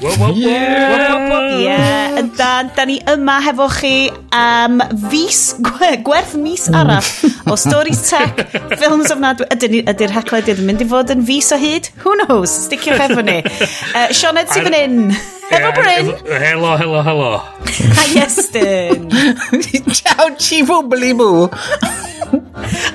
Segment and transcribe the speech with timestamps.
[0.00, 1.72] Ie,
[2.20, 4.80] yndan, da ni yma hefo chi am
[5.10, 6.78] fus, gwerth mis mm.
[6.80, 8.40] arall o Stories Tech,
[8.80, 9.48] Films Ofnadwy.
[9.60, 11.90] Ydy'r hecled ddim yn mynd i fod yn fus o hyd?
[12.04, 12.54] Who knows?
[12.68, 13.40] Sticiwch efo ni.
[13.90, 15.39] Uh, Sionet sy'n fan hyn.
[15.50, 16.12] Efo Bryn.
[16.42, 17.30] Helo, helo, helo.
[18.00, 19.10] A Iestyn
[19.98, 21.48] Ciao, chi fwmbli mw.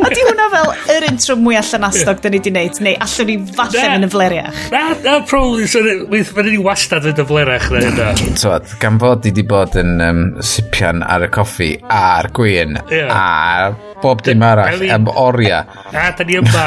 [0.05, 3.27] A di hwnna fel yr intro mwy allan astog dyn ni di wneud, neu allan
[3.27, 4.59] ni falle yn y fleriach?
[4.71, 8.11] Na, na, probably, so, mae'n ni wastad yn y flerach na hynna.
[8.39, 13.11] Twad, gan fod ni di bod yn um, sipian ar y coffi a'r gwyn, yeah.
[13.11, 13.75] a'r
[14.05, 15.63] bob dim arall am oria.
[15.91, 16.65] A da ni yma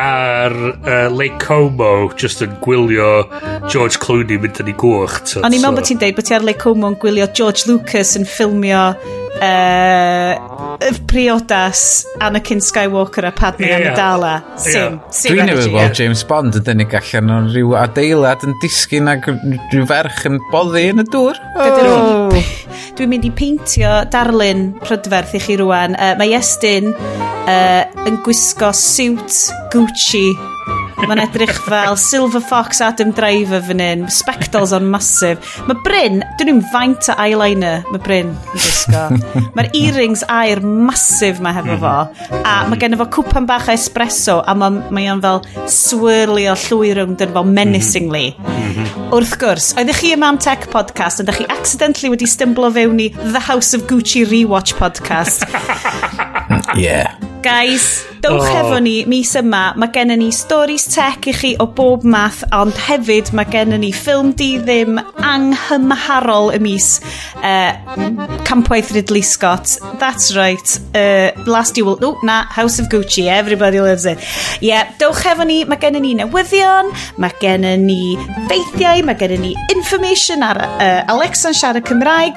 [0.00, 3.10] ar uh, Lake Como, just yn gwylio
[3.70, 5.36] George Clooney mynd yn ei gwch.
[5.40, 8.14] O'n i'n meddwl bod ti'n deud bod ti ar Lake Como yn gwylio George Lucas
[8.18, 8.84] yn ffilmio
[9.38, 13.78] uh, priodas Anakin Skywalker a Padme yeah.
[13.78, 14.58] Amidala.
[14.58, 14.72] Sim.
[14.72, 15.10] Yeah.
[15.10, 19.30] sim Dwi'n newid bod James Bond yn dynnu allan o'n rhyw adeilad yn disgyn ac
[19.30, 21.40] rhyw ferch yn boddi yn y dŵr.
[21.60, 22.36] Oh.
[22.98, 25.96] Dwi'n mynd i peintio darlun prydferth i chi rwan.
[25.96, 30.26] Uh, mae Estyn uh, yn gwisgo siwt Gucci
[31.00, 34.04] Mae'n edrych fel Silver Fox Adam Driver fan hyn.
[34.12, 35.40] Spectals on massive.
[35.68, 39.04] Mae Bryn, dwi'n ni'n faint o eyeliner, mae Bryn yn gwisgo.
[39.56, 41.94] Mae'r earrings air massive mae hefo fo.
[42.40, 46.56] A mae gen fo cwpan bach o espresso a mae mae o'n fel swirly o
[46.66, 48.28] llwyr rwng dyn fo menacingly.
[49.10, 53.02] Wrth gwrs, oeddech chi yma am Tech Podcast ond ydych chi accidentally wedi stymblo fewn
[53.02, 55.48] i The House of Gucci Rewatch Podcast.
[56.78, 57.29] yeah.
[57.42, 58.56] Guys, dowch oh.
[58.60, 59.72] efo ni mis yma.
[59.80, 63.92] Mae gennym ni stories tech i chi o bob math, ond hefyd mae gennym ni
[63.96, 66.88] ffilm di ddim anghymharol y mis
[67.40, 67.72] uh,
[68.44, 69.78] Campwaith Ridley Scott.
[70.02, 70.76] That's right.
[70.92, 71.98] Uh, last you will...
[72.04, 73.24] Oh, na, House of Gucci.
[73.24, 74.20] Everybody loves it.
[74.60, 75.62] Yeah, dowch efo ni.
[75.64, 78.18] Mae gennym ni newyddion, mae gennym ni
[78.52, 79.00] feithiau.
[79.06, 82.36] mae gennym ni information ar uh, Alexa'n siarad Cymraeg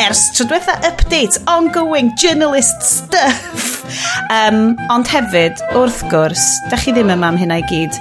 [0.00, 3.84] ers trydwetha update, ongoing journalist stuff.
[4.32, 7.98] Um, ond hefyd, wrth gwrs, da chi ddim yma am hynna i gyd.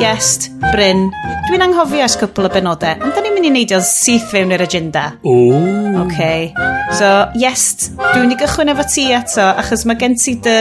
[0.00, 1.06] Yes, Bryn,
[1.48, 4.60] dwi'n anghofio ers cwpl o benodau, ond da ni mynd i neidio syth fewn i'r
[4.60, 5.06] agenda.
[5.24, 5.34] O.
[6.04, 6.50] Okay.
[6.98, 7.06] So,
[7.38, 10.58] yes, dwi'n mynd i gychwyn efo ti eto, achos mae gen ti dy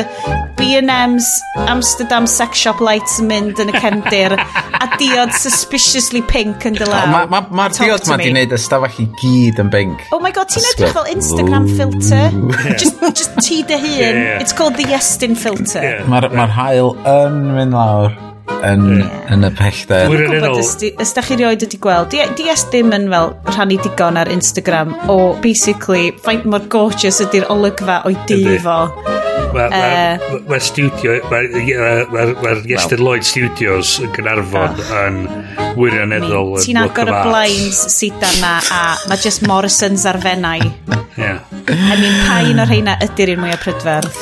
[0.59, 1.27] B&M's
[1.65, 7.09] Amsterdam Sex Shop Lights yn mynd yn y cefndir, a diod suspiciously pink yn dylaw.
[7.11, 10.07] Mae'r ma, ma, ma diod ma di wneud ystafell i gyd yn pink.
[10.15, 11.75] Oh my god, ti'n edrych fel Instagram Ooh.
[11.81, 12.31] filter.
[12.79, 14.23] Just, just ti dy hun.
[14.23, 14.39] Yeah.
[14.39, 15.83] It's called the Yestin filter.
[15.83, 16.07] Yeah.
[16.07, 18.28] Mae'r ma hael yn mynd lawr
[18.65, 19.33] yn, yeah.
[19.33, 20.09] yn y pellter.
[20.09, 24.19] Dwi'n gwybod, ysdach chi rioed wedi gweld, di, di es ddim yn fel rhannu digon
[24.19, 28.81] ar Instagram o basically, faint mor gorgeous ydy'r olygfa o'i difo.
[29.49, 34.91] Mae'r ma, ma, studio, mae'r ma, ma, Iestyn Lloyd Studios yn Gynarfon oh.
[34.99, 35.23] yn
[35.79, 36.59] wirioneddol.
[36.61, 40.61] Ti'n agor y blinds sydd yna a mae just Morrison's ar fennau.
[41.17, 41.41] yeah.
[41.69, 44.21] I mean, pa un o'r rheina ydy'r un mwyaf prydferth?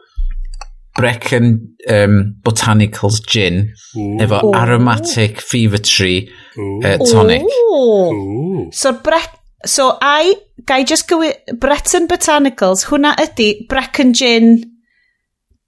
[0.95, 4.17] Brecon um, Botanicals Gin Ooh.
[4.19, 4.55] efo Ooh.
[4.55, 7.43] aromatic fever tree uh, tonic.
[7.43, 8.11] Ooh.
[8.11, 8.69] Ooh.
[8.71, 10.35] So, brec so I,
[10.65, 14.55] gai just gywir, Breton Botanicals, hwnna ydy Brecon Gin,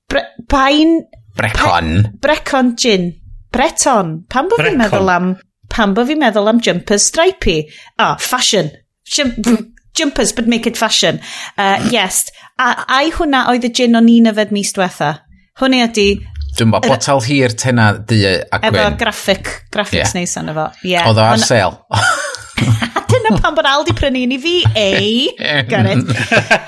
[0.10, 1.02] bre bain...
[1.38, 2.18] Brecon.
[2.22, 3.12] Brecon Gin.
[3.54, 4.24] Breton.
[4.30, 5.34] Pan bo fi'n meddwl am...
[5.70, 7.64] Pan bo fi'n meddwl am jumper stripey?
[7.98, 8.72] Ah, oh, fashion.
[9.06, 9.46] Jump,
[9.94, 11.20] Jumpers, but make it fashion.
[11.58, 12.32] Uh, yes.
[12.58, 15.16] A, ai hwnna oedd y gin o'n un yfed mis diwetha?
[15.62, 16.08] Hwnna ydy...
[16.54, 18.78] Dwi'n bod botel hir tena di a gwyn.
[18.78, 20.18] Efo graffic, graphics yeah.
[20.20, 20.68] neis yn fo.
[20.86, 21.10] Yeah.
[21.10, 21.82] Oedd o ar sale.
[23.14, 26.10] Dyna pan bod Aldi prynu un i fi, ei, Gareth.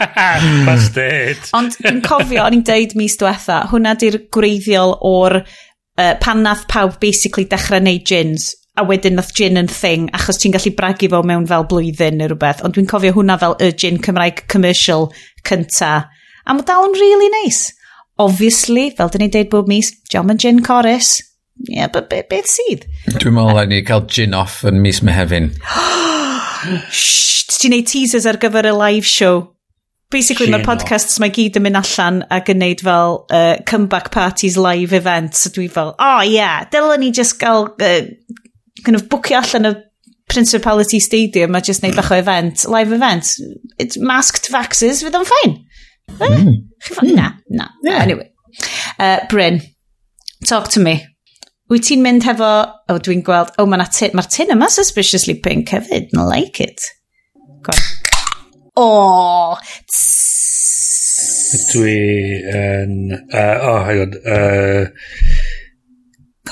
[0.68, 1.50] Bastard.
[1.58, 6.66] Ond dwi'n cofio, o'n i'n deud mis diwetha, hwnna di'r gwreiddiol o'r uh, pan nath
[6.72, 11.10] pawb basically dechrau neud gins a wedyn nath gin yn thing, achos ti'n gallu bragu
[11.12, 15.08] fo mewn fel blwyddyn neu rhywbeth, ond dwi'n cofio hwnna fel y gin Cymraeg commercial
[15.48, 15.94] cynta.
[16.46, 17.72] A mae dal yn really nice.
[18.20, 21.18] Obviously, fel dyn ni'n deud bob mis, John and Gin Corus.
[21.66, 22.84] Ie, yeah, but beth be sydd?
[23.16, 25.54] Dwi'n meddwl ni cael gin off yn mis mehefin.
[26.92, 29.52] Shh, ti'n neud teasers ar gyfer y live show.
[30.14, 34.60] Basically, mae'r podcasts mae gyd yn mynd allan ac yn neud fel uh, comeback parties
[34.60, 35.42] live events.
[35.44, 38.04] So dwi fel, oh yeah, dylen ni just gael uh,
[38.86, 39.76] kind of bwcio allan y
[40.28, 43.28] Principality Stadium a just neud bach o event, live event.
[43.78, 45.60] It's masked vaxes fydd o'n ffain.
[46.18, 46.56] Mm.
[47.14, 47.68] Na, na.
[47.84, 48.02] Yeah.
[48.02, 48.32] Anyway.
[48.98, 49.62] Uh, Bryn,
[50.46, 51.04] talk to me.
[51.70, 54.68] Wyt ti'n mynd hefo, o oh, dwi'n gweld, o oh, mae'r tin, ma tin yma
[54.70, 56.82] suspiciously pink hefyd, I like it.
[57.66, 57.82] Go on.
[58.78, 59.58] O,
[61.72, 61.96] Dwi
[62.52, 64.14] yn, oh hang on,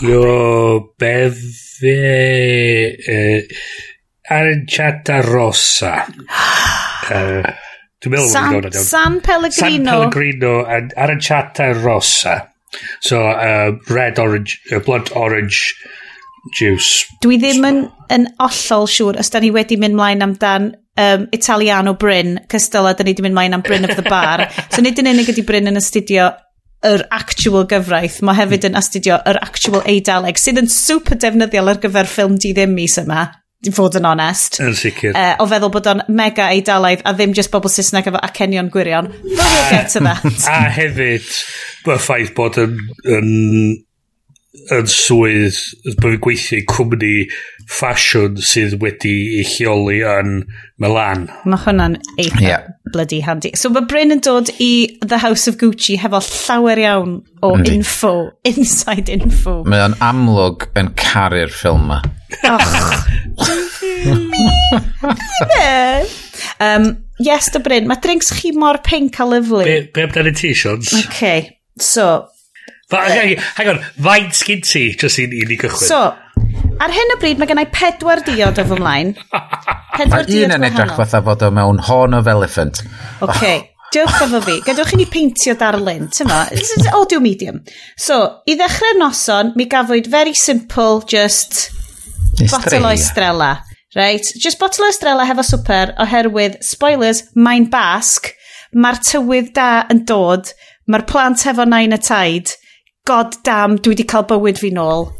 [0.01, 2.97] Yo, be fe...
[3.07, 3.53] Uh,
[4.29, 6.05] Aranciata Rosa.
[7.11, 7.43] uh,
[8.03, 9.91] Dwi'n meddwl San, bod San Pellegrino.
[9.91, 12.49] San Pellegrino and Aranciata Rosa.
[12.99, 15.75] So, uh, red orange, uh, blood orange
[16.51, 17.05] juice.
[17.23, 21.93] Dwi ddim yn, yn ollol siŵr os da ni wedi mynd mlaen amdan um, Italiano
[21.99, 24.49] Bryn, cystal a da ni wedi mynd mlaen am Bryn of the Bar.
[24.73, 26.31] so nid yn unig ydi Bryn yn y studio,
[26.87, 28.19] yr actual gyfraith.
[28.25, 32.53] Mae hefyd yn astudio yr actual eidaleg, sydd yn super defnyddiol ar gyfer ffilm di
[32.55, 33.29] ddim mis yma
[33.63, 34.59] i fod yn onest.
[34.63, 35.13] Yn sicr.
[35.15, 39.07] Uh, o feddwl bod o'n mega eidalaidd a ddim just bobl Saesneg efo acenion gwirion.
[39.23, 40.25] But we'll get to that.
[40.51, 41.29] a hefyd,
[41.87, 42.75] y ffaith bod yn,
[43.07, 43.29] yn,
[44.75, 45.61] yn swydd,
[45.95, 47.15] bod fi'n gweithio i cwmni
[47.71, 50.39] ffasiwn sydd wedi ei lleoli yn
[50.81, 51.27] Milan.
[51.47, 52.65] Mae hwnna'n eitha yeah.
[52.93, 53.53] bloody handy.
[53.59, 57.77] So mae Bryn yn dod i The House of Gucci hefo llawer iawn o Yndi.
[57.79, 58.13] info,
[58.51, 59.61] inside info.
[59.69, 62.01] Mae o'n amlwg yn caru'r ffilm ma.
[62.43, 62.61] Och.
[66.59, 66.89] um,
[67.23, 69.63] yes, dy Bryn, mae drinks chi mor pink a lyflu.
[69.67, 70.93] Be, be amdano ti, Sions?
[71.05, 71.59] Okay.
[71.79, 72.27] so...
[72.91, 75.87] Fa, hang on, faint sgyn ti, jyst i ni gychwyn?
[75.87, 76.01] So,
[76.81, 79.11] Ar hyn o bryd mae gennau pedwar diod o fy mlaen.
[79.97, 80.47] Pedwar diod gwahanol.
[80.47, 82.81] Un yn edrych fatha fod o mewn horn of elephant.
[83.25, 83.43] Ok,
[83.93, 84.57] diolch efo fi.
[84.65, 86.39] Gadwch i ni peintio darlun, tyma.
[86.49, 87.61] This is audio medium.
[87.99, 91.69] So, i ddechrau noson, mi gafwyd very simple, just...
[92.49, 93.51] Bottle o Estrella.
[93.95, 98.31] Right, just bottle o Estrella hefo swper oherwydd, spoilers, mae'n basg,
[98.73, 100.49] mae'r tywydd da yn dod,
[100.89, 102.55] mae'r plant hefo nain y taid,
[103.05, 105.11] god damn, dwi wedi cael bywyd fi nôl.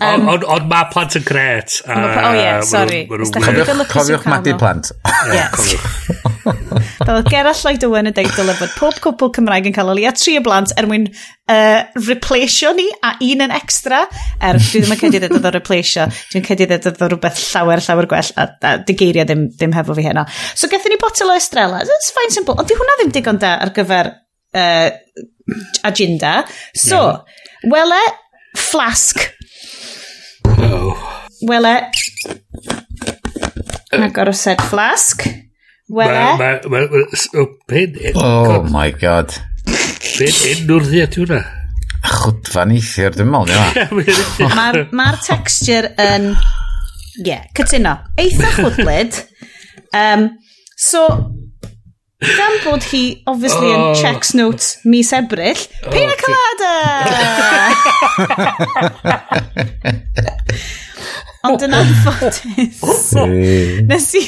[0.00, 1.78] Um, ond on, on mae plant yn gret.
[1.86, 3.00] Uh, o oh, ie, yeah, sorry.
[3.10, 4.92] Cofiwch, cofiwch magu plant.
[5.30, 5.74] Yes.
[7.04, 10.12] Fel Gerall Lloyd Owen yn deud dylai bod pob cwpl Cymraeg yn cael o leia
[10.16, 14.04] tri o blant er mwyn uh, replaceio ni a un yn extra.
[14.40, 16.08] Er, dwi ddim yn cedi ddod o replaceio.
[16.32, 20.06] Dwi'n cedi ddod o rhywbeth llawer, llawer gwell a, a digeiria ddim, ddim hefo fi
[20.08, 20.26] heno.
[20.54, 21.84] So gethon ni botel o Estrella.
[21.84, 22.56] It's fine simple.
[22.60, 24.90] Ond di hwnna ddim digon da ar gyfer uh,
[25.84, 26.36] agenda.
[26.74, 27.70] So, yeah.
[27.72, 28.02] wele
[28.56, 29.33] flask
[30.74, 30.96] Oh.
[31.46, 31.74] Wele.
[33.92, 35.22] Agor o set flask.
[35.88, 36.22] Wele.
[36.38, 39.34] Ma, ma, ma, ma, pen, oh my god.
[40.14, 41.40] Be'n enw'r ddiat yw hwnna?
[42.04, 43.52] Chwtfa neithiwr, dwi'n meddwl,
[44.34, 44.90] dwi'n meddwl.
[44.98, 46.32] Mae'r texture yn...
[47.14, 47.94] Ie, yeah, cytuno.
[48.18, 49.20] Eitha chwdlyd.
[49.94, 50.28] Um,
[50.88, 51.06] so,
[52.24, 53.94] Gan bod hi, obviously, yn oh.
[53.98, 56.74] checks notes mis ebryll, oh, pina colada!
[61.44, 62.80] Ond yn anffodus,
[63.20, 63.28] oh.
[63.90, 64.22] nes i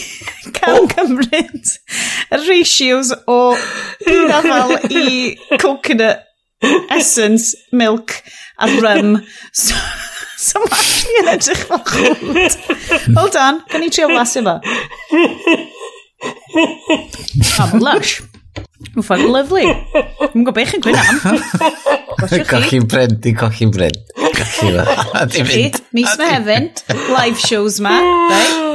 [0.59, 0.91] cael oh.
[0.93, 1.65] cymryd
[2.37, 3.39] y ratios o
[4.03, 6.27] pinafal i coconut
[6.91, 8.21] essence, milk
[8.59, 9.23] a rum.
[9.53, 9.75] So,
[10.37, 12.61] so mae actually yn edrych fel chwt.
[13.17, 14.59] Hold on, gan i trio blasu fo.
[17.63, 18.21] Am lush.
[18.97, 19.63] Mae'n ffordd lyflu.
[19.67, 21.17] Mae'n gwybod beth chi'n gwyn am.
[22.49, 24.15] Cochi'n brent, di cochi'n brent.
[24.37, 24.77] Cochi'n
[25.49, 25.81] brent.
[25.97, 26.71] Mis me hefyn,
[27.13, 27.97] live shows ma.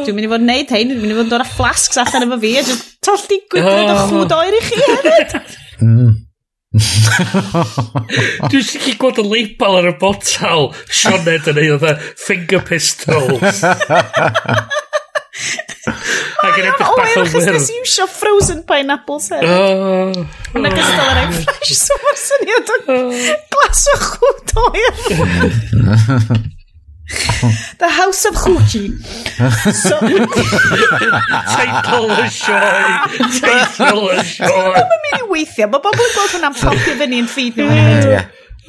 [0.06, 2.02] Dwi'n mynd i fod yn neud hyn, dwi'n mynd i fod yn dod â flasks
[2.02, 4.04] allan efo fi, a dwi'n tollu gwybod o oh.
[4.12, 5.32] chwd oer i chi hefyd.
[8.52, 13.60] Dwi'n sicr gweld y label ar y botal Sioned yn ei oedd finger pistols
[16.42, 19.52] Mae yna oer achos nes i iwsio frozen pineapples hefyd.
[19.52, 20.12] Oh.
[20.58, 22.80] Yn ogystal â'r air fresh, so mae'r syniad o
[23.56, 24.94] glas o chwt oer.
[27.80, 28.92] The House of Hoochie.
[29.76, 29.98] so,
[31.52, 32.70] Teitl y sioe.
[33.40, 34.76] Teitl y sioe.
[34.76, 35.68] Mae'n mynd i weithio.
[35.72, 38.22] Mae bobl yn gweld hwnna'n popio fyny yn ffid nhw.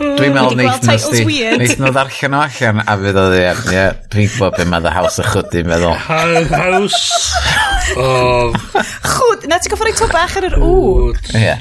[0.03, 1.37] Dwi'n meddwl neith nhw sti.
[1.61, 3.61] Neith nhw ddarllen o allan a fydd o ddian.
[3.73, 5.95] Ie, dwi'n gwybod beth mae The House a chwdy yn meddwl.
[6.07, 7.03] House.
[9.07, 9.47] Chwd.
[9.51, 11.13] Na ti'n goffod rei to bach ar yr w.
[11.39, 11.55] Ie.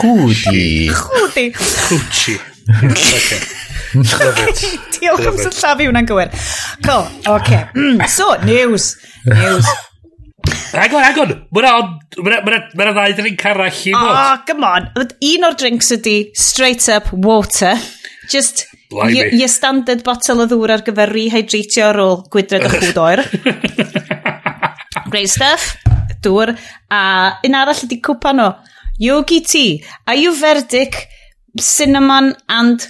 [0.00, 0.66] Chwdi.
[0.96, 1.46] Chwdi.
[2.76, 3.40] Chwdi.
[4.96, 6.32] Diolch am sy'n llafi hwnna'n gywir.
[6.86, 7.60] Cool, oce.
[7.76, 8.94] Mm, so, news.
[9.28, 9.68] News.
[10.76, 11.32] Hang on, hang on.
[11.56, 14.10] Mae'na ddau drink arall i fod.
[14.12, 14.88] Oh, come on.
[15.00, 17.74] Un o'r drinks ydi straight up water.
[18.30, 23.02] Just your, your standard bottle o ddŵr ar gyfer rehydratio ar ôl gwydred o chwd
[23.02, 23.24] oer.
[25.12, 25.74] Great stuff.
[26.24, 26.54] Dŵr.
[26.90, 27.02] A
[27.46, 28.50] un arall ydi cwpan o.
[29.00, 29.80] Yogi tea.
[30.08, 31.02] Ayurvedic,
[31.60, 32.86] cinnamon and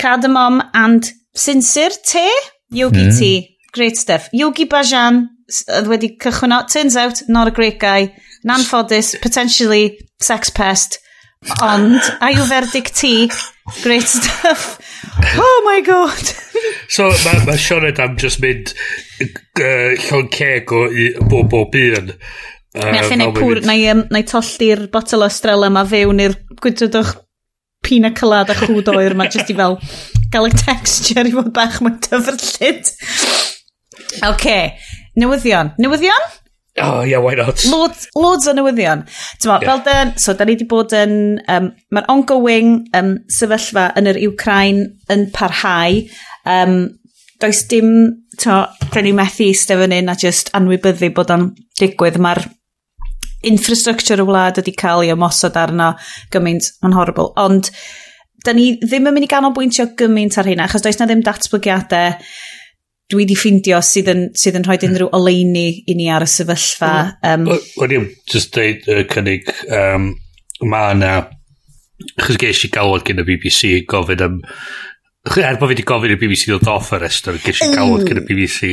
[0.00, 2.28] cardamom and sinsir te.
[2.70, 3.16] Yogi mm.
[3.18, 3.38] tea.
[3.76, 4.30] Great stuff.
[4.32, 8.10] Yogi bajan oedd wedi cychwyn o, turns out, not a great guy,
[8.44, 10.98] yn anffodus, potentially sex pest,
[11.62, 13.28] ond, a yw verdict ti,
[13.82, 14.78] great stuff,
[15.38, 16.34] oh my god.
[16.94, 18.74] so, mae ma Sioned am just mynd
[19.22, 20.86] uh, llon ceg o
[21.30, 22.12] bob bob un.
[22.76, 27.14] Uh, Neu neu pŵr, neu, um, neu tollti'r botol o estrella ma fewn i'r gwydrydwch
[27.86, 29.78] pina colada chwd oer ma jyst i fel
[30.32, 32.90] gael y texture i fod bach mwy dyfrllid.
[34.26, 34.74] Oce, okay.
[35.16, 35.72] Newyddion.
[35.80, 36.34] Newyddion?
[36.78, 37.64] Oh, yeah, why not?
[37.64, 39.06] Loads, loads o newyddion.
[39.40, 39.70] Tyma, yeah.
[39.70, 41.14] fel dyn, so da ni wedi bod yn,
[41.48, 46.02] um, mae'r ongoing um, sefyllfa yn yr Ukraine yn parhau.
[46.44, 46.76] Um,
[47.40, 47.88] does dim,
[48.42, 48.58] to,
[48.92, 51.48] da ni methu eistedd fan hyn a just anwybyddu bod o'n
[51.80, 52.20] digwydd.
[52.20, 52.44] Mae'r
[53.48, 55.94] infrastructure y wlad wedi cael ei ymosod arno
[56.34, 57.30] gymaint yn horrible.
[57.40, 57.72] Ond,
[58.44, 62.20] da ni ddim yn mynd i ganolbwyntio gymaint ar hynna, achos does na ddim datblygiadau
[63.12, 64.90] dwi wedi ffeindio sydd yn, sydd yn rhoi hmm.
[64.90, 66.92] unrhyw oleini i ni ar y sefyllfa.
[67.22, 67.46] Hmm.
[67.46, 70.10] Um, Wedi i'n just deud uh, cynnig, um,
[70.66, 71.14] mae yna,
[72.20, 74.42] chys ges i galwad gen y BBC gofyn am
[75.26, 78.20] Er bod fi wedi gofyn i'r BBC ddod off y restr, ges i galwad gen
[78.20, 78.26] y mm.
[78.28, 78.68] BBC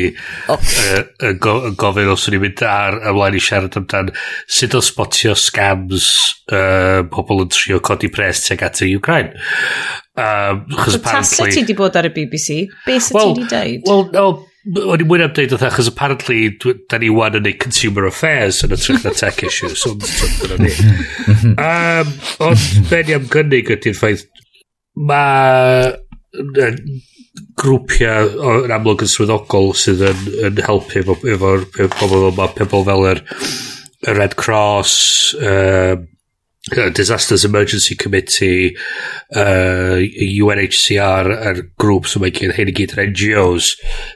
[0.53, 0.59] oh.
[0.61, 4.11] uh, go, gofyn os o'n i'n mynd ar ymlaen i siarad amdan
[4.45, 6.11] sut o spotio scams
[6.53, 9.33] uh, pobl yn trio codi pres teg at y Ukraine.
[10.15, 11.51] Um, so apparently...
[11.51, 12.67] ti di bod ar y BBC?
[12.85, 13.87] Be sy well, ti di dweud?
[13.89, 14.25] Wel, no,
[14.63, 18.61] o'n i'n mwyn am dweud oedd achos apparently da ni wan yn ei consumer affairs
[18.63, 19.81] yn y trwy'n tech issues.
[19.81, 20.71] So, dyna ni.
[21.55, 22.13] um,
[22.47, 24.27] ond be ni am gynnig ydy'r ffaith
[24.93, 25.91] mae
[27.59, 32.85] grwpiau o'r amlwg yn swyddogol sydd yn, yn helpu efo'r efo pobl fel yma, pobl
[32.87, 33.23] fel yr
[34.13, 34.95] Red Cross,
[35.39, 36.07] um,
[36.71, 38.75] uh, Disasters Emergency Committee,
[39.35, 43.73] uh, UNHCR, a'r grŵp sy'n mynd hyn i gyd yr NGOs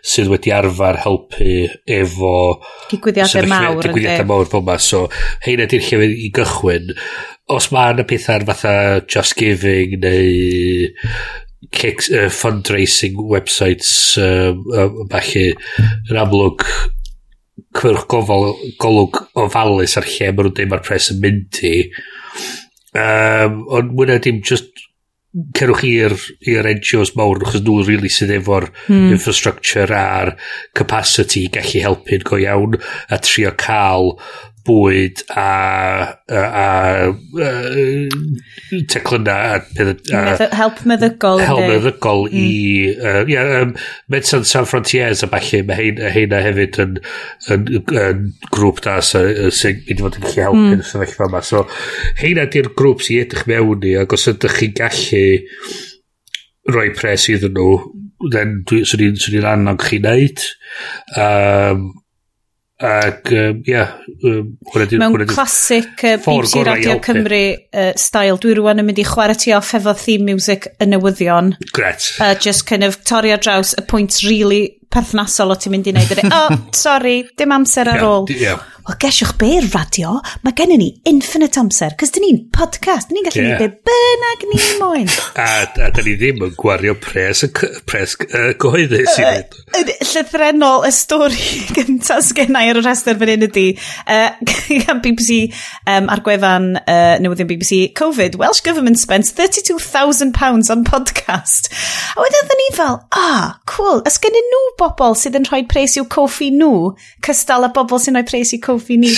[0.08, 1.68] sydd wedi arfer helpu
[2.00, 2.36] efo
[2.92, 3.82] digwyddiadau mawr.
[3.84, 4.78] Digwyddiadau mawr fel yma.
[4.82, 5.06] So,
[5.46, 6.94] hein ydy'r lle i gychwyn.
[7.54, 8.76] Os mae yna pethau'n fatha
[9.08, 11.18] Just Giving neu
[11.74, 15.50] kicks, uh, fundraising websites um, uh, falle
[16.08, 16.64] yn amlwg
[17.78, 21.74] cwyrch gofal golwg ofalus ar lle maen nhw'n dweud mae'r pres yn mynd i
[22.98, 24.86] Um, ond mwynhau dim just
[25.58, 26.16] cerwch i'r
[26.50, 29.12] i'r NGOs mawr achos nhw'n really sydd efo'r hmm.
[29.14, 30.34] infrastructure a'r
[30.78, 32.78] capacity i gallu helpu'n go iawn
[33.14, 34.16] a trio cael
[34.68, 35.48] bwyd a,
[36.28, 36.68] a, a,
[37.48, 37.52] a
[38.92, 42.38] teclynna a, a, a help meddygol help meddygol mm.
[42.38, 42.48] i
[42.98, 43.74] uh, yeah, um,
[44.12, 46.98] Medicine San Frontiers a falle mae heina, heina hefyd yn,
[47.54, 47.68] yn,
[48.04, 50.74] yn grŵp da sy'n mynd i fod yn gallu helpu mm.
[50.78, 51.64] yn y sefyllfa yma so
[52.22, 55.24] heina di'r grŵp sy'n edrych mewn i ac os ydych chi'n gallu
[56.68, 57.72] rhoi pres iddyn nhw
[58.34, 60.44] then dwi'n swn i'n swn i'n annog chi wneud
[61.22, 61.88] um,
[62.78, 63.88] Ac um, ia,
[64.22, 64.98] um, hwnna di...
[65.02, 67.42] Mewn classic uh, BBC Radio Cymru
[67.74, 71.56] uh, style, dwi rwan yn mynd i chwarae ti off efo theme music y newyddion.
[71.74, 72.12] Gret.
[72.22, 74.62] Uh, just kind of torri ar draws y pwynt really
[74.94, 76.14] perthnasol o ti'n mynd i wneud.
[76.22, 78.30] E- oh, sorry, dim amser ar yeah, ôl.
[78.30, 78.62] Yeah.
[78.88, 80.14] Wel, gesiwch be'r radio,
[80.48, 83.60] mae gennym ni infinite amser, cys dyn ni'n podcast, dyn ni'n gallu yeah.
[83.60, 85.10] ni be bynnag ni moyn.
[85.36, 87.42] a, a dyn ni ddim yn gwario pres,
[87.84, 89.58] pres uh, gyhoeddus i fynd.
[89.76, 93.66] Uh, llythrenol y stori gyntaf sgennau ar y rhestr fan hyn ydy,
[94.08, 95.42] gan uh, BBC
[95.84, 101.68] um, ar gwefan uh, newyddion BBC, Covid, Welsh Government spent £32,000 on podcast.
[102.16, 106.00] A wedyn ddyn ni fel, ah, cool, ys gennyn nhw bobl sydd yn rhoi pres
[106.00, 106.96] i'w coffi nhw,
[107.28, 109.12] cystal a bobl sy'n rhoi pres i'w coffi Awffi ni.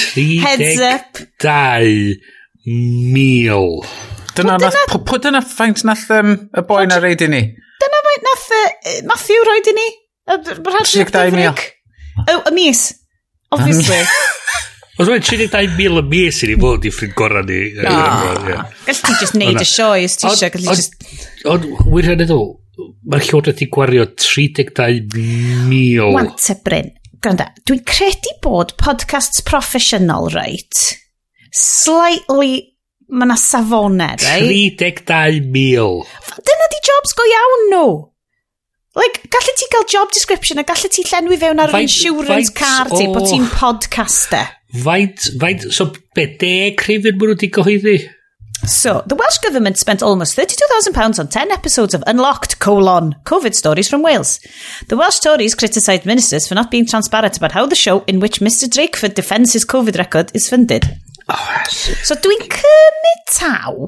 [0.43, 1.11] Heads up.
[1.43, 4.07] 32,000.
[4.39, 7.41] Dyna, dyna, pwy dyna ffaint nath um, y boi na reid i ni?
[7.83, 8.61] Dyna faint nath uh,
[9.09, 9.87] Matthew roed i ni?
[10.29, 11.65] 32,000.
[12.19, 12.81] O, y mis.
[13.51, 14.03] Obviously.
[14.99, 17.59] Os mae'n 32,000 y mis i ni fod i ffrind gorau ni.
[17.79, 20.51] Gall ti just neud y sioe os ti eisiau.
[20.55, 20.91] Gall just...
[21.47, 22.41] Ond, wir hynny ddw,
[23.07, 26.03] mae'r llywodraeth i gwario 32,000.
[26.17, 26.89] Wante Bryn
[27.23, 30.83] gwranda, dwi'n credu bod podcasts proffesiynol, right,
[31.55, 32.53] slightly,
[33.09, 34.77] mae yna safonau, right?
[34.79, 36.05] 32,000.
[36.45, 37.89] Dyna di jobs go iawn nhw.
[38.99, 42.89] Like, gallu ti gael job description a gallu ti llenwi fewn ar faint, insurance car
[42.89, 43.13] ti oh.
[43.15, 44.55] bod ti'n podcaster.
[44.85, 47.97] Faint, faint, so be, deg rhywun mwyn wedi gyhoeddi?
[48.67, 53.89] So, the Welsh Government spent almost £32,000 on 10 episodes of Unlocked, colon, COVID stories
[53.89, 54.39] from Wales.
[54.87, 58.41] The Welsh Tories criticised ministers for not being transparent about how the show in which
[58.41, 60.85] Mr Drakeford defends his COVID record is funded.
[61.29, 63.87] Oh, so, dwi'n cymryd taw.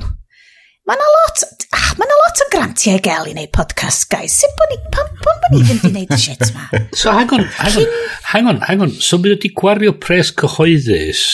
[0.87, 1.43] Mae yna lot,
[1.77, 4.33] ah, mae lot o grantiau gael i wneud podcast, guys.
[4.39, 6.69] Sut bod ni, pan, pan bod ni ddim wedi wneud y shit ma?
[6.93, 7.91] So, hang on, hang on,
[8.31, 8.95] hang on, hang on.
[8.97, 11.25] So, mynd wedi gwario pres cyhoeddus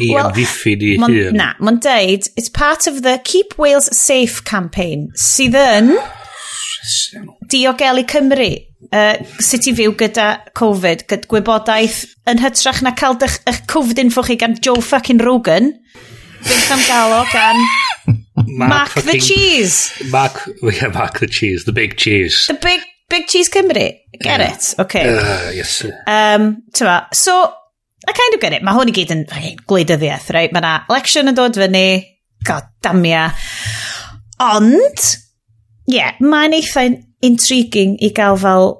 [0.00, 1.36] i well, amddiffyn i hun.
[1.36, 5.94] Na, mae'n deud, it's part of the Keep Wales Safe campaign, sydd yn
[7.50, 8.50] diogelu Cymru
[8.92, 10.28] uh, sut i fyw gyda
[10.58, 15.22] Covid, gyda gwybodaeth yn hytrach na cael dych, eich cyfdyn ffwch chi gan Joe fucking
[15.26, 15.74] Rogan,
[16.40, 17.60] fydd am galo gan
[18.46, 19.90] Mark, Mark the Cheese.
[20.10, 22.46] Mark, yeah, Mark the Cheese, the big cheese.
[22.48, 23.74] The big Big Cheese Cymru.
[23.74, 24.54] Get yeah.
[24.54, 24.74] it?
[24.78, 25.02] Okay.
[25.02, 25.84] Uh, yes.
[26.06, 27.12] Um, tyma.
[27.12, 27.52] So,
[28.08, 28.64] I kind of get it.
[28.64, 29.24] Mae hwn i gyd yn
[29.68, 30.52] gwleidyddiaeth, right?
[30.54, 31.86] Mae na election yn dod fyny.
[32.48, 33.26] God damn ia.
[34.40, 35.08] Ond,
[35.90, 36.86] ie, yeah, mae'n eitha
[37.26, 38.70] intriguing i gael fel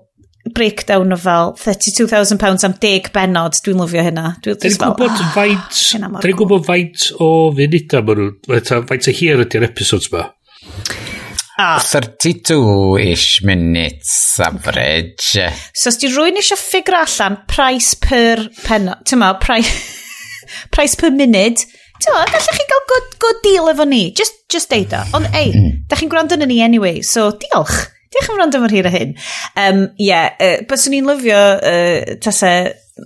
[0.55, 3.59] breakdown o fel £32,000 am 10 benod.
[3.65, 4.27] Dwi'n lyfio hynna.
[4.45, 5.81] Dwi'n dwi gwybod ah, faint,
[6.25, 10.31] dwi'n gwybod faint o funudau maen nhw, faint o hir ydy'r episodes ma.
[11.61, 11.79] Ah.
[11.79, 15.37] 32-ish minutes average.
[15.77, 19.75] So, os di rwy'n eisiau ffigur allan price per penna, ti'n price,
[20.75, 21.61] price per munud,
[22.01, 25.05] ti'n ma, gallech chi gael good, good deal efo ni, just, just deud o.
[25.19, 25.83] Ond, ei, mm.
[25.91, 27.91] da chi'n gwrando yn ni anyway, so diolch.
[28.11, 29.13] Diolch am rand am yr hyn a hyn.
[29.61, 32.55] Um, yeah, uh, bys o'n i'n lyfio uh, tase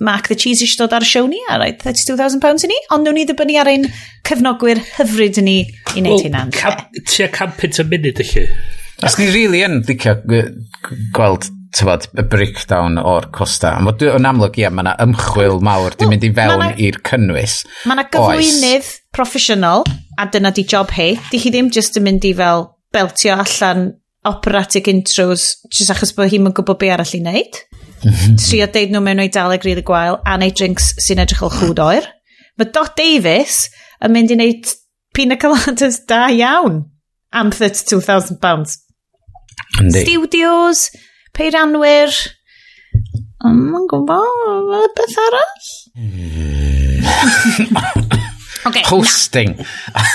[0.01, 3.07] Mark the Cheese eisiau dod ar y siow ni, a rhaid £32,000 i ni, ond
[3.07, 3.89] nhw'n i ddibynnu ar ein
[4.27, 6.47] cyfnogwyr hyfryd i ni i wneud well, hynna.
[6.55, 8.35] Well, cam pint y munud ych
[9.03, 10.13] Os ni rili really yn ddicio
[11.13, 13.73] gweld tyfod, y breakdown o'r costa.
[13.81, 17.57] Ond dwi yn amlwg, ie, mae yna ymchwil mawr di mynd i fewn i'r cynnwys.
[17.83, 19.83] Mae yna gyflwynydd proffesiynol,
[20.15, 21.11] a dyna di job hi.
[21.31, 23.89] Di chi ddim jyst yn mynd i fel beltio allan
[24.25, 27.59] operatic intros, jyst achos bod hi'n gwybod be arall i wneud.
[28.41, 32.09] trio deud nhw mewn oedaleg rili gwael a neud drinks sy'n edrych o chwd oer.
[32.59, 33.65] Mae Dot Davis
[34.03, 34.73] yn mynd i wneud
[35.15, 36.83] pina coladas da iawn
[37.35, 38.79] am 32,000 pounds.
[39.75, 40.89] Studios,
[41.35, 42.13] peiranwyr,
[43.43, 45.67] um, gwybod, beth arall?
[48.65, 49.51] Okay, Hosting.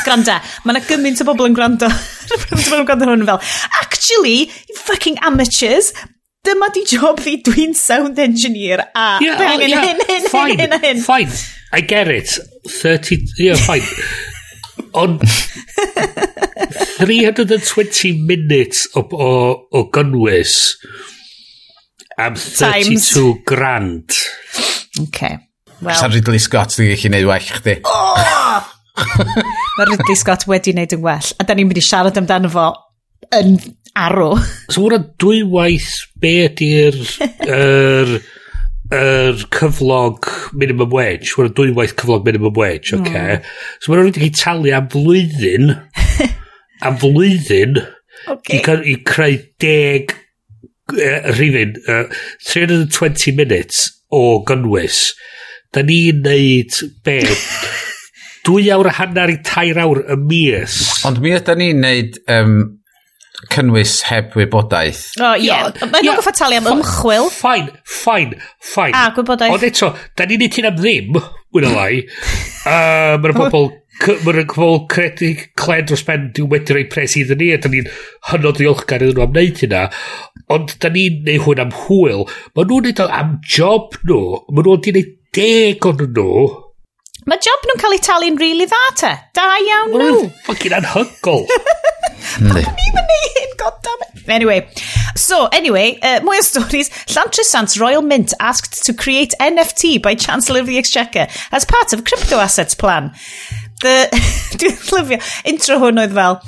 [0.03, 1.87] Granda, mae yna gymaint o bobl yn gwrando.
[1.87, 3.39] Mae'n gwrando hwn fel,
[3.79, 5.93] actually, you fucking amateurs,
[6.47, 10.59] dyma di job fi, dwi'n sound engineer, a yeah, be angen yeah, hyn, hyn, fine,
[10.59, 11.01] hyn, hyn, hyn.
[11.05, 11.33] Fine,
[11.73, 12.31] I get it.
[12.69, 13.83] 30, yeah, fine.
[14.95, 15.19] On
[16.99, 20.77] 320 minutes o, o, o gynwys
[22.19, 23.45] am 32 Timed.
[23.47, 24.11] grand.
[25.09, 25.39] Okay.
[25.81, 25.97] Well.
[25.97, 27.77] Sa'n Ridley Scott ddim gallu gwneud well chdi.
[27.89, 28.61] Oh!
[29.79, 31.29] Mae Ridley Scott wedi wneud yn well.
[31.41, 32.67] A da ni'n mynd i siarad amdano fo
[33.37, 33.55] yn
[33.97, 34.35] arw.
[34.71, 36.99] So hwnna dwywaith be ydy'r
[37.47, 38.13] er,
[38.95, 41.33] er cyflog minimum wage.
[41.35, 43.01] Hwnna dwywaith cyflog minimum wage, oce.
[43.03, 43.41] Okay.
[43.41, 43.53] Mm.
[43.81, 45.75] So mae'n rhaid i talu am flwyddyn,
[46.87, 47.83] am flwyddyn,
[48.37, 48.61] okay.
[48.61, 50.17] i, i creu deg
[50.97, 52.07] uh, rhywun, uh,
[52.49, 55.11] 320 minutes o gynnwys.
[55.75, 57.23] Da ni'n neud be?
[58.47, 60.77] dwy awr a hanner i tair awr y mis.
[61.09, 62.55] Ond mi ydy ni'n neud um,
[63.49, 65.03] cynnwys heb wybodaeth.
[65.19, 65.49] O, oh, ie.
[65.49, 65.69] Yeah.
[65.71, 65.91] Yeah.
[65.91, 66.19] Mae'n yeah.
[66.21, 67.31] goffa talu am ymchwil.
[67.35, 68.95] Fine, fine, fine.
[68.97, 69.57] A, gwybodaeth.
[69.57, 71.21] Ond eto, da ni'n neud hyn am ddim,
[71.57, 71.93] wyna lai.
[72.67, 77.51] uh, Mae'r bobl Mae'r pobl credu clen dros ben diw wedi rhoi pres iddyn ni
[77.53, 77.89] a da ni'n
[78.31, 79.83] hynod ddiolchgar iddyn nhw am wneud hynna
[80.57, 82.25] ond da ni'n neud hwn am hwyl
[82.57, 86.47] mae nhw'n neud am job nhw mae nhw'n wedi neud deg o'n nhw
[87.29, 89.11] Mae job nhw'n cael eu talu'n rili really dda te.
[89.37, 90.01] Da iawn nhw.
[90.05, 91.45] Wel, ffocin anhygol.
[92.41, 94.23] Pam ni'n mynd i hyn, goddammit.
[94.31, 94.61] Anyway,
[95.19, 96.89] so anyway, uh, mwy o stories.
[97.13, 102.05] Llantrysant Royal Mint asked to create NFT by Chancellor of the Exchequer as part of
[102.05, 103.13] crypto assets plan.
[103.81, 104.09] The,
[104.61, 106.41] dwi'n lyfio, intro hwn oedd fel,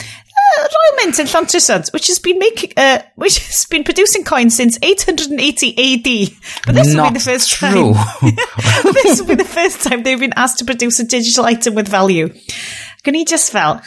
[0.58, 4.56] uh, Royal Mint in Llantrysant, which has been making, uh, which has been producing coins
[4.56, 5.34] since 880
[5.70, 6.32] AD.
[6.66, 7.94] But this Not will be the first true.
[7.94, 8.34] time.
[9.02, 11.88] this will be the first time they've been asked to produce a digital item with
[11.88, 12.32] value.
[13.02, 13.80] Gan i just fel,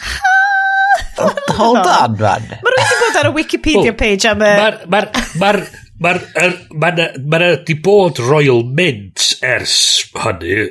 [1.16, 2.44] Hold on, man.
[2.50, 3.96] Mae rwy'n wedi bod ar y Wikipedia oh.
[3.96, 4.52] page am uh,
[4.84, 5.10] y...
[5.40, 5.62] Mae'r
[5.96, 9.76] Mae'n ma na, ma na di bod Royal Mint ers
[10.12, 10.66] hynny.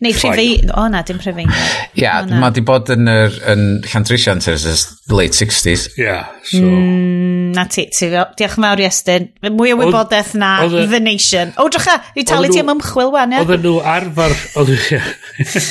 [0.00, 0.72] Neu Rhyfeiniog.
[0.80, 1.58] O na, dim Rhyfeiniog.
[1.98, 4.74] Ia, yeah, mae di bod yn, yr, yn Llantrisiant ers y
[5.12, 5.84] late 60s.
[5.98, 6.62] Ia, yeah, so...
[6.64, 8.32] Mm, na ti, ti fel.
[8.38, 9.28] Diolch yn fawr i Estyn.
[9.50, 11.52] Mwy o wybodaeth na the, the Nation.
[11.60, 13.44] O, drycha, i talu ti am ymchwil wan, ia?
[13.44, 14.36] Oedden nhw arfer...
[14.62, 15.70] Oedden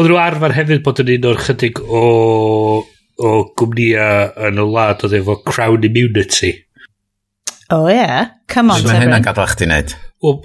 [0.10, 2.04] nhw arfer hefyd bod yn un o'r chydig o
[3.20, 4.10] o gwmnïa
[4.48, 6.54] yn y wlad oedd efo crown immunity.
[7.70, 7.94] O oh, ie.
[7.94, 8.30] Yeah.
[8.50, 9.04] Come on, so, Tefyn.
[9.04, 9.92] hynna'n gadael chdi wneud.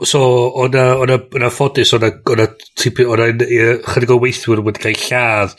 [0.08, 0.20] So,
[0.62, 2.46] o'na, o'na, o'na ffodus, o'na, o'na,
[2.80, 3.32] tipi, o'na
[3.90, 5.56] chydig o weithwyr wedi cael lladd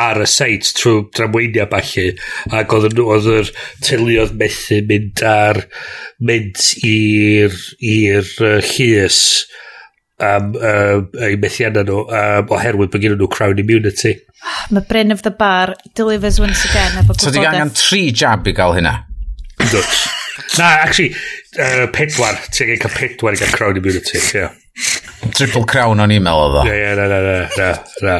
[0.00, 2.06] ar y seit trwy dramweinia falle,
[2.56, 3.50] ac oedd oedd yr
[3.84, 5.60] teuluodd methu mynd ar,
[6.30, 7.58] mynd i'r,
[7.90, 9.20] i'r uh, llys
[10.20, 14.14] am uh, eu methiannau nhw um, oherwydd bod gen nhw crown immunity.
[14.40, 17.02] Ah, Mae Bryn of the Bar delivers once again.
[17.02, 18.98] efo So, di angen tri jab i gael hynna?
[19.68, 20.00] Dwt.
[20.58, 21.14] Na, actually,
[21.58, 22.38] uh, pedwar.
[22.54, 24.34] Ti'n gael cael pedwar i gael crown immunity, ie.
[24.40, 24.56] Yeah.
[25.36, 26.66] Triple crown o'n email oedd o.
[26.68, 27.72] Ie, ie, na, na, na, na,
[28.06, 28.18] na.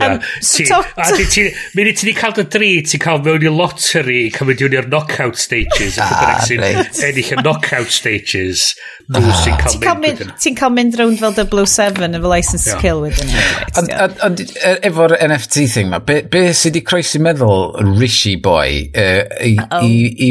[0.00, 3.22] Um, so ti, a ti, ti, mynd i ti wedi cael dy dri, ti'n cael
[3.24, 6.64] mewn i lottery, cael mynd i'r knockout stages, ah, a bynnag sy'n
[7.10, 8.66] ennill y knockout stages,
[9.10, 9.18] ah.
[9.18, 10.24] nhw sy'n cael mynd.
[10.42, 13.32] Ti'n cael mynd rownd fel Double 7 efo license to kill wedyn.
[14.26, 19.26] Ond e, efo'r NFT thing ma, be, be sydd wedi croesi meddwl Rishi boy uh,
[19.44, 20.30] i, i,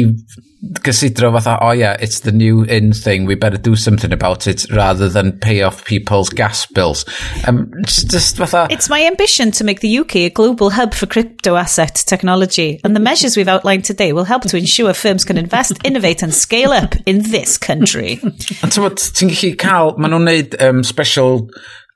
[0.62, 4.64] gysidro fatha, oh yeah, it's the new in thing, we better do something about it
[4.70, 7.04] rather than pay off people's gas bills.
[7.46, 8.68] Um, just, just fatha...
[8.70, 12.94] It's my ambition to make the UK a global hub for crypto asset technology, and
[12.94, 16.70] the measures we've outlined today will help to ensure firms can invest, innovate and scale
[16.70, 18.20] up in this country.
[18.62, 21.48] A ti'n bod, ti'n gallu cael, maen nhw'n neud um, special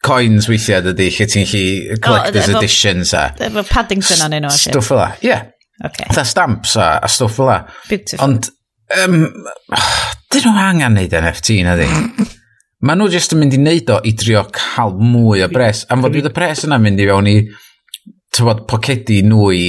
[0.06, 3.28] coins weithiau dydy, lle ti'n gallu collector's oh, editions a...
[3.46, 4.50] Efo Paddington o'n enw.
[4.58, 5.52] Stwff fel la, yeah.
[5.84, 6.08] Okay.
[6.14, 7.50] Tha stamps a, a stwff fel.
[7.88, 8.24] Beautiful.
[8.24, 8.48] Ond
[8.94, 9.22] Um,
[10.30, 11.88] dyn nhw angen neud NFT na di.
[12.86, 15.84] Ma nhw jyst yn mynd i neud o i drio cael mwy o bres.
[15.90, 17.36] Am fod bydd y bres yna mynd i fewn i
[18.36, 19.66] tywod pocedi nhw i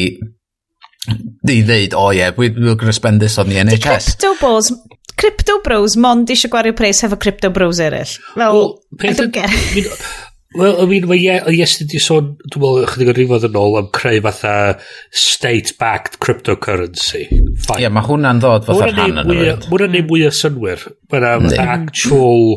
[1.08, 4.17] i ddeud, o oh, ie, yeah, we're going to spend this on the NHS.
[4.17, 4.73] Crypto balls,
[5.15, 8.17] crypto bros, mond eisiau gwario pres hefo crypto bros eraill.
[8.34, 9.88] Fel, well, I don't get it.
[10.56, 13.76] Wel, I mean, mae Ie, Yes di sôn, dwi'n meddwl, chydig o rifodd yn ôl
[13.82, 14.54] am creu fatha
[15.12, 17.26] state-backed cryptocurrency.
[17.28, 19.68] Ie, yeah, mae hwnna'n ddod fatha rhan yn y fyd.
[19.68, 20.88] hwnna'n neud mwy o synwyr.
[21.12, 22.48] Mae'n actual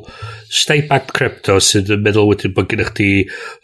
[0.60, 3.10] state-backed crypto sydd yn meddwl wedyn bod gennych chi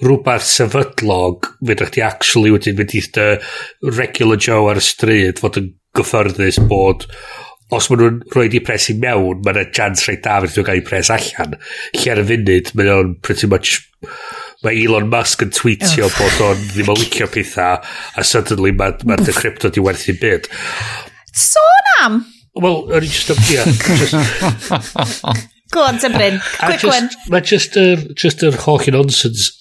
[0.02, 3.06] rhywbeth sefydlog, fydd chi actually wedyn mynd i
[3.94, 7.06] regular Joe ar y stryd fod yn gyffyrddus bod
[7.74, 10.68] os maen nhw'n rhoi di pres i mewn, mae yna chance rhaid da fydd nhw'n
[10.68, 11.56] cael ei pres allan.
[11.96, 13.80] Lle ar y funud, mae o'n pretty much...
[14.64, 16.16] Mae Elon Musk yn tweetio Uff.
[16.16, 17.82] bod o'n ddim yn licio pethau,
[18.16, 20.48] a suddenly mae ma, dy crypto di werthu byd.
[21.36, 22.22] Sôn am!
[22.56, 24.16] Wel, yr un just Yeah, just
[25.74, 26.40] Go on, Tembryn.
[26.62, 27.10] Quick one.
[27.28, 29.52] Mae just yr just yr holl nonsense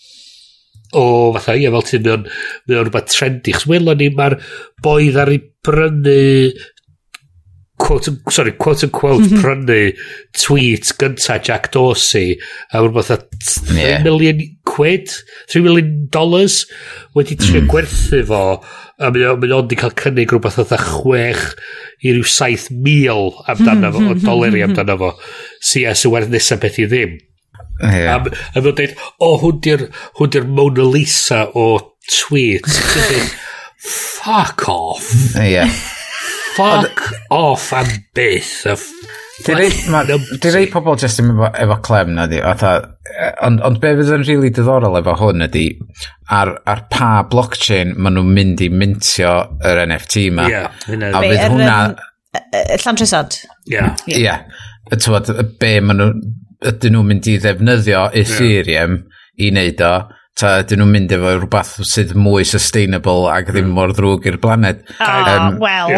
[0.96, 3.56] o fatha, ie, fel ti'n mae o'n rhywbeth trendy.
[3.56, 4.38] Chos welon ni, mae'r
[4.86, 6.16] boedd ar ei brynu
[7.78, 9.42] quote, sorry, quote and quote mm -hmm.
[9.42, 9.94] prynu
[10.32, 12.40] tweet gynta Jack Dorsey
[12.72, 14.04] a mae'n rhywbeth a 3 yeah.
[14.04, 15.12] million quid
[15.52, 16.66] 3 million dollars
[17.16, 17.68] wedi trio mm.
[17.68, 18.42] gwerthu fo
[18.98, 21.56] a mae'n ond i cael cynnig rhywbeth oedd 6
[22.02, 25.12] i ryw 7,000 amdano fo, mhm, o mhm, doleri mhm, amdano fo
[25.60, 27.20] si a sy'n werth nesaf beth i ddim
[27.82, 28.16] yeah.
[28.16, 28.18] a,
[28.56, 29.60] a mae'n dweud o oh, hwn
[30.32, 31.68] di'r Mona Lisa o
[32.08, 32.72] tweet
[33.84, 35.70] fuck off yeah
[36.56, 37.02] Fuck
[37.36, 38.66] off am byth.
[39.46, 42.40] Di rei pobl jyst yn efo, efo clem na di.
[42.40, 45.66] E, ond on be fydd yn rili really diddorol efo hwn ydi
[46.32, 49.34] ar, ar pa blockchain maen nhw'n mynd i mintio
[49.68, 50.48] yr NFT ma.
[50.52, 51.78] Yeah, a fydd er, hwnna...
[52.84, 53.40] Llantrysod.
[53.72, 53.84] Ie.
[54.16, 54.40] Ie.
[54.96, 56.12] Tywod, be maen nhw...
[56.66, 59.26] Ydyn nhw'n mynd i ddefnyddio Ethereum yeah.
[59.44, 59.96] i wneud o
[60.36, 63.76] ta ydyn nhw'n mynd efo rhywbeth sydd mwy sustainable ac ddim mm.
[63.78, 64.82] mor ddrwg i'r blaned.
[65.00, 65.96] Ah, um, wel.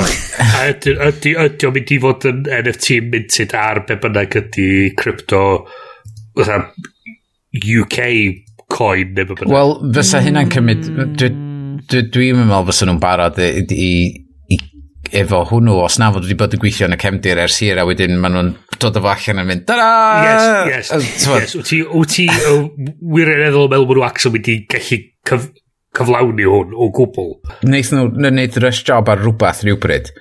[0.67, 4.69] Ydy o'n mynd i fod yn NFT minted ar be bynnag ydy
[4.99, 5.41] crypto
[6.37, 7.97] UK
[8.69, 9.55] coin neu be bynnag?
[9.55, 10.85] Wel, fysa hynna'n cymryd...
[10.93, 11.17] Mm.
[11.17, 11.43] Dwi'n
[11.89, 13.91] dwi, dwi meddwl fysa nhw'n barod i, i
[15.15, 17.85] efo hwnnw os na fod wedi bod yn gweithio yn y cefndir ers hir a
[17.87, 19.77] wedyn maen nhw'n dod o allan yn mynd da
[20.23, 20.91] Yes, yes,
[21.27, 21.55] yes.
[21.57, 25.49] Wyt ti, wyt ti wirioneddol yn meddwl bod nhw actually mynd i gallu cyf
[25.97, 27.31] cyflawni hwn o gwbl.
[27.65, 30.11] Neith nhw wneud rush job ar rhywbeth rhywbryd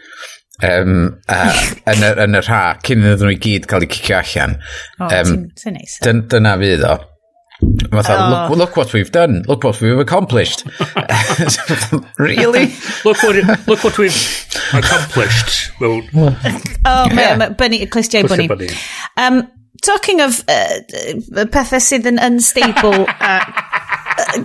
[0.63, 1.59] um, uh,
[1.93, 4.57] yn, y, yn y rha cyn iddyn nhw i gyd cael eu cicio allan.
[5.01, 5.99] O, um, ti'n neis.
[6.05, 6.97] Dyna fydd o.
[7.91, 8.49] Fatha, oh.
[8.49, 10.65] look, look what we've done, look what we've accomplished.
[12.19, 12.75] really?
[13.05, 15.73] look, what, look what we've accomplished.
[15.81, 17.37] Well, oh, yeah.
[17.37, 18.49] mae Bunny, Clistiau Bunny.
[18.49, 18.69] bunny.
[19.17, 19.51] Um,
[19.83, 23.45] talking of uh, pethau sydd yn unstable, uh,
[24.19, 24.45] uh,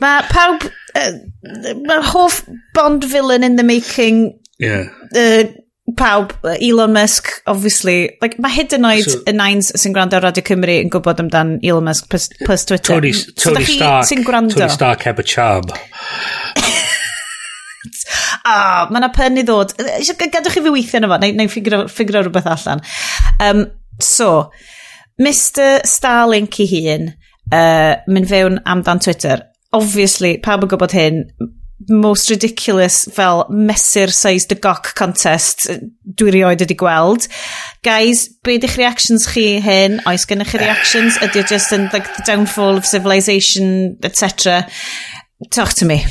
[0.00, 0.64] mae pawb,
[0.96, 1.12] uh,
[1.84, 2.42] mae hoff
[2.72, 4.88] Bond villain in the making yeah.
[5.14, 5.44] uh,
[5.96, 10.26] pawb, Elon Musk, obviously, like, mae hyd yn oed so, y nines sy'n gwrando ar
[10.28, 12.94] Radio Cymru yn gwybod amdan Elon Musk plus, plus Twitter.
[12.94, 14.56] Tony, Tony so, Stark, sy'n gwrando.
[14.56, 15.72] Tony Stark heb y charm.
[18.40, 19.74] Ah, oh, mae yna pen i ddod.
[19.76, 22.80] Gadwch chi fi weithio yna fo, neu, neu ffigur, ffigur rhywbeth allan.
[23.44, 23.66] Um,
[24.02, 24.50] so,
[25.20, 27.10] Mr Starlink i hun,
[27.52, 29.44] uh, mynd fewn amdan Twitter.
[29.76, 31.20] Obviously, pawb yn gwybod hyn,
[31.88, 35.68] most ridiculous fel mesur size dy goc contest
[36.20, 37.28] dwi rioed wedi gweld.
[37.86, 40.00] Guys, be ydych reactions chi hyn?
[40.08, 41.18] Oes gennych chi reactions?
[41.24, 44.66] Ydy o just yn like, the downfall of civilization, etc.
[45.50, 46.02] Talk to me.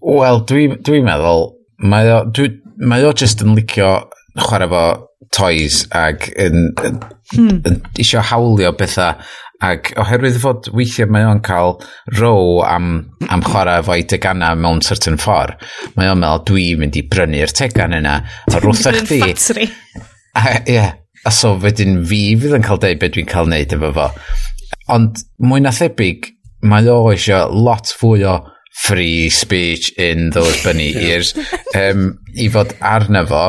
[0.00, 1.50] Wel, dwi'n dwi meddwl,
[1.82, 3.90] mae o, dwi, mae o just yn licio
[4.36, 4.86] chwarae fo
[5.34, 7.00] toys ac yn, yn,
[7.34, 7.60] hmm.
[7.66, 9.16] yn isio hawlio bethau
[9.64, 11.78] Ac oherwydd fod weithiau mae o'n cael
[12.18, 12.90] row am,
[13.32, 15.62] am chwarae efo'i tegannau mewn certain ffordd,
[15.96, 18.18] mae o'n meddwl dwi'n mynd i brynu'r tegan yna
[18.52, 19.68] o'r wrth chdi di.
[20.36, 20.92] A, yeah.
[21.24, 24.10] a so wedyn fi fydd yn cael deud beth dwi'n cael neud efo fo.
[24.92, 26.28] Ond mwy na thebyg,
[26.68, 28.36] mae o eisiau lot fwy o
[28.76, 31.32] free speech in those bunny ears
[31.74, 33.44] um, i fod arna fo.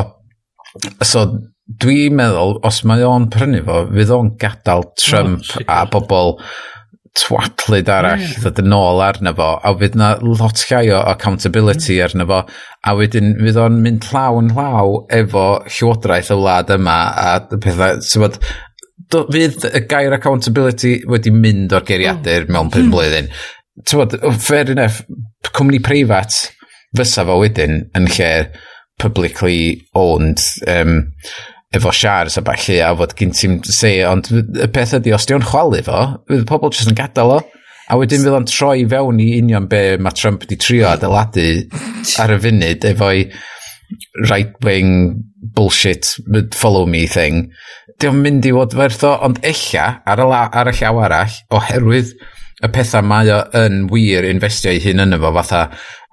[1.03, 1.27] So
[1.67, 6.37] Dwi'n meddwl, os mae o'n prynu fo, fydd o'n gadael Trump oh, a bobl
[7.17, 8.37] twatlyd arall mm.
[8.43, 12.05] ddod yn ôl arno fo, a fydd na lot llai o accountability mm.
[12.05, 12.39] arno fo,
[12.87, 17.99] a wedyn fydd o'n mynd llaw yn llaw efo llywodraeth y wlad yma, a pethau,
[18.05, 18.39] sefod,
[19.11, 22.53] fydd y gair accountability wedi mynd o'r geiriadur oh.
[22.53, 22.95] mewn pum hmm.
[22.95, 23.31] blwyddyn.
[23.87, 25.03] Tywod, fair enough,
[25.51, 26.45] cwmni preifat
[26.97, 28.31] fysa fo wedyn yn lle
[28.97, 31.01] publicly owned um,
[31.75, 35.35] efo siars a balli a fod gyn ti'n se, ond y peth ydy, os di
[35.35, 37.41] o'n chwalu fo, fydd pobl jyst yn gadael o.
[37.87, 41.47] A wedyn fydd o'n troi fewn i union be mae Trump wedi trio adeiladu
[42.19, 43.27] ar y funud efo'i
[44.27, 45.23] right-wing
[45.55, 46.09] bullshit
[46.55, 47.47] follow me thing.
[47.99, 50.99] Di o'n mynd i fod werth o, ond ella, ar y, la, ar y llaw
[51.07, 52.11] arall, oherwydd
[52.63, 55.67] y pethau mae o yn wir investio i hun yn efo, fatha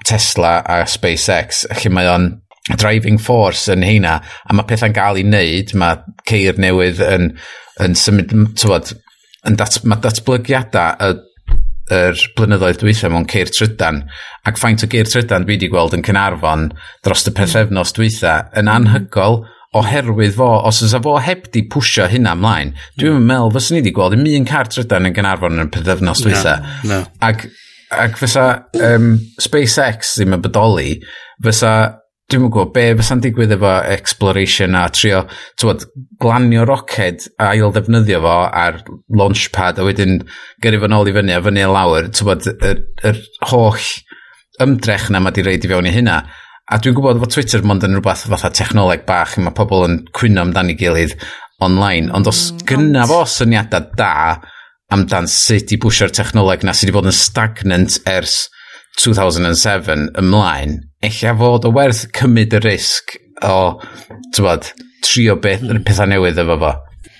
[0.04, 2.30] Tesla a SpaceX, lle mae o'n
[2.72, 7.30] driving force yn heina, a mae pethau'n gael ei wneud, mae ceir newydd yn,
[7.84, 8.94] yn symud, tywod,
[9.48, 11.14] yn dat, mae datblygiadau y
[11.92, 13.98] yr blynyddoedd dwythau mewn ceir trydan
[14.48, 16.70] ac faint o geir trydan dwi wedi gweld yn Cynarfon
[17.04, 17.36] dros y mm.
[17.36, 18.72] pethefnos dwythau yn mm.
[18.72, 19.42] anhygol
[19.76, 23.28] oherwydd fo, os ysa fo heb di pwsio hynna ymlaen, dwi'n mm.
[23.28, 26.54] meddwl fyswn ni wedi gweld ym un car trydan yn Gynarfon yn y pethefnos dwytha.
[26.86, 27.00] No, no.
[27.26, 27.44] Ac,
[27.92, 28.46] ac fysa
[28.94, 29.10] um,
[29.42, 30.94] SpaceX ddim yn bodoli,
[31.44, 31.74] fysa
[32.32, 35.24] Dwi'n yn gwybod be fysa'n digwydd efo exploration a trio
[35.60, 35.84] tywod,
[36.22, 38.80] glanio roced a ail ddefnyddio fo ar
[39.12, 40.22] launchpad a wedyn
[40.64, 42.08] gyrru fo nôl i fyny a fyny a lawr.
[42.16, 43.90] Tywod, yr, yr holl
[44.64, 46.22] ymdrech na mae di reid i fewn i hynna.
[46.72, 50.46] A dwi'n gwybod fod Twitter mond yn rhywbeth fatha technoleg bach mae pobl yn cwyno
[50.46, 51.12] amdani gilydd
[51.62, 54.40] online ond os mm, gynna fo syniadau da
[54.94, 58.46] amdan sut i bwysio'r technoleg na sydd wedi bod yn stagnant ers
[59.00, 63.80] 2007 ymlaen, eich fod o werth cymryd y risg o,
[64.36, 64.70] tywod,
[65.04, 65.82] trio beth, mm.
[65.86, 66.72] pethau newydd efo fo.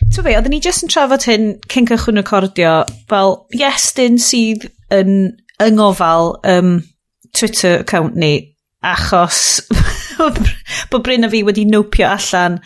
[0.05, 2.75] Ti'n fe, oedden ni jyst yn trafod hyn cyn cychwyn recordio,
[3.11, 5.33] fel Iestyn sydd yn
[5.65, 6.77] yngofal um,
[7.35, 8.35] Twitter account ni,
[8.85, 9.63] achos
[10.91, 12.61] bod Bryn a fi wedi nwpio allan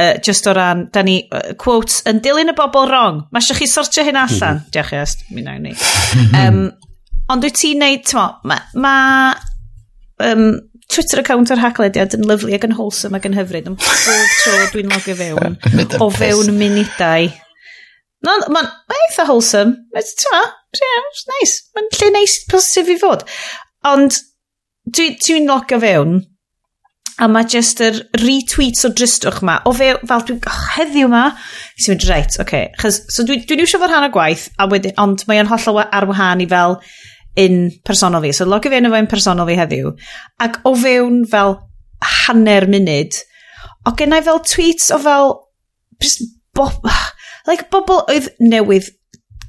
[0.00, 3.24] uh, just o ran, da ni, uh, quotes, yn dilyn y bobl wrong.
[3.30, 4.60] Mae eisiau chi sortio hyn allan.
[4.60, 4.70] Mm.
[4.74, 5.74] Diolch, Iest, mi nawn ni.
[6.36, 6.62] Um,
[7.30, 8.94] Ond wyt ti'n neud, ti'n mo, mae ma,
[10.26, 10.48] um,
[10.90, 13.68] Twitter account o'r haglediad yn lyflu ac yn wholesome ac yn hyfryd.
[13.70, 15.58] Yn bob tro dwi'n logio fewn
[16.02, 17.28] o fewn munudau.
[18.26, 19.76] No, mae'n ma eitha wholesome.
[19.94, 20.42] Ti'n ma,
[20.74, 21.54] it's nice.
[21.76, 23.22] Mae'n lle neis positif i fod.
[23.86, 24.18] Ond
[24.90, 26.18] dwi'n dwi, dwi logio fewn
[27.20, 31.26] a mae just yr retweets o dristwch ma o fe, fel dwi'n oh, heddiw ma
[31.36, 32.70] sy'n mynd reit, oce okay.
[32.80, 35.82] Chos, so dwi'n dwi, dwi eisiau fod rhan o gwaith a wedyn, ond mae'n hollol
[35.84, 36.78] ar wahân i fel
[37.40, 38.32] un personol fi.
[38.36, 39.92] So logio fi yn efo un personol fi heddiw.
[40.44, 41.56] Ac o fewn fel
[42.26, 43.18] hanner munud,
[43.86, 45.34] o gennau fel tweets o fel
[46.02, 46.24] just
[46.56, 46.68] bo,
[47.48, 48.88] like bobl oedd newydd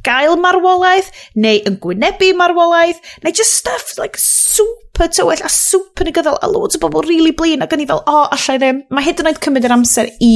[0.06, 6.40] gael marwolaeth, neu yn gwynebu marwolaeth, neu just stuff like super tywyll a super negyddol
[6.42, 8.84] a loads o bobl really blin ac yn i fel, o, oh, allai ddim.
[8.90, 10.34] Mae hyd yn oed cymryd yr amser i,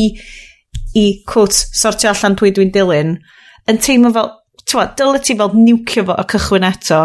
[0.98, 3.16] i quote, sortio allan pwy dwi'n dilyn,
[3.72, 4.34] yn teimlo fel,
[4.70, 7.02] ti'n dylai ti fel niwcio fo y cychwyn eto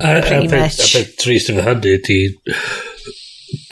[0.00, 0.80] A, a, a beth
[1.20, 2.18] trist efo hynny ydy,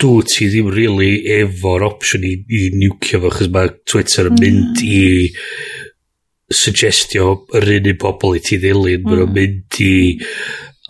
[0.01, 4.83] dw ti ddim really efo'r opsiwn i, i niwcio fo, chos mae Twitter yn mynd
[4.83, 4.89] mm.
[4.89, 9.15] i suggestio yr un i bobl i ti ddilyn, mm.
[9.15, 9.95] mae'n mynd i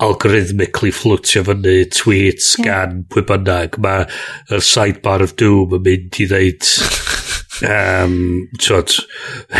[0.00, 2.66] algorithmically flwtio fyny tweets yeah.
[2.66, 3.76] gan pwy bynnag.
[3.84, 6.64] Mae'r sidebar of doom yn mynd i ddeud
[7.66, 8.16] um,
[8.60, 8.94] twod,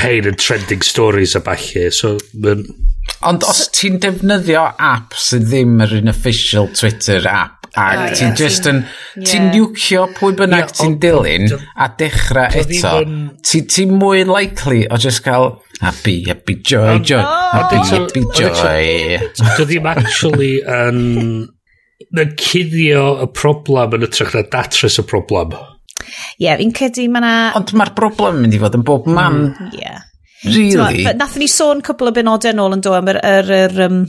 [0.03, 1.89] hein yn trending stories a balli.
[1.95, 2.65] So, um,
[3.27, 8.31] Ond os ti'n defnyddio app sydd ddim yr un official Twitter app, a oh, ti'n
[8.31, 8.37] yeah.
[8.39, 9.27] just yn, yeah.
[9.29, 12.95] ti'n niwcio pwy bynnag yeah, ti'n dilyn a dechrau eto,
[13.47, 19.21] ti'n ti mwy likely o just cael happy, happy joy, joy, happy, happy joy.
[19.37, 21.03] Dwi ddim actually yn,
[22.11, 25.55] yn cuddio y problem yn ytrach na datres y problem.
[26.05, 27.35] Ie, yeah, fi'n credu mae yna...
[27.61, 29.41] Ond mae'r broblem yn mynd i fod yn bob mam.
[29.51, 30.07] Mm, yeah.
[30.47, 31.05] Really?
[31.05, 33.81] Ma, nath ni sôn cwbl o benodau yn ôl yn dod am yr, yr, yr
[33.87, 34.03] um,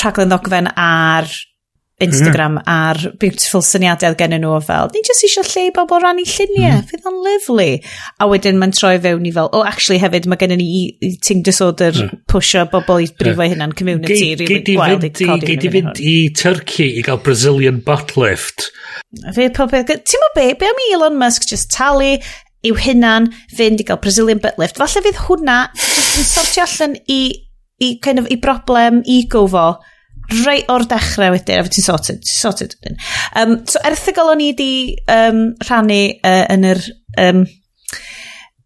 [0.00, 1.28] rhaglen ddogfen ar
[2.04, 2.68] Instagram mm.
[2.70, 6.78] ar beautiful syniadau gen nhw o fel, ni jyst eisiau lle i bobl rannu lluniau,
[6.80, 6.86] mm.
[6.90, 7.68] fydd o'n lyflu.
[8.22, 10.68] A wedyn mae'n troi fewn i fel, o, oh, actually hefyd mae gen i ni
[11.08, 12.22] eating disorder mm.
[12.30, 13.54] pwysio bobl i brifo yeah.
[13.54, 14.34] hynna'n community.
[14.42, 18.70] Gei di fynd i Turkey i gael Brazilian butt lift.
[19.36, 22.16] Fe popeth, ti'n mo be, be am Elon Musk just talu
[22.62, 24.78] yw hynna'n fynd i gael Brazilian butt lift.
[24.80, 27.22] Falle fydd hwnna just yn sortio allan i,
[27.82, 29.66] i, kind of, i broblem ego fo
[30.42, 32.76] rei o'r dechrau wedyn, a fe ti'n sorted, ti'n sorted.
[33.38, 34.72] Um, so erthigol o'n i di
[35.12, 36.82] um, rhannu uh, yn yr
[37.22, 37.44] um,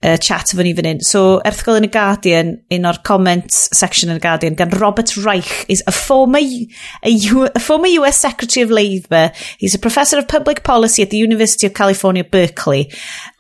[0.07, 1.03] uh, chat efo ni fan hyn.
[1.05, 5.65] So, erthigol yn y Guardian, un o'r comments section yn y Guardian, gan Robert Reich,
[5.73, 9.31] is a former, a, U, a former US Secretary of Labour.
[9.59, 12.93] He's a professor of public policy at the University of California, Berkeley.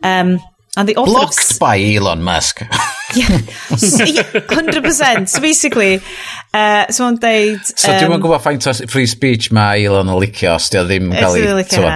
[0.03, 0.39] Um,
[0.77, 1.59] And they blocked have...
[1.59, 2.61] by Elon Musk.
[3.15, 3.39] yeah,
[3.77, 5.29] so, yeah, 100%.
[5.29, 6.01] So basically,
[6.53, 7.65] uh, so o'n deud...
[7.65, 10.81] So Um, so dwi'n gwybod faint o free speech mae Elon yn licio, os di
[10.81, 11.47] o ddim yn cael ei...
[11.47, 11.87] Ydw i'n licio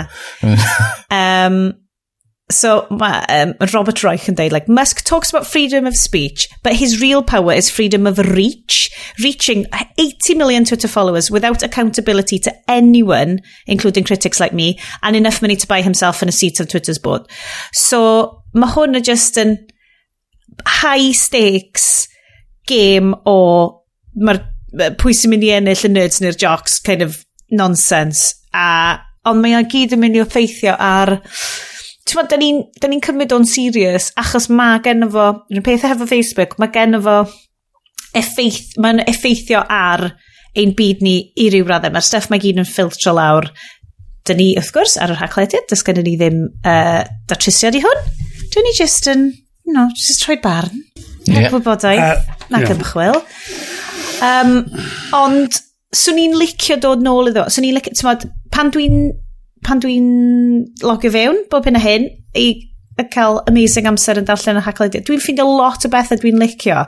[1.21, 1.61] um,
[2.51, 7.01] So um, Robert Reich yn deud, like, Musk talks about freedom of speech, but his
[7.01, 8.91] real power is freedom of reach,
[9.23, 9.67] reaching
[9.99, 15.57] 80 million Twitter followers without accountability to anyone, including critics like me, and enough money
[15.57, 17.23] to buy himself and a seat on Twitter's board.
[17.73, 19.55] So mae hwn yn just yn
[20.67, 22.09] high stakes
[22.67, 23.37] game o
[24.19, 24.41] mae'r
[24.99, 28.99] pwy sy'n mynd i ennill y nerds neu'r jocks kind of nonsense a
[29.31, 31.17] ond mae o'n gyd yn mynd i effeithio ar
[32.09, 36.57] ti'n da ni'n ni cymryd o'n serious achos mae gen fo, yn peth hefo Facebook,
[36.59, 37.23] mae gen fo
[38.17, 40.09] effeith, mae'n effeithio ar
[40.59, 41.93] ein byd ni i ryw raddau.
[41.95, 43.51] Mae'r stuff mae gyd yn ffiltro lawr.
[44.27, 48.03] Dyn ni, wrth gwrs, ar yr hacledydd, dys gen ni ddim uh, datrysiad i hwn.
[48.51, 49.29] Dwi'n ni just yn,
[49.67, 50.83] you know, just troi barn.
[51.29, 51.47] Yeah.
[51.47, 52.75] Heb wybodaeth, uh, nac yeah.
[52.75, 53.21] ymchwil.
[54.27, 54.57] Um,
[55.17, 55.61] ond,
[55.97, 57.47] swn i'n licio dod nôl iddo.
[57.53, 58.17] Swn i'n licio,
[58.53, 59.13] pan dwi'n
[59.67, 60.11] pan dwi'n
[60.85, 62.49] logio fewn bob hyn a hyn i
[63.13, 65.07] cael amazing amser yn darllen y haclediad.
[65.09, 66.83] Dwi'n ffeindio lot o bethau dwi'n licio,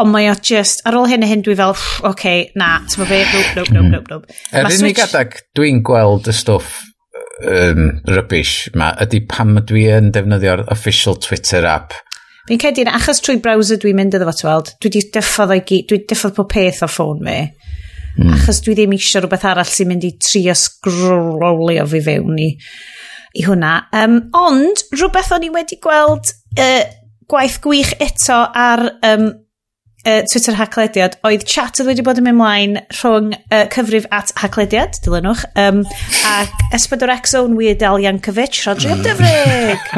[0.00, 3.08] ond mae o just, ar ôl hyn a hyn dwi fel, oce, okay, na, ti'n
[3.08, 3.90] fe, nope, nope, nope, mhm.
[3.94, 4.38] nope, nope.
[4.52, 6.82] Yr er, unig adag dwi'n gweld y stwff
[7.48, 11.96] um, rubbish ma ydy pam dwi yn defnyddio'r official Twitter app.
[12.48, 15.62] Fi'n cedi achos trwy browser dwi'n mynd iddo fo, ti'n weld, dwi wedi diffodd o'i
[15.62, 17.38] gyd, dwi wedi diffodd pob peth o ffôn mi.
[18.18, 18.32] Mm.
[18.34, 22.48] Achos dwi ddim eisiau rhywbeth arall sy'n mynd i trio sgrolio fi fewn i,
[23.38, 23.76] i hwnna.
[23.96, 26.82] Um, ond, rhywbeth o'n i wedi gweld uh,
[27.30, 29.30] gwaith gwych eto ar um,
[30.06, 34.32] uh, Twitter haclediad, oedd chat oedd wedi bod yn mynd mlaen rhwng uh, cyfrif at
[34.40, 35.82] haclediad, dilynwch, um,
[36.30, 39.86] ac Esbydor Exon Weird Al Yankovic, Rodri Abdyfrig.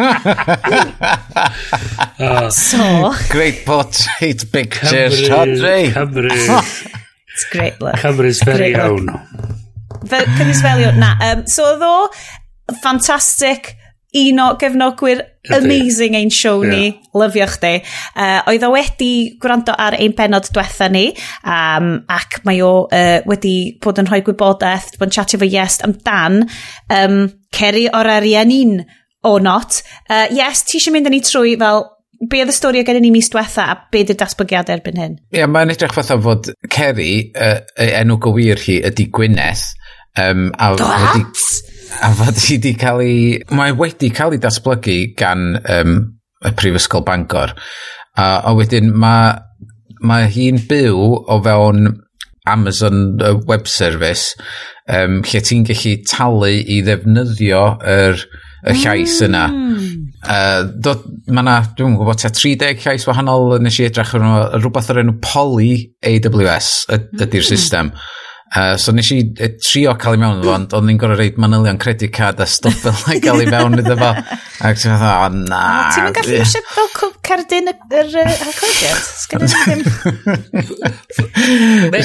[2.22, 2.48] Ah.
[2.50, 3.10] so...
[3.32, 5.90] Great portrait pictures, Rodri.
[5.90, 6.98] Cymru.
[7.32, 7.96] It's great look.
[7.96, 9.08] Cymru's very great own.
[10.06, 10.98] Cymru's very own.
[11.00, 12.08] Na, um, so ddo,
[12.82, 13.76] fantastic,
[14.12, 15.22] un o gefnogwyr
[15.56, 16.84] amazing ein show ni.
[16.84, 16.98] Yeah.
[17.14, 17.72] Lyfio chdi.
[18.14, 21.06] Uh, oedd o wedi gwrando ar ein penod diwetha ni,
[21.44, 25.80] um, ac mae o uh, wedi bod yn rhoi gwybodaeth, bod yn chatio fo yes
[25.86, 26.44] amdan
[26.92, 28.78] um, Ceri o'r arian un
[29.28, 29.82] o not.
[30.08, 31.84] Uh, yes, ti eisiau mynd â ni trwy fel
[32.30, 35.00] be oedd y stori o gen i ni mis diwetha a be di'r datblygiad erbyn
[35.00, 35.18] hyn?
[35.32, 37.58] Ie, yeah, mae'n edrych fatha fod Ceri, uh,
[37.88, 39.72] enw gywir hi, ydy Gwyneth.
[40.20, 41.16] Um, a What?
[41.16, 41.24] Wedi,
[42.04, 43.16] a fod hi wedi cael ei...
[43.54, 45.96] Mae wedi cael ei datblygu gan um,
[46.44, 47.56] y Prifysgol Bangor.
[48.14, 49.34] A, a wedyn mae
[50.02, 51.92] ma hi'n byw o fewn
[52.50, 54.34] Amazon Web Service
[54.90, 58.24] um, lle ti'n gallu talu i ddefnyddio yr,
[58.62, 58.80] y mm.
[58.82, 59.28] llais mm.
[59.28, 59.44] yna
[60.22, 64.26] Uh, dod, mae yna, dwi'n gwybod, tua 30 llais wahanol nes i edrych yn
[64.60, 65.72] rhywbeth o'r enw Poly
[66.06, 67.48] AWS ydy'r mm.
[67.48, 67.90] system.
[67.90, 68.10] Mm.
[68.52, 69.22] Uh, so nes i
[69.64, 72.82] trio cael ei mewn iddo, ond o'n i'n gorau reid manylion credit card a stwff
[72.84, 74.10] fel na cael ei mewn iddo fo.
[74.62, 75.62] Ac ti'n meddwl, o na.
[75.94, 79.00] Ti'n mynd gallu eisiau fel cerdyn yr recordiad?
[79.22, 79.80] Sgynny ddim.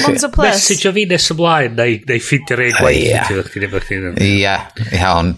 [0.08, 0.48] Monzo Plus.
[0.48, 3.12] Message o fi nes ymlaen, neu, neu ffidio'r ein gwaith.
[4.24, 4.56] Ia,
[5.02, 5.34] iawn.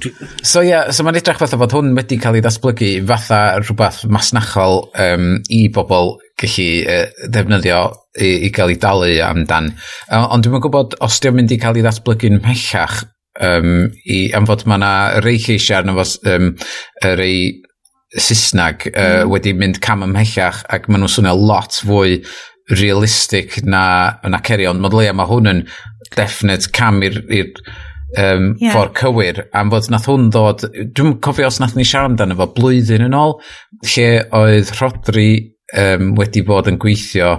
[0.47, 4.05] So ia, yeah, so mae'n edrych fatha bod hwn wedi cael ei ddatblygu fatha rhywbeth
[4.15, 7.81] masnachol um, i bobl gallu uh, ddefnyddio
[8.21, 9.73] i, i gael ei dalu amdan.
[10.19, 13.03] Ond dwi'n gwybod os di'n mynd i cael ei ddatblygu'n pellach
[13.41, 14.93] um, i, am fod mae yna
[15.25, 16.55] rei lleisiau arno fod um,
[17.21, 17.43] rei
[18.11, 19.29] Saesnag uh, mm.
[19.31, 22.17] wedi mynd cam ymhellach ac maen nhw'n swnio lot fwy
[22.75, 23.85] realistic na,
[24.27, 25.63] na ceri ond Mae leia mae hwn yn
[26.17, 27.21] definite cam i'r
[28.19, 28.73] um, yeah.
[28.73, 32.49] ffordd cywir am fod nath hwn ddod dwi'n cofio os nath ni siarad amdano fo
[32.57, 33.37] blwyddyn yn ôl
[33.93, 34.09] lle
[34.41, 35.31] oedd Rodri
[35.79, 37.37] um, wedi bod yn gweithio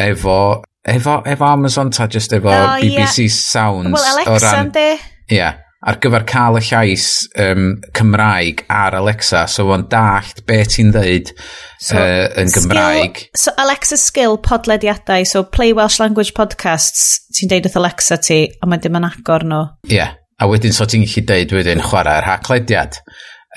[0.00, 0.36] efo,
[0.84, 3.34] efo, efo Amazon ta just efo oh, BBC yeah.
[3.34, 3.92] Sounds.
[3.92, 4.86] well, Alexa, ran, de?
[5.30, 7.06] Ie, yeah, ar gyfer cael y llais
[7.40, 13.22] um, Cymraeg ar Alexa, so o'n dallt be ti'n ddeud so, uh, yn Gymraeg.
[13.22, 18.42] Skill, so Alexa skill podlediadau, so Play Welsh Language Podcasts, ti'n deud wrth Alexa ti,
[18.60, 19.62] a mae dim yn agor nhw.
[19.88, 20.18] Ie, yeah.
[20.40, 23.00] a wedyn so ti'n gallu deud wedyn chwarae'r haclediad.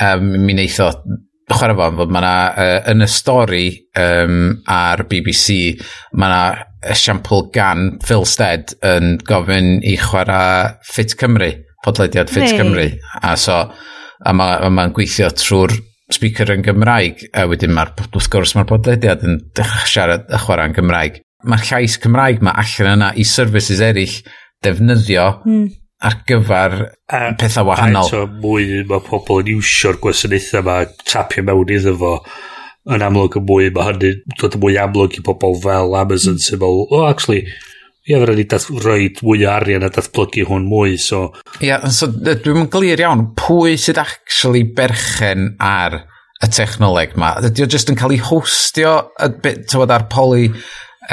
[0.02, 0.80] Um, mi wneith
[1.52, 2.28] chwarae fo, fod mae
[2.64, 3.66] uh, yn y stori
[4.00, 5.74] um, ar BBC,
[6.16, 11.52] mae yna esiampl gan Phil Stead yn gofyn i chwarae Fit Cymru,
[11.86, 12.62] podlediad Fit Neu.
[12.62, 12.88] Cymru.
[13.24, 13.60] A so,
[14.24, 15.76] a mae'n ma gweithio trwy'r
[16.14, 19.40] speaker yn Gymraeg, a wedyn mae'r, wrth gwrs mae'r podlediad yn
[19.90, 21.22] siarad y chwarae'n Gymraeg.
[21.50, 24.20] Mae'r llais Cymraeg mae allan yna i services eraill
[24.64, 25.72] defnyddio mm
[26.04, 28.08] ar gyfer a, pethau wahanol.
[28.08, 32.16] A eto, mwy mae pobl yn iwsio'r gwasanaethau yma, tapio mewn iddo fo,
[32.94, 36.60] yn amlwg yn mwy, mae hynny dod yn mwy amlwg i pobl fel Amazon sy'n
[36.64, 37.46] fel, oh, actually,
[38.04, 41.30] Ie, fe ni dath roed mwy o arian a datblygu hwn mwy, so...
[41.62, 46.02] Ie, yeah, so dwi'n mynd glir iawn, pwy sydd actually berchen ar
[46.44, 47.38] y technoleg ma?
[47.48, 48.98] Ydy o jyst yn cael ei hostio,
[49.40, 50.50] tywed, ar poli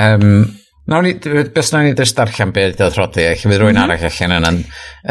[0.03, 0.43] um,
[0.91, 3.93] Nawr ni, beth nawr ni ddys darllen beth oedd rhodi, eich bydd rwy'n mm -hmm.
[3.95, 4.63] arall allan yna'n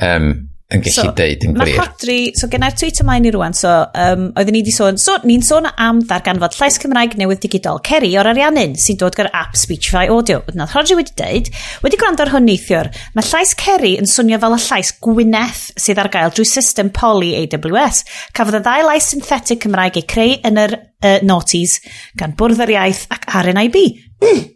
[0.03, 0.32] um,
[0.69, 1.71] yn gallu so, deud yn glir.
[1.71, 4.99] Mae Rodri, so genna'r tweet yma i ni rwan, so um, oedden ni wedi sôn,
[5.01, 9.32] so ni'n sôn am ddarganfod llais Cymraeg newydd digidol Ceri o'r Ariannin sy'n dod gyda'r
[9.39, 10.43] app Speechify Audio.
[10.59, 11.49] Nath Rodri wedi deud,
[11.86, 16.03] wedi gwrando ar hwn neithiwr, mae llais Ceri yn swnio fel y llais Gwyneth sydd
[16.03, 18.03] ar gael drwy system Poly AWS.
[18.38, 21.80] Cafodd y ddau lais synthetic Cymraeg eu creu yn yr uh, noughties
[22.19, 23.84] gan bwrdd yr iaith ac RNIB.
[24.21, 24.47] Mm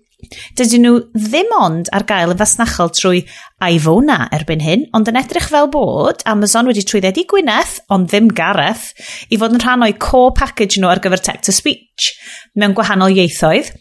[0.60, 3.24] Dydyn nhw ddim ond ar gael y fasnachol trwy
[3.64, 8.92] iPhone erbyn hyn, ond yn edrych fel bod Amazon wedi trwyddedu Gwyneth, ond ddim Gareth,
[9.30, 12.12] i fod yn rhan o'i core package nhw ar gyfer text-to-speech
[12.60, 13.72] mewn gwahanol ieithoedd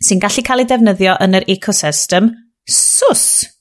[0.00, 2.30] sy'n gallu cael ei defnyddio yn yr ecosystem
[2.70, 3.59] SWS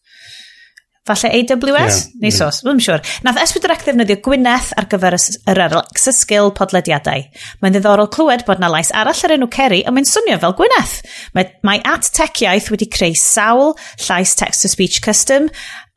[1.09, 2.21] falle AWS, yeah.
[2.23, 3.03] neu sos, ddim yn siŵr.
[3.25, 7.25] Nath S4C ddefnyddio Gwyneth ar gyfer yr Alexa Skill podlediadau.
[7.63, 10.99] Mae'n ddiddorol clywed bod na lais arall ar enw Kerry a mae'n swnio fel Gwyneth.
[11.35, 13.75] Mae, mae at tech iaith wedi creu sawl
[14.07, 15.49] llais text-to-speech custom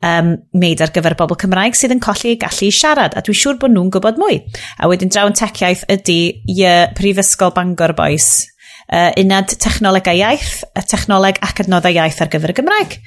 [0.03, 3.39] um, made ar gyfer bobl Cymraeg sydd yn colli i gallu i siarad, a dwi'n
[3.39, 4.41] siŵr bod nhw'n gwybod mwy.
[4.79, 8.47] A wedyn drawn tech iaith ydy y Prifysgol Bangor Boys
[8.91, 12.97] uh, unad technolegau iaith, y technoleg ac adnoddau iaith ar gyfer y Gymraeg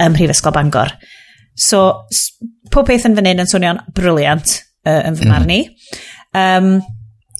[0.00, 0.94] ym Mhrifysgol Bangor.
[1.58, 2.06] So,
[2.72, 5.34] pob peth yn fan hyn yn swnio'n briliant uh, yn fy mhm.
[5.34, 5.60] marn i.
[6.36, 6.72] Um,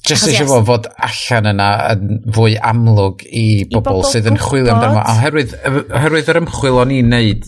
[0.09, 0.65] Just eisiau yes.
[0.65, 5.03] fod allan yna yn fwy amlwg i bobl, I bobl sydd yn chwilio amdano.
[5.13, 7.45] Oherwydd, oherwydd yr ymchwil o'n i'n neud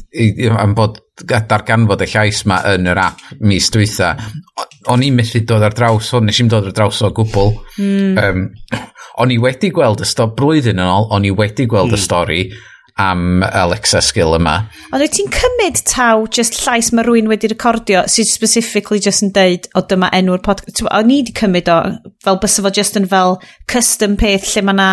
[0.60, 4.12] am bod darganfod y llais ma yn yr app mis dwytha,
[4.92, 7.54] o'n i'n methu dod ar draws hwn, nes i'n dod ar draws o gwbl.
[7.80, 8.20] Mm.
[8.20, 8.44] Um,
[9.24, 11.96] o'n i wedi gweld y stori, blwyddyn yn ôl, o'n i wedi gweld mm.
[11.96, 12.04] y hmm.
[12.04, 12.42] stori,
[13.00, 14.58] am Alexa skill yma.
[14.92, 19.32] Ond wyt ti'n cymryd taw just llais mae rhywun wedi recordio sydd specifically just yn
[19.36, 20.84] deud o dyma enw'r podcast.
[20.84, 21.78] O'n ni wedi cymryd o
[22.24, 23.38] fel bys fo just yn fel
[23.70, 24.92] custom peth lle mae na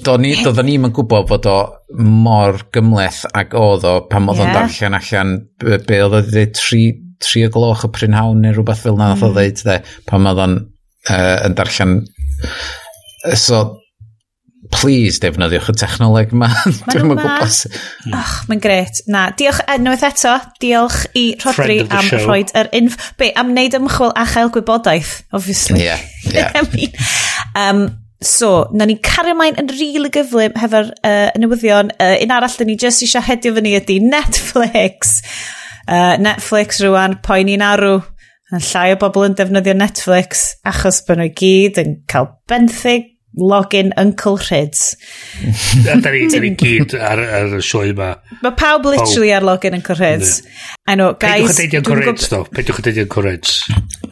[0.00, 1.56] Doedd ni, doedd ni'm yn gwybod bod o
[2.00, 4.46] mor gymleth ac oedd o pan oedd yeah.
[4.46, 5.32] o'n darllen allan
[5.88, 6.84] be oedd o ddeud tri,
[7.20, 9.24] tri o gloch y prynhawn neu rhywbeth fel na mm.
[9.26, 11.98] oedd o ddeud pan oedd o'n uh, yn darllen
[13.36, 13.60] so
[14.68, 16.50] please defnyddiwch y technoleg yma.
[16.90, 17.78] Dwi'n mynd gwybod.
[18.12, 19.00] Och, mae'n gret.
[19.10, 20.36] Na, diolch enwaith eto.
[20.62, 22.20] Diolch i Rodri am show.
[22.26, 22.98] rhoi yr inf...
[23.20, 25.84] Be, am wneud ymchwil a chael gwybodaeth, obviously.
[25.86, 26.52] Yeah, yeah.
[27.56, 27.88] Um,
[28.20, 31.88] So, na ni cario mlaen yn rili really gyflym hefo'r uh, newyddion.
[31.96, 35.22] Uh, un arall, da ni jyst eisiau hedio fyny ydy Netflix.
[35.86, 38.02] Uh, Netflix rwan, poen i'n arw.
[38.52, 43.92] Yn llai o bobl yn defnyddio Netflix achos bod nhw gyd yn cael benthyg login
[43.96, 44.96] Uncle Rhids.
[45.84, 48.12] da ni, da ni gyd ar, ar y sioe yma.
[48.42, 49.36] Mae pawb literally oh.
[49.38, 50.40] ar login Uncle Rhids.
[50.86, 51.56] I know, guys...
[51.56, 52.42] Peidiwch yn deud Uncle Rhids, do.
[52.50, 53.58] Peidiwch yn deud Uncle Rhids.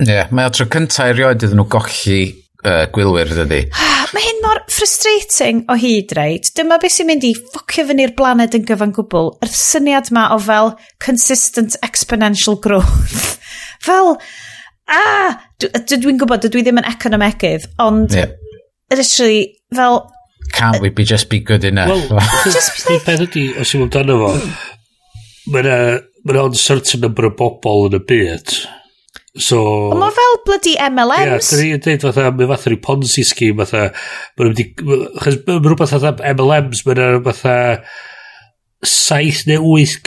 [0.06, 2.20] Ie, mae o tro cyntaf erioed iddyn nhw golli
[2.62, 3.62] uh, gwylwyr, dydy.
[4.14, 6.52] mae hyn mor frustrating o hyd, reit?
[6.56, 9.34] Dyma beth sy'n mynd i ffocio fyny'r blaned yn gyfan gwbl.
[9.42, 13.34] Yr syniad ma o fel consistent exponential growth.
[13.88, 14.14] fel,
[14.86, 18.36] ah, dwi'n gwybod, dwi ddim yn economegydd, ond yeah
[18.90, 20.12] literally, fel...
[20.52, 22.10] Can't we be just be good enough?
[22.10, 23.06] Well, just be like...
[23.06, 24.32] Beth ydy, os yw'n dan fo,
[25.52, 25.70] mae'n
[26.28, 28.54] ma uncertain number o bobl yn y byd.
[29.38, 29.60] So...
[29.92, 31.52] Ond mae fel bloody MLMs.
[31.52, 33.90] Ie, yeah, dyn ni'n dweud fatha, mae fatha rhyw Ponzi scheme, fatha,
[34.40, 37.58] mae nhw'n rhywbeth fatha MLMs, mae'n fatha
[38.86, 39.98] saith neu wyth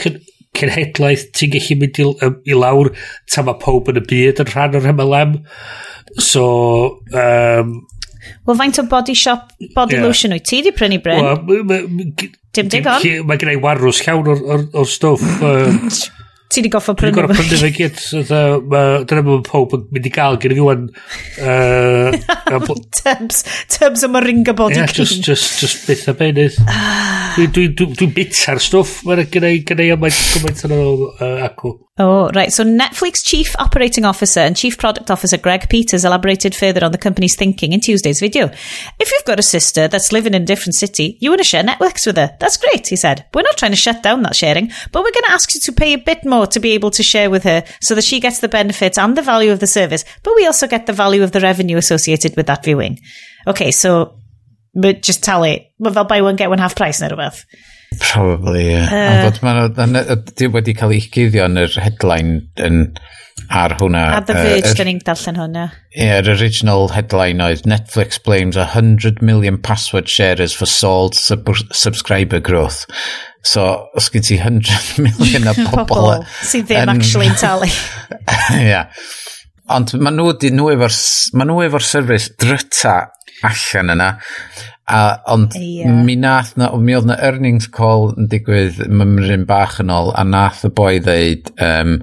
[0.58, 2.08] cenhedlaeth ti'n gallu mynd i,
[2.52, 2.92] i lawr
[3.30, 5.38] tan mae pob yn y byd yn rhan o'r MLM.
[6.20, 6.44] So,
[7.16, 7.78] um,
[8.46, 10.06] Wel, faint o body shop body yeah.
[10.06, 11.22] lotion wyt ti di prynu, Bryn?
[11.22, 13.04] Well, Dim digon.
[13.24, 15.24] Mae gen i warws llawn o'r, or, or stwff.
[15.42, 17.14] Uh, ti di goffa prynu.
[17.14, 18.00] Ti di goffa prynu fe gyd.
[19.08, 20.82] Dyna mae pob yn mynd i gael gyda fi wan.
[22.98, 23.40] Tubs.
[23.72, 25.08] Tubs o moringa body yeah, cream.
[25.08, 26.58] Just, just, just byth a benydd.
[26.60, 27.38] Dwi'n ah.
[27.56, 29.00] dwi, dwi, dwi bita'r stwff.
[29.08, 31.08] Mae'n gen i am mae'n gymaint yn ôl
[31.48, 31.78] acw.
[31.98, 32.50] Oh, right.
[32.50, 36.96] So Netflix Chief Operating Officer and Chief Product Officer Greg Peters elaborated further on the
[36.96, 38.46] company's thinking in Tuesday's video.
[38.98, 41.62] If you've got a sister that's living in a different city, you want to share
[41.62, 42.34] Netflix with her.
[42.40, 43.26] That's great, he said.
[43.34, 45.72] We're not trying to shut down that sharing, but we're going to ask you to
[45.72, 48.38] pay a bit more to be able to share with her so that she gets
[48.38, 51.32] the benefits and the value of the service, but we also get the value of
[51.32, 52.98] the revenue associated with that viewing.
[53.46, 54.18] Okay, so
[54.74, 55.70] but just tell it.
[55.78, 57.44] Well, they'll buy one, get one half price neu rhywbeth.
[58.00, 58.84] Probably, ie.
[58.86, 62.78] Uh, Ond bod dwi wedi cael ei guddio yn yr headline yn,
[63.52, 64.04] ar hwnna.
[64.18, 65.66] Ar The Verge, uh, er, ni'n darllen hwnna.
[65.92, 72.40] Ie, yr original headline oedd Netflix blames 100 million password sharers for stalled sub subscriber
[72.40, 72.84] growth.
[73.42, 76.22] So, os gen ti 100 million o pobl...
[76.46, 77.68] sydd ddim actually'n talu.
[77.68, 78.68] Ie.
[78.68, 78.86] yeah.
[79.72, 82.96] Ond maen nhw, nhw efo'r efo service dryta
[83.46, 84.08] allan yna.
[84.90, 85.86] A, ond yeah.
[86.04, 90.24] mi nath na, mi oedd na earnings call yn digwydd mymryn bach yn ôl, a
[90.26, 92.00] nath y boi ddeud um,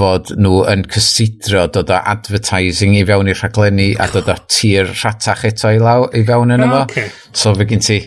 [0.00, 4.90] fod nhw yn cysidro dod o advertising i fewn i'r rhaglenni a dod o tir
[4.90, 6.82] rhatach eto i, law, i fewn yn efo.
[6.88, 7.08] Okay.
[7.30, 8.00] So fe gen ti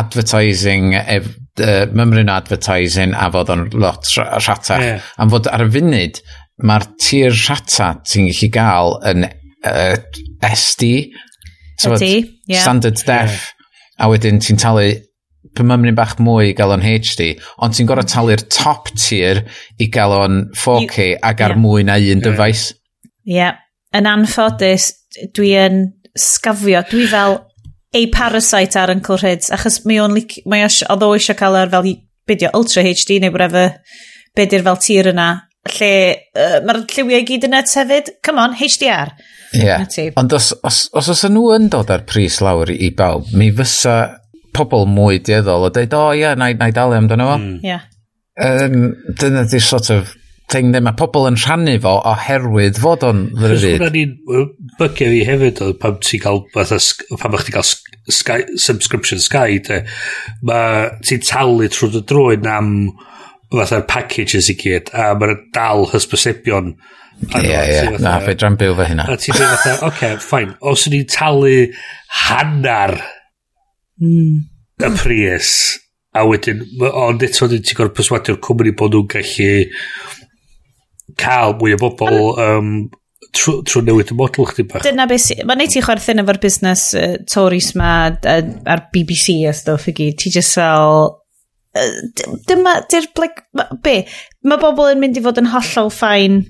[0.00, 1.28] advertising, ef,
[1.60, 4.86] uh, mymryn advertising a fod o'n lot rhatach.
[4.86, 5.08] Yeah.
[5.20, 6.24] Am fod ar y funud,
[6.64, 9.98] mae'r tir rhatach ti'n gallu gael yn uh,
[10.48, 11.10] SD,
[11.86, 12.14] Ydy,
[12.46, 12.62] yeah.
[12.62, 13.06] Standard def.
[13.08, 13.56] Yeah.
[14.00, 14.88] A wedyn ti'n talu
[15.56, 17.32] pymymryn bach mwy i gael o'n HD,
[17.64, 19.42] ond ti'n gorau talu'r top tier
[19.80, 21.60] i gael o'n 4K you, ag ar yeah.
[21.60, 22.24] mwy na un yeah.
[22.26, 22.66] dyfais.
[23.26, 23.36] Ie.
[23.38, 23.58] Yeah.
[23.96, 24.92] Yn anffodus,
[25.34, 25.80] dwi yn
[26.14, 26.84] sgafio.
[26.90, 27.40] Dwi fel
[27.90, 30.38] a parasite ar Uncle Rhids, achos mae o'n lic...
[30.46, 31.88] Mae oedd o eisiau cael ar fel
[32.30, 33.80] bydio Ultra HD neu whatever,
[34.38, 35.30] beidio fel tir yna,
[35.74, 35.90] lle
[36.38, 38.14] uh, mae'r lliwiau gyd yn net hefyd.
[38.26, 39.12] Come on, HDR.
[39.52, 39.86] Yeah.
[40.20, 43.96] Ond os, os, os os nhw yn dod ar pris lawr i bawb, mi fysa
[44.54, 47.36] pobl mwy dieddol o dweud, o oh, ia, yeah, na i dalu amdano fo.
[47.40, 47.58] Mm.
[47.66, 47.86] Yeah.
[48.40, 50.14] Um, dyna di sort of
[50.50, 53.76] thing ddim, mae pobl yn rhannu fo oherwydd fod o'n ddryd.
[53.78, 54.16] Hwna ni'n
[54.80, 57.70] bygio fi hefyd o pam ti'n cael, pam o'ch ti'n cael
[58.10, 59.82] Sky, subscription Sky, te,
[60.46, 62.72] mae ti'n talu trwy dy drwy'n am
[63.52, 66.74] fatha'r packages i gyd, a mae'n dal hysbysebion
[67.20, 67.98] Ie, ie.
[68.00, 69.06] Na, fe dran byw fe hynna.
[69.10, 70.54] A ti'n dweud fatha, oce, okay, ffain.
[70.66, 71.52] Os ni'n talu
[72.26, 72.96] hannar
[74.00, 74.38] mm.
[74.86, 75.50] y pris,
[76.16, 79.52] a wedyn, ond eto ti'n gorfod perswadio'r cwmni bod nhw'n gallu
[81.20, 82.72] cael mwy o bobl um,
[83.36, 84.84] trwy trw newid y model chdi bach.
[84.86, 85.44] Dyna beth sy'n...
[85.48, 89.96] mae'n neud ti chwerthin efo'r busnes uh, Tories ma uh, a'r BBC a stuff i
[89.96, 90.18] gyd.
[90.20, 91.18] Ti just fel...
[91.70, 91.90] Uh,
[92.48, 93.44] dyma, dy'r, like,
[93.84, 94.00] be?
[94.48, 96.40] Mae bobl yn mynd i fod yn hollol ffain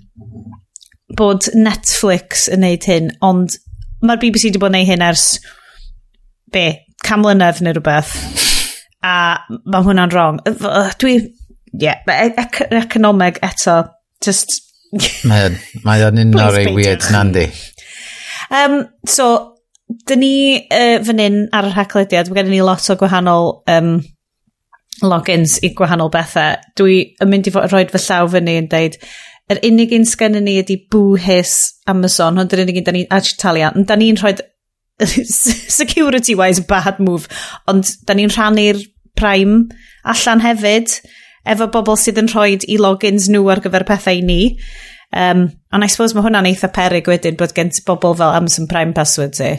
[1.19, 3.57] bod Netflix yn neud hyn, ond
[4.05, 5.27] mae'r BBC wedi bod yn neud hyn ers
[6.55, 6.65] be,
[7.07, 8.15] cam mlynedd neu rhywbeth.
[9.07, 9.15] A
[9.49, 10.41] mae hwnna'n wrong.
[11.01, 13.83] Dwi, ie, yeah, ec economeg eto,
[14.25, 14.61] just...
[15.31, 17.47] mae o'n un o'r ei weird nandi.
[18.51, 19.27] Um, so,
[20.11, 20.35] dyn ni
[20.67, 23.95] uh, fan hyn ar yr haclediad, mae gen ni lot o gwahanol um,
[25.07, 26.59] logins i gwahanol bethau.
[26.79, 28.99] Dwi yn mynd i fod, roed fy llaw fyny yn deud,
[29.51, 31.57] yr unig un sgen ni ydy bwhys
[31.91, 33.21] Amazon, ond yr unig un da ni, a
[33.73, 34.37] ond da ni'n rhoi
[35.81, 37.29] security wise bad move,
[37.67, 38.83] ond da ni'n rhannu'r
[39.19, 39.69] prime
[40.05, 41.01] allan hefyd
[41.49, 44.59] efo bobl sydd yn rhoi i logins nhw ar gyfer pethau ni.
[45.11, 48.69] Um, ond I suppose mae hwnna'n eitha perig wedyn bod gen ti bobl fel Amazon
[48.71, 49.51] Prime Password ti.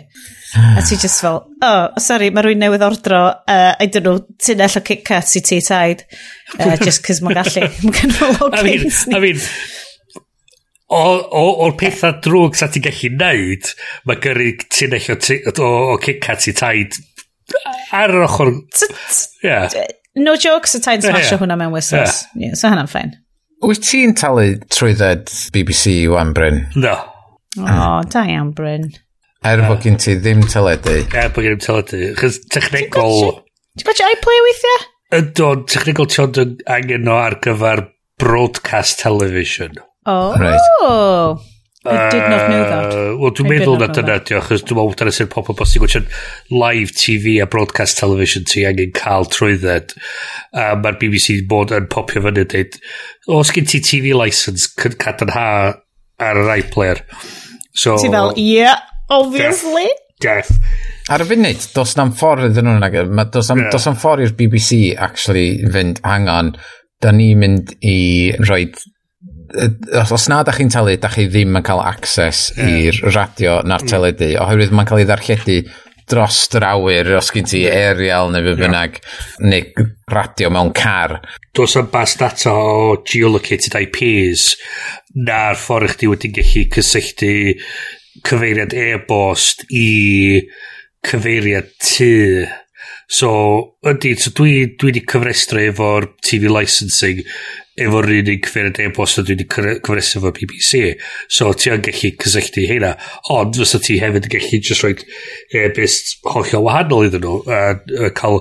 [0.80, 3.22] a ti just fel, oh, sorry, mae rwy'n newydd ordro,
[3.52, 6.06] uh, I don't know, tunnell o Kit Kat i ti taid,
[6.60, 7.68] uh, just cos mae'n gallu.
[7.68, 9.18] Mae'n gen gynnu logins ni.
[9.18, 9.46] I mean,
[10.92, 13.72] o'r pethau drwg sa ti'n gallu neud,
[14.08, 15.20] mae gyrru tunnell o,
[15.52, 17.00] o o Kit Kat i taid
[17.92, 18.54] ar yr ochr...
[19.44, 19.68] Yeah.
[20.16, 22.24] No jokes, y taid smasio hwnna mewn whistles.
[22.36, 23.14] Yeah, Yeah, so hynna'n ffain.
[23.62, 26.64] Wyt ti'n talu trwy trwydded BBC wan, Bryn?
[26.82, 26.96] No.
[27.60, 28.88] O, oh, da iawn, Bryn.
[29.46, 30.96] Er bod gen ti ddim teledu.
[31.14, 32.00] Er bod gen i ddim teledu.
[32.18, 33.38] Chos technegol...
[33.78, 34.82] Ti'n gwybod iPlay weithiau?
[35.20, 36.42] Ydo, technegol ti ond
[36.74, 37.86] angen o ar gyfer
[38.22, 39.78] broadcast television.
[40.10, 40.34] Oh.
[40.42, 40.58] Right.
[41.84, 42.94] I did not know that.
[42.94, 45.82] Uh, Wel, dwi'n meddwl na dyna diolch, chos dwi'n meddwl dyna sy'n pobl bos i'n
[45.82, 46.10] gwachio'n
[46.54, 49.96] live TV a broadcast television ti angen cael trwydded.
[50.54, 52.78] A mae'r BBC bod yn popio fyny dweud,
[53.34, 54.70] os gen ti TV license
[55.34, 55.48] ha
[56.22, 57.02] ar yr iPlayer.
[57.74, 58.78] So, ti fel, yeah,
[59.10, 59.90] obviously.
[60.22, 60.54] Death.
[61.10, 63.74] Ar y funud, dos na'n ffordd iddyn nhw'n agor, dos na'n yeah.
[63.74, 66.54] Na ffordd i'r BBC actually fynd, hang on,
[67.02, 67.98] da ni'n mynd i
[68.46, 68.78] roed
[70.02, 72.90] os na da chi'n talu, da chi ddim yn cael access yeah.
[72.90, 73.92] i'r radio na'r mm.
[73.92, 75.58] teledu, oherwydd mae'n cael ei ddarlledu
[76.12, 79.52] dros yr awyr, os gen ti aerial neu fe bynnag, yeah.
[79.54, 81.20] neu radio mewn car.
[81.56, 84.56] Does am bas data o geolocated IPs
[85.28, 87.34] na'r ffordd chdi wedi gallu cysylltu
[88.28, 90.42] cyfeiriad e-bost i
[91.08, 92.12] cyfeiriad tu
[93.12, 93.32] So,
[93.84, 97.18] ydy, so dwi, dwi wedi cyfrestru efo'r TV licensing
[97.82, 100.80] efo'r unig ffyrdd e-bost a dwi wedi cyfrestru efo BBC.
[101.28, 102.94] So, ti yn gallu cysylltu hynna.
[103.36, 104.94] Ond, fysa ti hefyd yn gallu just rhoi
[105.60, 107.62] e-bist hollol wahanol iddyn nhw a,
[108.08, 108.40] a cael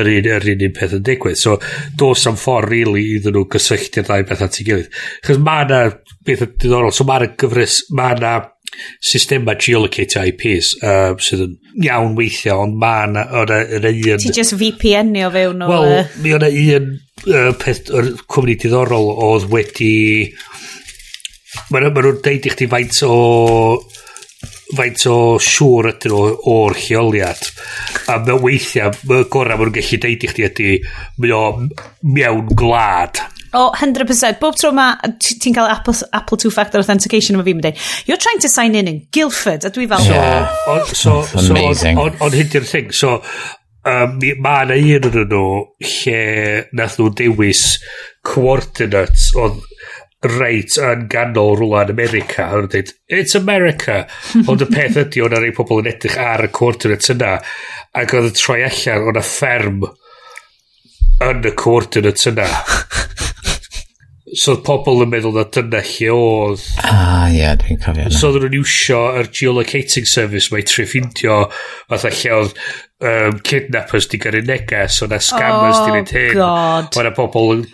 [0.00, 1.40] yr un, yr un peth yn digwydd.
[1.42, 1.58] So,
[2.00, 5.00] dos am ffordd rili really, iddyn nhw gysylltu'r ddau beth at ei gilydd.
[5.28, 5.82] Chos mae yna
[6.24, 6.96] beth yn diddorol.
[6.96, 8.38] So, mae yna gyfres, mae yna
[9.00, 11.56] systema geolocate IPs uh, sydd yn
[11.86, 13.80] iawn weithio ond ma na o'n e-
[14.14, 15.92] un ti just VPN o fewn o wel
[16.24, 19.94] mi o'n e un uh, peth o'r cwmni diddorol oedd wedi
[21.70, 23.14] ma nhw'n deud i chdi faint o
[24.76, 26.22] faint o siŵr ydyn nhw
[26.52, 27.42] o'r lleoliad.
[28.10, 30.70] A mewn weithiau y gorau maen nhw'n gallu deud i chdi ydy
[31.22, 31.42] mae o
[32.16, 33.22] mewn gwlad.
[33.56, 34.36] O, oh, 100%.
[34.40, 38.50] Bob tro mae ti'n cael Apple, Apple two-factor authentication yma fi'n mynd you're trying to
[38.52, 40.02] sign in in Guildford, a dwi fel...
[40.04, 40.56] So, yeah.
[40.68, 41.96] on, so, so, Amazing.
[41.98, 42.92] On, on, on hyn di'r thing.
[42.92, 43.22] So,
[43.86, 45.46] um, mae yna un yn nhw
[45.86, 46.20] lle
[46.76, 47.64] nath nhw dewis
[48.26, 49.62] coordinates oedd
[50.26, 52.48] reit yn ganol rhywle yn America.
[52.56, 54.02] Ond dweud, it's America.
[54.50, 57.36] Ond y peth ydy, o'n rei pobl yn edrych ar y coordinates yna.
[57.96, 59.84] Ac oedd y troi allan, o'n y fferm
[61.26, 62.48] yn y coordinates yna.
[64.36, 66.64] So pobl yn meddwl na dyna lle oedd.
[66.84, 68.10] Ah, ie, yeah, dwi'n cofio.
[68.12, 71.46] So oedden nhw'n iwsio yr geolocating service mae tri ffindio
[71.88, 72.60] fatha lle oedd
[73.00, 76.36] um, kidnappers di gyrru neges, o'na scammers oh, di wneud hyn.
[76.36, 76.98] God.
[77.00, 77.64] O'na pobl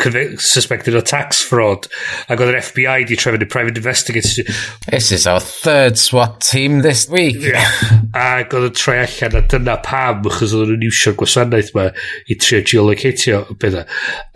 [0.43, 1.89] suspected o tax fraud.
[2.31, 4.55] Ac oedd yr FBI di trefyn y private investigators.
[4.87, 7.43] This is our third SWAT team this week.
[7.43, 7.75] yeah.
[8.15, 11.91] Ac oedd yn troi allan a dyna pam, chos oedd nhw'n iwsio'r gwasanaeth ma
[12.31, 13.47] i trio geolocatio.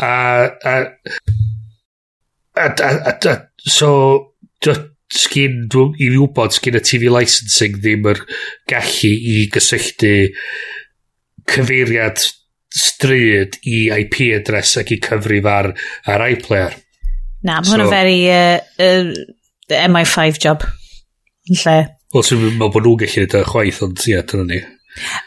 [0.02, 0.14] A,
[0.66, 0.76] a,
[2.56, 3.34] A, a, a, a,
[3.68, 3.90] so,
[5.12, 8.22] sgyn, i fi wybod, sgyn y TV licensing ddim yr
[8.70, 10.14] gallu i gysylltu
[11.46, 12.24] cyfeiriad
[12.76, 15.70] stryd i IP address ac i cyfrif ar,
[16.10, 16.74] ar iPlayer.
[17.46, 20.66] Na, mae hwnna'n so, very uh, uh, MI5 job
[21.46, 21.78] yn lle.
[22.14, 24.60] Wel, sy'n meddwl bod nhw'n gallu gwneud chwaith, ond ia, dyna ni.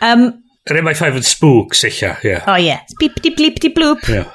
[0.06, 0.30] Um,
[0.70, 2.42] Yr MI5 yn spooks, eich ia.
[2.44, 2.68] O, ie.
[2.68, 2.98] Yeah.
[3.00, 4.04] Bip, di, blip, di, bloop.
[4.12, 4.28] Yeah.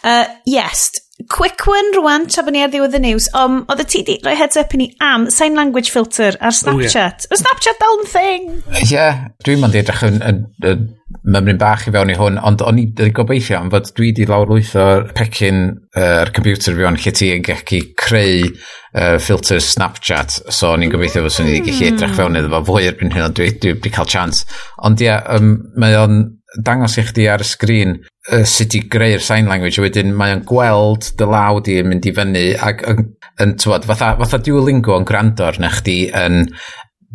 [0.00, 0.88] Uh, yes,
[1.26, 4.14] quick one rwan, tra bod ni ar ddiwedd y news, um, oedd y ti di
[4.22, 7.26] roi heads up i ni am sign language filter ar oh, Snapchat.
[7.26, 7.40] Oh, yeah.
[7.42, 8.46] Snapchat dal yn thing!
[8.78, 10.40] Ie, yeah, dwi'n mynd i edrych yn, yn,
[10.70, 10.86] yn
[11.26, 14.28] mymryn bach i fewn i hwn, ond o'n i wedi gobeithio am fod dwi wedi
[14.30, 14.86] lawrlwytho
[15.18, 15.62] pecyn
[15.98, 20.86] yr uh, computer fi o'n lle ti yn gallu creu uh, filter Snapchat, so o'n
[20.86, 22.18] i'n gobeithio fod swn i wedi gallu edrych hmm.
[22.22, 24.46] fewn iddo fo fwy erbyn hyn, ond dwi wedi cael chance.
[24.86, 26.20] Ond ie, yeah, um, mae o'n
[26.64, 30.44] dangos i chdi ar y sgrin uh, sut i greu'r sign language wedyn mae o'n
[30.48, 33.04] gweld dy law di yn mynd i fyny ac yn,
[33.44, 36.46] yn tywod, fatha, fatha Duolingo yn gwrando arna chdi yn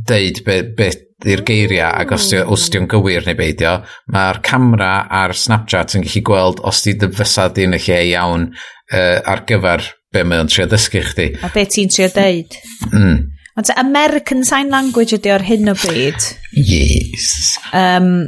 [0.08, 3.78] deud beth be, be i'r geiriau ac os di'n gywir neu beidio,
[4.12, 8.00] mae'r camera a'r Snapchat yn gallu gweld os di dy fysa di yn y lle
[8.12, 11.30] iawn uh, ar gyfer be mae o'n trio dysgu chdi.
[11.42, 12.60] A be ti'n trio deud.
[12.92, 13.18] Mm.
[13.58, 16.30] Ond American Sign Language ydy o'r hyn o bryd.
[16.58, 17.56] Yes.
[17.72, 18.26] Um,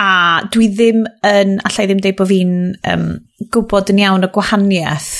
[0.00, 2.54] a dwi ddim yn, allai ddim deud bod fi'n
[2.90, 3.06] um,
[3.54, 5.12] gwybod yn iawn y gwahaniaeth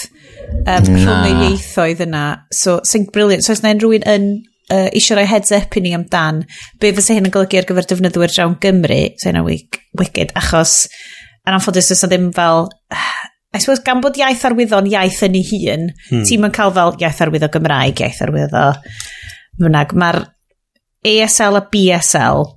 [0.65, 2.25] um, rhwng y ieithoedd yna.
[2.55, 3.47] So, sy'n briliant.
[3.47, 4.27] So, os na rhywun yn
[4.73, 6.43] uh, eisiau rhoi heads up i ni amdan,
[6.83, 10.85] be fysa hyn yn golygu ar gyfer defnyddwyr drawn Gymru, so hynna'n wicked, achos
[11.45, 12.69] yn anffodus oes ddim fel...
[13.55, 16.25] I suppose gan bod iaith arwyddo'n iaith yn ei hun, hmm.
[16.27, 18.65] ti'n cael fel iaith arwyddo Gymraeg, iaith arwyddo
[19.63, 19.93] Mwynag.
[19.95, 20.25] Mae'r
[21.07, 22.49] ASL a BSL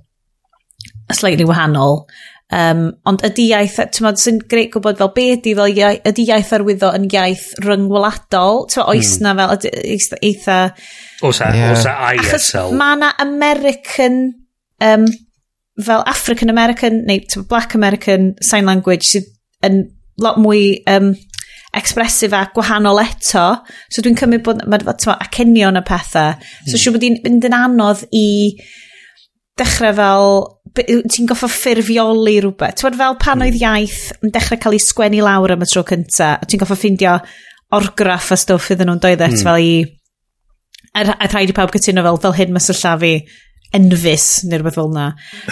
[1.14, 2.04] slightly wahanol.
[2.48, 6.24] Um, ond ydy iaith, ti'n modd, sy'n greu gwybod fel be ydy, fel iaith, ydy
[6.30, 8.64] iaith arwyddo yn iaith ryngwladol?
[8.72, 9.26] Ti'n modd, oes hmm.
[9.26, 10.58] na fel, eitha...
[11.28, 11.74] Osa, yeah.
[11.74, 12.72] osa ISL.
[12.78, 14.20] Mae na American,
[14.84, 15.06] um,
[15.76, 19.28] fel African American, neu modd, Black American Sign Language sydd
[19.68, 19.82] yn
[20.22, 21.12] lot mwy um,
[21.76, 23.46] expressif a gwahanol eto.
[23.92, 26.36] So dwi'n cymryd bod, mae ma, acenion y pethau.
[26.64, 26.80] So mm.
[26.80, 28.28] siw bod i'n mynd yn anodd i
[29.58, 30.30] dechrau fel
[30.76, 32.78] ti'n goffa ffurfioli rhywbeth.
[32.80, 33.62] Ti'n fel pan oedd hmm.
[33.62, 37.18] iaith yn dechrau cael ei sgwennu lawr am y tro cynta, a ti'n goffa ffindio
[37.78, 39.40] orgraff a stwff iddyn nhw'n doedd mm.
[39.44, 39.72] fel i...
[40.98, 43.12] A rhaid i pawb gytuno fel, fel hyn mas y llafi
[43.76, 45.08] enfys neu rhywbeth fel yna.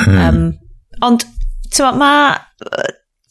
[0.07, 0.47] um, hmm.
[1.07, 1.27] ond,
[1.71, 2.13] ti'n ma...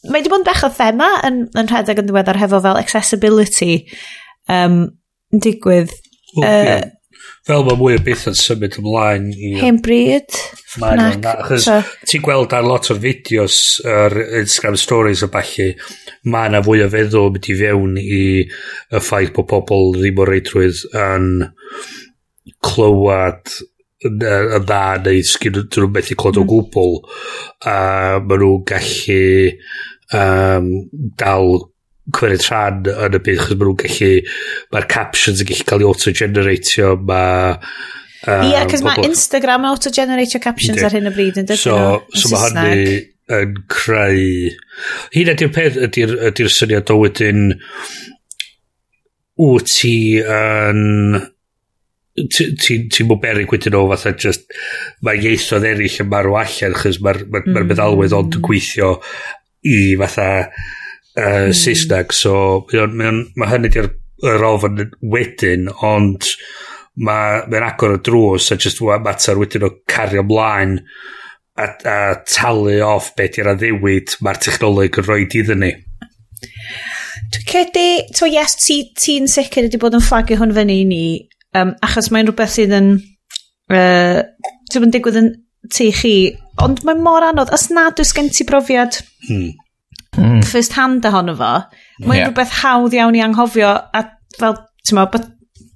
[0.06, 3.80] Mae wedi bod yn bech o thema yn, yn rhedeg yn ddiweddar hefo fel accessibility
[4.52, 4.84] um,
[5.34, 5.90] yn digwydd.
[6.36, 6.84] Oh, uh, yeah
[7.46, 9.52] fel mae mwy o beth yn symud ymlaen i...
[9.60, 10.34] Hen bryd.
[10.82, 11.68] Mae'n achos
[12.08, 15.68] ti'n gweld ar lot o'r fideos ar Instagram stories o falle,
[16.26, 20.26] mae yna fwy o feddwl mynd i fewn i y ffaith bod pobl ddim o
[20.28, 21.30] reidrwydd yn
[22.66, 23.54] clywed
[24.06, 26.50] yn dda neu sgyn nhw'n methu clod o mm.
[26.50, 26.98] gwbl.
[27.70, 27.78] A
[28.26, 29.22] maen nhw'n gallu
[30.18, 30.68] um,
[31.18, 31.56] dal
[32.14, 34.10] cymryd rhan yn y byd, chos maen nhw'n gallu,
[34.74, 37.52] mae'r captions yn gallu cael ei auto-generatio, mae...
[38.26, 41.76] Um, Ie, yeah, cos mae Instagram auto-generatio captions ar hyn o bryd yn dydyn so,
[41.76, 42.22] nhw.
[42.22, 42.96] So, mae hynny
[43.36, 44.50] yn creu...
[45.14, 47.48] Hyn ydy'r peth, ydy'r ydy, syniad o wedyn,
[49.42, 50.84] wyt ti yn...
[52.16, 54.46] Ti'n ti, ti berig wedyn o fatha just
[55.04, 57.50] mae ieithoedd eraill yn marw allan chys mae'r ma, mm.
[57.52, 58.94] ma meddalwedd ond yn gweithio
[59.68, 60.30] i fatha
[61.16, 66.28] uh, Saesneg, so mae, on, hynny di'r ofyn wedyn, ond
[66.96, 70.78] mae'n ma agor y drws a just mater wedyn o cario ymlaen
[71.60, 75.72] a, a talu off beth di'r addewid mae'r technoleg yn rhoi iddyn ni.
[77.34, 77.86] Dwi'n credu,
[78.16, 81.04] to yes, ti'n ti, sicr wedi bod yn fflagio hwn fyny i ni,
[81.58, 82.90] um, achos mae'n rhywbeth sydd yn,
[83.72, 84.22] uh,
[84.72, 85.30] ti'n digwydd yn
[85.72, 86.16] tu chi,
[86.62, 89.52] ond mae'n mor anodd, os nad oes gen ti brofiad hmm
[90.16, 90.42] mm.
[90.48, 91.52] first hand ohono fo,
[92.04, 92.30] mae'n yeah.
[92.30, 94.04] rhywbeth hawdd iawn i anghofio a
[94.38, 95.06] fel, ti'n mo,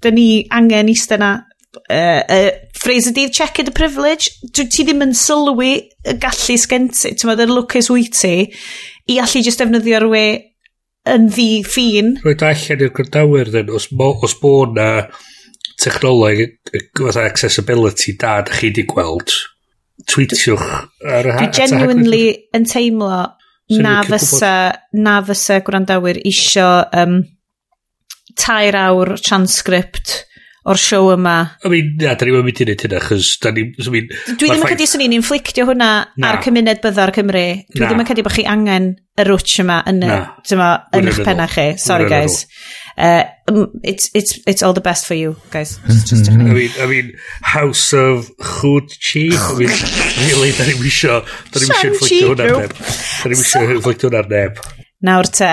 [0.04, 4.84] dyn ni angen eistedd na uh, uh, phrase y check it the privilege, dwi ti
[4.86, 5.72] ddim yn sylwi
[6.04, 8.34] y gallu sgen ti, ti'n meddwl, lwcus wyt ti,
[9.10, 10.24] i allu just defnyddio we
[11.10, 12.14] yn ddi ffin.
[12.24, 14.90] Roedd allan i'r gwrdawyr then, os, os bod na
[15.80, 16.58] technoleg,
[16.98, 19.32] fatha accessibility da, da chi di gweld,
[20.08, 20.66] tweetiwch
[21.04, 22.24] ar y Dwi genuinely
[22.56, 23.12] yn teimlo
[23.78, 24.54] na fysa,
[24.98, 27.20] na fysa gwrandawyr isio um,
[28.38, 30.24] tair awr transcript
[30.68, 31.36] o'r siow yma.
[31.64, 33.64] I mean, na, da ni'n mynd i wneud hynna, chys da ni...
[33.80, 35.90] I mean, Dwi ddim yn cedi swn ni'n inflictio hwnna
[36.20, 36.32] na.
[36.32, 37.44] ar cymuned bydda'r Cymru.
[37.72, 40.18] Dwi ddim yn cedi bod chi angen y rwtch yma yn, y,
[40.56, 40.68] yma,
[40.98, 41.70] yn eich penna chi.
[41.80, 42.42] Sorry, guys.
[42.44, 42.68] Rwch.
[42.96, 45.78] Uh, um, it's, it's, it's all the best for you, guys.
[45.86, 46.16] Just, mm-hmm.
[46.16, 47.12] just I mean, I mean,
[47.42, 49.30] House of Chwchi.
[49.32, 49.68] I mean,
[50.28, 51.20] really, da ni'n misio,
[51.50, 52.76] da ni'n misio inflictio hwnna'n neb.
[52.76, 54.62] Da ni'n misio inflictio hwnna'n neb.
[55.06, 55.52] Nawr te,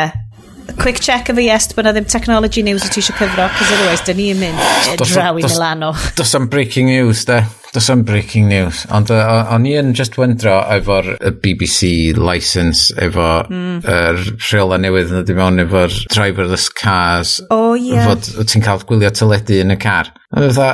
[0.75, 3.71] quick check of a yes bod na ddim technology news o ti eisiau cyfro, cos
[3.75, 5.93] otherwise, dyn yn mynd draw i Milano.
[6.19, 7.41] Does am breaking news, de.
[7.73, 8.85] Does am breaking news.
[8.95, 11.11] Ond o'n i yn just wendro efo'r
[11.43, 13.79] BBC license, efo mm.
[13.83, 17.37] er, rheola newydd yn dim ond efo'r driverless cars.
[17.49, 17.93] O, oh, ie.
[17.93, 18.11] Yeah.
[18.11, 20.13] Fod ti'n cael gwylio teledu yn y car.
[20.31, 20.71] A dwi'n dda,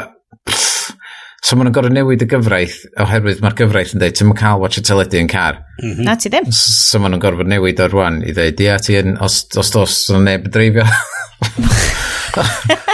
[1.44, 4.62] So maen nhw'n gorau newid y gyfraith, oherwydd mae'r gyfraith yn dweud, ti'n mynd cael
[4.62, 5.58] watch y teledu yn car.
[5.82, 6.06] Mm -hmm.
[6.08, 6.46] Na ti ddim.
[6.56, 9.98] So maen nhw'n gorfod newid o'r rwan i dweud, ia ti yn, os, os dos,
[10.16, 10.86] yn neb yn dreifio.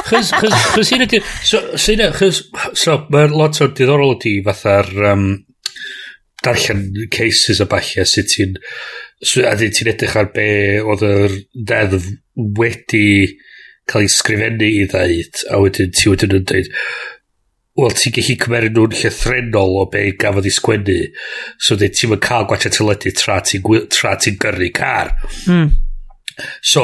[0.09, 2.39] chys, chys, chys, hyn ydy, so, so chys,
[2.81, 5.27] so, mae'r lot o diddorol ydy fatha'r um,
[6.43, 8.57] darllen cases a bachia sut ti'n,
[9.21, 10.49] so, a ti'n edrych ar be
[10.81, 12.09] oedd yr deddf
[12.57, 13.05] wedi
[13.89, 16.73] cael ei sgrifennu i ddeud, a wedyn ti wedyn yn dweud,
[17.83, 20.97] wel, ti'n gallu cymeru nhw'n llythrenol o be gafodd i sgwennu.
[21.57, 23.63] So, dwi ti'n mynd cael gwachio teledu tra ti'n
[24.23, 25.13] ti gyrru car.
[25.47, 25.69] Mm.
[26.63, 26.83] So,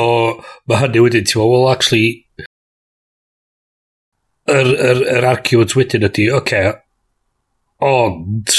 [0.67, 2.25] mae hynny wedyn, ti'n meddwl, well, actually,
[4.51, 6.73] yr, yr, yr argument wedyn ydy, oce, okay,
[7.85, 8.55] ond,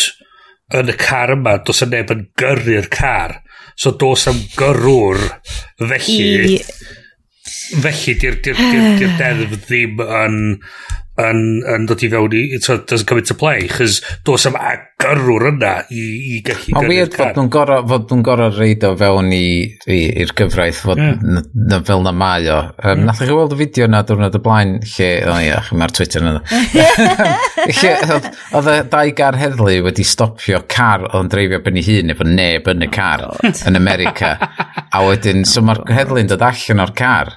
[0.77, 3.41] yn y car yma, dos y neb yn gyrru'r car.
[3.77, 5.27] So, dos am gyrrwr,
[5.83, 6.57] felly...
[6.57, 6.61] I...
[7.83, 8.37] Felly, di'r
[9.19, 10.37] deddf ddim yn
[11.23, 11.41] yn,
[11.75, 15.73] yn dod i fewn i, so doesn't come into play, chys dos am agarwr yna
[15.93, 16.03] i,
[16.37, 20.83] i gallu Mae'n weird fod nhw'n gorau, fod nhw'n gorau reid o fewn i'r gyfraith,
[20.85, 21.41] fod yeah.
[21.55, 22.59] na, fel na mae o.
[22.77, 23.07] Um, yeah.
[23.09, 25.97] Nath chi weld y fideo na diwrnod y blaen, lle, o oh, ia, chi mae'r
[25.97, 26.43] Twitter yna.
[28.57, 32.27] Oedd y dau gar heddlu wedi stopio car oedd yn dreifio ben i hun efo
[32.29, 34.37] neb yn y car yn America.
[34.97, 37.33] a wedyn, so mae'r heddlu'n dod allan o'r car,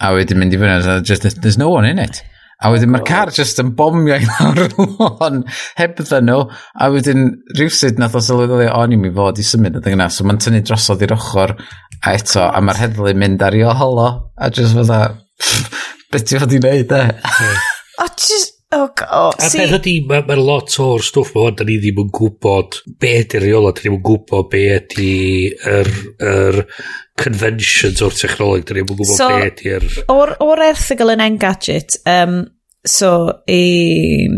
[0.00, 2.22] a wedyn mynd i fyny, just, there's no one in it.
[2.60, 5.42] A wedyn mae'r car just yn bomio i lawr y lôn
[5.78, 6.44] heb ddyn nhw.
[6.76, 10.10] A wedyn rhywsyd nath o sylweddoli, o'n ni'n mi fod i symud ydy yna.
[10.12, 13.74] So mae'n tynnu drosodd i'r ochr a eto, a mae'r heddlu'n mynd ar i o
[13.80, 14.08] holo.
[14.36, 15.02] A just fydda,
[16.12, 17.04] beth ti fod i wneud, e?
[18.00, 21.64] O, just, Oh, oh, a beth ydy, mae'n ma lot o'r stwff mae hwn, da
[21.66, 25.90] ni ddim yn gwybod be ydy'r reola, da ni ddim yn gwybod be ydy'r er,
[26.22, 26.58] er,
[27.20, 29.86] conventions o'r technoleg, dyn ni'n gwybod so, be ydy'r...
[30.12, 32.42] O'r, or erthigol yn Engadget, um,
[32.86, 33.12] so,
[33.44, 34.36] um,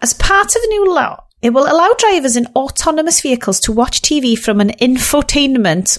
[0.00, 4.02] as part of the new law, It will allow drivers in autonomous vehicles to watch
[4.02, 5.98] TV from an infotainment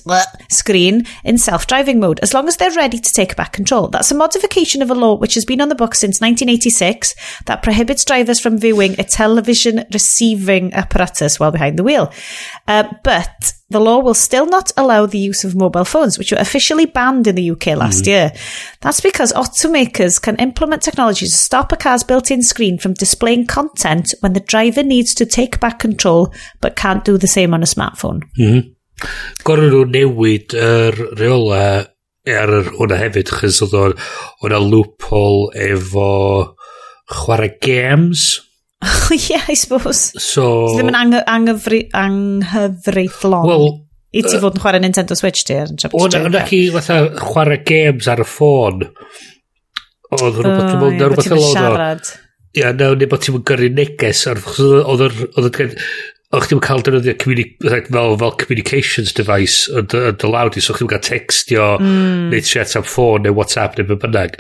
[0.52, 3.88] screen in self-driving mode, as long as they're ready to take back control.
[3.88, 7.16] That's a modification of a law which has been on the books since 1986
[7.46, 12.14] that prohibits drivers from viewing a television receiving apparatus while behind the wheel.
[12.68, 16.38] Uh, but the law will still not allow the use of mobile phones, which were
[16.38, 18.08] officially banned in the UK last mm.
[18.08, 18.34] year.
[18.82, 24.14] That's because automakers can implement technology to stop a car's built-in screen from displaying content
[24.20, 27.66] when the driver needs to take back control but can't do the same on a
[27.66, 28.22] smartphone.
[28.38, 28.64] Mm -hmm.
[29.44, 31.64] Gorau nhw newid yr er reola
[32.28, 33.98] ar yr hwnna hefyd, chys oedd
[34.46, 36.10] o'na loophole efo
[37.10, 38.51] chwarae games
[39.30, 40.12] yeah, I suppose.
[40.18, 40.68] So...
[40.68, 43.46] so ddim yn ang anghyfri, anghyfreithlon.
[43.48, 43.68] Well,
[44.12, 45.60] I ti uh, fod yn chwarae Nintendo Switch ti.
[45.60, 48.84] O'n ac i fatha chwarae games ar y ffôn.
[50.18, 52.20] Oedd rhywbeth yn mynd ar rhywbeth yn
[52.52, 54.26] Ia, nawn ni bod ti'n gyrru neges.
[54.28, 55.78] Oedd yr
[56.32, 57.14] o'ch ti'n cael defnyddio
[57.92, 62.30] fel, fel communications device yn dy lawd i, so o'ch ti'n cael textio mm.
[62.32, 64.38] neu chat am ffôn neu WhatsApp neu bynnag.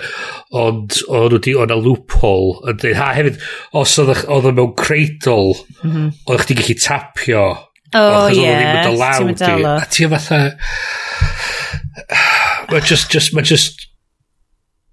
[0.55, 3.41] Ond o'n nhw wedi o'na loophole yn dweud, ha hefyd,
[3.75, 6.07] os oedd o'n mewn cradle, mm -hmm.
[6.31, 7.45] o'ch ti'n gallu tapio.
[7.91, 8.39] Oh, ie.
[8.39, 9.43] Yeah, ti'n mynd
[9.75, 10.39] A ti'n fatha...
[12.71, 13.90] Mae just, just, mae just,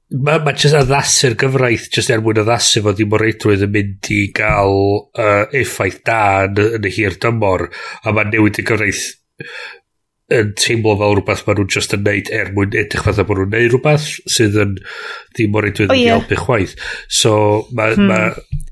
[0.09, 4.21] Mae ma jyst addasu'r gyfraith jyst er mwyn addasu fod i moreidrwydd yn mynd i
[4.37, 9.03] gael uh, effaith da yn, yn y hir dymor a mae newid y gyfraith
[10.39, 13.53] yn teimlo fel rhywbeth maen nhw'n just yn neud er mwyn edrych fatha bod nhw'n
[13.53, 14.75] neud rhywbeth sydd yn
[15.37, 16.17] ddim o'r edrych yn oh, yeah.
[16.17, 16.75] helpu chwaith.
[17.21, 17.35] So
[17.77, 18.09] mae hmm.
[18.09, 18.21] ma,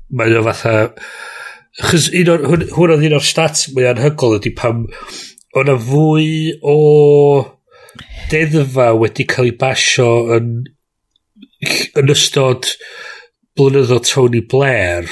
[0.09, 0.75] ma ma fatha...
[1.77, 4.87] chys un o'r, hwn, hwn oedd un o'r stats mwy anhygol ydy pam
[5.57, 6.31] o'na fwy
[6.65, 6.77] o
[8.31, 10.49] deddfa wedi cael ei basio yn
[11.97, 12.69] yn ystod
[13.57, 15.09] blynyddoedd Tony Blair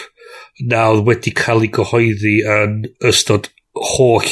[0.69, 3.49] na oedd wedi cael ei gyhoeddi yn ystod
[3.95, 4.29] holl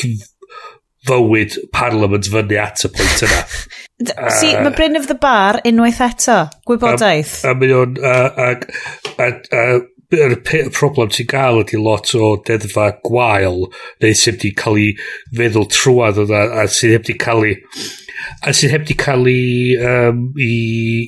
[1.08, 3.42] fywyd Parliament fyny at y pwynt yna.
[4.38, 6.38] si, uh, mae Bryn of the Bar unwaith eto,
[6.70, 7.42] gwybodaeth.
[7.44, 9.66] A, a, a, a, a, a,
[10.14, 10.36] yr
[10.74, 13.66] problem ti'n gael ydy lot o deddfa gwael
[14.04, 14.94] neu sydd wedi cael ei
[15.38, 17.58] feddwl trwad a, a sydd wedi cael ei
[18.44, 20.52] a sydd heb wedi cael ei um, i,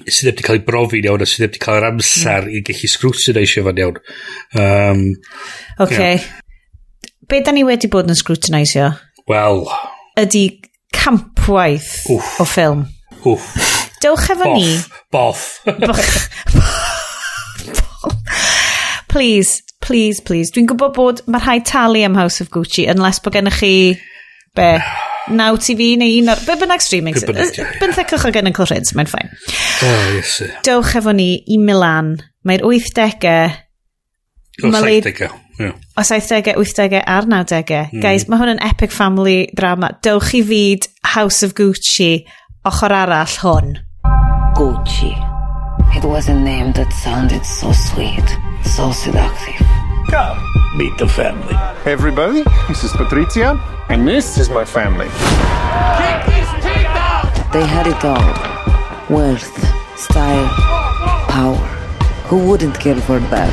[0.07, 2.55] sydd heb wedi cael ei brofi'n iawn a sydd heb wedi cael yr amser mm.
[2.55, 4.01] i gallu scrutinisio fan iawn
[4.63, 5.05] um,
[5.85, 6.27] ok yeah.
[7.29, 8.91] be da ni wedi bod yn scrutinisio?
[9.31, 9.65] wel
[10.21, 10.45] ydy
[10.95, 12.35] campwaith Oof.
[12.41, 12.85] o ffilm
[13.25, 13.53] Oof.
[14.03, 14.67] dewch efo ni
[15.13, 15.47] boff
[15.85, 16.91] boff
[19.16, 20.51] Please, please, please.
[20.51, 23.70] Dwi'n gwybod bod mae rhai talu am House of Gucci unless bod gennych chi
[24.59, 24.66] be,
[25.32, 26.41] Now TV neu un o'r...
[26.43, 27.16] Be bynnag streaming.
[27.16, 29.32] Byn thecwch o gen y clorins, mae'n ffain.
[29.88, 30.34] Oh, yes.
[30.68, 32.18] Dewch efo ni i Milan.
[32.43, 33.55] Mae'r 80au...
[34.66, 35.30] O, 70au.
[35.61, 35.78] Yeah.
[35.95, 37.86] O 70au, 80au a'r 90au.
[37.95, 38.03] Mm.
[38.03, 39.93] Guys, mae hwn yn epic family drama.
[40.03, 42.18] Dewch i fyd House of Gucci
[42.68, 43.78] ochr arall hwn.
[44.59, 45.16] Gucci.
[45.95, 48.36] It was a name that sounded so sweet.
[48.66, 49.55] So seductive.
[50.09, 50.38] Come,
[50.78, 51.53] meet the family.
[51.84, 53.59] Hey everybody, this is Patrizia.
[53.89, 55.05] And this is my family.
[55.05, 57.32] Kick his teeth out!
[57.53, 59.55] They had it all wealth,
[59.97, 60.47] style,
[61.30, 61.55] power.
[62.30, 63.51] Who wouldn't care for that?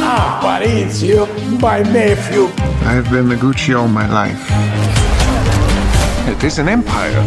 [0.00, 1.26] Ah, Maurizio,
[1.60, 2.48] my nephew.
[2.86, 4.87] I've been Noguchi all my life.
[6.38, 7.20] It is an empire.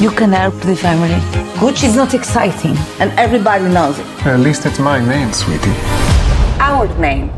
[0.00, 1.14] You can help the family.
[1.60, 4.06] Gucci is not exciting, and everybody knows it.
[4.26, 5.70] At least it's my name, sweetie.
[6.58, 7.30] Our name,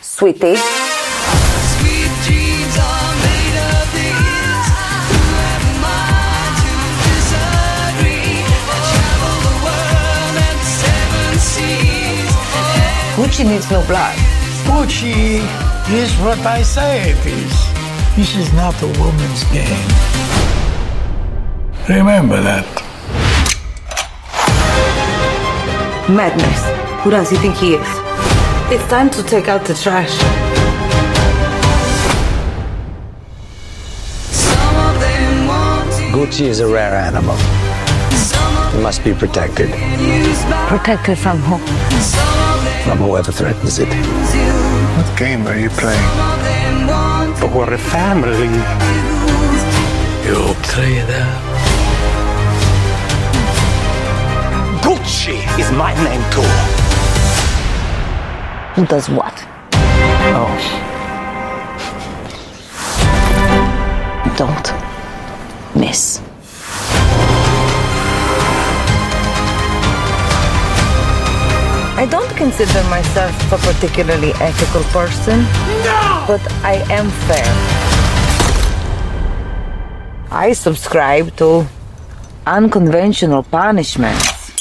[0.00, 0.56] sweetie.
[0.56, 4.68] Sweet dreams are made of these.
[5.12, 5.20] Who
[5.52, 6.72] am I to
[7.04, 8.40] disagree?
[8.64, 12.32] I travel the world and seven seas.
[13.14, 14.16] Gucci needs no blood.
[14.64, 15.44] Gucci
[15.92, 17.69] is what I say it is.
[18.16, 19.88] This is not a woman's game.
[21.88, 22.66] Remember that.
[26.08, 26.60] Madness.
[27.02, 27.88] Who does he think he is?
[28.72, 30.12] It's time to take out the trash.
[34.30, 37.36] Some of them want to Gucci is a rare animal.
[38.76, 41.56] It must be protected them use by Protected from who?
[42.00, 43.88] some of them from whoever threatens it.
[45.00, 45.10] You.
[45.10, 45.98] What game are you playing?
[45.98, 48.48] Some of them want But we're a family.
[50.26, 51.60] You'll play that.
[54.82, 56.42] Gucci is my name too.
[58.74, 59.46] Who does what?
[60.32, 60.56] Oh,
[64.36, 64.72] Don't
[65.74, 66.29] miss.
[72.40, 75.38] Consider myself a particularly ethical person.
[75.84, 76.24] No!
[76.26, 77.50] But I am fair.
[80.30, 81.66] I subscribe to
[82.46, 84.52] unconventional punishments.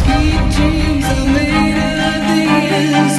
[0.00, 1.78] sweet dreams are made
[2.10, 3.16] of these.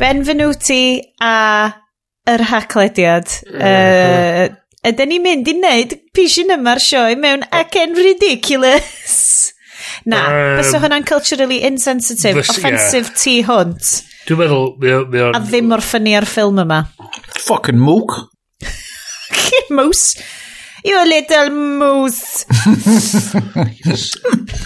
[0.00, 0.84] Benvenuti
[1.20, 1.34] a
[2.24, 3.28] yr haglediad.
[3.52, 4.48] Uh,
[4.88, 9.47] Ydyn ni'n mynd i wneud pishin yma'r sioe mewn acen ridiculous.
[10.06, 13.18] Na, um, bys o hwnna'n culturally insensitive, this, offensive yeah.
[13.18, 13.92] tu hwnt.
[14.28, 14.66] Dwi'n meddwl...
[14.82, 15.38] Mae, mae on...
[15.38, 16.82] A ddim o'r ffynnu ar ffilm yma.
[17.48, 18.12] Fucking mook.
[19.70, 20.22] moose.
[20.84, 22.46] You little moose.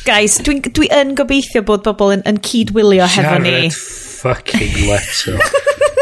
[0.04, 3.56] Guys, dwi'n dwi yn gobeithio bod bobl yn, yn cydwylio hefo ni.
[3.56, 3.78] Jared
[4.22, 5.38] fucking Leto.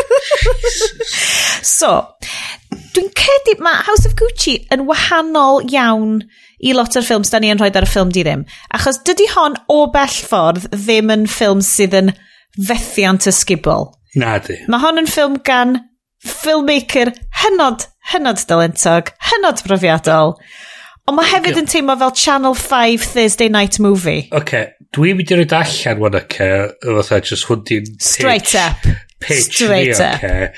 [1.67, 1.93] so,
[2.95, 6.21] dwi'n cedi, mae House of Gucci yn wahanol iawn
[6.61, 8.45] i lot o'r ffilms da ni yn rhoi ar y ffilm di ddim.
[8.77, 12.13] Achos dydy hon o bell ffordd ddim yn ffilm sydd yn
[12.69, 13.93] fethiant ysgubol.
[14.21, 14.59] Na di.
[14.69, 15.79] Mae hon yn ffilm gan
[16.27, 17.15] filmmaker
[17.45, 20.37] hynod, hynod dylentog, hynod brofiadol.
[21.09, 24.29] Ond mae hefyd yn teimlo fel Channel 5 Thursday Night Movie.
[24.29, 24.67] Oce, okay.
[24.95, 26.51] dwi'n mynd i roed allan wan oce,
[26.85, 27.89] fatha just hwn di'n...
[28.05, 28.85] Straight up
[29.21, 30.49] pitch Straight ni, okay.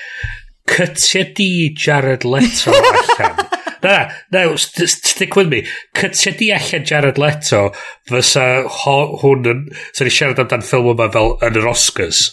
[0.69, 3.37] Cytia di Jared Leto allan.
[3.83, 5.67] na, na, st stick with me.
[5.95, 7.73] Cytia di allan Jared Leto,
[8.09, 9.65] fysa hwn yn...
[9.93, 12.31] Sa'n ni siarad amdan ffilm yma fel yn yr Oscars.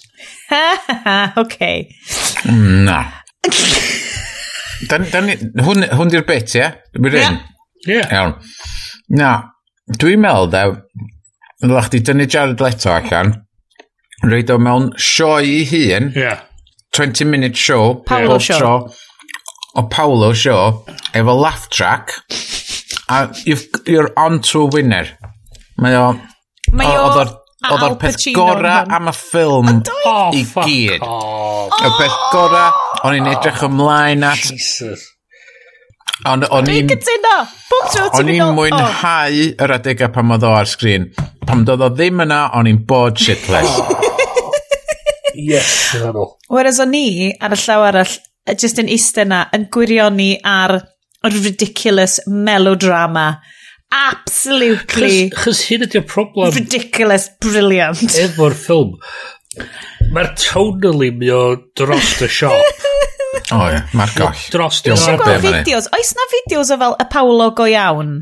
[1.44, 1.90] okay.
[2.46, 3.02] Na.
[4.90, 5.34] dan, dan,
[5.66, 6.68] hwn, hwn di'r bit, ie?
[6.70, 7.40] Yeah?
[7.88, 8.02] Ie.
[8.06, 8.38] Iawn.
[9.20, 9.34] Na,
[9.90, 10.78] dwi'n meddwl, ddew,
[11.66, 13.34] ddylach di dynnu Jared Leto allan,
[14.24, 16.12] reid o mewn sioe i hun.
[16.16, 16.46] Yeah.
[16.92, 17.96] 20 minute show.
[18.06, 18.38] Paolo yeah.
[18.38, 18.60] show.
[18.60, 18.94] Tro,
[19.76, 22.14] o Paolo show efo laugh track.
[23.10, 25.06] A you've, you're on to a winner.
[25.78, 26.10] Mae o...
[26.72, 27.06] Mae o...
[27.06, 31.04] Oedd o'r Oedd o'r peth gorau am y ffilm oh, i gyd.
[31.04, 34.46] Y peth gorau, o'n i'n edrych ymlaen at...
[34.48, 35.04] Jesus.
[36.30, 36.88] Ond o'n i'n...
[38.16, 41.10] O'n i'n mwynhau yr adegau pan oedd o ar sgrin.
[41.44, 44.08] Pan doedd o ddim yna, o'n i'n bod shitless.
[45.48, 46.18] Yes, yn.
[46.52, 48.18] Whereas o'n ni, ar y llaw arall,
[48.60, 53.30] just yn eistedd na, yn gwirioni ar y ridiculous melodrama.
[53.90, 55.30] Absolutely.
[55.34, 56.54] Chos hyn ydy'r problem.
[56.56, 58.06] Ridiculous, brilliant.
[58.26, 58.96] Efo'r ffilm.
[60.14, 61.44] Mae'r tonally mi o
[61.78, 62.86] dros y siop.
[63.56, 64.44] O ie, mae'r goll.
[64.54, 65.06] Dros diolch.
[65.06, 65.90] Eisiau gweld fideos.
[65.96, 68.20] Oes na fideos o fel y Paolo go iawn?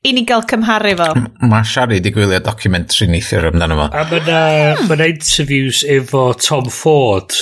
[0.00, 1.08] I ni gael cymharu fo.
[1.44, 3.88] Mae Shari di gwylio documentary neithiwr amdano fo.
[3.92, 4.42] A mae na,
[4.74, 4.88] hmm.
[4.88, 7.36] ma na interviews efo Tom Ford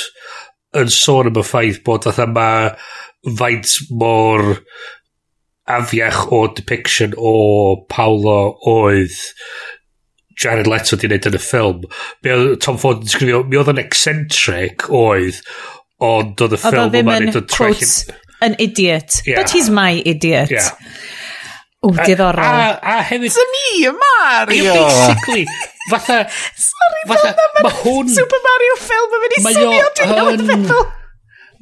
[0.78, 2.72] yn sôn am y ffaith bod fatha mae
[3.38, 4.58] faint mor
[5.68, 7.34] afiach o depiction o
[7.92, 8.40] Paolo
[8.72, 9.16] oedd
[10.38, 11.86] Jared Leto di wneud yn y ffilm.
[12.62, 15.40] Tom Ford yn sgrifio, mi oedd yn eccentric oedd,
[15.98, 17.94] Ond oedd y ffilm yma yn edrych quotes,
[18.44, 19.20] an idiot.
[19.26, 19.40] Yeah.
[19.40, 20.52] But he's my idiot.
[20.54, 20.70] Yeah.
[21.82, 22.42] O, diddorol.
[22.42, 23.26] A, a, a hefyd...
[23.30, 24.74] It's me, Mario!
[24.74, 25.46] Basically,
[25.90, 26.26] fatha...
[26.54, 28.10] Sorry, fatha, ma hwn...
[28.14, 30.86] Super Mario ffilm yn mynd i swnio, dwi'n newid feddwl.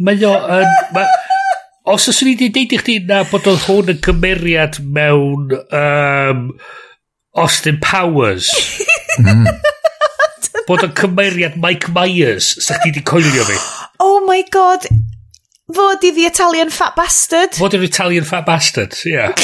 [0.09, 1.03] Mae o yn...
[1.87, 5.53] Os os o'n i wedi deud i chdi na bod oedd hwn yn cymeriad mewn
[5.55, 6.49] um,
[7.37, 8.49] Austin Powers.
[9.23, 9.47] mm
[10.69, 13.61] bod yn cymeriad Mike Myers sa chdi di coelio fi.
[14.03, 14.89] Oh my god.
[15.77, 17.57] Fod i the Italian Fat Bastard.
[17.59, 19.35] Fod the Italian Fat Bastard, yeah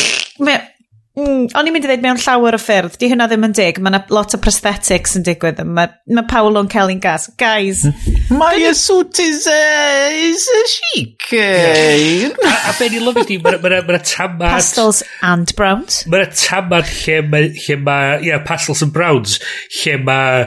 [0.41, 0.69] Yeah.
[1.13, 3.77] Mm, o'n i'n mynd i ddweud mewn llawer o ffyrdd, di hynna ddim yn dig,
[3.85, 7.27] mae lot o prosthetics yn digwydd, mae ma Paolo yn cael un gas.
[7.37, 7.83] Guys.
[7.85, 8.39] Hmm.
[8.41, 11.29] My suit is, uh, is uh, chic.
[11.37, 12.33] Yeah.
[12.33, 14.47] a, a be ni'n lyfio di, mae'n tamad...
[14.47, 16.07] Pastels and browns.
[16.09, 19.37] Mae'n tamad lle mae, lle ma, yeah, pastels and browns,
[19.83, 20.47] lle mae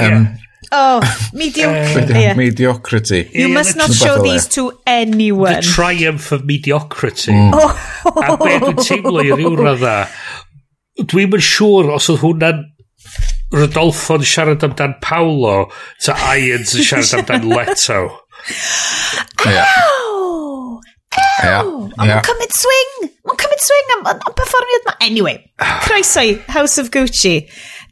[0.00, 0.36] Um, yeah.
[0.74, 2.00] Oh, mediocre.
[2.12, 2.34] Uh, yeah.
[2.34, 3.30] Mediocrity.
[3.32, 5.56] You yeah, must not show these to anyone.
[5.56, 7.32] The triumph of mediocrity.
[7.32, 7.50] Mm.
[7.54, 8.02] Oh.
[8.06, 9.96] A be dwi'n teimlo i ryw radda,
[11.02, 12.62] dwi'n yn siŵr os oedd hwnna'n
[13.52, 15.66] Rodolfo'n siarad amdan Paolo
[16.00, 18.00] ta Ions yn siarad amdan Leto.
[18.08, 19.50] Oh!
[19.50, 19.68] yeah.
[19.68, 20.80] Ow!
[21.44, 21.90] Ow!
[21.98, 22.22] Yeah, yeah.
[22.24, 22.94] cymryd swing!
[23.28, 24.96] Mae'n cymryd swing am, am, am perfformiad ma.
[25.04, 25.36] Anyway,
[25.84, 27.36] croeso i House of Gucci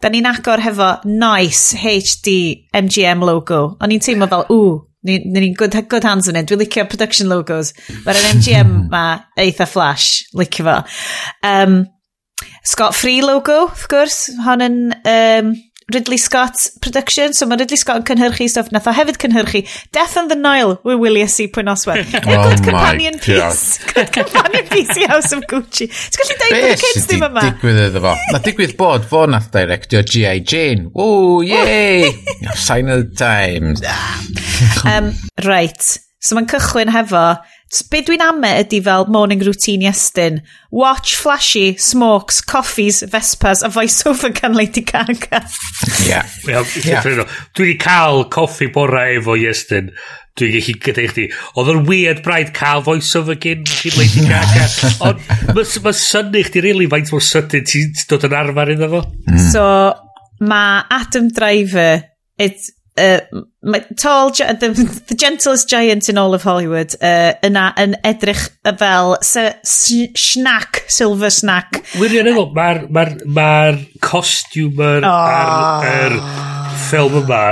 [0.01, 2.33] da ni'n agor hefo nice HD
[2.77, 3.63] MGM logo.
[3.81, 4.75] O'n i'n teimlo fel, ww,
[5.07, 6.49] ni'n ni, good, good hands yn it.
[6.49, 7.75] Dwi'n licio production logos.
[8.07, 9.05] Mae'r MGM ma
[9.41, 10.79] eitha flash, licio fo.
[11.47, 11.83] Um,
[12.65, 14.79] Scott Free logo, wrth gwrs, hon yn...
[15.05, 15.53] Um,
[15.95, 19.63] Ridley Scott production, so mae Ridley Scott yn cynhyrchu stuff, nath o hefyd cynhyrchu
[19.97, 21.39] Death on the Nile, wy Willie S.
[21.55, 22.03] Pwynoswedd.
[22.17, 23.79] oh good companion piece.
[23.93, 25.89] Good companion piece i House of Gucci.
[25.91, 27.41] Ti'n gallu deud bod y kids ddim yma?
[27.41, 28.15] Beth digwydd iddo fo?
[28.35, 30.39] Na digwydd bod fo nath directio G.I.
[30.41, 30.91] Jane.
[30.95, 32.11] Woo, yay!
[32.55, 33.83] Sign of the times.
[33.87, 34.97] Ah.
[34.97, 35.13] um,
[35.45, 36.10] right.
[36.21, 37.25] So mae'n cychwyn hefo,
[37.89, 40.43] be dwi'n ame ydy fel morning routine Iestyn.
[40.71, 45.41] Watch, flashy, smokes, coffees, vespas, a voiceover gan Lady Gaga.
[46.11, 46.19] Ie.
[46.45, 49.89] Dwi wedi cael coffi bora efo Iestyn.
[50.37, 51.25] Dwi'n gallu gyda chdi.
[51.57, 54.67] Oedd yn weird braidd cael voiceover gyn, gyn Lady Gaga.
[55.09, 55.25] Ond
[55.57, 59.03] mae ma syni chdi really, faint mor sydyn ti'n dod yn arfer iddo fo.
[59.25, 59.41] Mm.
[59.55, 59.65] So
[60.45, 62.05] mae Adam Driver,
[62.37, 63.21] it's, uh,
[63.97, 68.49] tall, the, the gentlest giant in all of Hollywood uh, yna yn edrych
[68.79, 71.81] fel snack, silver snack.
[72.01, 75.11] Wirioneddol, mae'r ma ma, r, ma costiwmer oh.
[75.11, 76.19] ar yr
[76.87, 77.45] ffilm yma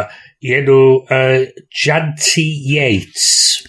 [0.45, 0.79] i enw
[1.11, 3.65] uh, Janty Yates.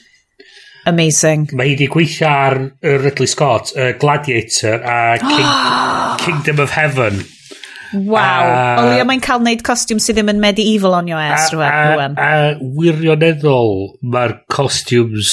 [0.89, 1.49] Amazing.
[1.53, 5.51] Mae hi wedi gweithio ar uh, Ridley Scott, uh, Gladiator a King,
[6.25, 7.23] Kingdom of Heaven.
[7.93, 8.49] Waw.
[8.79, 12.13] O leia mae'n cael neud costiwm sydd ddim yn medieval on your ass rwan.
[12.13, 15.31] A, a, a wirioneddol mae'r costiwms...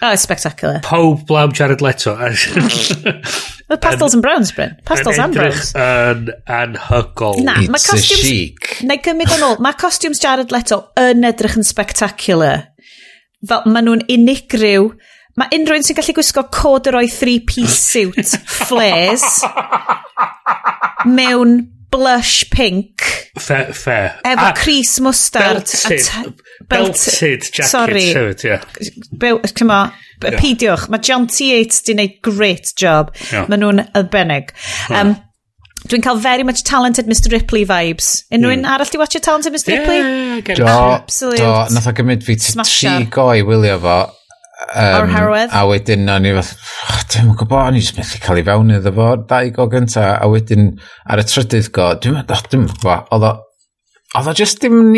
[0.00, 0.80] Oh, it's spectacular.
[0.86, 2.16] Pob blawn Jared Leto.
[2.16, 4.76] The pastels and browns, Bryn.
[4.88, 5.74] Pastels and browns.
[5.76, 7.44] Yn anhygol.
[7.44, 8.80] Na, It's costumes, chic.
[8.88, 9.60] Na, gymryd yn ôl.
[9.62, 12.64] Mae costiwms Jared Leto yn edrych yn spectacular.
[13.46, 14.88] Fel, maen nhw'n unigryw.
[15.38, 19.44] Mae unrhyw un sy'n gallu gwisgo corduroy three-piece suit flares
[21.06, 21.60] mewn
[21.90, 23.02] blush pink.
[23.38, 23.98] Fe, fe.
[24.24, 25.64] Efo ah, a Chris Mustard.
[25.64, 26.34] Belted.
[26.68, 27.70] Belted jacket.
[27.70, 28.12] Sorry.
[28.14, 29.38] Hefyd, yeah.
[29.54, 29.92] Come on.
[30.22, 30.38] yeah.
[30.38, 31.50] Pidiwch, Mae John T.
[31.52, 33.14] Yates di wneud great job.
[33.32, 33.48] Yeah.
[33.48, 34.54] Mae nhw'n arbennig.
[34.90, 35.16] Um,
[35.88, 38.26] Dwi'n cael very much Talented Mr Ripley vibes.
[38.30, 38.68] Unrhyw'n mm.
[38.68, 39.96] arall di watcha Talented Mr yeah, Ripley?
[39.96, 41.40] Yeah, do, Absolute.
[41.40, 41.52] do.
[41.74, 44.00] Nath o gymryd fi ti tri goi wylio fo
[44.60, 45.52] Um, O'r herwydd?
[45.56, 46.50] A wedyn o'n i fath,
[46.84, 50.04] oh, dwi'n gwybod, o'n i jyst methu cael ei fewn iddo fo, dau go gynta,
[50.20, 50.68] a wedyn
[51.10, 53.32] ar y trydydd go, dwi'n oh, dwi gwybod, oedd o,
[54.20, 54.92] oedd o just dim,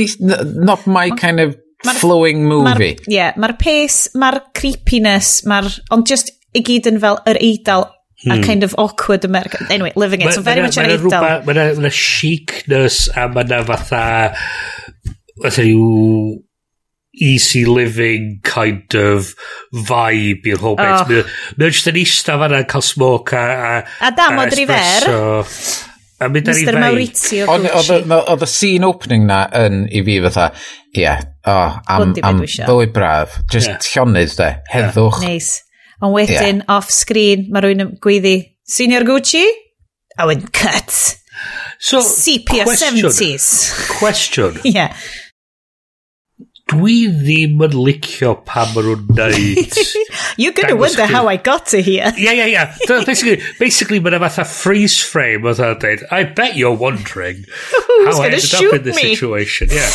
[0.67, 1.55] not my kind of
[1.87, 2.97] ma flowing movie.
[3.07, 7.87] Ie, yeah, mae'r pace, mae'r creepiness, mae'r, ond just i gyd yn fel yr eidl
[7.87, 8.35] hmm.
[8.35, 11.13] a kind of awkward American, anyway, living it, ma, so very ma, much yr eidl.
[11.15, 14.07] Mae'n ma, ma, chicness a mae'n fatha,
[15.39, 16.41] fatha yw,
[17.15, 19.35] easy living kind of
[19.73, 21.25] vibe i'r whole bit.
[21.25, 21.33] Oh.
[21.59, 23.47] Mae'n just yn eista fanna yn cael smoke a...
[23.47, 25.09] A, a dam damod rifer.
[26.23, 26.69] A mynd ar ei fei.
[26.71, 27.99] Mr Maurizio Gucci.
[28.17, 30.49] Oedd y scene opening na yn i fi fatha,
[30.95, 33.89] ie, yeah, oh, am, am bywyd braf, just yeah.
[33.91, 35.21] llonydd de, heddwch.
[35.23, 35.35] Yeah.
[35.35, 35.63] Nice.
[36.03, 36.77] Ond wedyn, yeah.
[36.77, 38.37] off screen, mae rhywun yn gweiddi,
[38.69, 39.45] Senior Gucci?
[40.17, 40.95] A wedyn, cut.
[41.83, 43.51] So, sepia 70s.
[43.99, 44.61] Question.
[44.65, 44.97] yeah.
[46.73, 49.79] Dwi ddim yn licio pa maen nhw'n neud.
[50.41, 52.13] You're going to wonder how I got to here.
[52.23, 52.75] Yeah, yeah, yeah.
[52.87, 57.45] So basically, basically, mae'n fatha freeze frame oedd o'n dweud, I bet you're wondering
[58.07, 59.15] how I gonna ended up in this me?
[59.15, 59.69] situation.
[59.73, 59.91] Yeah.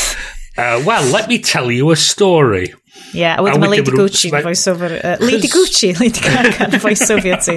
[0.58, 2.74] Uh, well, let me tell you a story.
[3.16, 4.94] Yeah, a wedyn mae Lady Gucci yn voiceover...
[5.00, 7.56] Uh, Lady Gucci, Lady Gaga yn voice over ti.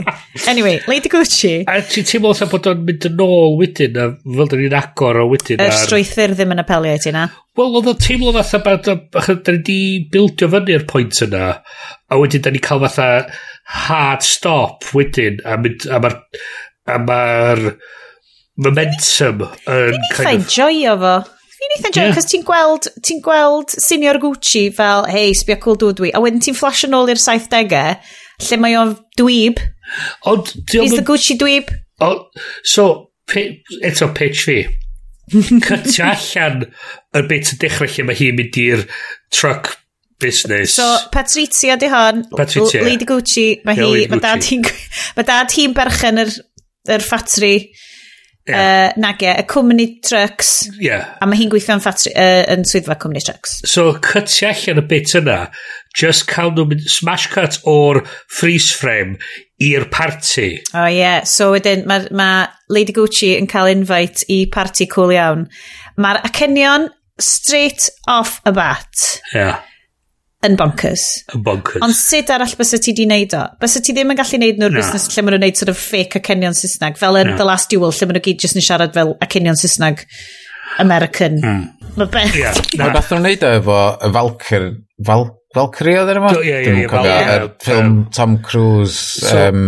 [0.51, 1.53] Anyway, Lady Gucci...
[1.69, 5.21] A ti'n teimlo sa bod o'n mynd yn ôl wedyn, a fel dyn ni'n agor
[5.23, 5.63] o wedyn...
[5.65, 7.27] Yr strwythyr ddim yn apelio i ti na?
[7.59, 8.91] Wel, oedd o'n teimlo fatha bod...
[8.91, 9.81] Da ni di
[10.13, 11.47] bildio fyny'r pwynt yna,
[12.11, 13.11] a wedyn da ni cael fatha
[13.87, 16.21] hard stop wedyn, a, mynd, a mae'r...
[16.91, 17.67] A mae'r
[18.61, 19.95] momentum yn...
[19.95, 21.19] Dwi'n eitha enjoy o fo.
[21.61, 26.09] Fi'n eitha enjoy, cos ti'n gweld, ti'n gweld senior Gucci fel, hei, sbio cool dwi,
[26.17, 27.99] a wedyn ti'n flash yn ôl i'r 70au,
[28.47, 29.61] lle mae o'n dwyb.
[30.31, 30.55] Ond...
[30.73, 31.69] He's the Gucci dwyb.
[32.01, 32.15] O,
[32.65, 32.87] so,
[33.29, 33.45] pe,
[33.85, 34.63] eto pitch fi.
[35.67, 36.65] Cytio allan
[37.15, 38.87] y bit yn dechrau lle mae hi'n mynd i'r
[39.35, 39.75] truck
[40.21, 40.75] business.
[40.75, 42.25] So, Patricia di hon.
[42.33, 42.83] Patricia.
[42.83, 43.61] Lady Gucci.
[43.65, 46.33] Mae hi, mae dad hi'n berchen yr,
[46.97, 47.55] yr ffatri.
[48.49, 48.93] Yeah.
[48.97, 50.69] Uh, nage, y cwmni trucks.
[50.81, 51.13] Yeah.
[51.21, 53.59] A mae hi'n gweithio'n ffatri, uh, yn swyddfa cwmni trucks.
[53.69, 55.39] So, cytio allan y bit yna,
[55.97, 58.03] just cael nhw'n smash cut o'r
[58.33, 59.21] freeze frame
[59.61, 60.55] i'r party.
[60.73, 61.21] O oh, ie, yeah.
[61.29, 62.31] so wedyn mae ma
[62.73, 65.47] Lady Gucci yn cael invite i party cool iawn.
[66.01, 66.89] Mae'r acenion
[67.21, 69.21] straight off y bat.
[69.35, 69.61] Yeah
[70.47, 71.07] yn bonkers.
[71.35, 71.83] Yn bonkers.
[71.85, 73.43] Ond sut arall bys ti di wneud o?
[73.61, 74.81] Bys ti ddim yn gallu wneud nhw'r no.
[74.81, 77.41] busnes lle maen nhw'n wneud sort of fake acenion Saesneg, fel yn no.
[77.41, 80.07] The Last Duel, lle maen nhw gyd jyst yn siarad fel acenion Saesneg
[80.81, 81.37] American.
[81.45, 81.93] Mm.
[82.01, 82.39] Mae beth.
[82.39, 82.87] Yeah, na.
[82.87, 83.79] Mae beth nhw'n wneud o efo
[84.17, 84.67] Valkyr,
[85.11, 85.27] Val,
[85.57, 87.49] Valkyrie oedd yna Ie, ie, ie.
[87.61, 89.67] Ffilm Tom Cruise, so, um,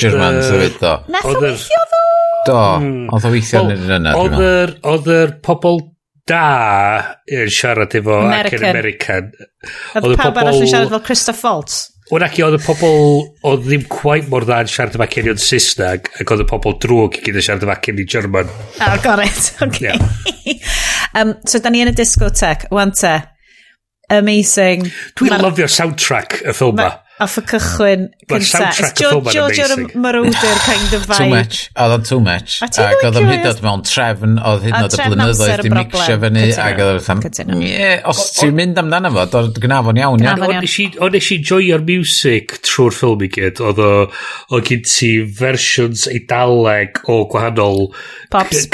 [0.00, 0.98] German, sefyd do.
[1.12, 2.04] Nath o weithio ddo?
[2.44, 3.02] Do, hmm.
[3.12, 4.14] oedd o weithio yn yr yna.
[4.20, 5.84] Oedd yr pobl
[6.28, 8.54] da yn siarad efo American.
[8.54, 9.26] ac yn American.
[10.00, 10.40] Oedd pawb pobol...
[10.46, 11.82] arall yn siarad fel Christoph Waltz.
[12.12, 12.96] Wnac i oedd y pobl
[13.48, 17.20] oedd ddim quite mor dda yn siarad efo acenion Saesneg ac oedd y pobl drwg
[17.20, 18.50] i gyd yn siarad efo acenion German.
[18.80, 19.52] Oh, got it.
[19.64, 19.92] Okay.
[20.44, 20.58] Yeah.
[21.16, 22.68] um, so, da ni yn y discotheque.
[22.74, 23.16] Wan te.
[24.12, 24.84] Amazing.
[25.16, 26.90] Dwi'n lyfio soundtrack y ffilm ma
[27.22, 28.70] off y cychwyn cynta.
[28.74, 29.30] gynta.
[29.30, 29.64] Giorgio
[29.94, 31.16] Moroder kind of vibe.
[31.16, 31.58] Too much.
[31.78, 32.56] Oedd o'n too much.
[32.64, 36.46] Ac oedd o'n hyd oed mewn trefn, oedd hyd oed y blynyddoedd di mixio fyny.
[36.64, 40.26] Ac oedd o'n os ti'n mynd amdano fo, oedd gnafon iawn.
[40.98, 43.62] O nes i joio'r music trwy'r ffilm i gyd.
[43.62, 47.92] Oedd o gyd ti versions eidaleg o gwahanol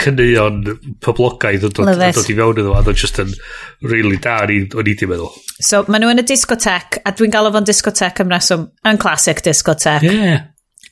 [0.00, 0.64] cynnion
[1.04, 2.00] poblogaidd yn dod i
[2.32, 2.72] fewn iddo.
[2.72, 3.36] Oedd o'n just yn
[3.84, 5.32] really da, o'n i di meddwl.
[5.60, 9.42] So, maen nhw yn y discotec, a dwi'n galw fo'n discotec am reswm yn classic
[9.46, 10.08] discotheque.
[10.10, 10.46] Yeah.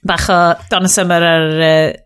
[0.06, 1.96] Bach o Donna Summer ar uh,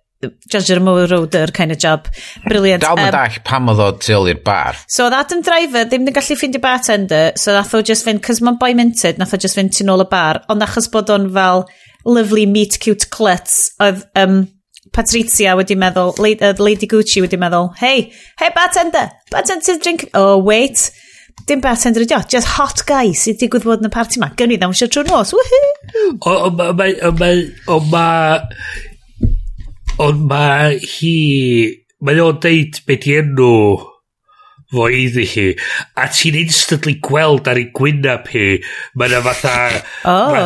[0.49, 2.09] Judge Moore Roader kind of job.
[2.45, 2.83] Brilliant.
[2.83, 4.79] Dal um, dall pam oedd o tu ôl i'r bar.
[4.87, 8.43] So that Adam driver ddim yn gallu ffindio bartender, so nath o just fynd, cos
[8.45, 11.29] mae'n boi minted, nath o just fynd tu nôl y bar, ond achos bod o'n
[11.35, 11.67] fel
[12.07, 14.45] lovely meet cute cluts, oedd um,
[14.93, 20.37] Patrizia wedi meddwl, Lady, uh, Lady Gucci wedi meddwl, hey, hey bartender, bartender drink, oh
[20.39, 20.91] wait,
[21.49, 24.31] dim bartender ydi o, just hot guy sydd wedi gwybod yn y party ma.
[24.39, 25.73] Gynnu ddawn siar trwy'r nos, woohoo!
[26.29, 26.71] O, ma,
[27.69, 28.11] o ma,
[30.03, 31.17] o ma hi,
[32.03, 33.92] mae o'n deud beth i enw
[34.73, 35.47] fo iddi hi
[36.01, 38.47] a ti'n instantly gweld ar ei gwynaf hi
[38.99, 39.55] mae yna fatha
[40.09, 40.37] oh.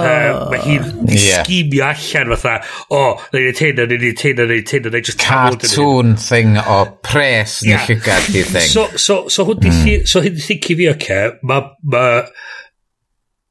[0.50, 1.44] mae hi'n yeah.
[1.44, 2.56] sgimio allan fatha
[2.90, 6.16] o oh, neu'n ei tyn na ei tyn na ei tyn neu'n ei just cartoon
[6.20, 7.86] thing o pres yeah.
[7.86, 10.10] neu llygad di thing so, so, so hwn di mm.
[10.10, 12.28] so hyn ddici fi oce mae mae'r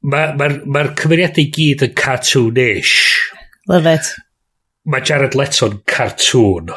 [0.06, 2.96] ma, ma, ma cymeriadau i gyd yn cartoonish
[3.72, 4.12] love it
[4.86, 6.70] mae Jared Leto'n cartoon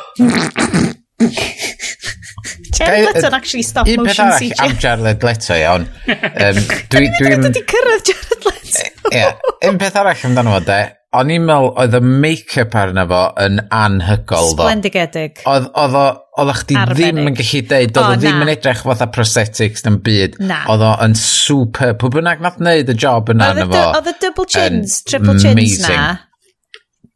[2.74, 4.52] Jared Leto'n actually stop motion CGI.
[4.52, 5.88] Un peth arall am Jared Leto, iawn.
[6.38, 6.60] Um,
[6.92, 8.86] dwi, dwi, dwi wedi cyrraedd Jared Leto.
[9.14, 9.26] Ie,
[9.68, 10.78] un peth arall amdano fo, de.
[11.18, 14.66] O'n i'n meddwl, oedd y make-up arno fo yn anhygol, ddo.
[14.66, 15.40] Splendigedig.
[15.48, 16.04] Oedd o,
[16.42, 20.36] oedd chdi ddim yn gallu deud, oedd o ddim yn edrych fatha prosthetics yn byd.
[20.44, 20.62] Na.
[20.68, 23.84] Oedd o yn super, pwy bynnag nath wneud y job yna arno fo.
[23.98, 26.00] Oedd y double chins, triple chins na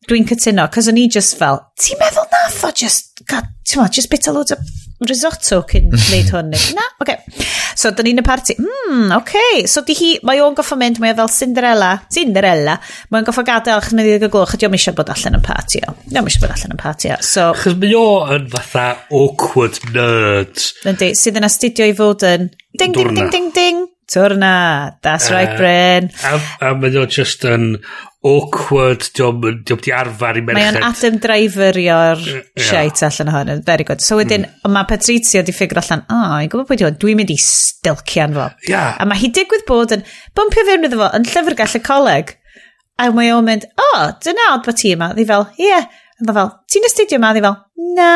[0.09, 3.95] dwi'n cytuno, cos o'n i just fel, ti'n meddwl nath o just, god, ti'n meddwl,
[4.01, 4.59] just bit a load o
[5.09, 6.53] risotto cyn wneud hwn.
[6.77, 7.17] Na, oce.
[7.17, 7.47] Okay.
[7.79, 8.57] So, da ni'n y party.
[8.59, 9.21] Hmm, oce.
[9.23, 9.67] Okay.
[9.71, 11.93] So, di hi, mae o'n goffa mynd, mae o fel Cinderella.
[12.13, 12.79] Cinderella.
[13.11, 15.83] Mae o'n goffa gadael, chyn mynd i'r gloch, a di eisiau bod allan yn party
[15.87, 15.97] o.
[16.07, 17.21] Di eisiau bod allan yn party o.
[17.27, 18.07] So, Chos mae o
[18.37, 18.87] yn fatha
[19.23, 20.67] awkward nerd.
[20.89, 23.83] Yndi, sydd yn astudio i fod yn ding, ding, ding, ding, ding,
[24.13, 24.55] Twrna,
[25.01, 26.11] that's uh, right, eh, Bryn.
[26.29, 27.79] A, a mae o just yn
[28.23, 30.59] awkward, diolch di arfer i merched.
[30.59, 32.67] Mae o'n Adam Driverio'r yeah.
[32.69, 34.05] shite allan hwn, very good.
[34.05, 34.75] So wedyn, mm.
[34.75, 37.39] mae Patrizia di ffigur allan, o, oh, i'n gwybod pwy di hwn, dwi'n mynd i
[37.41, 38.51] stilcian fo.
[38.69, 38.95] Yeah.
[39.01, 40.07] A mae hi digwydd bod yn
[40.39, 42.37] bompio fewn iddo fo, yn llyfrgell y coleg.
[43.01, 45.15] A mae o'n mynd, o, oh, dyna odd bod ti yma.
[45.17, 45.73] Ddi fel, ie.
[45.73, 45.91] Yeah.
[46.23, 47.35] Ddi fel, ti'n astudio yma?
[47.35, 47.61] Ddi fel,
[47.97, 48.11] na.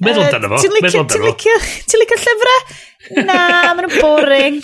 [0.00, 0.62] Meddwl uh, amdano fo.
[0.64, 0.78] Ti'n
[2.02, 2.70] licio llyfrau?
[3.16, 3.36] Na,
[3.74, 4.58] maen nhw'n boring.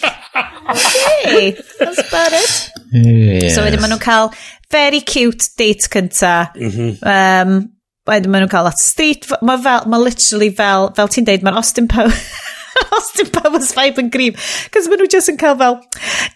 [0.72, 2.56] Okay, that's about it.
[2.92, 3.48] Yeah.
[3.54, 4.32] So wedyn maen nhw'n cael
[4.72, 6.50] very cute date cynta.
[6.56, 6.90] Mm -hmm.
[7.14, 7.54] um,
[8.10, 9.24] wedyn maen nhw'n cael at street.
[9.40, 12.12] Mae fel, ma literally fel, fel ti'n deud, mae'r Austin Power...
[12.96, 14.34] Austin Powers vibe yn grim.
[14.72, 15.78] Cos maen nhw jyst yn cael fel,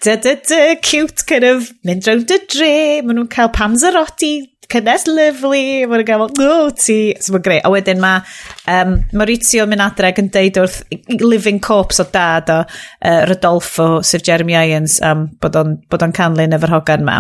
[0.06, 2.77] da da da, cute kind of, mynd round y dre.
[3.05, 4.32] Maen nhw'n cael Pam Zarotti
[4.71, 7.61] cynnes lyflu, mae'n gael, no, ti, so mae'n greu.
[7.67, 8.23] A wedyn mae
[8.71, 10.81] um, Maurizio Minadreg yn deud wrth
[11.21, 16.15] Living Corpse o dad o uh, Rodolfo, Sir Jeremy Irons, um, bod o'n, bod on
[16.17, 17.19] canlyn efo'r hogan ma.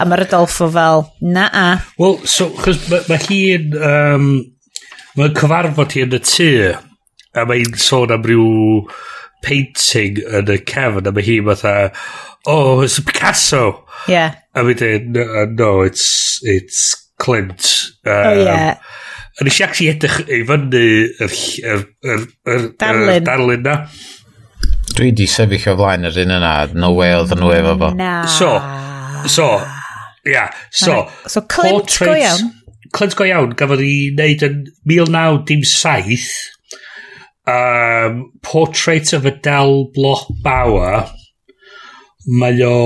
[0.00, 1.68] A mae Rodolfo fel, na a.
[2.00, 4.28] Wel, so, chos mae ma hi'n, um,
[5.18, 6.50] mae'n cyfarfod hi yn y tŷ,
[7.36, 8.50] a mae'n sôn am ryw
[9.44, 11.74] painting yn y cefn, a mae hi fatha,
[12.46, 13.84] oh, it's a Picasso.
[14.08, 14.39] Yeah.
[14.54, 17.90] A mi dweud, no, no, it's, it's Clint.
[18.06, 18.78] Oh, um, oh, yeah.
[19.40, 20.80] A nes i actually edrych i fyny
[21.22, 23.24] yr, yr, yr, yr, darlun.
[23.24, 23.76] darlun na.
[24.96, 27.92] Dwi di sefyll o flaen yr un yna, no way oedd nhw efo fo.
[27.96, 28.10] Na.
[28.28, 28.50] So,
[29.30, 29.46] so,
[30.28, 31.06] yeah, so.
[31.30, 32.50] So Clint go iawn.
[32.96, 34.60] Clint go iawn, gafodd i wneud yn
[34.90, 36.26] 1907,
[37.54, 41.06] um, Portrait of a Dal Bloch Bauer.
[42.28, 42.76] Mae o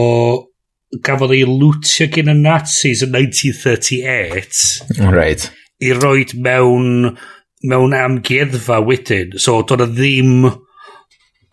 [1.05, 4.61] gafodd ei lwtio gen y Nazis yn 1938.
[5.11, 5.49] Right.
[5.83, 7.16] I roed mewn,
[7.66, 9.35] mewn amgueddfa wedyn.
[9.41, 10.47] So, doedd ddim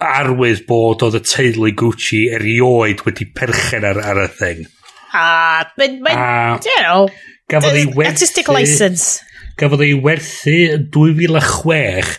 [0.02, 4.64] arwydd bod oedd y teulu Gucci erioed wedi perchen ar, ar y thing.
[5.12, 7.10] Ah, mae'n, mae'n, you know,
[7.52, 8.08] gafodd ei werthu...
[8.14, 9.22] Artistic license.
[9.60, 10.58] Gafodd ei werthu
[10.96, 12.18] 2006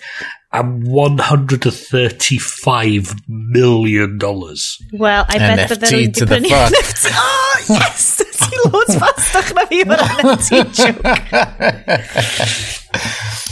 [0.52, 4.78] am 135 million dollars.
[4.92, 6.72] Well, I bet NFT that to the fuck.
[6.72, 7.10] NFT.
[7.14, 8.16] Oh, yes!
[8.42, 11.00] Ti loads fastach na fi o'r NFT joke.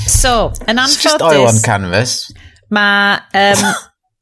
[0.20, 0.96] so, yn anffodus...
[0.96, 2.32] It's just oil on canvas.
[2.70, 3.74] Mae um,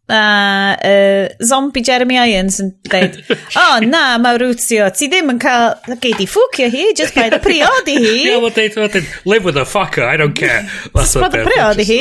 [0.08, 3.18] a uh, zombie Jeremy Irons yn dweud,
[3.60, 7.90] oh na, Maurizio, ti ddim yn cael, gei di ffwcio hi, just by the priod
[7.92, 8.14] i hi.
[8.14, 10.62] Ie, yeah, dweud, dweud, live with a fucker, I don't care.
[10.94, 12.00] That's just by the priod i hi.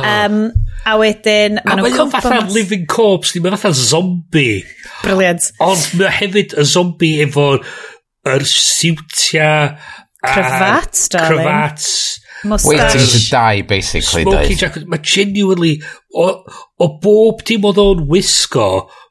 [0.00, 0.40] Um,
[0.88, 2.24] a wedyn, maen nhw'n cwmpa...
[2.24, 4.64] A mae'n living corpse, mae'n fatha zombie.
[5.04, 5.52] Brilliant.
[5.62, 7.52] Ond mae hefyd y zombie efo
[8.26, 9.52] yr siwtia...
[10.20, 11.46] Cryfats, darling.
[11.46, 11.92] Cryfats
[12.44, 14.22] Waiting to die, basically.
[14.22, 14.88] Smoky jacket.
[14.88, 15.76] Mae genuinely,
[16.16, 16.30] o,
[16.80, 18.70] o bob dim oedd o'n wisgo,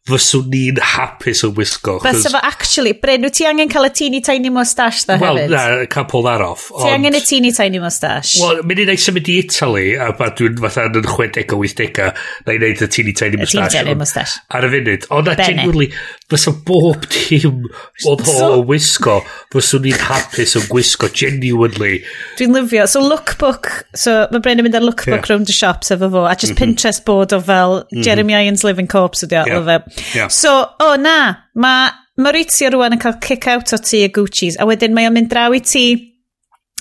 [0.09, 1.97] fyswn ni'n hapus yn wisgo.
[2.03, 5.53] Bys efo, actually, Bryn, wyt ti angen cael y teeny tiny mustache dda well, hefyd?
[5.53, 6.67] Wel, na, cael pull that off.
[6.71, 8.39] Ti ond, angen y teeny tiny mustache?
[8.41, 12.01] Wel, mynd i'n ei symud i Italy, a ba dwi'n fatha yn 60 o 80
[12.47, 13.67] na i wneud y teeny tiny mustache.
[13.69, 14.41] Y teeny tiny moustache.
[14.57, 15.09] Ar y funud.
[15.19, 15.91] Ond na, genuinely,
[16.29, 17.63] fysa bob tîm
[18.05, 19.15] oedd ho so, o wisgo,
[19.53, 22.03] fyswn ni'n hapus yn gwisgo genuinely.
[22.39, 22.85] Dwi'n lyfio.
[22.89, 25.31] So lookbook, so mae Bryn yn mynd ar lookbook yeah.
[25.31, 26.75] round the shops efo fo, a just mm -hmm.
[26.75, 28.03] Pinterest board o fel mhm.
[28.03, 28.45] Jeremy mm -hmm.
[28.45, 29.57] Irons Living Corpse ydi yeah.
[29.57, 30.03] o fe.
[30.17, 30.29] Yeah.
[30.29, 31.89] So, o oh, na, mae
[32.19, 35.31] Maurizio rwan yn cael kick out o ti y Gucci's, a wedyn mae o'n mynd
[35.31, 35.85] draw i ti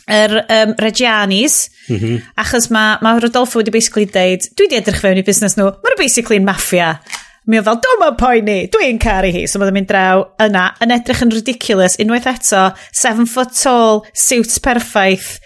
[0.08, 2.20] yr um, Regianis, mm -hmm.
[2.42, 5.98] achos mae ma Rodolfo wedi basically deud, dwi wedi edrych fewn i busnes nhw, mae'n
[6.00, 6.98] basically yn maffia.
[7.48, 9.46] Mi oedd fel, dwi'n ma'n poeni, dwi'n caru hi.
[9.48, 14.58] So mae'n mynd draw yna, yn edrych yn ridiculous, unwaith eto, 7 foot tall, suits
[14.60, 15.38] perffaith,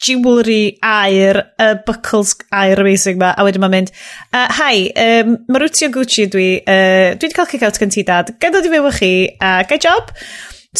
[0.00, 3.92] jewelry air, y uh, buckles air amazing ma, a wedyn mae'n mynd,
[4.32, 8.56] uh, hi, um, Marutio Gucci dwi, uh, dwi wedi cael kick-out gan ti dad, gael
[8.56, 10.14] dod i fyw chi, a uh, job.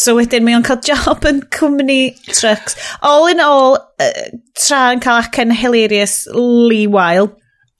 [0.01, 2.73] So wedyn mae o'n cael job yn cwmni trucks.
[3.05, 4.25] All in all, uh,
[4.57, 7.29] tra yn cael acen hilarious Lee Wyle,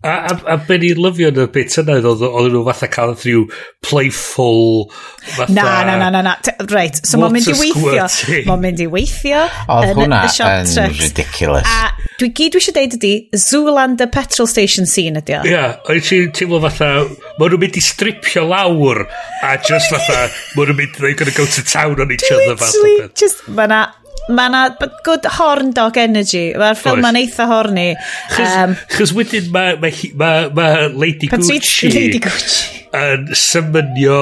[0.02, 3.12] A, a, a be ni'n lyfio yn y bit yna oedd oedden nhw fatha cael
[3.14, 3.44] rhyw
[3.86, 4.88] playful
[5.36, 5.54] fatha...
[5.54, 6.34] Na, na, na, na, na.
[6.72, 8.08] Reit, so mae'n mynd i weithio.
[8.48, 9.44] Mae'n mynd i weithio
[9.76, 11.04] oedd yn y shot trucks.
[11.04, 11.70] ridiculous.
[11.70, 13.14] A dwi gyd eisiau deud ydi,
[13.46, 15.46] Zoolander petrol station scene ydi o.
[15.52, 16.92] Ia, oedd ti'n teimlo fatha,
[17.38, 21.62] mae nhw'n mynd i stripio lawr a just fatha, mae nhw'n mynd i go to
[21.62, 22.74] town on each other fatha.
[22.82, 23.84] Literally, just, mae na
[24.30, 24.64] mae na
[25.06, 26.52] good horn dog energy.
[26.58, 27.88] Mae'r ffilm yn eitha horny.
[28.36, 31.90] Chos, um, chos wedyn mae ma, ma, ma Lady Gucci...
[31.90, 32.86] Lady Gucci.
[32.92, 34.22] ...yn symynio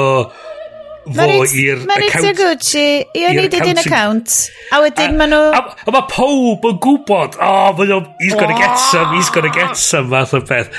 [1.09, 1.27] fo
[1.57, 2.38] i'r account...
[2.38, 2.85] Gucci,
[3.17, 4.35] i o'n i did didin account.
[4.76, 5.45] A wedyn maen nhw...
[5.57, 9.53] A, a mae pob yn gwybod, oh, ma, nhw, he's gonna get some, he's gonna
[9.53, 10.69] get some, fath o beth.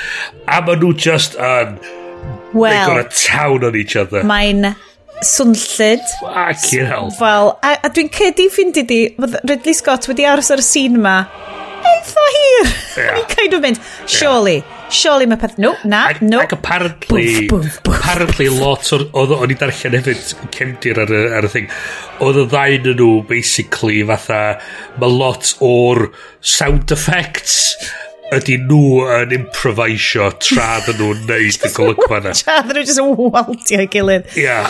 [0.47, 1.75] A maen nhw just yn...
[1.81, 1.97] Um,
[2.53, 4.23] well, they got a town on each other.
[4.27, 4.73] Mae'n
[5.25, 6.03] swnllid.
[6.21, 7.11] Fucking hell.
[7.17, 10.99] Fel, a, a dwi'n cedi ffind i di, Ridley Scott wedi aros ar y sîn
[11.01, 11.17] yma.
[12.01, 12.69] eitha hir.
[12.97, 13.15] Yeah.
[13.15, 13.79] Ni'n kind of mynd,
[14.09, 14.89] surely, yeah.
[14.89, 16.41] surely mae peth, no, na, ag, no.
[16.43, 18.01] Ac apparently, bwf, bwf, bwf.
[18.01, 20.23] apparently lot oedd o'n i darllen hefyd
[20.57, 21.71] cefndir ar, ar y thing,
[22.23, 24.41] oedd y ddau yn nhw basically fatha,
[25.01, 26.07] mae lot o'r
[26.55, 27.59] sound effects
[28.31, 32.31] ydy nhw yn improvisio tra dyn nhw'n neud y golygfa na.
[32.37, 34.25] Tra dyn nhw just yn waltio i gilydd.
[34.39, 34.43] Ia.
[34.43, 34.67] Yeah,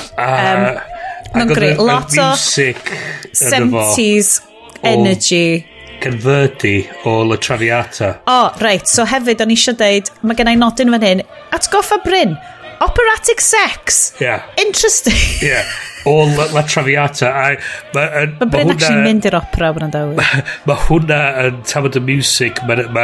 [1.51, 1.73] greu.
[1.73, 4.41] um, a lot o 70s
[4.83, 5.65] energy.
[6.01, 8.21] Converti o La Traviata.
[8.25, 8.87] O, oh, reit.
[8.89, 11.21] So hefyd, o'n eisiau deud, mae gennau nodyn fan hyn.
[11.53, 12.33] Atgoffa Bryn.
[12.81, 14.13] Operatic sex.
[14.19, 14.43] Yeah.
[14.57, 15.13] Interesting.
[15.41, 15.65] Yeah.
[16.05, 17.29] O La, La Traviata.
[17.29, 17.57] A,
[17.93, 20.15] ma, yn, ma, ma Bryn actually mynd i'r opera o'n andawi.
[20.17, 22.61] Mae ma hwnna yn tamod y music.
[22.65, 23.03] Mae'r ma,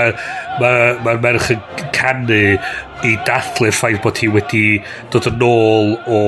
[0.57, 0.71] ma, ma,
[1.05, 1.61] ma merch yn
[1.93, 2.39] canu
[3.05, 4.63] i dathlu'r ffaith bod hi wedi
[5.13, 6.21] dod yn ôl o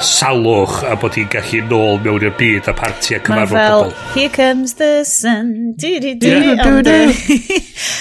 [0.00, 3.58] salwch a bod hi'n gallu nôl mewn i'r byd a parti a cyfarfod pobl.
[3.58, 6.64] Mae fel, here comes the sun, di di di, yeah.
[6.68, 7.00] on the...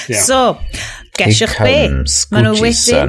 [0.08, 0.24] yeah.
[0.24, 0.62] So,
[1.20, 1.76] gesiwch be,
[2.32, 3.02] maen nhw wedi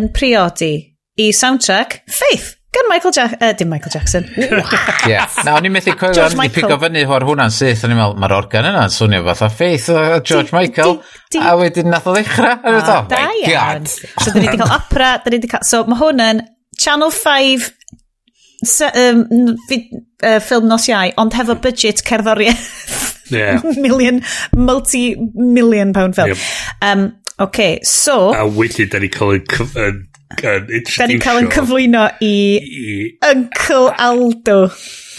[0.00, 0.72] yn priodi
[1.20, 4.26] i soundtrack Faith gan Michael Jackson, uh, dim Michael Jackson.
[5.10, 5.26] yeah.
[5.44, 8.20] Na, o'n i'n methu coelio, o'n i'n pigo fyny o'r hwnna'n syth, o'n i'n meddwl,
[8.22, 11.90] mae'r organ yna yn swnio fatha Faith o George di, Michael, di, di, a wedyn
[11.90, 13.90] nath o ddechrau, a dweud, oh my god.
[13.90, 16.42] So, dyn ni wedi cael opera, dyn ni wedi cael, so mae hwn yn
[16.80, 17.66] Channel 5
[18.70, 19.24] se, um,
[19.66, 19.80] fi,
[20.22, 22.68] uh, ffilm nos iau, ond hefo budget cerddoriaeth.
[23.34, 23.62] Yeah.
[23.82, 24.22] million,
[24.54, 26.34] multi-million pound film.
[26.34, 26.46] Yep.
[26.82, 27.04] Um,
[27.48, 28.30] okay, so...
[28.30, 30.06] A wedyn, da ni cael yn
[30.38, 31.00] yn introducio...
[31.00, 32.98] Da ni'n cael yn cyflwyno i, i
[33.30, 34.58] Uncle Aldo.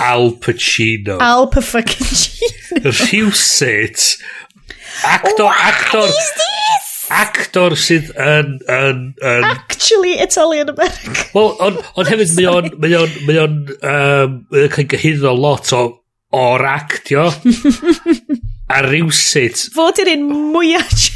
[0.02, 1.18] Al Pacino.
[1.22, 2.80] Al Pacino.
[2.86, 4.18] Rhywsit.
[5.08, 6.10] Actor, actor...
[7.12, 9.48] Actor sydd yn, yn, yn...
[9.50, 11.18] Actually Italian American.
[11.34, 12.70] Wel, ond on hefyd mae o'n...
[12.80, 13.18] Mae o'n...
[13.28, 13.58] Mae o'n...
[13.82, 15.84] Mae o'n cael gyhyddo lot o...
[16.32, 17.28] O'r actio.
[18.72, 19.68] a rhywsit...
[19.76, 21.10] Fod i'r un mwyaf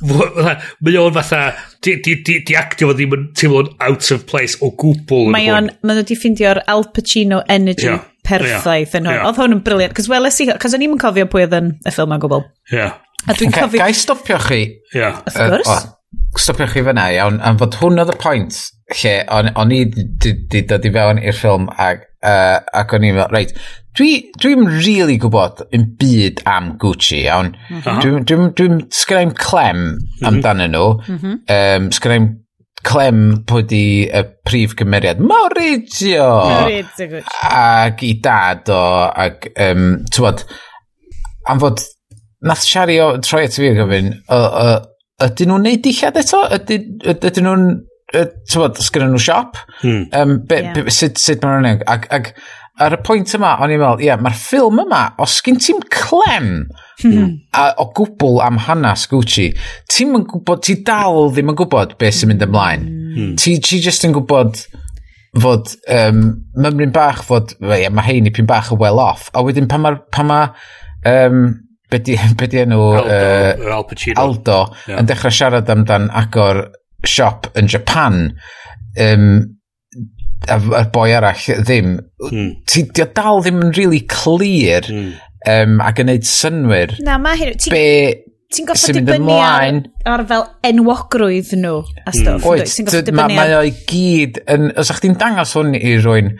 [0.00, 1.42] Mae o'n fatha,
[1.84, 5.30] di, di, di, di actio fo ddim yn teimlo'n out of place o gwbl.
[5.34, 8.02] Mae o'n, mae nhw wedi ffindio'r Al Pacino energy yeah.
[8.26, 8.98] perffaith yeah.
[9.00, 9.18] yn hwn.
[9.18, 9.28] Yeah.
[9.28, 11.94] Oedd hwn yn briliant, cos weles i, cos o'n i'n cofio pwy oedd yn y
[11.94, 12.44] ffilm o gwbl.
[12.72, 12.98] Yeah.
[13.26, 13.84] A dwi'n okay, cofio...
[13.84, 14.60] Gai stopio chi?
[14.96, 15.22] Yeah.
[15.28, 15.70] Of course.
[15.70, 18.60] Uh, o, stopio chi fyna, iawn, am fod hwn oedd y pwynt
[19.00, 23.06] lle o'n, on i di, di, dod i fewn i'r ffilm ac Uh, ac o'n
[23.08, 23.54] i'n meddwl, reit,
[23.96, 24.52] dwi'n dwi,
[24.84, 27.54] really gwybod yn byd am Gucci, iawn.
[27.70, 28.02] Mhm.
[28.02, 30.28] Dwi'n dwi, dwi, dwi sgrifennu'n clem mhm.
[30.28, 30.86] amdanyn nhw.
[31.08, 31.40] Mhm.
[31.56, 32.30] Um, sgrifennu'n
[32.86, 40.44] clem pwyd i y prif gymeriad Maurizio Maurizio ac i dad o ac um, tywod
[41.50, 41.82] am fod
[42.48, 46.40] nath Shari o troi at fi gofyn ydyn nhw'n neud dillad eto?
[46.56, 47.66] ydyn nhw'n
[48.10, 49.60] tywod, sgynnu nhw siop.
[49.82, 50.08] Hmm.
[50.12, 50.74] Um, be, yeah.
[50.74, 51.84] be, sut, sut mae'n rhywun.
[51.90, 52.32] Ac, ac
[52.80, 55.82] ar y pwynt yma, o'n i'n meddwl, ie, yeah, mae'r ffilm yma, os gyn ti'n
[55.92, 56.50] clem
[57.02, 57.30] hmm.
[57.52, 59.50] a, o gwbl am hanes Gucci,
[59.90, 62.86] ti'n yn gwybod, ti dal ddim yn gwybod beth sy'n mynd ymlaen.
[63.14, 63.32] Hmm.
[63.40, 64.62] Ti, ti just yn gwybod
[65.40, 66.22] fod um,
[66.58, 69.28] mymryn bach fod, ie, mae hein i pyn bach yn well off.
[69.36, 70.40] A wedyn pan mae, pa ma,
[71.06, 71.44] um,
[71.90, 75.00] be di, be di enw Aldo, uh, Al Pacino Aldo yeah.
[75.00, 76.64] yn dechrau siarad amdan agor
[77.08, 78.22] siop yn Japan,
[79.00, 79.26] um,
[80.48, 81.96] a, a'r boi arall ddim,
[82.28, 82.50] hmm.
[82.70, 85.14] ti di dal ddim yn really clear hmm.
[85.50, 86.96] um, ac yn neud synwyr.
[87.06, 89.76] Na, mae hyn, ti'n ti goffa dibynnu ar
[90.08, 92.14] ar fel enwogrwydd nhw a hmm.
[92.16, 92.44] stwff.
[92.44, 92.46] Mm.
[92.50, 96.32] Oed, sy'n mae ma o i gyd, yn, os ych chi'n dangos hwn i rwy'n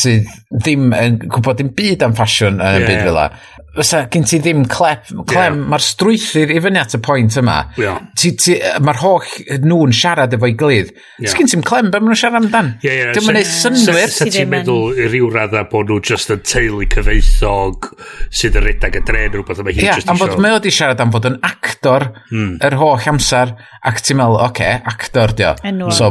[0.00, 0.28] sydd
[0.58, 2.90] ddim yn gwybod dim byd am ffasiwn yn y yeah.
[2.90, 3.22] byd fel
[3.78, 5.68] fysa gen ti ddim clep, clem, yeah.
[5.70, 7.58] mae'r strwythyr i fyny at y pwynt yma.
[7.78, 8.00] Yeah.
[8.82, 9.28] Mae'r holl
[9.62, 10.90] nhw'n siarad efo'i gilydd.
[11.22, 11.36] Yeah.
[11.38, 12.72] gen ti'n clem, be maen nhw'n siarad amdan?
[12.82, 13.12] Yeah, yeah.
[13.16, 14.10] Dwi'n mynd synwyr.
[14.14, 17.90] Sa ti'n meddwl i ryw radda bod nhw just yn teulu cyfeithog
[18.34, 20.34] sydd yn redag y dren rhywbeth yma hi yeah, just i siarad.
[20.34, 22.58] Ie, mae o di siarad am fod yn actor hmm.
[22.66, 23.54] yr holl holl amser
[23.88, 25.54] ac ti'n meddwl, oce, okay, actor di o.
[25.70, 25.96] Enwog.
[25.96, 26.10] So,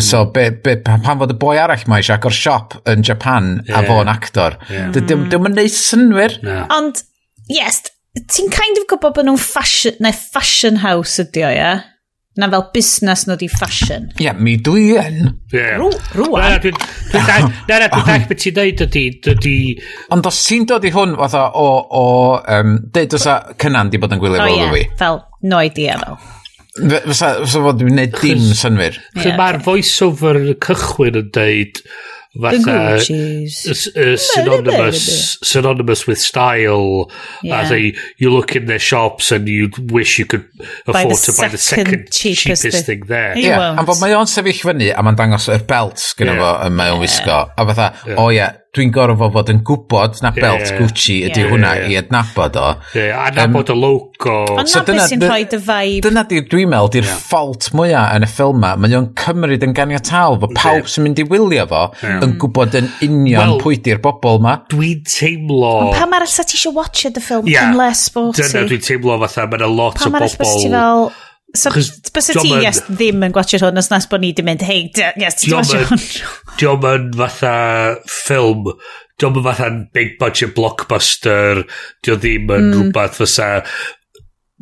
[0.00, 3.80] so be, be, pan fod y boi arall mae eisiau agor siop yn Japan yeah.
[3.80, 4.58] a fo'n actor.
[4.72, 4.92] Yeah.
[4.94, 5.50] Dwi'n mm.
[5.54, 6.38] neud synwyr.
[6.46, 6.60] No.
[6.74, 7.04] Ond,
[7.52, 7.82] yes,
[8.18, 11.60] ti'n kind of gwybod bod nhw'n fashion, neu fashion house ydi o, ie?
[11.60, 11.90] Yeah?
[12.34, 14.08] na fel busnes nhw di fashion.
[14.16, 15.28] Ie, yeah, mi dwi yn.
[15.52, 15.78] Yeah.
[16.18, 16.56] Rwan.
[16.64, 16.78] dwi'n
[17.68, 19.04] ddall beth ti'n dweud ydi...
[19.34, 19.54] ydi...
[20.14, 21.68] Ond os ti'n dod i hwn fatha o...
[22.00, 22.02] o
[22.56, 24.82] um, dweud os a cynnan di bod yn gwylio fel fi.
[24.98, 26.18] Fel, No idea, though.
[26.74, 28.98] Fysa fysa fod wedi gwneud dim synwyr.
[29.14, 31.84] Chos mae'r voice-over cychwyn yn deud
[32.34, 37.10] fatha uh, uh, synonymous synonymous with style
[37.42, 37.60] yeah.
[37.60, 40.44] as a you look in their shops and you wish you could
[40.86, 43.78] afford buy to buy the second cheapest, cheapest thing thing, there yeah.
[43.78, 46.42] and bod mae o'n sefyll fyny a mae'n dangos yr belt gyda yeah.
[46.42, 48.18] fo yn mae o'n wisgo a fatha yeah.
[48.18, 51.72] o oh, yeah dwi'n gorfod fod yn gwybod na belt yeah, Gucci ydy yeah, hwnna
[51.76, 51.92] yeah, yeah.
[51.94, 52.66] i adnabod o.
[52.96, 54.36] Yeah, a nabod um, y logo.
[54.58, 56.04] Ond so na dyna sy'n rhoi dy vibe.
[56.08, 57.20] Dyna di, dwi'n meddwl, di'r yeah.
[57.30, 58.72] fault mwyaf yn y ffilm ma.
[58.80, 60.50] Mae o'n cymryd yn ganiataol fo.
[60.56, 60.90] Pawb yeah.
[60.94, 62.18] sy'n mynd i wylio fo yeah.
[62.26, 64.56] yn gwybod yn union well, pwy di'r bobl ma.
[64.72, 65.74] Dwi'n teimlo...
[65.84, 68.42] Ond pam arall sa ti eisiau watch y ffilm yeah, cyn les bo ti?
[68.42, 70.08] Dyna dwi'n teimlo fatha, mae'n a lot o bobl...
[70.08, 71.08] Pam arall bys ti fel
[71.54, 74.64] So, bys y ti yes, ddim yn gwachio hwn os nes bod ni wedi mynd,
[74.66, 74.88] hei,
[75.20, 76.00] yes, ti'n gwachio hwn.
[76.58, 77.54] Diolch yn fatha
[78.10, 78.72] ffilm,
[79.22, 81.62] diolch yn fatha big budget blockbuster,
[82.02, 82.74] diolch ddim yn mm.
[82.80, 83.50] rhywbeth fysa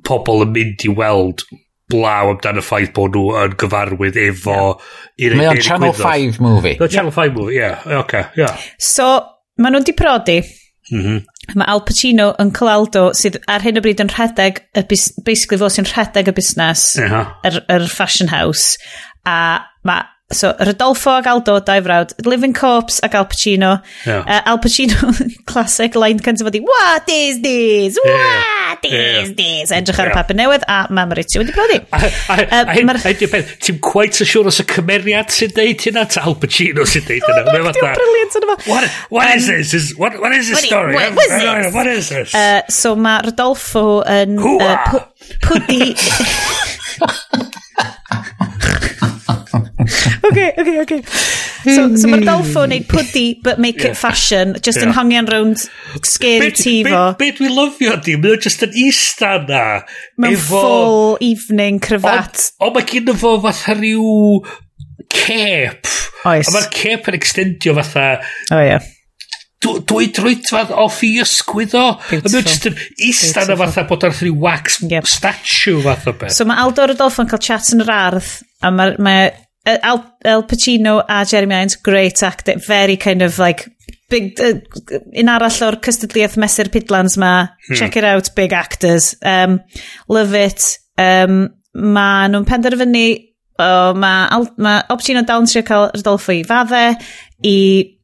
[0.05, 1.47] pobl yn mynd i weld
[1.93, 4.59] blaw amdano y ffaith bod nhw yn gyfarwydd efo...
[5.21, 5.37] Yeah.
[5.39, 6.77] Mae o'n Channel 5 movie.
[6.77, 7.63] Mae o'n Channel 5 movie, ie.
[7.63, 8.01] Yeah.
[8.05, 8.69] Okay, yeah.
[8.77, 9.09] So,
[9.61, 10.43] maen nhw'n di prodi.
[10.93, 11.25] Mm -hmm.
[11.51, 15.59] Mae Al Pacino yn Colaldo sydd ar hyn o bryd yn rhedeg, y bus, basically
[15.61, 18.79] fo sy'n rhedeg y busnes, yr, yr fashion house,
[19.27, 19.39] a
[19.87, 22.15] mae So, Rodolfo ag Aldo, dau frawd.
[22.27, 23.83] Living Corpse ag Al Pacino.
[24.07, 24.25] Yeah.
[24.27, 24.97] Uh, Al Pacino,
[25.51, 27.99] classic, line cyntaf ydi, What is this?
[28.03, 29.23] What yeah.
[29.23, 29.73] is this?
[29.77, 31.79] Edrych ar y papur newydd a mam Ritchie wedi brodi.
[31.93, 31.99] A
[32.73, 32.89] hyn,
[33.63, 37.29] Ti'n quite so siŵr os y cymeriad sy'n deud hynna, ta Al Pacino sy'n deud
[37.29, 37.45] hynna.
[37.45, 38.57] Oh, mae'n briliant yn yma.
[38.71, 39.75] What, what is this?
[39.77, 40.95] Is, what, what is this story?
[40.97, 41.75] What, what, this?
[41.75, 42.35] what is this?
[42.35, 44.39] Uh, so, mae Rodolfo yn...
[44.41, 45.05] Uh,
[45.45, 45.93] pwdi...
[50.29, 51.01] okay, okay, okay.
[51.63, 52.29] So, so mae'r hmm.
[52.29, 53.93] Dolfo yn neud pwdi, but make yeah.
[53.93, 54.91] it fashion, just yn yeah.
[54.91, 55.67] yn hongian round
[56.01, 57.03] scary be, ti fo.
[57.19, 59.67] Be, be dwi lyfio di, mae'n just yn eista na.
[60.23, 60.63] Mae'n efo...
[60.65, 62.49] full evening cryfat.
[62.59, 64.41] O, o mae gen fo fatha rhyw
[65.13, 65.93] cep.
[66.23, 66.49] Oes.
[66.49, 68.09] A mae'r cep yn extendio fatha...
[68.49, 68.73] O, oh, ie.
[68.73, 68.91] Yeah
[69.63, 71.87] dwy drwytfad off i ysgwydd o.
[71.99, 75.09] A mae'n just yn istan a fatha bod ar rhyw wax yep.
[75.11, 76.35] statue fath o beth.
[76.37, 79.17] So mae Aldo Rodolfo yn cael chat yn yr ardd a mae, ma
[79.65, 83.69] Al, Al Pacino a Jeremy Irons, great actor, very kind of like
[84.11, 84.59] big, uh,
[85.15, 87.79] un arall o'r cystadliaeth mesur pidlans ma, hmm.
[87.79, 89.61] check it out, big actors, um,
[90.09, 93.07] love it, um, ma nhw'n penderfynu,
[93.63, 96.85] oh, ma, Al, ma Al Pacino dal yn trio cael Rodolfo i fadde,
[97.47, 97.57] i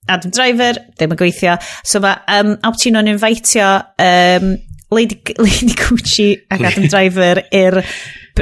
[0.09, 1.59] Adam Driver, ddim yn gweithio.
[1.87, 3.69] So mae um, Alpacino'n invitio
[4.05, 4.57] um,
[4.91, 7.83] Lady, Lady Gucci ac Adam Driver i'r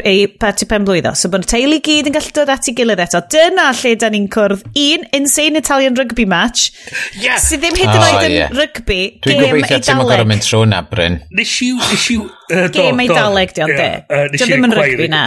[0.05, 1.14] ei party pen blwyddo.
[1.16, 3.22] So bod y teulu gyd yn gallu dod at ei gilydd eto.
[3.32, 6.68] Dyna lle da ni'n cwrdd un insane Italian rugby match.
[7.16, 7.40] Yeah.
[7.40, 8.52] Sydd ddim hyd yn oed yn yeah.
[8.52, 9.01] rugby.
[9.24, 11.18] Dwi'n gobeithio ti'n mynd gorau mynd trwy na, Bryn.
[11.38, 11.80] Nes i'w...
[11.80, 13.90] Nes yw uh, Gêm Eidaleg, di ond de.
[14.36, 15.24] Dwi ddim yn rugby na.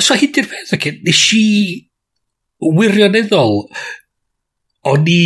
[0.00, 0.74] So hyd i'r peth,
[1.04, 1.46] nes i
[2.64, 3.60] wirioneddol,
[4.88, 5.22] o'n i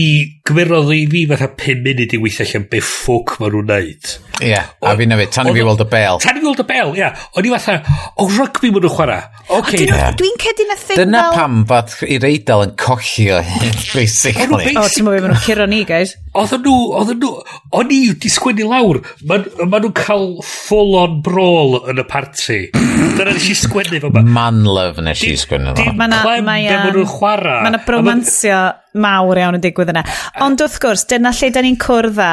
[0.48, 4.09] gymerodd i fi fatha 5 munud i weithio allan be ffwc maen nhw'n neud.
[4.43, 6.19] Ie, yeah, a fi'n nefyd, tan i fi weld y bel.
[6.24, 7.10] Tan i fi weld y bel, ia.
[7.39, 7.77] O'n i fatha,
[8.19, 9.20] o rygbi maen nhw'n chwarae.
[9.60, 9.85] Okay.
[9.85, 10.16] Dwi'n yeah.
[10.19, 11.36] dwi cedi na thing e Dyna fel...
[11.39, 14.74] pam fod i'r eidl yn cochi o hyn, basically.
[14.74, 16.16] O, ti'n mwyn maen nhw'n curo ni, guys.
[16.32, 17.32] Oedden nhw, oedden nhw,
[17.78, 19.02] o'n i di sgwennu lawr.
[19.31, 22.60] maen ma nhw'n cael full on brawl yn y party.
[22.74, 24.27] Dyna nes i sgwennu fo ma.
[24.27, 25.86] Man love nes i sgwennu fo.
[25.86, 26.59] Dim clem be ma
[26.90, 27.62] nhw'n chwarae.
[27.62, 28.62] Ma na bromansio
[28.98, 30.02] mawr iawn yn digwydd yna.
[30.41, 32.33] Ond wrth gwrs, dyna lle da ni'n cwrdd â...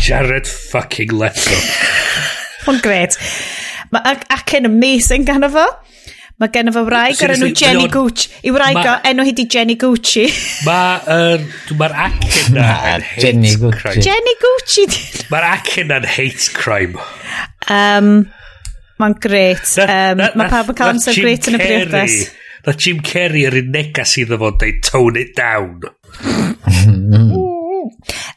[0.00, 1.58] Jared fucking Leto.
[2.64, 3.16] Hwn gred.
[3.92, 5.66] Mae ac, ac yn amazing gan fo.
[6.40, 8.30] Mae gen fo wraig ar enw Jenny Gucci.
[8.48, 10.24] I wraig o enw hi di Jenny Gucci.
[10.64, 11.44] Mae'r
[11.76, 14.04] ma ac yna yn hate crime.
[14.06, 14.86] Jenny Gucci.
[15.28, 17.04] Mae'r ac yna yn hate crime.
[17.68, 18.14] Um,
[19.00, 19.74] Mae'n gret.
[19.84, 22.16] Um, Mae pawb yn cael amser gret yn y briodas.
[22.64, 25.84] Na Jim Carrey yr un negas iddo fo dweud tone it down.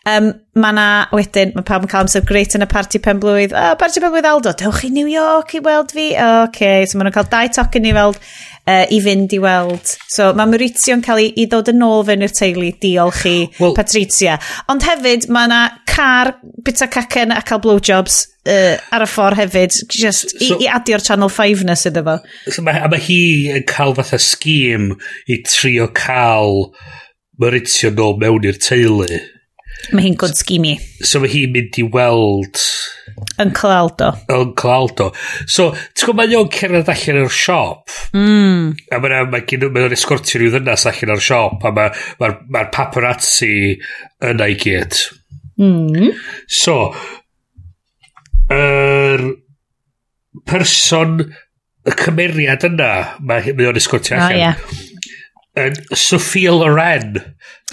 [0.09, 3.53] Um, mae na, wedyn, mae pawb yn cael amser greit yn y party pen blwydd.
[3.55, 6.09] O, oh, party pen blwydd Aldo, dewch chi New York i weld fi?
[6.17, 6.85] O, oh, okay.
[6.85, 8.19] so maen nhw'n cael dau tocyn i weld,
[8.67, 9.95] uh, i fynd i weld.
[10.11, 13.75] So mae Maurizio'n cael ei, i ddod yn ôl fewn i'r teulu, diolch i well,
[13.77, 14.37] Patricia.
[14.71, 19.77] Ond hefyd, mae na car, bita cacen a cael blowjobs uh, ar y ffordd hefyd,
[19.91, 22.19] just i, so, i adio'r Channel 5 na sydd efo.
[22.49, 23.21] So ma, a mae hi
[23.55, 24.91] yn cael fatha sgîm
[25.31, 26.67] i trio cael
[27.41, 29.07] Maurizio nôl mewn i'r teulu.
[29.91, 30.77] Mae hi'n good sgimi.
[31.03, 32.61] So mae hi'n mynd i weld...
[33.41, 34.13] Yn Claldo.
[34.31, 35.09] Yn Claldo.
[35.49, 37.95] So, ti'n gwybod, mae o'n cerdded allan o'r siop.
[38.15, 38.69] Mm.
[38.93, 41.67] A mae'n ma ma escortio rhyw ddynas allan o'r siop.
[41.67, 43.51] A mae'r ma, ma, ma paparazzi
[44.31, 45.01] yna i gyd.
[45.59, 46.13] Mm.
[46.47, 46.77] So,
[48.53, 49.27] yr er
[50.49, 51.19] person,
[51.83, 52.91] y cymeriad yna,
[53.27, 54.31] mae o'n escortio allan.
[54.31, 54.91] Ah, yeah
[55.59, 57.19] yn Sophia Loren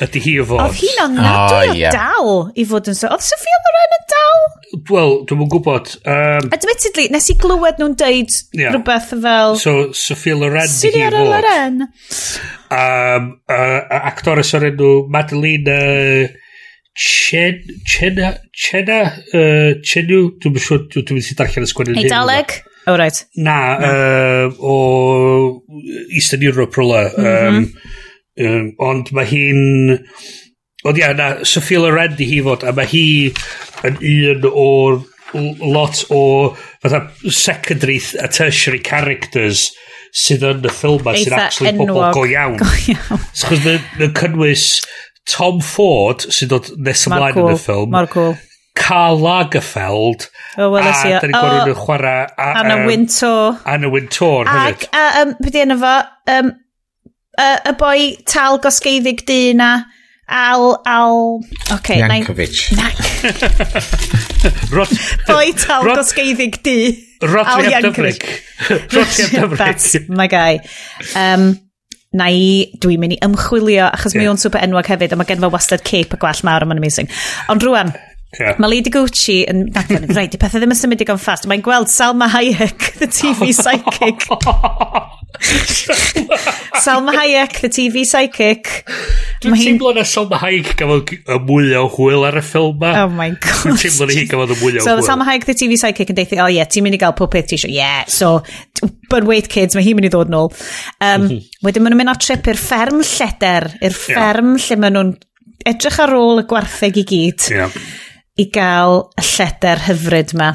[0.04, 0.60] ydy hi o fod.
[0.66, 1.94] Oedd hi'n anadwy o yeah.
[1.94, 3.08] dal i fod yn so.
[3.12, 4.42] Oedd Sophia Loren yn dal?
[4.90, 5.94] Wel, dwi'n mwyn gwybod.
[6.04, 8.74] Um, Admittedly, nes i glywed nhw'n deud yeah.
[8.74, 9.56] rhywbeth fel...
[9.60, 11.32] So, Sophia Loren di hi o fod.
[11.32, 11.82] Loren.
[12.70, 16.38] Um, uh, actores o'r enw Madeline uh,
[17.00, 19.02] Chen, Chena, Chena,
[19.32, 21.96] uh, Chenu, dwi'n siŵr, dwi'n mynd i darllen y sgwennu.
[22.02, 22.60] Eidaleg?
[22.60, 23.26] Hey, O, oh, right.
[23.36, 25.62] Na, uh, o
[26.10, 27.02] Eastern Europe rola.
[27.16, 27.56] Mm -hmm.
[27.56, 27.72] um,
[28.46, 29.98] um, ond mae hi'n...
[30.84, 33.06] Ond ia, na, Sophia Loren di hi fod, a mae hi
[33.84, 35.02] yn un o'r
[35.60, 39.70] lot o fatha secondary a tertiary characters
[40.16, 42.58] sydd yn y ffilm ma sydd actually pobl go iawn.
[42.62, 43.26] Go iawn.
[43.36, 44.66] Chos so, cynnwys
[45.30, 47.92] Tom Ford sydd dod nes ymlaen yn y ffilm.
[47.94, 48.34] Mor cool.
[48.80, 50.26] Carl Lagerfeld.
[50.56, 51.12] Oh, o, wel, ys i.
[51.12, 52.26] A da ni'n gwrdd oh, nhw'n chwarae...
[52.34, 53.60] A, Anna um, Wintour.
[53.68, 54.88] Anna Wintour, hefyd.
[54.88, 55.94] Ac, a, um, beth yna fo,
[56.34, 56.52] um,
[57.40, 59.70] y, y boi tal gosgeiddig du na,
[60.30, 61.40] Al, Al...
[61.74, 62.70] Okay, Jankovic.
[62.78, 62.90] Na,
[64.76, 64.92] Rot,
[65.26, 66.76] boi tal Rot, gosgeiddig di.
[67.20, 68.22] Rotri Al Dyfrig.
[68.94, 69.58] Rotri Dyfrig.
[69.58, 70.60] That's my guy.
[71.18, 71.58] Um,
[72.14, 74.24] na i, dwi'n mynd i ymchwilio, achos yeah.
[74.24, 76.70] mi o'n super enwog hefyd, a mae gen fo wastad cape a gwall mawr, a
[76.70, 77.10] mae'n amazing.
[77.52, 77.92] Ond rwan,
[78.38, 78.54] Yeah.
[78.62, 79.64] Mae Lady Gucci yn...
[79.74, 81.48] Nac o'n rhaid, i pethau ddim yn symud i gan ffast.
[81.50, 84.22] Mae'n gweld Salma Hayek, the TV psychic.
[86.84, 88.70] Salma Hayek, the TV psychic.
[89.42, 92.92] Dwi'n teimlo na Salma Hayek gafodd y mwy o hwyl ar y ffilm ma.
[93.02, 93.64] Oh my god.
[93.64, 95.02] Dwi'n teimlo na hi gafodd y mwy o so, hwyl.
[95.02, 97.32] So Salma Hayek, the TV psychic, yn deithio, oh yeah, ti'n mynd i gael pob
[97.34, 97.72] peth ti eisiau.
[97.74, 98.44] Yeah, so,
[99.10, 100.54] but wait kids, mae hi'n mynd i ddod nôl.
[101.02, 101.26] Um,
[101.66, 104.68] wedyn maen nhw'n mynd ar trip i'r fferm lleder, i'r fferm yeah.
[104.68, 105.12] lle maen nhw'n
[105.74, 107.50] edrych ar ôl y gwartheg i gyd.
[107.58, 107.74] Yeah
[108.38, 110.52] i gael y lleder hyfryd ma.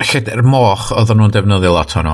[0.00, 2.10] Lleder moch oedden nhw'n defnyddio lot o'n.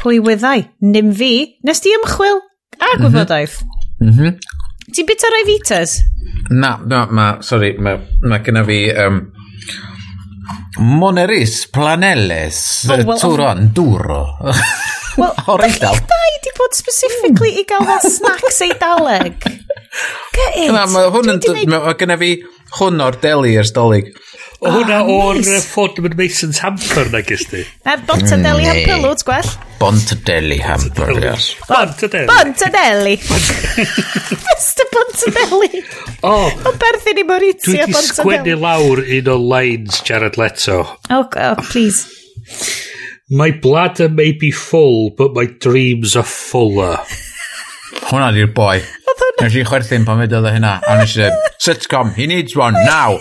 [0.00, 0.64] Pwy wyddai?
[0.84, 1.32] Nim fi.
[1.64, 2.40] Nes di ymchwil
[2.80, 3.04] a mhm.
[3.04, 3.60] gwybodaeth.
[4.00, 4.36] Mm -hmm.
[4.94, 6.00] Ti'n bita rai fitas?
[6.50, 8.80] Na, na, ma, sorry, ma, ma gyda fi...
[8.92, 9.22] Um,
[10.74, 14.36] Moneris planeles oh, well, turon duro.
[15.16, 15.94] Wel, O'r eidal.
[16.10, 19.38] Dai di bod specifically i gael fel snacks eidaleg.
[20.34, 20.72] Get it.
[20.74, 21.40] Na, ma hwn yn...
[21.70, 22.32] Mae gyda fi
[22.78, 24.10] hwn o'r deli ers dolyg.
[24.64, 25.66] O hwnna oh, o'r nice.
[25.68, 27.64] Fordham Mason's hamper na gysdi.
[27.84, 29.50] Na er Bontadeli mm, hamper, lwt gwell.
[29.80, 31.50] Bontadeli hamper, yes.
[31.68, 32.28] Bontadeli.
[32.30, 33.16] Bontadeli.
[34.46, 35.84] Mr Bontadeli.
[36.24, 36.34] O.
[36.48, 37.92] O berthyn i Maurizio Bontadeli.
[37.92, 40.80] Dwi di sgwennu lawr un o lines Jared Leto.
[41.10, 42.06] Oh, oh please.
[43.30, 46.98] My bladder may be full, but my dreams are fuller.
[48.08, 48.80] Hwna di'r boi.
[49.42, 50.76] Nes i chwerthin pan fe dod o hynna.
[50.88, 53.18] A nes i dweud, sitcom, he needs one now.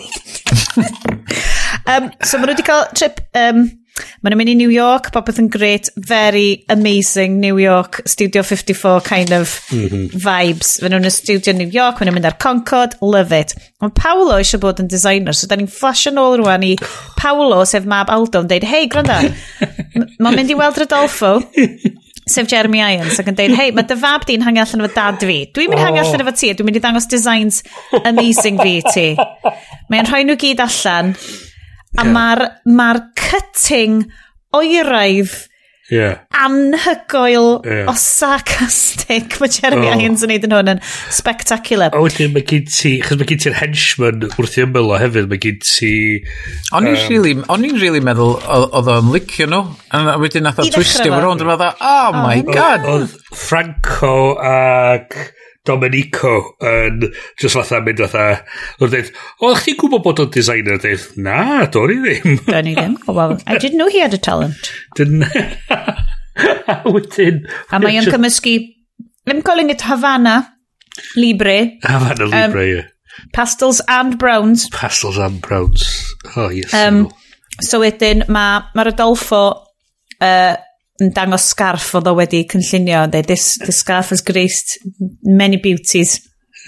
[1.90, 3.24] um, so maen nhw wedi cael trip...
[3.38, 8.42] Um, maen nhw'n mynd i New York, popeth yn great, very amazing New York, Studio
[8.42, 10.08] 54 kind of mhm.
[10.14, 10.80] vibes.
[10.82, 13.54] Maen nhw'n y studio New York, maen nhw'n mynd ar Concord, love it.
[13.84, 16.74] Mae Paolo eisiau bod yn designer, so da ni'n flash yn ôl rwan i
[17.20, 19.20] Paolo, sef Mab Aldo, yn deud, hei, gwranda,
[20.24, 21.36] mae'n mynd i weld Rodolfo,
[22.30, 25.24] sef Jeremy Irons ac yn deud hei mae dy fab di'n hangi allan efo dad
[25.24, 25.86] fi dwi'n mynd oh.
[25.88, 27.62] hangi allan efo ti a dwi'n mynd i ddangos designs
[28.04, 29.08] amazing fi ti
[29.92, 32.14] mae'n rhoi nhw gyd allan a yeah.
[32.16, 32.46] mae'r
[32.80, 34.06] ma cutting
[34.56, 35.34] oeraidd
[35.94, 36.24] yeah.
[36.44, 37.92] anhygoel yeah.
[37.92, 39.98] o sarcastic mae Jeremy oh.
[39.98, 40.82] Irons yn neud yn hwn yn
[41.14, 41.94] spectacular.
[41.94, 45.30] A wedyn mae gyd ti, chos mae gyd ti'r henchman wrth i ymwyl o hefyd,
[45.32, 45.94] mae gyd ti...
[46.74, 49.64] O'n i'n um, really, o'n i'n really meddwl oedd o'n licio nhw,
[49.94, 52.90] a wedyn nath o twistio fo rownd, a meddwl, oh my god!
[52.96, 55.18] Oedd Franco ac...
[55.22, 57.06] Uh, Domenico yn
[57.40, 58.24] just fatha mynd fatha
[58.84, 60.80] o'r dweud, o, oh, chdi'n gwybod bod o'n designer?
[60.84, 62.40] Dweud, na, do'n i ddim.
[62.50, 62.98] Do'n i ddim.
[63.08, 64.74] Oh, well, I didn't know he had a talent.
[65.00, 65.24] Didn't...
[66.94, 67.46] Wedyn...
[67.72, 68.58] A mae o'n cymysgu...
[69.30, 70.42] I'm calling it Havana
[71.16, 71.78] Libre.
[71.84, 72.88] Havana Libre, um, yeah.
[73.32, 74.68] Pastels and Browns.
[74.70, 75.86] Pastels and Browns.
[76.36, 76.74] Oh, yes.
[76.74, 77.08] Um,
[77.62, 79.44] so wedyn mae ma Rodolfo
[80.20, 80.56] uh,
[81.02, 84.78] yn dangos scarf oedd o wedi cynllunio yn dweud this, this scarf has graced
[85.24, 86.20] many beauties.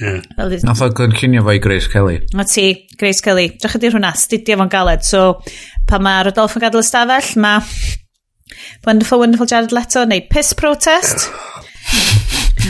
[0.01, 0.23] Yeah.
[0.65, 2.17] Nath o gynllunio fo i Grace Kelly.
[2.35, 3.51] O ti, Grace Kelly.
[3.61, 5.05] Drach ydy hwnna, studio fo'n galed.
[5.07, 5.37] So
[5.87, 7.61] pa mae Rodolf yn gadael ystafell Mae
[8.85, 11.29] Wonderful Wonderful Jared Leto neu Piss Protest.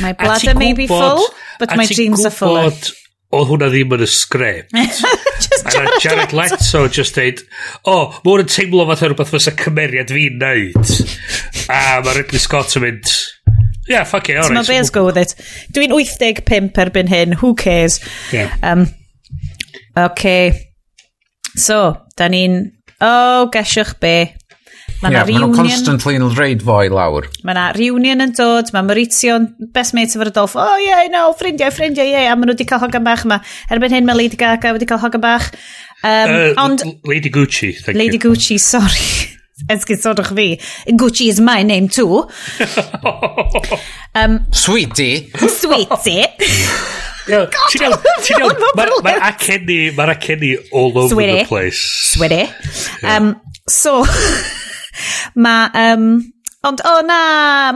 [0.01, 1.23] My bladder may be full
[1.59, 2.71] But my dreams are full
[3.33, 4.75] oedd hwnna ddim yn y sgrept.
[5.65, 7.41] A Jared Leto just dweud,
[7.83, 10.93] o, oh, mae hwn yn teimlo fath o rhywbeth fysa cymeriad fi'n neud.
[11.73, 13.11] A mae Ridley Scott yn mynd,
[13.89, 14.65] yeah, fuck it, alright.
[14.65, 15.35] So mae go with it.
[15.73, 17.99] Dwi'n 85 erbyn hyn, who cares?
[18.33, 18.53] Yeah.
[18.61, 18.87] Um,
[19.97, 20.71] okay.
[21.55, 22.61] So, da ni'n...
[23.01, 24.15] O, oh, gesiwch be.
[25.03, 25.51] Mae yeah, reunion...
[25.51, 27.27] Mae constantly yn reid fo i lawr.
[27.43, 30.55] Mae yna reunion yn dod, mae Maurizio'n best mate efo'r Adolf.
[30.59, 32.07] Oh, yeah, no, ffrindiau, ffrindiau.
[32.07, 32.31] Yeah.
[32.31, 33.41] A maen nhw wedi cael hogan bach yma.
[33.73, 35.51] Erbyn hyn mae Lady Gaga wedi cael hogan bach.
[36.01, 36.85] Um, uh, ond...
[37.05, 38.19] Lady Gucci, thank Lady you.
[38.19, 39.33] Lady Gucci, sorry.
[39.71, 40.47] Esgyn sodwch fi.
[40.99, 42.27] Gucci is my name too.
[44.15, 45.31] um, Sweetie.
[45.47, 46.25] Sweetie.
[47.25, 47.49] God,
[48.75, 51.39] Mae'r acen ni all over Sweetie.
[51.39, 51.81] the place.
[52.11, 52.45] Sweetie.
[53.01, 54.03] Um, so,
[55.35, 56.07] Mae, um,
[56.65, 57.19] ond o oh, na,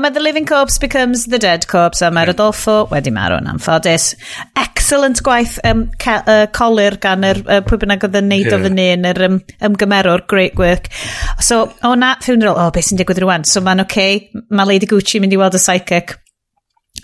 [0.02, 2.30] mae The Living Corpse becomes The Dead Corpse a mae.
[2.30, 4.14] Rodolfo wedi marw'n anffodus.
[4.60, 8.56] Excellent gwaith um, ca, uh, colir gan yr uh, pwy bynnag oedd yn neud yeah.
[8.58, 9.38] o fyny yn yr um,
[9.70, 10.90] ymgymerwr, great work.
[11.38, 13.46] So, o oh, na, funeral, o, oh, beth sy'n digwydd rwan?
[13.50, 14.44] So, mae'n oce, okay.
[14.50, 16.18] mae Lady Gucci mynd i weld y psychic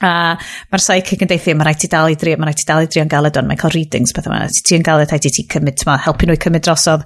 [0.04, 2.84] A mae'r psychic yn deithio, mae'n rhaid ti dal i drio, mae'n rhaid ti dal
[2.84, 5.46] i drio'n galed o'n, mae'n cael readings, beth yma, ti drio'n galed, haid i ti
[5.52, 7.06] cymryd, ma, helpu nhw i cymryd drosodd.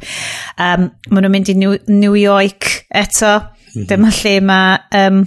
[0.56, 3.92] Um, maen nhw'n mynd i New, New York eto, mm -hmm.
[3.92, 5.22] dyma lle mae um,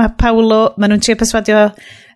[0.00, 1.68] ma Paolo, maen nhw'n trio perswadio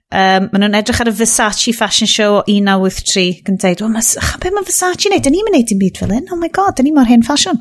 [0.09, 4.06] Um, maen nhw'n edrych ar y Versace fashion show o 1983 gan dweud, wel,
[4.40, 5.20] beth mae Versace wneud?
[5.27, 6.31] Dyn ni'n mynd dim byd fel un.
[6.32, 7.60] Oh my god, dyn ni mor hen fashion.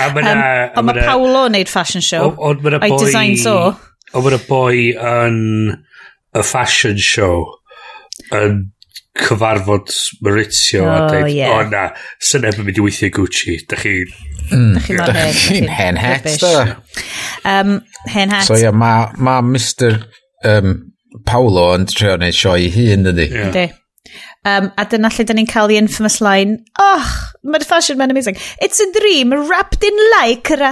[0.00, 2.30] A mae um, a ma Paolo yn neud fashion show.
[2.40, 2.88] Ond mae'n y boi...
[2.88, 3.58] I design so.
[4.14, 5.36] Ond mae'n y boi yn...
[5.76, 5.84] Um,
[6.36, 7.44] y fashion show
[8.34, 8.66] yn
[9.16, 9.92] cyfarfod
[10.24, 11.54] Maurizio oh, a dweud, yeah.
[11.54, 11.86] o na,
[12.20, 13.56] sy'n neb mynd i weithio Gucci.
[13.68, 13.94] Da chi...
[14.52, 14.76] Mm.
[15.00, 16.76] Da chi'n hen het, da.
[17.48, 17.80] Um,
[18.12, 18.46] hen het.
[18.46, 20.04] So, ia, yeah, ma, ma Mr
[20.46, 20.76] um,
[21.26, 23.28] Paolo yn trio wneud sioe hun, ydy.
[23.48, 23.66] Ydy.
[23.70, 23.82] Yeah.
[24.46, 27.08] Um, a dyna lle dyn ni'n cael the infamous line, oh,
[27.42, 28.36] mae'r fashion man amazing.
[28.62, 30.70] It's a dream wrapped in lycra.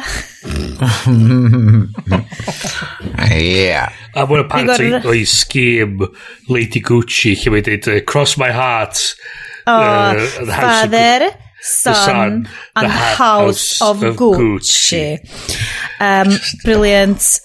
[3.18, 3.92] Yeah.
[4.14, 6.02] A mae'n apparently o'i sgim
[6.50, 9.00] Lady Gucci lle mae'n dweud uh, Cross my heart.
[9.66, 12.32] Oh, uh, father, of, son, son,
[12.76, 15.16] and the house, of, of Gucci.
[16.00, 17.40] Um, brilliant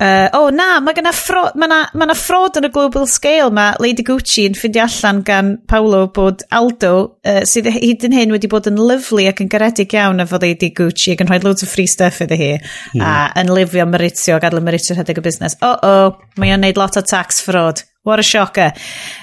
[0.00, 3.50] uh, oh na, mae yna ffro, ma na, ma na ffrod yn y global scale
[3.54, 6.94] ma Lady Gucci yn ffeindio allan gan Paolo bod Aldo,
[7.26, 10.72] uh, sydd hyd yn hyn wedi bod yn lyflu ac yn garedig iawn efo Lady
[10.76, 12.50] Gucci ac yn rhoi loads o free stuff iddi hi,
[12.94, 13.04] mm.
[13.04, 15.58] a yn lifio Maritio, gadael Maritio rhedeg y busnes.
[15.66, 17.84] Oh oh, mae o'n neud lot o tax fraud.
[18.02, 18.72] What a shocker.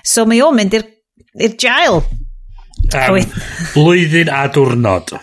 [0.05, 2.03] So mae o'n mynd i'r jail.
[2.93, 3.17] Um,
[3.73, 5.15] blwyddyn a diwrnod.
[5.17, 5.21] O,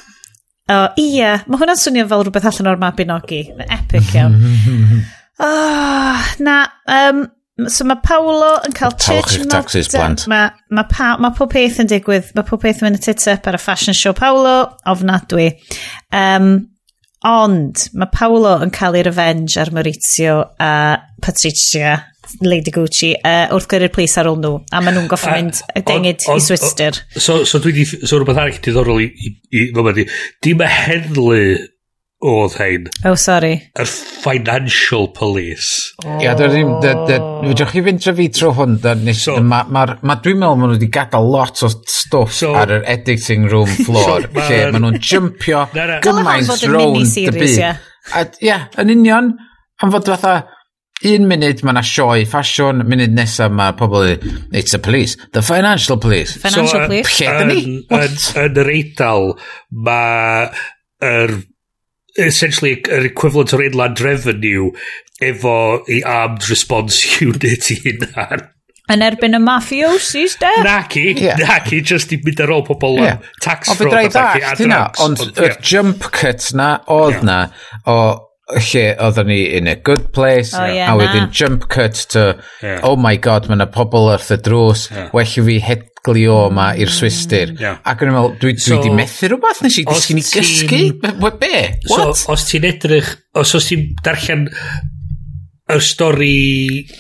[0.75, 1.37] oh, ia.
[1.47, 3.45] Mae hwnna'n swnio fel rhywbeth allan o'r Mabinogi.
[3.69, 4.41] Epic iawn.
[5.43, 7.25] Oh, na, um,
[7.71, 10.27] so mae Paolo yn cael church taxes, plant.
[10.31, 13.49] Mae ma, pa, ma pob peth yn digwydd, mae pob peth yn mynd y tit-up
[13.51, 14.57] ar y fashion show Paolo,
[14.91, 15.53] ofnadwy.
[16.15, 16.57] Um,
[17.25, 20.73] ond mae Paolo yn cael ei revenge ar Maurizio a
[21.25, 21.97] Patricia
[22.41, 25.61] Lady Gucci uh, wrth gyrru'r plis ar ôl nhw a maen nhw'n goffa ah, mynd
[25.77, 29.65] y dengid i Swister so, so, dwi di, so rhywbeth arall diddorol i, i, i,
[29.69, 30.07] i di,
[30.45, 31.39] dim y heddlu
[32.25, 32.89] oedd hein.
[33.05, 33.53] Oh, sorry.
[33.77, 35.93] Yr financial police.
[36.05, 36.17] Oh.
[36.23, 37.29] Ia, dwi'n ddim...
[37.45, 40.79] Wydwch chi fynd trefi tro hwn, nes, so, ma, ma, ma dwi'n meddwl maen nhw
[40.79, 45.01] wedi gadael lot o stwff so, ar yr editing room floor, so, lle maen nhw'n
[45.05, 47.63] jumpio gymaint rown dy byd.
[47.65, 49.33] Ia, yeah, yn union,
[49.83, 50.37] am fod fatha
[51.05, 56.01] un munud mae yna sioe ffasiwn, munud nesaf mae pobl it's the police, the financial
[56.01, 56.39] police.
[56.41, 57.19] Financial so, police?
[57.21, 57.65] Lle dyn ni?
[57.93, 59.35] Yn yr eidl,
[59.85, 60.47] mae
[61.05, 61.43] yr er,
[62.21, 64.71] essentially yr equivalent o'r inland revenue
[65.23, 68.51] efo i armed response unit i hunan.
[68.93, 70.51] Yn erbyn y mafiosis, de?
[70.61, 71.39] Naci, yeah.
[71.41, 73.23] naci, just i mynd ar ôl pobl yeah.
[73.41, 73.81] tax fraud.
[73.81, 77.25] Ond fe drai ddallt hynna, ond y jump cut na oedd yeah.
[77.31, 77.39] na
[77.89, 77.97] o
[78.53, 82.81] lle oedden ni in a good place oh, yeah, a wedyn jump cut to yeah.
[82.85, 85.09] oh my god mae yna pobl wrth y drws yeah.
[85.17, 86.97] well i fi hedgli o ma i'r mm.
[86.99, 87.79] swister yeah.
[87.89, 90.83] ac yn ymwneud dwi, dwi so, di methu rhywbeth nes i ddysgu ni gysgu
[91.41, 91.63] be?
[91.89, 94.45] So, os ti'n edrych os os ti'n darllen
[95.73, 96.37] y stori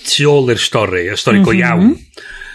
[0.08, 1.46] tu ôl i'r stori y stori mm -hmm.
[1.46, 1.60] go mhm.
[1.60, 1.94] iawn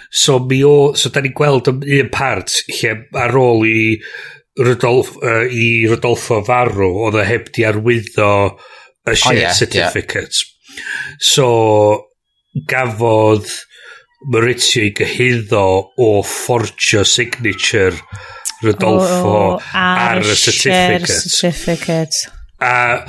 [0.10, 3.80] so mi o so da ni'n gweld un part lle ar ôl i
[4.60, 8.58] Rodolf, uh, i Rodolfo Farw oedd e heb di arwyddo
[9.14, 10.44] y oh, share oh, yeah, certificate.
[10.44, 10.86] Yeah.
[11.20, 11.48] So,
[12.70, 13.48] gafodd
[14.30, 15.64] Maurizio i gyhyddo
[16.04, 17.96] o fforgio signature
[18.62, 21.08] Rodolfo oh, ar, ar y certificate.
[21.08, 22.28] certificate.
[22.60, 23.00] A...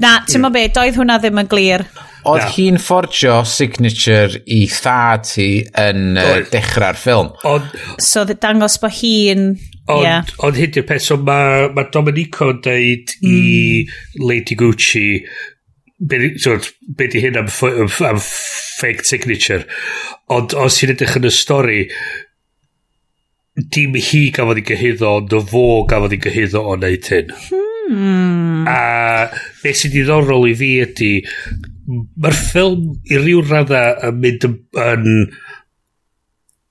[0.00, 0.54] Na, ti'n yeah.
[0.54, 1.84] beth, doedd hwnna ddim yn glir.
[2.24, 5.48] Oedd hi'n fforgio signature i thad hi
[5.82, 7.34] yn uh, dechrau'r ffilm.
[7.44, 7.68] Ond,
[8.00, 9.50] so, dangos bod hi'n
[9.84, 10.24] Ond, yeah.
[10.46, 13.28] ond hyn di'r peth, so mae ma Dominico yn deud mm.
[13.28, 13.40] i
[13.84, 14.24] hmm.
[14.24, 15.08] Lady Gucci,
[16.00, 16.56] be, so,
[16.96, 19.66] be di hyn am, am, am fake signature,
[20.32, 21.82] ond os ti'n edrych yn y stori,
[23.54, 27.36] dim hi gafodd ei gyhyddo, ond y fo gafodd ei gyhyddo o wneud hyn.
[27.44, 28.64] Hmm.
[28.64, 29.28] A
[29.60, 31.12] beth sy'n diddorol i fi ydy,
[32.24, 35.08] mae'r ffilm i ryw radda yn mynd yn, yn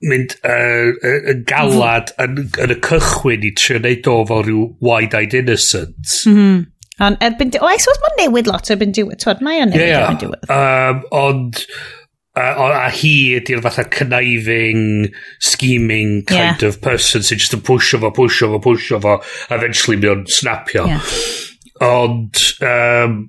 [0.04, 0.92] mynd uh,
[1.32, 6.14] yn galad yn, yn y cychwyn i trio neud o fel rhyw wide-eyed innocent.
[6.28, 6.62] Mm -hmm.
[7.02, 7.50] Ond erbyn...
[7.50, 7.58] di...
[7.58, 9.18] O, I suppose mae'n newid lot erbyn diwedd.
[9.24, 10.48] Twod, mae o'n newid yeah, erbyn diwedd.
[10.52, 11.64] Um, ond...
[12.34, 16.64] Uh, a a hi ydy'r fatha conniving, scheming kind yeah.
[16.66, 19.20] of person sy'n just yn pwysio fo, pwysio fo, pwysio fo,
[19.54, 20.88] eventually mi o'n snapio.
[20.90, 21.14] Yeah.
[21.86, 22.42] Ond...
[22.62, 23.20] Um,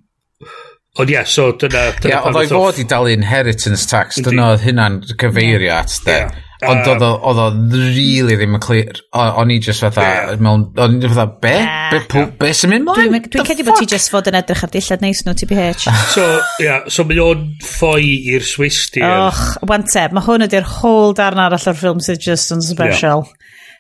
[0.96, 1.90] Ond ia, yeah, so dyna...
[2.00, 6.20] dyna yeah, oedd o'i fod i dalu inheritance tax, dyna oedd hynna'n cyfeirio at, de.
[6.22, 6.42] Yeah.
[6.64, 7.04] Ond oedd
[7.42, 9.02] o really ddim yn clir.
[9.12, 11.54] O'n i just fatha, mewn, o'n i fatha, be?
[11.92, 13.20] Be, be sy'n mynd mlaen?
[13.28, 15.90] Dwi'n cedi bod ti just fod yn edrych ar dillad neis nhw, TBH.
[16.16, 16.24] So,
[16.64, 19.04] ia, so mae o'n ffoi i'r Swistir.
[19.04, 23.28] Och, wante, mae hwn ydy'r whole darn arall o'r ffilm sydd just yn special.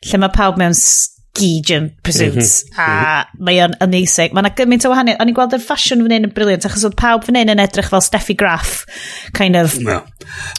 [0.05, 0.75] Lle mae pawb mewn
[1.35, 2.81] gijant pursuits mhm.
[2.81, 3.45] a mhm.
[3.47, 6.29] mae o'n amazing mae yna gymaint o wahaniaeth o'n i'n gweld yr ffasiwn fan hyn
[6.29, 8.83] yn briliant achos oedd pawb fan hyn yn edrych fel Steffi Graff
[9.37, 10.01] kind of no.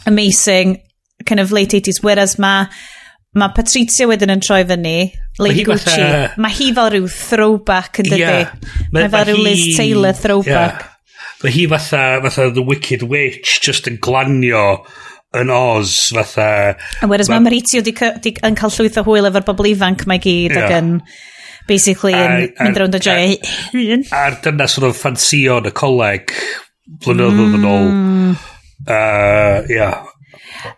[0.09, 0.77] amazing
[1.25, 2.67] kind of late 80s whereas mae
[3.37, 4.97] mae Patricia wedyn yn troi fyny
[5.43, 6.29] Lady ma Gucci fatha...
[6.41, 8.53] mae hi fel rhyw throwback yn dydi yeah.
[8.91, 9.43] mae ma fel rhyw.
[9.49, 10.93] Liz Taylor throwback yeah.
[11.37, 14.63] Mae hi fatha, fatha The Wicked Witch just yn glanio
[15.35, 16.75] yn Oz fatha...
[17.01, 17.93] A Whereas mae Maritio di,
[18.23, 20.63] di, yn cael llwyth o hwyl efo'r bobl ifanc mae gyd yeah.
[20.63, 20.93] ac yn
[21.67, 23.35] basically yn mynd rownd o joio
[23.73, 24.05] hun.
[24.15, 26.35] A'r dyna sydd o'n ffansio yn y coleg
[27.03, 27.57] blynyddoedd mm.
[27.59, 27.89] yn ôl.
[28.87, 30.05] Uh, yeah.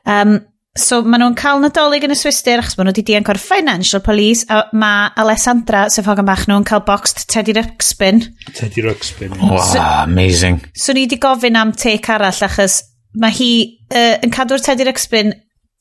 [0.09, 0.39] Um,
[0.79, 4.01] so maen nhw'n cael nadolig yn y swister achos maen nhw wedi dianc o'r financial
[4.05, 8.23] police a mae Alessandra, sef hogan bach nhw'n cael boxed Teddy Ruxpin
[8.53, 12.79] Teddy Ruxpin wow, so, amazing so ni wedi gofyn am take arall achos
[13.17, 13.51] mae hi
[13.93, 15.33] uh, yn cadw'r tedi'r ecsbyn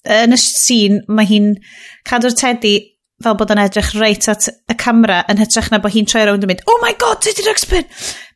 [0.09, 1.51] yn y sîn, mae hi'n
[2.09, 2.77] cadw'r teddy
[3.25, 6.47] fel bod yn edrych reit at y camera yn hytrach na bod hi'n troi rownd
[6.47, 7.89] yn mynd, oh my god, teddy ecsbyn!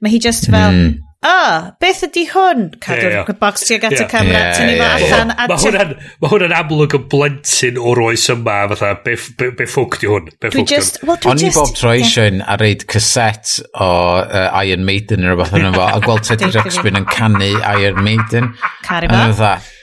[0.03, 2.65] Mae hi just fel, mm a, beth ydy hwn?
[2.83, 3.37] Cadw'r yeah, yeah.
[3.39, 4.03] box tuag at yeah.
[4.03, 5.33] y camera, yeah, tynnu fo allan.
[5.39, 5.93] Mae hwnna'n
[6.23, 10.31] ma hwnna amlwg yn blentyn o'r oes yma, fatha, be, be, be ffwc di hwn?
[10.43, 13.91] Be dwi just, well, dwi O'n i bob tro eisiau a reid cassette o
[14.23, 18.51] uh, Iron Maiden neu rhywbeth yn efo, a gweld Teddy Ruxpin yn canu Iron Maiden.
[18.87, 19.29] Cari ma.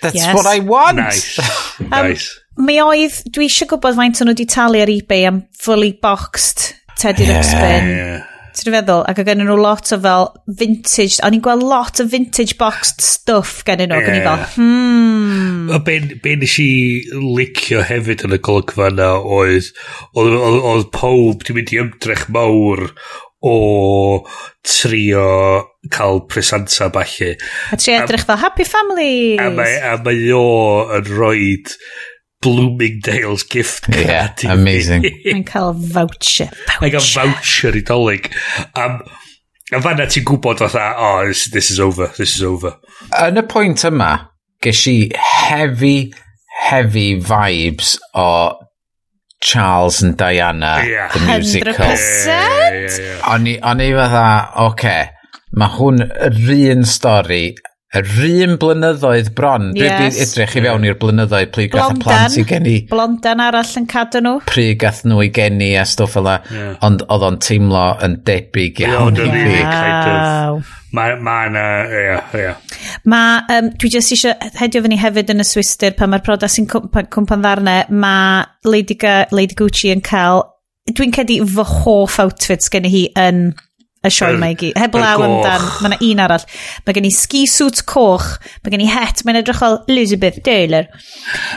[0.02, 0.34] That's yes.
[0.36, 0.98] what I want!
[0.98, 1.40] Nice,
[1.91, 2.32] nice.
[2.60, 5.94] Um, mi oedd, dwi eisiau gwybod faint o'n nhw wedi talu ar eBay am fully
[5.95, 7.40] boxed Teddy yeah.
[7.40, 7.95] Ruxpin.
[7.95, 8.28] Yeah
[8.60, 9.06] Ti'n feddwl?
[9.07, 10.27] Ac oedd gen nhw lot o fel
[10.60, 14.44] vintage, o'n i'n gweld lot o vintage boxed stuff gen nhw, ac o'n i'n fel,
[14.57, 15.72] hmm.
[15.76, 16.69] O ben, ben nes i
[17.14, 19.72] licio hefyd yn y golygfa yna oedd,
[20.19, 22.88] oedd pob, ti'n mynd i ymdrech mawr
[23.40, 23.56] o
[24.68, 25.27] trio
[25.90, 27.38] cael presanta falle.
[27.72, 29.40] A trio edrych fel happy families.
[29.40, 30.44] A mae, a mae o
[30.98, 31.53] yn rhoi
[32.41, 34.07] Bloomingdale's gift card.
[34.07, 35.03] Yeah, i amazing.
[35.26, 36.48] Mae'n cael voucher.
[36.48, 36.80] voucher.
[36.80, 38.30] Mae'n cael voucher i dolyg.
[38.80, 39.02] Um,
[39.76, 42.78] a fanna ti'n gwybod fatha, oh, this, this is over, this is over.
[43.20, 44.14] Yn y pwynt yma,
[44.64, 46.14] ges i heavy,
[46.64, 48.30] heavy vibes o
[49.41, 51.11] Charles and Diana, yeah.
[51.11, 51.74] the musical.
[51.74, 52.26] 100%!
[52.28, 53.30] Yeah, yeah.
[53.36, 54.26] O'n i fatha,
[54.56, 55.10] oce, okay,
[55.60, 56.40] mae hwn yr
[56.74, 57.44] un stori
[57.90, 58.10] yr
[58.45, 59.72] un blynyddoedd bron.
[59.74, 59.80] Yes.
[59.80, 62.76] Dwi wedi edrych i fewn i'r blynyddoedd pryd gath y plant i geni.
[62.90, 64.36] Blondan arall yn cadw nhw.
[64.49, 66.76] Pryd gath nhw i geni a stwff fel yeah.
[66.86, 69.56] Ond oedd o'n teimlo yn debyg iawn i fi.
[69.64, 70.61] Wow.
[70.94, 72.14] Mae ma na, ie.
[72.38, 72.53] ia.
[73.10, 73.22] Ma,
[73.57, 77.45] um, dwi jyst eisiau hedio fyny hefyd yn y swister pan mae'r prodas sy'n cwmpan
[77.45, 80.41] ddarnau, mae Lady, Ga, Lady Gucci yn cael,
[80.90, 83.49] dwi'n cedi fy hoff outfits gen i hi yn
[84.05, 84.77] y sioe mae i gyd.
[84.80, 86.47] Heb law amdan, mae yna un arall.
[86.85, 88.31] Mae gen i ski suit coch,
[88.63, 90.89] mae gen i het, mae'n edrych fel Elizabeth Taylor.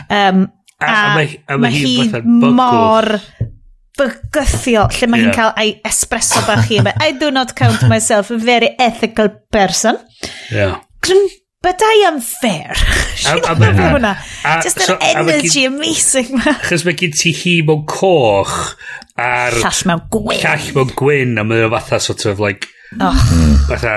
[0.09, 0.47] Um,
[0.79, 3.15] a, a, a, mae, a mae hi, hi mor
[3.99, 5.29] bygythio lle mae yeah.
[5.29, 6.81] hi'n cael ei espresso bach hi.
[7.05, 10.01] I do not count myself a very ethical person.
[10.51, 10.81] Yeah
[11.63, 12.75] but I am fair.
[13.23, 14.13] Si'n lyfio hwnna.
[14.65, 16.57] Just an so, energy gyd, amazing ma.
[16.67, 18.55] Chos mae gen ti hi mewn coch
[19.21, 19.59] a'r...
[19.63, 20.43] Llall mewn gwyn.
[20.43, 22.71] Llall mewn gwyn a mae o fatha sort of like...
[22.99, 23.13] Oh.
[23.69, 23.97] Fatha...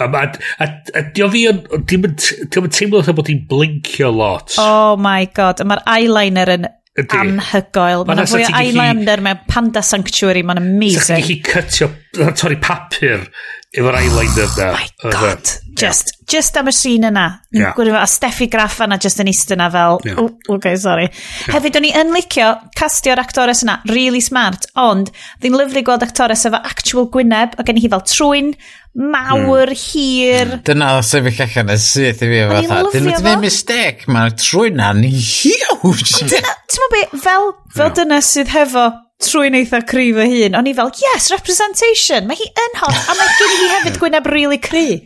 [0.00, 0.20] A, a,
[0.64, 0.66] a,
[0.96, 1.62] a di o fi yn...
[1.88, 4.54] Di o'n teimlo bod hi'n blinkio lot.
[4.60, 5.64] Oh my god.
[5.66, 6.68] Mae'r eyeliner yn
[7.00, 7.16] Ydy.
[7.16, 8.04] anhygoel.
[8.08, 10.44] Mae'n fwy o eyeliner mewn Panda Sanctuary.
[10.46, 11.08] Mae'n amazing.
[11.08, 11.90] Sa'ch chi cytio...
[12.10, 13.28] Torri papur
[13.70, 14.70] efo'r eyeliner na.
[14.70, 15.50] Oh my god.
[15.50, 15.76] Yna.
[15.80, 17.26] Just, just am y sîn yna.
[17.54, 17.76] Yeah.
[18.00, 20.18] A Steffi Graff yna just yn eist yna fel, yeah.
[20.18, 21.06] oh, okay, sorry.
[21.06, 21.54] Yeah.
[21.54, 26.42] Hefyd, o'n i yn licio castio'r actores yna, really smart, ond ddim lyflu gweld actores
[26.50, 28.50] efo actual gwyneb, o gen i hi fel trwy'n,
[28.98, 29.82] mawr, mm.
[29.84, 30.50] hir.
[30.56, 30.64] Hmm.
[30.66, 34.10] Dyna o sefyll allan y syth i fi O'n efo lyfio Dyn nhw'n gwneud mistake.
[34.10, 36.26] mae'r trwy'n na'n huge.
[36.26, 38.88] Ti'n mwyn be, fel, fel dyna sydd hefo
[39.24, 43.16] trwy'n eitha cryf fy hun, o'n i fel, yes, representation, mae hi yn hot, a
[43.18, 45.00] mae gen i hefyd gwyneb really cry.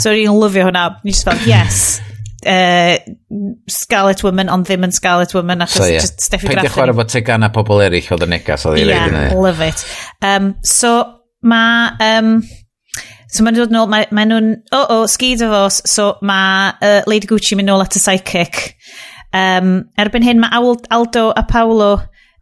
[0.00, 2.00] so o'n i'n lyfio hwnna, ni just fel, yes,
[2.46, 2.96] uh,
[3.70, 6.02] Scarlet Woman, ond ddim yn Scarlet Woman, achos so, yeah.
[6.04, 6.62] just Steffi Graffin.
[6.62, 9.86] Peidiwch chwarae bod tegana pobl eraill oedd y negas oedd i'r yeah, love it.
[10.22, 10.96] Um, so,
[11.42, 11.94] mae...
[12.02, 12.36] Um,
[13.32, 17.24] So mae'n dod nôl, mae, mae nhw'n, oh oh, ski divorce, so mae uh, Lady
[17.30, 18.74] Gucci mynd nôl at y psychic.
[19.32, 20.52] Um, erbyn hyn mae
[20.92, 21.94] Aldo a Paolo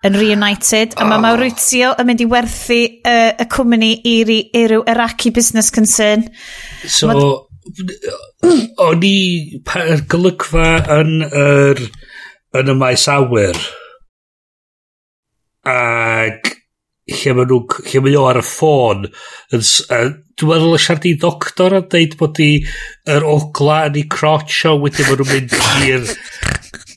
[0.06, 1.02] yn reunited oh.
[1.02, 6.27] a mae Mauricio yn mynd i werthu uh, y cwmni i ryw Iraqi business concern
[6.86, 7.18] so ma...
[8.86, 9.60] o'n i
[10.10, 11.85] golygfa yn yr
[12.60, 13.60] yn y maes awyr
[15.70, 16.56] ac
[17.10, 17.60] lle mae nhw
[17.90, 20.09] lle mae nhw ar y ffôn yn, uh,
[20.40, 22.51] dwi'n meddwl y siarad i doctor a dweud bod i
[23.16, 25.56] yr ogla yn ei crotch o wedyn mae nhw'n mynd
[25.90, 26.14] i'r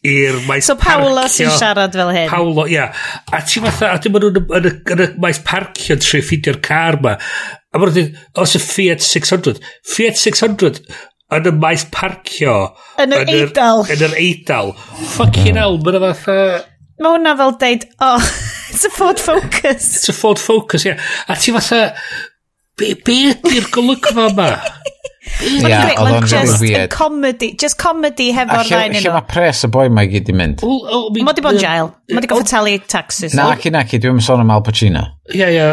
[0.03, 2.27] i'r maes So Paolo sy'n siarad fel hyn.
[2.31, 2.89] Paolo, ia.
[2.89, 3.05] Yeah.
[3.31, 6.99] A ti fatha, a dim ond yn, yn, yn, y maes parcio yn ffidio'r car
[7.03, 7.15] ma.
[7.73, 9.63] A mae'n dweud, os y Fiat 600,
[9.93, 10.83] Fiat 600
[11.33, 12.57] yn y maes parcio.
[13.01, 13.85] Yn yr eidl.
[13.95, 14.75] Yn yr eidl.
[15.15, 16.37] Fucking hell, mae'n fatha...
[17.01, 18.27] Mae hwnna fel deud, oh,
[18.69, 19.87] it's a Ford Focus.
[19.97, 20.93] It's a Ford Focus, ia.
[20.93, 21.09] Yeah.
[21.31, 21.81] A ti fatha,
[22.77, 24.51] be, be ydy'r golygfa ma
[25.23, 26.91] Ia, oedd o'n rili weird.
[26.93, 29.13] Comedy, just comedy hefo'r rhain un o.
[29.15, 30.63] mae pres y boi mae gyd i mynd?
[30.63, 31.93] Mo di bod jail.
[32.11, 33.35] Mo di gofio talu taxes.
[33.37, 35.05] Na, ac i naci, dwi'n sôn am Al Pacino.
[35.31, 35.69] Ia, ia,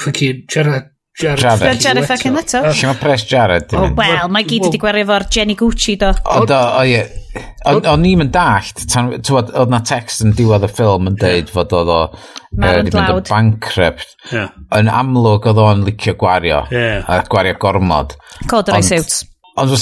[0.00, 1.40] ffyci, Gerard Jared.
[1.40, 1.60] Jared.
[1.60, 2.62] Jared Jennifer Cynneto.
[2.72, 3.72] Si mae pres Jared.
[3.76, 6.12] Oh, wel, mae gyd wedi gwerio fo'r Jenny Gucci do.
[6.24, 7.02] O, do, o ie.
[7.68, 8.82] O'n ni'n mynd dallt,
[9.32, 12.00] oedd na text yn diwedd y ffilm yn deud fod oedd o
[12.60, 14.16] wedi mynd yn bankrupt.
[14.32, 16.64] Yn amlwg oedd o'n licio gwario.
[16.72, 18.16] A gwario gormod.
[18.50, 19.22] Codrai suits.
[19.60, 19.76] Ond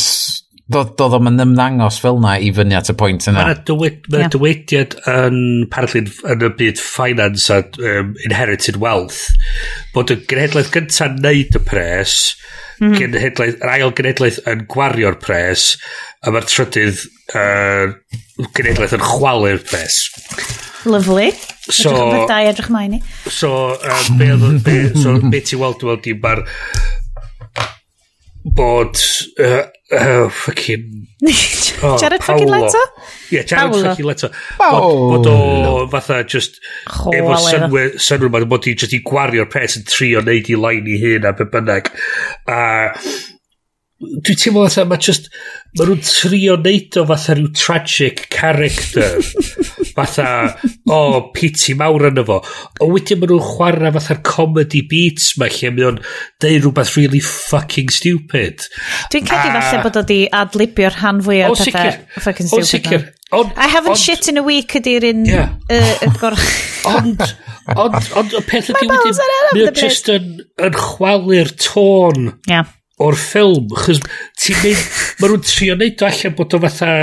[0.70, 3.44] doedd do, do, yn ymddangos fel na i fyny at y pwynt yna.
[3.48, 4.32] Mae dywed, ma yeah.
[4.32, 5.40] dywediad yn
[5.72, 9.24] parlun yn y byd finance a um, inherited wealth
[9.94, 12.16] bod y genhedlaeth gyntaf wneud y pres,
[12.78, 12.94] mm.
[12.98, 15.72] genhedlaeth, yr ail genhedlaeth yn gwario'r pres,
[16.22, 17.94] a mae'r trydydd uh,
[18.56, 20.02] genhedlaeth yn chwalu'r pres.
[20.88, 21.32] Lovely.
[21.68, 23.02] So, edrych yn edrych mai ni.
[23.28, 24.32] So, uh, be,
[24.64, 26.46] be, so, be ti weld, weld i, mae'r
[28.56, 28.96] bod
[29.44, 31.08] uh, Oh, fucking...
[31.82, 32.38] oh, Jared Paolo.
[32.38, 32.78] fucking Leto?
[32.78, 33.82] Ie, yeah, Jared Paolo.
[33.82, 34.30] fucking Leto.
[34.56, 35.16] Paolo.
[35.16, 36.60] Bod o fatha just...
[36.86, 37.18] Chwale.
[37.18, 40.86] Efo synwyr, synwyr ma'n bod i just i gwario'r peth yn trio neud i lain
[40.86, 41.90] i hyn a be bynnag.
[42.46, 42.62] A...
[42.94, 43.29] Uh,
[44.00, 45.26] Dwi teimlo fatha, mae just,
[45.76, 49.18] mae nhw'n trio neud o fatha rhyw tragic character.
[49.96, 50.28] fatha,
[50.88, 52.38] o, oh, piti mawr yn efo.
[52.80, 56.00] O wedyn mae nhw'n chwarae fatha'r comedy beats ma, lle mae o'n
[56.40, 58.64] deud rhywbeth really fucking stupid.
[59.12, 59.60] Dwi'n credu a...
[59.68, 62.64] falle bod o di adlibio'r rhan fwy o pethau fucking stupid.
[62.64, 63.08] O, sicr.
[63.36, 65.52] On, I haven't on, shit in a week ydy'r un yeah.
[65.68, 66.48] uh, gorch.
[66.96, 67.20] ond,
[67.76, 72.32] ond, ond, y peth ydy wedyn, mae o just yn, yn chwalu'r tôn.
[72.48, 74.00] Yeah o'r ffilm, chys
[74.40, 74.88] ti'n mynd,
[75.20, 76.94] ma nhw'n trio neud o allan bod o fatha,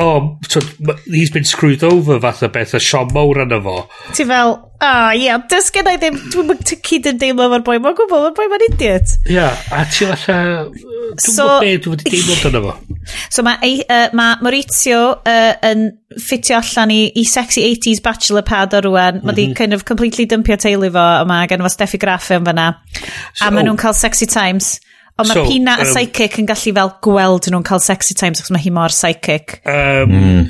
[0.00, 0.60] o, oh, so,
[1.06, 3.76] he's been screwed over fatha beth, a Sean Mowr yna fo.
[4.16, 7.18] Ti fel, o, oh, ie, yeah, dys gen i ddim, dwi'n mynd ti cyd yn
[7.20, 9.16] deimlo fo'r boi, mae'n gwybod, mae'r boi mae'n idiot.
[9.26, 10.38] Ie, yeah, a ti fatha,
[10.70, 12.78] dwi'n so, be, dwi'n mynd deimlo dyna fo.
[13.32, 15.86] So mae uh, ma Maurizio uh, yn
[16.20, 19.18] ffitio allan i, i sexy 80s bachelor pad o rwan.
[19.18, 19.38] Mae mm -hmm.
[19.38, 19.56] di mhm.
[19.56, 22.68] kind of completely dympio teulu fo, a mae gen fo Steffi Graff yn fyna.
[23.00, 24.78] So, a maen nhw'n cael sexy times.
[25.20, 28.16] Ond mae so, mae Pina um, a Psychic yn gallu fel gweld nhw'n cael sexy
[28.18, 29.60] times achos mae hi mor Psychic.
[29.68, 30.42] Um, mm.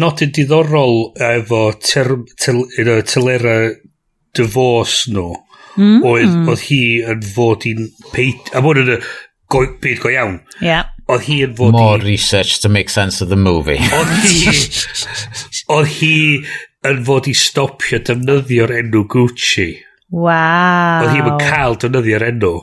[0.00, 3.56] Not yn diddorol efo telera
[4.38, 5.30] dyfos nhw.
[5.76, 5.98] Mm.
[6.06, 8.50] Oedd, oedd hi yn fod i'n peit...
[8.54, 8.98] A bod yn y
[9.82, 10.40] byd go iawn.
[10.62, 10.90] Yeah.
[11.10, 12.06] Oedd hi yn fod More i...
[12.06, 13.78] research to make sense of the movie.
[13.78, 14.56] Oedd hi...
[15.74, 16.16] oedd hi
[16.90, 19.70] yn fod i stopio defnyddio'r enw Gucci.
[20.10, 21.04] Wow.
[21.04, 22.54] Oedd hi yn cael defnyddio'r enw.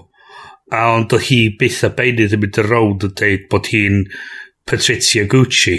[0.72, 4.02] A ond o hi byth a beinydd yn mynd y rownd yn dweud bod hi'n
[4.68, 5.78] Patricia Gucci.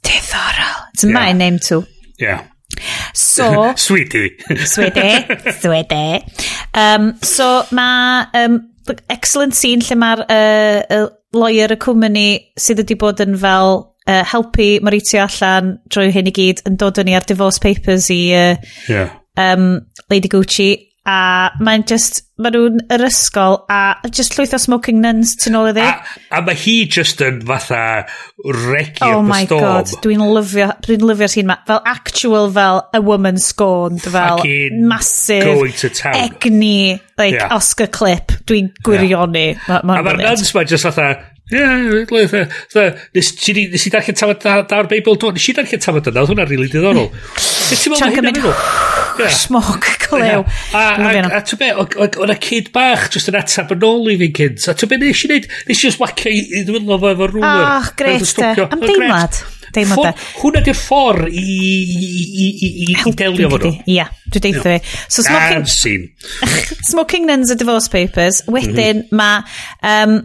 [0.00, 0.88] Diddorol.
[0.94, 1.12] It's yeah.
[1.12, 1.84] my name too.
[2.18, 2.46] Yeah.
[3.14, 3.72] So...
[3.76, 4.38] Sweetie.
[4.64, 5.26] sweetie.
[5.60, 6.24] Sweetie.
[6.74, 8.60] Um, so mae um,
[9.10, 11.06] excellent scene lle mae'r uh,
[11.36, 12.26] lawyer y cwmni
[12.58, 13.76] sydd wedi bod yn fel
[14.08, 18.08] uh, helpu Maritio allan drwy hyn i gyd yn dod yn ni ar divorce papers
[18.14, 18.54] i uh,
[18.88, 19.16] yeah.
[19.36, 20.70] um, Lady Gucci
[21.08, 25.70] a mae'n just, mae nhw'n yr ysgol a just llwyth o smoking nuns tu nôl
[25.70, 25.84] iddi.
[25.84, 26.02] A,
[26.36, 27.80] a mae hi just yn fatha
[28.44, 29.64] regi oh my storm.
[29.64, 31.56] god, dwi'n lyfio, dwi'n lyfio sy'n ma.
[31.68, 36.20] Fel actual fel a woman scorned, fel Fucking massive going to town.
[36.20, 37.48] egni, like yeah.
[37.56, 38.36] Oscar clip.
[38.44, 39.46] Dwi'n gwirioni.
[39.54, 39.66] Yeah.
[39.68, 41.14] Ma, ma a mae'r nuns ma just fatha,
[41.50, 43.30] Ie, yeah, nes,
[43.74, 46.68] nes i darllen tafod da'r Beibl dwi'n, nes i darllen tafod yna, oedd hwnna'n rili
[46.70, 47.10] diddorol.
[47.98, 48.46] Chunk yn mynd,
[49.34, 50.44] smog, clew.
[50.72, 54.36] A, a, a ti'n be, o'na kid bach jyst yn atab yn ôl i fi'n
[54.38, 54.68] cynt.
[54.70, 57.66] A ti'n be, nes i wneud, nes i just wacio i ddwylo fo efo rŵler.
[57.66, 59.42] Ach, gret, am deimlad.
[59.74, 60.14] Deimlad e.
[60.40, 63.72] Hwna di'r ffordd i, i, i, i, i i delio fo nhw.
[63.94, 64.96] Ia, dwi'n deitha fi.
[65.06, 66.10] So, smoking,
[66.90, 68.44] smoking nuns a divorce papers.
[68.46, 68.58] Mhm.
[68.58, 69.42] Wedyn, mae...
[69.82, 70.20] Um,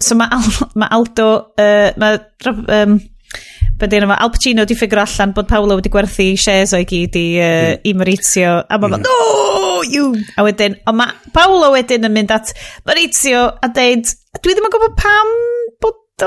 [0.00, 0.48] so mae, Al,
[0.78, 2.98] ma Aldo, uh, mae, um,
[3.78, 7.26] bydde yna, Al Pacino di ffigur allan bod Paolo wedi gwerthu shares o'i gyd i,
[7.38, 7.84] uh, mm.
[7.90, 9.06] i Maurizio, a mae'n mm.
[9.06, 12.54] no, you, a wedyn, ond mae Paolo wedyn yn mynd at
[12.88, 15.34] Maurizio a deud, dwi ddim yn gwybod pam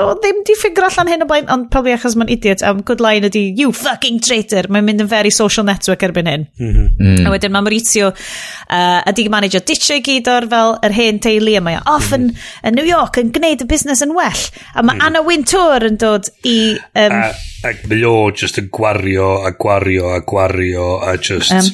[0.00, 3.02] o ddim di ffigur allan hyn o blaen, ond probably achos mae'n idiot, um, good
[3.04, 6.46] line ydi, you fucking traitor, mae'n mynd yn very social network erbyn hyn.
[6.56, 6.86] Mhm.
[6.96, 7.26] Mm -hmm.
[7.28, 11.20] A wedyn mae Maurizio uh, a di manager ditio i gyd o'r fel yr hen
[11.24, 12.70] teulu, a mae off yn, mm -hmm.
[12.70, 15.06] yn New York yn gwneud y busnes yn well, a mae mm.
[15.08, 16.56] Anna Wintour yn dod i...
[16.96, 17.32] Um, a,
[17.68, 21.52] ac mae o just yn gwario, a gwario, a gwario, a just...
[21.52, 21.68] Um,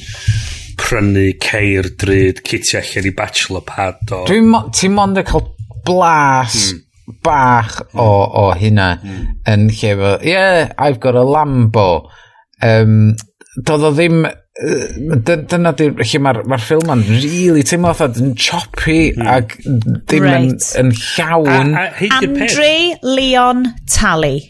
[0.79, 4.21] prynu ceir dryd, citi allan i bachelor pad o...
[4.27, 4.51] Dwi'n...
[4.75, 5.43] Ti'n mond yn cael
[5.85, 6.85] blas mm
[7.23, 8.09] bach o,
[8.41, 9.23] o hynna mm.
[9.53, 12.09] yn lle fel, yeah, I've got a Lambo.
[12.61, 13.15] Um,
[13.65, 14.21] doedd o ddim,
[14.59, 19.27] dyna di, lle mae'r ma ffilm yn really teimlo oedd yn choppy mm.
[19.35, 20.69] ac ddim right.
[20.79, 21.75] yn, yn llawn.
[21.75, 22.71] A, a, Andre
[23.03, 24.41] Leon Talley.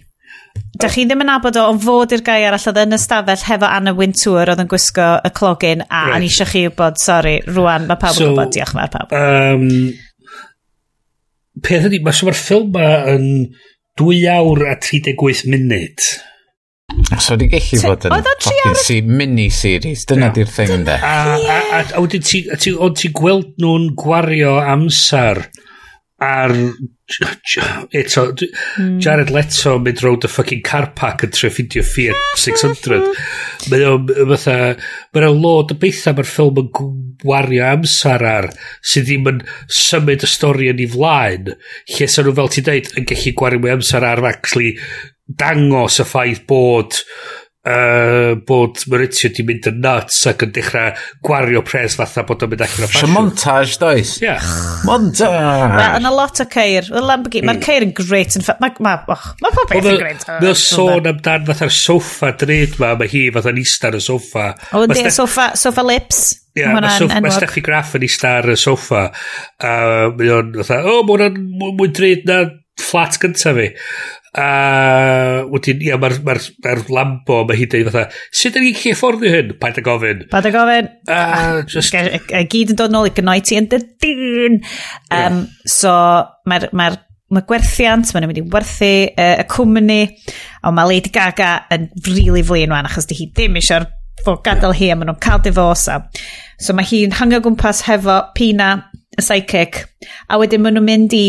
[0.79, 3.67] Dych chi ddim yn abod o, ond fod i'r gai arall oedd yn ystafell hefo
[3.67, 6.17] Anna Wintour oedd yn gwisgo y clogin a right.
[6.17, 9.15] anisio chi wybod, sori, rwan, mae pawb so, yn gwybod, diolch mae'r pawb.
[9.17, 9.65] Um,
[11.65, 13.29] peth ydy, mae sy'n ffilm ma yn
[13.99, 16.09] 2 awr a 38 munud.
[17.19, 20.35] So wedi gallu fod yn fucking mini-series, dyna yeah.
[20.37, 20.95] di'r thing ynddo.
[20.95, 22.07] A, a, a, a, a, a, a, a, a, a,
[24.79, 25.68] a, a, a, a,
[26.19, 26.51] ar
[27.95, 28.99] eto mm.
[29.01, 32.99] Jared Leto mynd round y fucking car park yn trio ffindio Fiat 600
[33.71, 34.57] mae o'n fatha
[35.15, 36.73] mae'n lod o beitha mae'r ffilm yn
[37.23, 38.49] gwario amser ar
[38.81, 39.39] sydd ddim yn
[39.79, 43.63] symud y stori yn ei flaen lle sy'n nhw fel ti'n deud yn gallu gwario
[43.63, 44.75] mwy amser ar actually
[45.39, 46.99] dangos y ffaith bod
[47.67, 50.93] uh, bod Mauricio di mynd yn nuts ac yn dechrau
[51.25, 53.13] gwario pres fatha bod o'n mynd allan o ffasiwn.
[53.15, 54.15] montage, does?
[54.23, 54.43] Yeah.
[54.87, 55.87] montage!
[55.99, 56.89] Yn a lot o ceir.
[56.93, 57.65] Lamborghini, mae'r mm.
[57.67, 58.37] ceir yn great.
[58.49, 60.27] Mae ma, ma, oh, ma pob beth yn great.
[60.29, 64.51] Mae o sôn amdan fatha'r soffa dred ma, mae hi fatha'n ista ar y soffa.
[64.73, 66.23] O, ynddi, soffa, soffa lips.
[66.33, 69.05] Ie, Yeah, mae Steffi Graff yn ista ar y soffa.
[69.61, 72.41] Uh, mae o'n fatha, o, mae hwnna'n mwy dred na
[72.79, 73.67] fflat gyntaf fi.
[74.37, 78.05] A wedyn, ia, mae'r ma r, ma, r, ma r lambo, mae hi'n dweud fatha,
[78.29, 79.53] sut ydyn ni'n gallu efforddio hyn?
[79.63, 80.23] Paid a gofyn.
[80.29, 80.89] Paid a gofyn.
[81.09, 81.95] A, ah, just...
[81.97, 84.59] A gyd yn dod nôl i gynnoi ti yn dy dyn.
[85.09, 85.39] Um, yeah.
[85.65, 85.93] So,
[86.49, 86.91] mae'r ma
[87.33, 89.99] mae gwerthiant, mae'n mynd i werthu uh, y cwmni,
[90.65, 93.85] ond mae Lady Gaga yn really flin wan, achos di hi ddim eisiau'r
[94.25, 95.93] fod gadael hi, a maen nhw'n cael divorce.
[95.93, 96.01] a.
[96.61, 98.71] So mae hi'n hangio gwmpas hefo Pina,
[99.13, 99.83] y psychic,
[100.29, 101.27] a wedyn maen nhw'n mynd i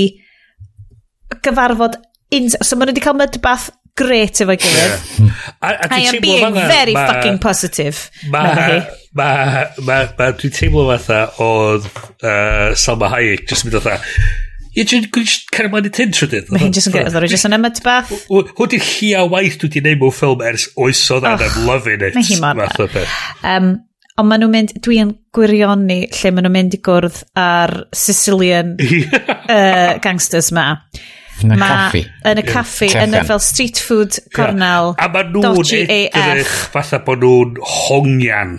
[1.44, 2.01] gyfarfod
[2.35, 3.70] in, so maen nhw wedi cael mudbath
[4.01, 5.09] great efo'i gilydd.
[5.19, 5.40] Yeah.
[5.61, 8.11] a, a I am being fatha, very ma, fucking positive.
[8.31, 8.78] Ma, Mae...
[9.12, 9.66] Mae...
[9.86, 13.98] ma, Ma, dwi'n teimlo fatha oedd uh, Salma Hayek jyst yn mynd fatha...
[14.70, 16.51] Ie, dwi'n gwneud cael ymlaen i tyn trwy dyn.
[16.55, 18.12] Mae hi'n jyst yn gwneud, oedd jyst yn ymwyd bath.
[18.31, 22.15] Hw di'r hia waith dwi wedi gwneud mewn ffilm ers oesodd and I'm loving it.
[22.15, 22.61] Mae hi mor.
[23.43, 23.73] Um,
[24.15, 28.77] ond maen nhw'n mynd, dwi'n gwirioni lle maen nhw'n mynd i gwrdd ar Sicilian
[29.57, 30.69] uh, gangsters ma.
[31.45, 32.03] Yn y caffi.
[32.31, 34.95] Yn y caffi, yn y fel street food cornel.
[35.01, 38.59] A ma nhw'n edrych fatha bod nhw'n hongian.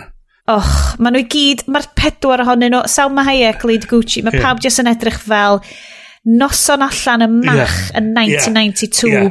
[0.52, 4.48] Och, ma nhw i gyd, mae'r pedwar ohonyn nhw, Salma Hayek, Lady Gucci, mae yeah.
[4.48, 5.62] pawb jyst yn edrych fel
[6.26, 9.30] noson allan y mach yn 1992.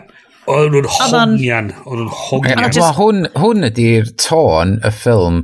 [0.52, 1.72] Oedd nhw'n hongian.
[1.86, 2.64] Oedd nhw'n hongian.
[2.68, 2.82] Just...
[2.82, 5.42] Well, hwn, hwn ydy'r tôn y ffilm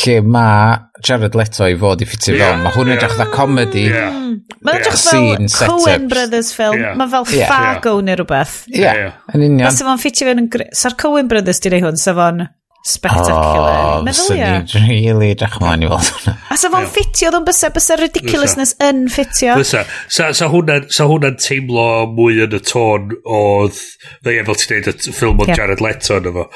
[0.00, 0.76] lle mae
[1.06, 2.64] Jared Leto i fod i ffitio yeah, fewn.
[2.64, 2.98] Mae hwn yeah.
[2.98, 3.86] edrych dda comedy.
[3.92, 4.12] Yeah.
[4.16, 4.36] Hmm.
[4.66, 6.82] Mae'n edrych fel Coen Brothers ffilm.
[6.82, 6.98] Yeah.
[6.98, 7.50] Mae fel yeah.
[7.52, 8.06] Fargo yeah.
[8.08, 8.56] neu rhywbeth.
[8.72, 9.00] Ie, yeah.
[9.02, 9.18] yeah.
[9.34, 9.70] yn union.
[9.70, 10.52] Sa'n fo'n ffitio fewn yn...
[10.82, 12.46] Sa'r Coen Brothers di rei hwn, sa'n fo'n
[12.86, 13.98] spectacular.
[13.98, 14.50] Oh, Meddwl ia.
[14.70, 16.34] Swn really drach mlaen i weld hwnna.
[16.54, 19.56] A sa fo'n ffitio ddwn bysau, bysau ridiculousness yn ffitio.
[19.58, 19.82] Bysa.
[20.06, 23.80] Sa, sa hwnna'n hwnna teimlo mwy yn y tôn oedd,
[24.22, 25.58] dde e fel ti'n neud y ffilm o yeah.
[25.58, 26.46] Jared Leto yn efo.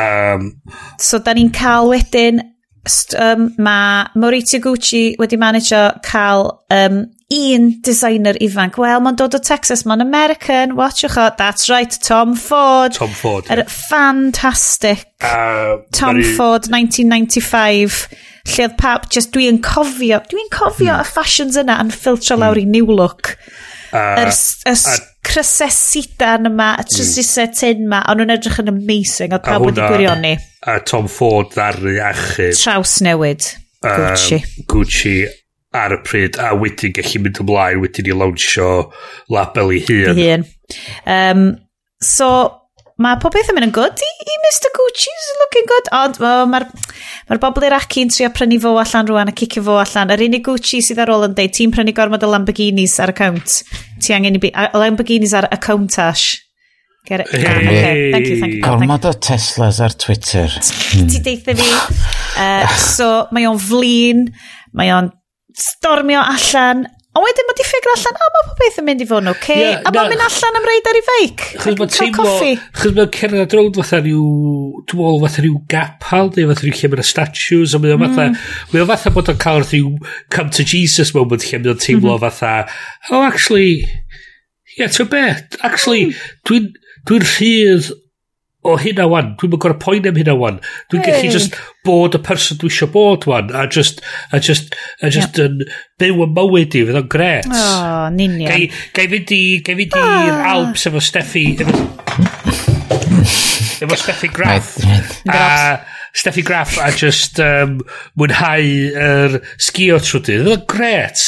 [0.00, 0.50] Um,
[0.98, 2.42] so, da ni'n cael wedyn,
[3.20, 8.78] um, mae Maurizio Gucci wedi manage cael um, un designer ifanc.
[8.80, 12.96] Wel, mae'n dod o Texas, mae'n American, watchwch o, that's right, Tom Ford.
[12.96, 13.46] Tom Ford.
[13.46, 13.76] Yr er yeah.
[13.90, 16.34] fantastic uh, Tom very...
[16.34, 18.02] Ford 1995,
[18.50, 21.04] lle oedd pap, just dwi'n cofio, dwi'n cofio mm.
[21.04, 22.42] y fashions yna yn ffiltro mm.
[22.42, 23.36] lawr i New Look.
[23.90, 26.90] Uh, yr y uh, crysesudan yma, y hmm.
[26.96, 27.56] trysisau mm.
[27.58, 30.34] tyn yma, ond nhw'n edrych yn amazing, oedd pawb wedi gwirioni.
[30.66, 32.56] A Tom Ford ddaru achub.
[32.58, 33.52] Traws newid.
[33.86, 34.40] Gucci.
[34.40, 35.14] Um, Gucci
[35.76, 38.70] ar y pryd a wedyn gallu mynd ymlaen wedyn i lawnsio
[39.30, 40.18] label i hun.
[40.18, 40.46] Hun.
[41.06, 41.44] Um,
[42.02, 42.26] so,
[43.00, 46.42] mae pob beth yn mynd yn good i, i Mr Gucci's looking good, ond oh,
[46.50, 50.10] mae'r ma, bobl ma r trio prynu fo allan rwan a cicio fo allan.
[50.16, 53.60] Yr unig Gucci sydd ar ôl yn dweud, ti'n prynu gormod o Lamborghinis ar account.
[54.02, 54.50] Ti angen i bi...
[54.50, 56.40] a, Lamborghinis ar account ash.
[57.06, 57.30] Get it.
[57.32, 57.46] Hey.
[57.46, 58.10] Ah, okay.
[58.12, 58.64] Thank you, thank you.
[58.66, 60.50] Gormod o Teslas ar Twitter.
[60.50, 61.70] Ti deitha fi.
[62.34, 64.26] Uh, so, mae o'n flin,
[64.76, 65.14] mae o'n
[65.60, 69.24] stormio allan A wedyn mae di ffigur allan, a mae popeth yn mynd i fod
[69.24, 71.90] yn oce, okay, yeah, a mae'n mynd allan am reid ar ei feic, chos mae'n
[71.90, 72.50] cael coffi.
[72.78, 74.20] Chos mae'n cerdded rownd fatha rhyw,
[74.86, 78.14] dwi'n meddwl fatha rhyw gapal, neu fatha rhyw lle mae'n statues, a mae'n mm.
[78.14, 79.90] fatha, mae'n fatha bod o'n cael rhyw
[80.36, 82.54] come to Jesus moment lle mae'n teimlo mm fatha,
[83.10, 83.82] oh actually,
[84.78, 86.22] yeah, to bet, actually, mm.
[86.46, 86.70] dwi'n
[87.10, 87.90] dwi rhydd
[88.66, 90.58] o hynna wan, dwi'n mynd gorau poen am hynna wan.
[90.92, 91.32] Dwi'n gallu hey.
[91.32, 91.54] just
[91.86, 94.02] bod y person dwi eisiau bod wan, a just,
[94.36, 95.46] a just, a just yep.
[95.46, 95.62] yn
[96.00, 97.48] byw yn mywyd i, fydd o'n gret.
[97.48, 98.50] O, oh, ninia.
[98.52, 98.66] Gai,
[98.96, 100.42] gai fynd i, gai fynd i'r oh.
[100.52, 101.86] Alps efo Steffi, efo,
[103.86, 104.76] efo Steffi Graff.
[105.32, 105.40] a
[106.12, 107.78] Steffi Graff, a just um,
[108.20, 110.44] mwynhau yr er sgio trwy dydd.
[110.44, 111.24] Fydd o'n gret.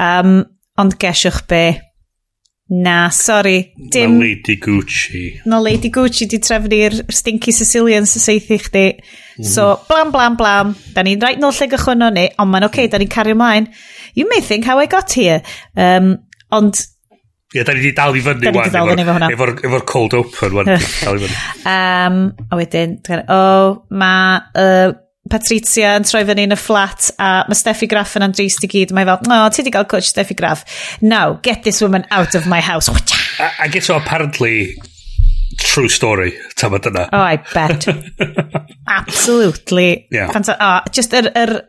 [0.00, 0.36] Um,
[0.80, 1.64] ond gesiwch be,
[2.68, 3.74] Na, sorry.
[3.76, 4.18] Dim...
[4.18, 5.40] Na Lady Gucci.
[5.44, 8.86] Na Lady Gucci di trefnu'r stinky Sicilians y seithi chdi.
[9.38, 9.44] Mm.
[9.44, 10.72] So, blam, blam, blam.
[10.94, 13.68] Da ni'n rhaid nôl lle gychwyn ni, ond mae'n oce, okay, da ni'n cario ymlaen.
[14.14, 15.42] You may think how I got here.
[15.76, 16.16] Um,
[16.52, 16.80] ond...
[17.52, 18.70] Ie, yeah, da ni wedi dal i fyny wan.
[18.72, 20.72] Da ni wedi dal i Efo'r efo cold open wan.
[21.74, 24.94] um, a wedyn, oh, mae uh,
[25.32, 28.92] Patricia yn troi fyny yn y fflat a mae Steffi Graff yn andreus i gyd.
[28.96, 30.64] Mae fel, no, ti di gael coach Steffi Graff.
[31.00, 32.90] Now, get this woman out of my house.
[33.40, 34.76] I get so apparently
[35.58, 37.08] true story tam dyna.
[37.12, 37.86] Oh, I bet.
[38.88, 40.06] Absolutely.
[40.10, 40.32] Yeah.
[40.32, 41.62] Fanta oh, just yr, yr er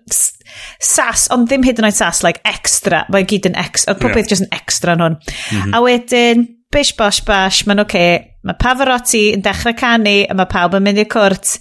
[0.84, 3.04] sas, ond ddim hyd yn oed sas, like extra.
[3.14, 3.94] Mae gyd yn extra.
[3.94, 4.34] Oedd popeth yeah.
[4.34, 5.18] just yn extra yn hwn.
[5.22, 5.78] Mm -hmm.
[5.78, 7.90] A wedyn, bish bosh bash, mae'n oce.
[7.96, 8.30] Okay.
[8.44, 11.56] Mae Pavarotti yn dechrau canu, a mae pawb yn mynd i'r cwrt.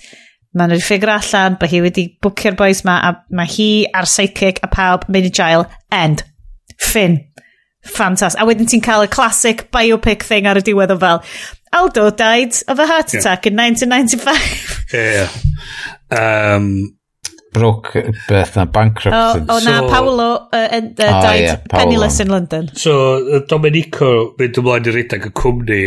[0.53, 4.09] Mae nhw wedi ffigur allan bod hi wedi bwcio'r boys ma a mae hi a'r
[4.09, 5.67] psychic a pawb mynd i jail.
[5.93, 6.27] End.
[6.81, 7.19] Fin.
[7.83, 8.37] Fantas.
[8.39, 11.23] A wedyn ti'n cael y classic biopic thing ar y diwedd o fel
[11.73, 13.53] Aldo died of a heart attack yeah.
[13.53, 14.87] in 1995.
[14.93, 15.29] yeah.
[16.13, 16.99] Um,
[17.53, 17.97] broke
[18.29, 19.17] beth na bankrupt.
[19.17, 22.69] O, o na, so, Paolo uh, uh, died oh, yeah, penniless in London.
[22.77, 25.81] So, Domenico mynd ymlaen i redag y cwmni.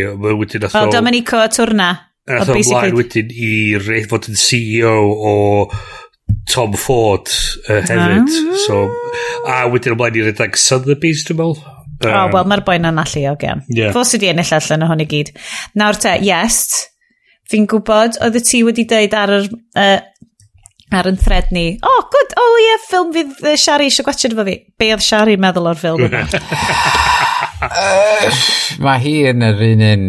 [0.73, 1.91] Fel Domenico a Twrna.
[2.26, 4.95] A so ymlaen wedyn i'r fod yn CEO
[5.30, 5.34] o
[6.49, 7.30] Tom Ford
[7.69, 8.31] uh, hefyd.
[8.31, 8.56] Ah.
[8.64, 8.80] So,
[9.45, 11.61] a wedyn ymlaen i redag Sotheby's, dwi'n meddwl.
[11.95, 13.61] Um, oh, wel, mae'r boi'n o gen.
[13.69, 13.93] Yeah.
[13.95, 15.31] Fos ydi ennill allan o hwn i gyd.
[15.77, 16.65] Nawr te, yes,
[17.52, 19.47] fi'n gwybod, oedd y ti wedi dweud ar yr,
[19.77, 19.99] uh,
[20.97, 23.91] ar yn thread ni, o, oh, good, o oh, ie, yeah, ffilm fydd uh, Shari
[23.91, 24.57] eisiau gwachod efo fi.
[24.81, 26.26] Be oedd Shari meddwl o'r ffilm yma?
[28.84, 30.06] Mae hi yn yr un un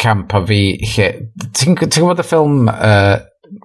[0.00, 0.62] camp a fi.
[0.86, 3.18] Ti'n ti gwybod y ffilm, uh,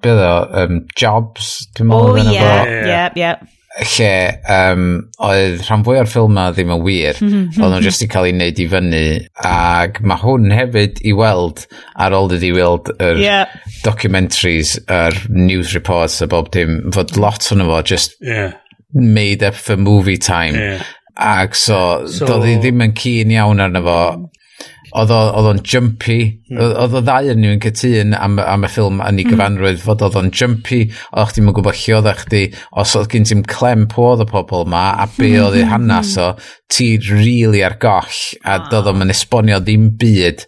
[0.03, 1.53] beth o, um, Jobs?
[1.77, 3.33] Dwi'n O, ie, ie, ie
[3.79, 4.15] lle
[4.51, 4.87] um,
[5.23, 7.61] oedd rhan fwy o'r ffilm ma ddim yn wir mhm, mhm.
[7.61, 9.03] oedd nhw'n jyst i cael ei wneud i fyny
[9.47, 11.63] ac mae hwn hefyd i weld
[11.95, 13.53] ar ôl ydi weld yr yeah.
[13.85, 18.57] documentaries yr news reports a bob dim fod lot o'n fo just yeah.
[18.91, 20.83] made up for movie time yeah.
[21.15, 23.97] Ac so, so doedd hi ddim yn cyn iawn arno fo.
[24.91, 26.17] Oedd o'n jumpy.
[26.49, 26.59] Hmm.
[26.67, 29.31] Oedd o ddau yn ni'n cytun am, am y ffilm yn ei hmm.
[29.31, 29.85] gyfanrwydd mm.
[29.85, 30.81] fod oedd o'n jumpy.
[31.15, 32.43] Oedd chdi'n gwybod lle oedd e, chdi.
[32.83, 36.17] Os oedd gen ti'n clem po oedd y pobl ma a be oedd ei hanes
[36.19, 36.33] o,
[36.71, 40.45] ti rili really ar goll a doedd o'n esbonio ddim byd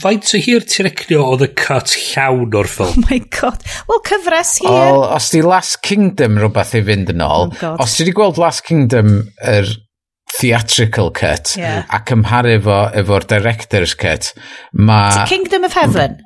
[0.00, 2.98] faint o hir ti'n recnio oedd y cut llawn o'r ffilm?
[3.00, 3.62] Oh my god.
[3.88, 4.70] Wel, cyfres hir.
[4.70, 8.40] O, os di Last Kingdom rhywbeth i fynd yn ôl, oh os ti wedi gweld
[8.40, 9.72] Last Kingdom yr er
[10.36, 11.84] theatrical cut yeah.
[11.90, 14.32] a cymharu fo efo'r director's cut,
[14.72, 15.24] mae...
[15.28, 16.20] Kingdom of Heaven?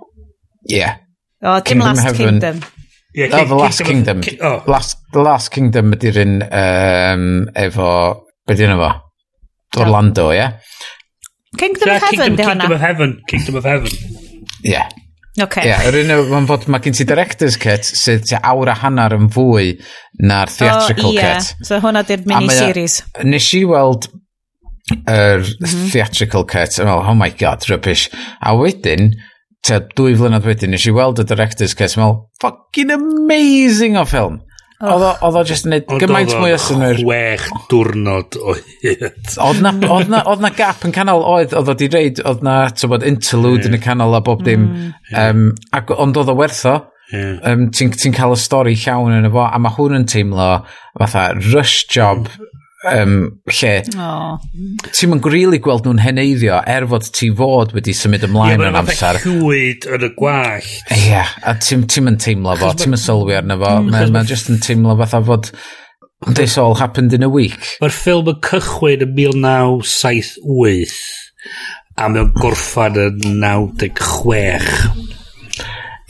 [0.69, 0.99] Yeah.
[1.41, 2.41] O, dim Kingdom Last Heaven.
[2.41, 2.61] Kingdom.
[3.15, 4.21] Yeah, oh, the Last Kingdom.
[4.21, 4.47] Kingdom.
[4.47, 4.71] Oh.
[4.71, 7.89] Last, the Last Kingdom ydy'r un um, efo...
[8.45, 8.91] Be dyn efo?
[8.91, 9.85] Oh.
[9.85, 10.43] Orlando, ie?
[10.43, 10.59] Yeah?
[11.59, 12.61] Kingdom yeah, of Heaven, Kingdom, di hwnna?
[12.61, 13.17] Kingdom of Heaven.
[13.29, 13.91] Kingdom of Heaven.
[14.65, 14.71] Ie.
[14.75, 14.89] Yeah.
[15.35, 15.67] Okay.
[15.67, 19.17] Yeah, yr un o'n fod, mae gen ti director's cut sydd ti awr a hanner
[19.17, 19.73] yn fwy
[20.23, 21.41] na'r theatrical oh, yeah.
[21.41, 21.67] cut.
[21.67, 23.01] So hwnna di'r mini-series.
[23.27, 24.07] Nes i weld
[24.95, 25.43] yr er
[25.91, 28.07] theatrical cut, oh, oh my god, rubbish.
[28.47, 29.11] A wedyn,
[29.67, 34.39] te, dwy flynedd wedyn, nes i weld y director's cut, meddwl, fucking amazing o ffilm.
[34.83, 36.99] Oedd o jyst yn neud gymaint mwy o synwyr.
[36.99, 39.05] Chwech diwrnod o hyd.
[39.41, 42.43] Oedd na, oedd na, oedd na gap yn canol oedd, oedd o di reid, oedd
[42.45, 42.57] na
[42.91, 43.71] bod, interlude yeah.
[43.71, 44.67] yn y canol a bob dim.
[44.67, 44.91] Mm.
[45.21, 46.75] Um, ac, ond oedd o wertho.
[47.13, 47.39] Yeah.
[47.47, 50.51] Um, Ti'n ti cael y stori llawn yn y fo, a mae hwn yn teimlo
[50.99, 52.54] fatha rush job mm
[52.91, 53.15] um,
[53.51, 54.35] lle oh.
[54.91, 58.81] ti'n mynd gwrili gweld nhw'n heneiddio er fod ti fod wedi symud ymlaen yeah, yn
[58.81, 59.21] amser.
[59.21, 60.75] Ie, llwyd yn y gwallt.
[60.91, 63.91] Ie, yeah, a ti'n ti mynd teimlo fo, ti'n mynd sylwi arno fo, mm.
[63.95, 65.51] mae'n ma just yn teimlo fatha fod
[66.35, 67.57] this all happened in a week.
[67.83, 70.95] Mae'r ffilm yn cychwyn yn 1978
[71.95, 75.14] a mae'n gorffan yn 96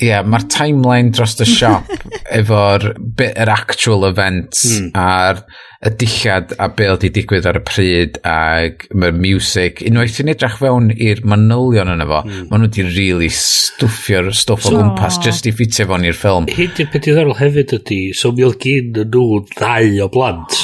[0.04, 1.90] yeah, mae'r timeline dros y siop
[2.40, 2.90] efo'r
[3.26, 4.90] yr actual events mm.
[4.98, 5.44] a'r
[5.84, 10.32] y dillad a be oedd i digwydd ar y pryd ac mae'r music unwaith ti'n
[10.32, 12.46] edrych fewn i'r manylion yna fo mm.
[12.50, 16.80] maen nhw wedi really stwffio'r stwff o gwmpas just i ffitio fewn i'r ffilm hyd
[16.80, 20.58] i'r peth ddiddorol hefyd ydy so mi oedd gyn nhw ddau o blant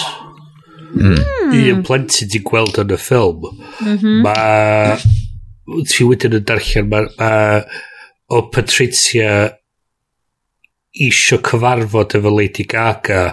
[0.95, 1.05] mm.
[1.11, 1.85] un hmm.
[1.87, 4.25] plentyn ti'n gweld yn y ffilm mm -hmm.
[4.25, 7.31] mae ti wedyn yn darllen mae ma
[8.31, 9.31] o Patricia
[10.93, 13.25] isio cyfarfod efo Lady Gaga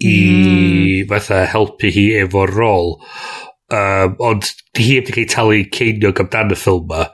[0.00, 1.08] i mm.
[1.08, 2.96] fatha helpu hi efo rôl.
[3.70, 7.06] Um, ond di hi wedi cael talu ceiniog amdano ffilm ma.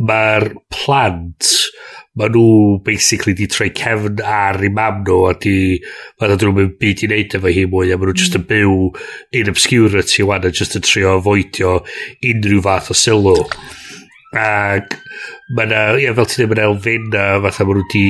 [0.00, 1.50] Mae'r plant
[2.18, 5.56] mae nhw basically di troi cefn ar ei mam nhw a di
[6.20, 8.50] mae nhw'n mynd byd i wneud efo hi mwy a mae nhw just yn hmm.
[8.50, 11.78] byw in obscurity wan a just yn trio avoidio
[12.32, 13.38] unrhyw fath o sylw.
[14.36, 14.94] Ac
[15.56, 18.04] mae yna, ie, fel ti'n dweud, mae yna elfenna, fatha mae nhw wedi...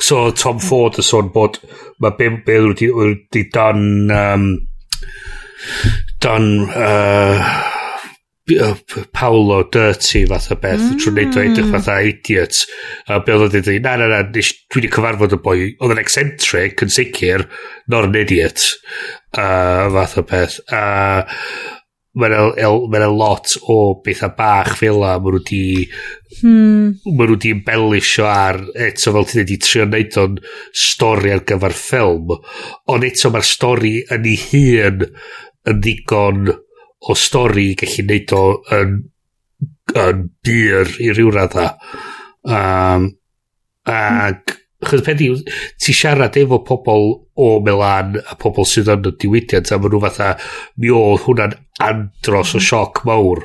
[0.00, 1.58] So Tom Ford yn sôn bod,
[2.00, 3.84] mae be, be nhw wedi dan...
[4.16, 4.48] Um,
[6.24, 6.48] dan...
[6.72, 7.76] Uh,
[9.12, 10.96] Paolo Dirty fatha beth mm.
[10.98, 12.62] trwy'n neud o edrych fatha idiot
[13.06, 14.42] a be oedd wedi dweud na na na dwi
[14.74, 17.46] wedi cyfarfod y boi oedd yn eccentric yn sicr
[17.92, 18.64] nor an idiot
[19.38, 21.38] uh, fatha beth a uh,
[22.18, 25.84] mae'n yna lot o bethau bach fel a maen nhw wedi
[26.40, 26.88] hmm.
[27.06, 28.58] maen nhw wedi embelisio ar
[28.88, 30.40] eto fel ti'n wedi trio wneud o'n
[30.86, 32.34] stori ar gyfer ffilm.
[32.90, 35.06] Ond eto mae'r stori yn ei hun
[35.70, 38.44] yn ddigon o stori gallu wneud o
[38.80, 38.96] yn,
[40.02, 41.68] yn byr i ryw radda.
[42.42, 43.06] Um,
[43.86, 44.18] hmm.
[44.26, 44.59] ac
[44.90, 45.28] Chos pen di,
[45.78, 50.02] ti siarad efo pobl o Milan a pobl sydd yn y diwydiant a maen nhw
[50.02, 50.32] fatha,
[50.82, 51.54] mi oedd hwnna'n
[51.86, 53.44] andros o sioc mawr.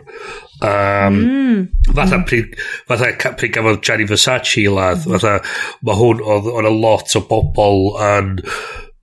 [0.66, 1.62] Um, mm.
[1.94, 2.56] Fatha pryd,
[2.90, 5.38] fatha pryd gafodd Gianni Versace i ladd, fatha,
[5.86, 8.36] mae hwn, oedd o'n a lot o bobl yn,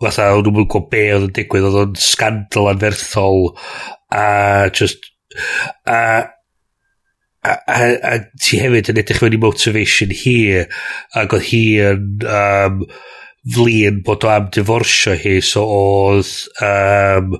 [0.02, 3.52] fatha, o'n nhw'n gwybod be oedd yn digwydd, oedd o'n scandal anferthol,
[4.12, 4.24] a
[4.74, 5.12] just,
[5.86, 5.98] a,
[7.43, 7.78] a, a,
[8.12, 12.82] a ti hefyd yn edrych fewn i motivation hi ac oedd hi yn um,
[13.55, 16.32] flin bod o am divorsio hi so oedd
[16.62, 17.39] um,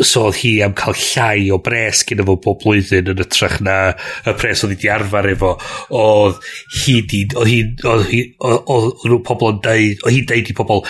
[0.00, 3.78] so oedd hi am cael llai o bres gyda fo bob blwyddyn yn ytrach na
[4.24, 5.56] y pres oedd hi di arfer efo
[6.02, 6.38] oedd
[6.84, 7.58] hi di oedd hi
[7.90, 10.86] oedd hi oedd nhw pobl yn deud oedd hi'n deud i pobl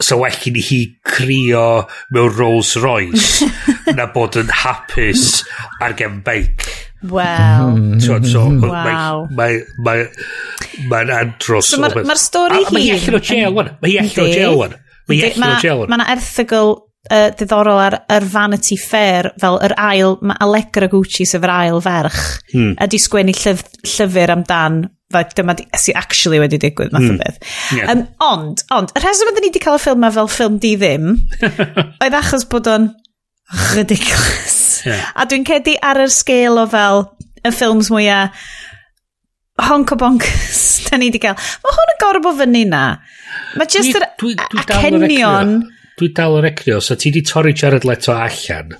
[0.00, 3.46] so well i ni hi crio mewn Rolls Royce
[3.98, 5.44] na bod yn hapus
[5.82, 6.66] ar gen beic.
[7.04, 7.76] Wel.
[7.76, 8.00] Mhm.
[8.00, 9.26] So, so, wow.
[9.28, 9.94] Mae'n ma,
[10.88, 11.68] ma, ma andros.
[11.68, 12.72] So, Mae'r ma stori hi...
[12.72, 13.70] Mae hi allan o jail wan.
[13.82, 14.74] Mae hi allan o jail wan.
[15.08, 15.92] Mae hi allan o jail wan.
[15.92, 16.74] Mae yna erthigol
[17.10, 21.82] uh, diddorol ar, ar Vanity Fair fel yr ail, mae Allegra Gucci sef yr ail
[21.84, 22.20] ferch
[22.54, 22.74] hmm.
[22.80, 24.84] a di sgwennu llyf, llyfr amdan
[25.16, 27.14] like, dyma di, si actually wedi digwydd math mm.
[27.14, 27.54] o beth.
[27.76, 27.92] Yeah.
[27.92, 30.74] Um, ond, ond, y rheswm ydyn ni wedi cael y ffilm ma fel ffilm di
[30.80, 31.14] ddim,
[32.04, 32.90] oedd achos bod o'n
[33.74, 34.60] ridiculous.
[34.84, 35.10] Yeah.
[35.16, 37.06] A dwi'n cedi ar yr sgêl o fel
[37.44, 38.44] y ffilms mwyaf
[39.62, 41.38] honk o bonkers da ni wedi cael.
[41.64, 42.84] Mae hwn yn gorfod fyny na.
[43.58, 44.08] Mae just yr
[44.64, 45.60] acenion...
[45.94, 48.72] Dwi dal o'r ecrio, so ti di torri Jared Leto allan.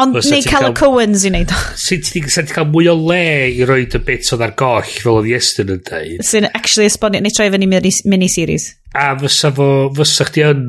[0.00, 1.62] Ond neu cael y Cowens i wneud o.
[1.84, 5.32] Sut ti cael mwy o le i roi y bit oedd ar goll fel oedd
[5.32, 6.22] Iestyn yn dweud.
[6.26, 8.70] Sy'n actually esbonio, neu troi fyny mini-series.
[8.96, 10.64] A fysa fo, fysa chdi yn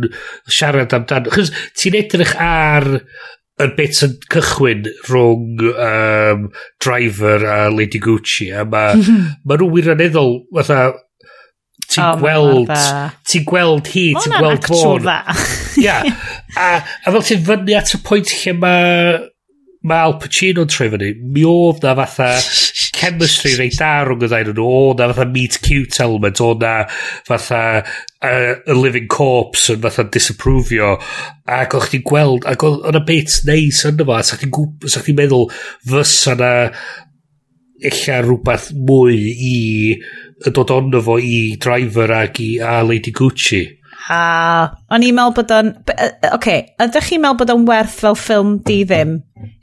[0.47, 1.31] siarad amdano.
[1.33, 2.89] Chos ti'n edrych ar
[3.61, 6.47] y bit yn cychwyn rhwng um,
[6.81, 8.97] driver a Lady Gucci a mae
[9.45, 10.87] ma nhw wirioneddol fatha
[11.93, 12.71] ti'n oh, gweld
[13.29, 15.99] ti'n gweld hi ti'n gweld actual fôn ia
[16.59, 19.21] A, a fel ti'n fyny at y pwynt lle mae
[19.83, 22.29] ma Al Pacino'n troi fyny, mi oedd na fatha
[22.95, 26.73] chemistry reit da rhwng y ddain nhw, oedd na fatha meet cute element, oedd na
[27.27, 30.93] fatha uh, a living corpse yn fatha disapprofio,
[31.59, 35.49] ac o'ch ti'n gweld, ac oedd na bit neis yn yma, sa'ch ti'n sa meddwl
[35.91, 36.53] fysa na
[37.83, 39.55] ella rhywbeth mwy i
[40.43, 43.65] y dod ond fo i driver ac i a Lady Gucci.
[44.11, 44.19] A
[44.91, 45.71] o'n i'n meddwl bod o'n...
[45.93, 49.15] Oce, okay, ydych chi'n meddwl bod o'n werth fel ffilm di ddim?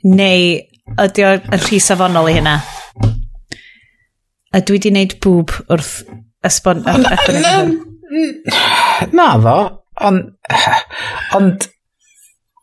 [0.07, 0.57] Neu
[1.05, 2.55] ydy o'n rhy safonol i hynna?
[4.51, 5.93] A dwi di wneud bwb wrth
[6.47, 6.81] ysbon...
[9.13, 9.57] Na ddo.
[10.09, 10.33] ond...
[11.37, 11.69] Ond...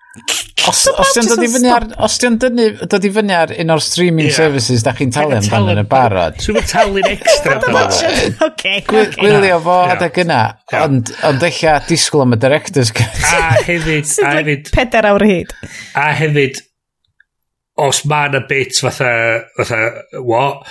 [0.68, 3.84] Os, os ti'n dod i fyny ar, os ti'n dod i fyny ar un o'r
[3.84, 4.36] streaming yeah.
[4.36, 6.40] services da chi'n talu amdano yn y barod.
[6.44, 7.56] Swn nhw'n talu'n extra.
[8.50, 10.42] okay, Gwylio fo adeg yna,
[10.82, 13.22] ond, ond eich disgwyl am y director's cut.
[13.32, 14.74] A hefyd, a hefyd.
[14.76, 15.56] Peder awr hyd.
[15.96, 16.60] A hefyd,
[17.88, 19.14] os mae yna bit fatha,
[19.56, 19.82] fatha,
[20.20, 20.68] what?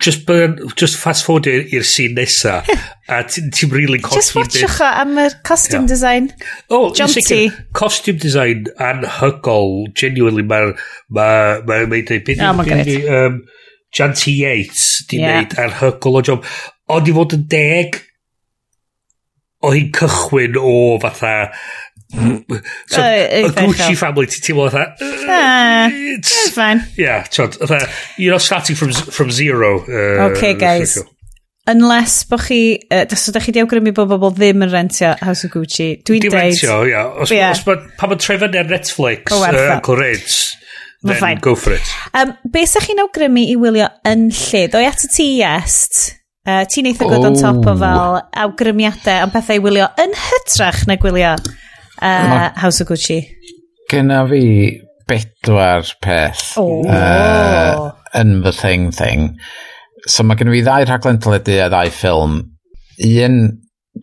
[0.00, 2.60] just burn, just fast forward i'r scene nesa
[3.12, 5.92] a ti'n ti really'n coffi just watchwch o am y costume yeah.
[5.92, 6.32] design.
[6.70, 10.74] Oh, jaunty costume design anhygol genuinely mae'r
[11.10, 13.40] mae ma, ma, ma, ma, ma, um,
[13.94, 15.40] Janty Yates di yeah.
[15.40, 16.46] neud anhygol o job.
[16.92, 17.98] Ond i fod yn deg
[19.64, 20.72] o hi'n cychwyn o
[21.02, 21.50] fatha
[22.14, 22.44] Mm.
[22.86, 24.94] so, oh, y Gucci family, ti teimlo fatha...
[25.00, 25.92] Uh, ah, that?
[25.92, 26.82] it's fine.
[26.96, 27.50] Yeah, so,
[28.16, 29.80] you're not starting from, from zero.
[29.80, 30.98] Uh, okay, guys.
[31.68, 35.44] Unless bo chi, uh, os ydych chi di awgrymu bod bobl ddim yn rentio House
[35.44, 36.32] of Gucci, dwi'n deud...
[36.32, 37.04] Rentio, ia.
[37.12, 37.52] Os, yeah.
[37.52, 40.38] os pan mae'n trefyn ar Netflix, uh, Uncle Rich,
[41.02, 41.42] then fine.
[41.44, 41.92] go for it.
[42.16, 44.64] Um, be sa chi'n awgrymu i wylio yn lle?
[44.72, 46.00] Doi at y ti est,
[46.48, 47.12] uh, ti'n eitha oh.
[47.12, 47.78] good on top o oh.
[47.84, 51.36] fel awgrymiadau am pethau i wylio yn hytrach na gwylio
[52.02, 53.22] uh, House of Gucci.
[53.90, 54.42] Gyna fi
[55.08, 56.84] bedwar peth oh.
[56.84, 57.88] uh,
[58.18, 59.30] yn fy thing thing.
[60.06, 62.38] So mae gen i fi ddau rhaglen teledu a ddau ffilm.
[63.08, 63.38] Un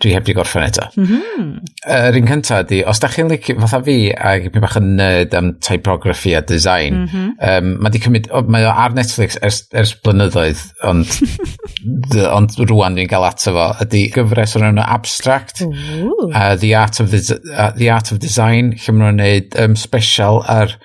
[0.02, 0.88] dwi heb di gorffen eto.
[0.96, 1.50] Mm -hmm.
[1.96, 5.36] Yr un cyntaf di, os da chi'n licio, fatha fi, ac mi bach yn nerd
[5.38, 7.30] am typography a design, mm -hmm.
[7.50, 11.08] um, mae di cymryd, oh, mae o ar Netflix ers, ers blynyddoedd, ond,
[12.12, 16.30] d, ond rwan dwi'n cael ato fo, ydy gyfres o'r enw Abstract, Ooh.
[16.32, 17.22] uh, the, Art of the,
[17.54, 20.78] uh, the Art of Design, lle maen nhw'n gwneud um, special ar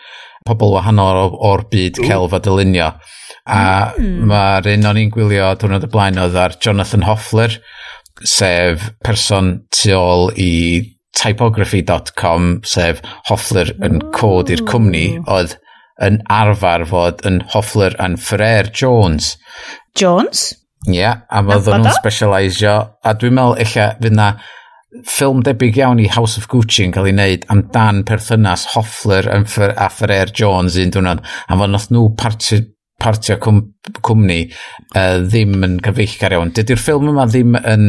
[0.46, 2.06] pobl wahanol o'r byd Ooh.
[2.06, 2.92] celf a dylunio.
[3.50, 3.60] A
[3.96, 4.26] mm.
[4.30, 7.56] mae'r un o'n i'n gwylio diwrnod y blaen oedd ar Jonathan Hoffler,
[8.26, 10.52] sef person tu ôl i
[11.16, 15.56] typography.com, sef Hoffler yn cod i'r cwmni, oedd
[16.00, 19.34] yn arfer fod yn Hoffler and Ferrer Jones.
[19.96, 20.50] Jones?
[20.88, 22.76] Ie, yeah, a oedden nhw'n specialisio.
[23.04, 24.30] A dwi'n meddwl eich fydd na
[25.06, 29.88] ffilm debyg iawn i House of Gucci yn cael ei wneud amdan perthynas Hoffler a
[29.92, 32.08] Ferrer Jones un dwi'n A fod nath nhw
[33.00, 33.62] partio cwm,
[34.06, 36.52] cwmni uh, ddim yn gyfeillgar iawn.
[36.56, 37.88] Dydy'r ffilm yma ddim yn,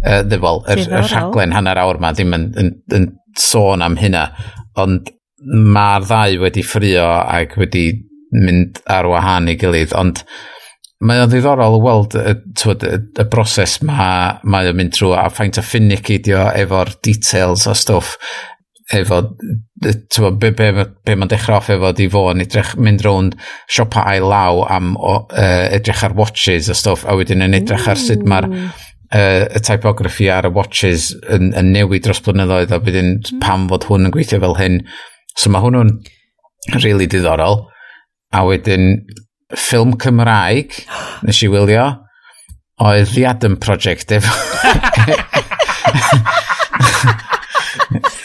[0.00, 3.08] uh, ddefol, yr, yr er rhaglen hanner awr yma ddim yn, yn, yn
[3.38, 4.26] sôn am hynna,
[4.80, 5.12] ond
[5.46, 7.86] mae'r ddau wedi ffrio ac wedi
[8.36, 10.22] mynd ar wahân i gilydd, ond
[11.06, 15.26] mae o'n ddiddorol weld y, twyd, y, y broses mae, mae o'n mynd trwy a
[15.32, 18.16] ffaint o ffinic idio efo'r details o stwff
[18.92, 19.36] efo,
[20.14, 23.34] tywa, be, be, be mae'n dechrau off efo di fo yn edrych, mynd rownd
[23.66, 27.88] siopa ail law am o, uh, edrych ar watches a stwff, a wedyn yn edrych
[27.90, 32.78] ar sut mae'r uh, y typography ar y watches yn, yn newid dros blynyddoedd a
[32.82, 33.42] wedyn mm.
[33.42, 34.76] pam fod hwn yn gweithio fel hyn.
[35.36, 35.90] So mae hwnnw'n
[36.78, 37.64] really diddorol.
[38.34, 38.84] A wedyn
[39.54, 40.70] ffilm Cymraeg
[41.26, 41.86] nes i wylio
[42.86, 44.30] oedd The Adam Project efo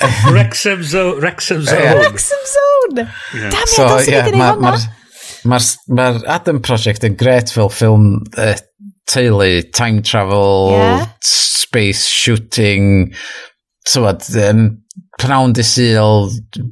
[0.33, 1.19] Wrexham Zone.
[1.21, 1.97] Wrexham Zone.
[1.99, 3.07] Wrexham Zone.
[3.33, 4.75] Damn it, so, yeah, mae'r ma,
[5.45, 8.55] ma, ma Adam Project yn gret fel ffilm uh,
[9.09, 11.07] teulu, time travel, yeah.
[11.25, 13.13] space shooting,
[13.87, 14.80] tywed, um,
[15.21, 16.29] pnawn disul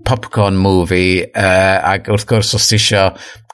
[0.07, 3.05] popcorn movie uh, ac wrth gwrs os ti isio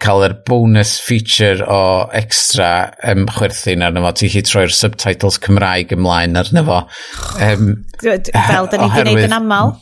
[0.01, 2.69] cael yr bonus feature o extra
[3.11, 6.81] um, chwerthin arno fo, ti chi troi'r subtitles Cymraeg ymlaen arno fo.
[7.43, 9.73] Um, Fel da ni wedi gwneud yn aml.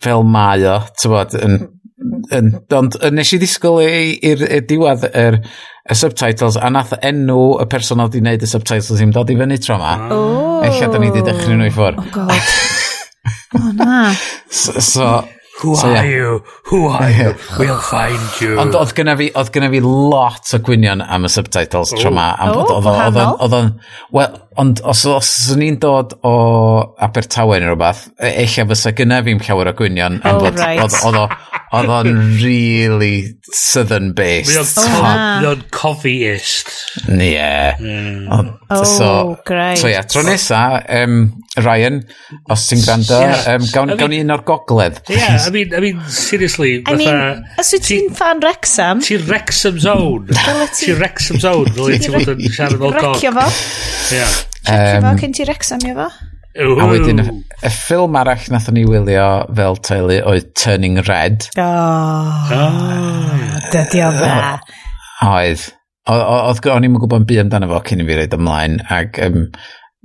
[0.00, 1.58] Fel mae o, tywod, yn,
[2.36, 5.40] yn, ond nes i ddisgwyl i'r diwedd yr
[5.90, 9.38] y subtitles a nath enw y person oedd i wneud y subtitles ddim dod i
[9.40, 9.96] fyny tro ma.
[10.08, 10.60] Oh.
[10.64, 12.04] Eilla da ni wedi dechrau nhw i ffwrdd.
[12.04, 12.78] Oh god.
[13.54, 14.14] oh, na.
[14.48, 15.28] So, so
[15.60, 16.04] Who so, are yeah.
[16.04, 16.44] you?
[16.72, 17.34] Who are you?
[17.58, 18.56] We'll find you.
[18.60, 22.30] Ond oedd gynna fi, oedd gynna fi lot o gwynion am y subtitles tro ma.
[22.48, 23.74] Oedd o'n,
[24.16, 26.34] well, Ond os os o'n i'n dod o
[27.00, 30.18] Abertawe neu rhywbeth, eich fysa gyna fi'n llawer o gwynion.
[30.20, 30.82] Oh, bod, right.
[30.84, 31.30] Oedd
[31.70, 34.80] oedd o'n really southern based.
[34.90, 36.72] Mae o'n cofi-ist.
[37.14, 37.36] Ie.
[38.26, 39.78] Oh, so, great.
[39.78, 41.22] So ia, tro nesa, um,
[41.62, 42.02] Ryan,
[42.50, 43.54] os ti'n gwrando, yeah.
[43.54, 45.00] um, gawn, I mean, gawn ni un o'r gogledd.
[45.14, 46.82] Yeah, I mean, I mean seriously.
[46.90, 49.06] I mean, os wyt ti'n fan Rexham?
[49.06, 50.40] Ti'n Rexham zone.
[50.74, 51.70] Ti'n Rexham zone.
[51.78, 53.14] Ti'n fod yn siarad o'r gog.
[53.14, 53.50] Recio fo.
[54.10, 54.38] Yeah.
[54.68, 56.10] Um, fo, cyn ti Rexham fo.
[56.60, 61.46] A wedyn, y ffilm arall nath ni wylio fel teulu oedd Turning Red.
[61.54, 63.60] O, oh, oh.
[63.70, 64.40] dydy o dda.
[65.30, 65.68] Oedd.
[66.10, 69.44] Oedd o'n i'n gwybod yn byd amdano fo cyn i fi reid ymlaen, ac um,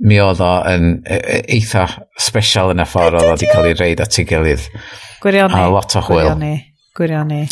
[0.06, 1.86] mi oedd o yn e, e, eitha
[2.20, 4.68] special yn y ffordd oedd o wedi cael ei reid at ei gilydd.
[5.24, 5.56] Gwirioni.
[5.58, 6.28] A lot o chwil.
[6.28, 6.54] Gwirioni.
[6.96, 7.42] Gwirioni.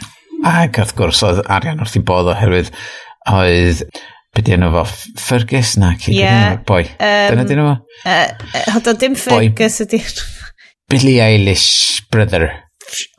[0.44, 2.70] Ac wrth gwrs oedd arian wrth i bod oherwydd
[3.32, 3.82] oedd
[4.34, 4.84] Be di enw fo?
[5.20, 6.16] Fergus na ci?
[6.18, 6.58] Yeah.
[6.66, 6.82] Boi.
[6.98, 7.76] Um, Dyna dyn enw fo?
[8.10, 10.00] Uh, Hod o dim Fergus ydi.
[10.90, 12.50] Billy Eilish brother.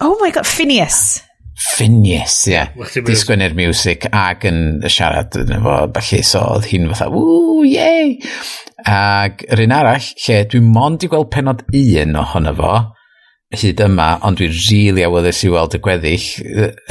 [0.04, 1.22] Oh my god, Phineas.
[1.56, 2.54] Phineas, ie.
[2.58, 3.00] Yeah.
[3.08, 7.64] Di sgwynnu'r music ac yn y siarad yn efo, falle so oedd hi'n fatha, ww,
[7.70, 8.18] yey!
[8.92, 12.74] Ac yr un arall, lle dwi mond i gweld penod un ohono fo,
[13.54, 16.26] hyd yma, ond dwi'n rili really awyddus i weld y gweddill,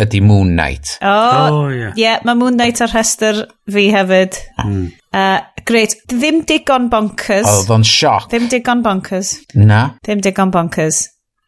[0.05, 0.95] ydy Moon Knight.
[1.01, 1.97] O, oh, oh, yeah.
[1.99, 4.39] yeah, mae Moon Knight ar rhestr fi hefyd.
[4.63, 4.87] Mm.
[5.15, 5.97] Uh, great.
[6.11, 7.49] ddim digon bonkers.
[7.51, 8.29] Oedd o'n sioc.
[8.31, 9.35] Ddim digon bonkers.
[9.59, 9.83] Na.
[10.07, 11.05] Ddim digon bonkers.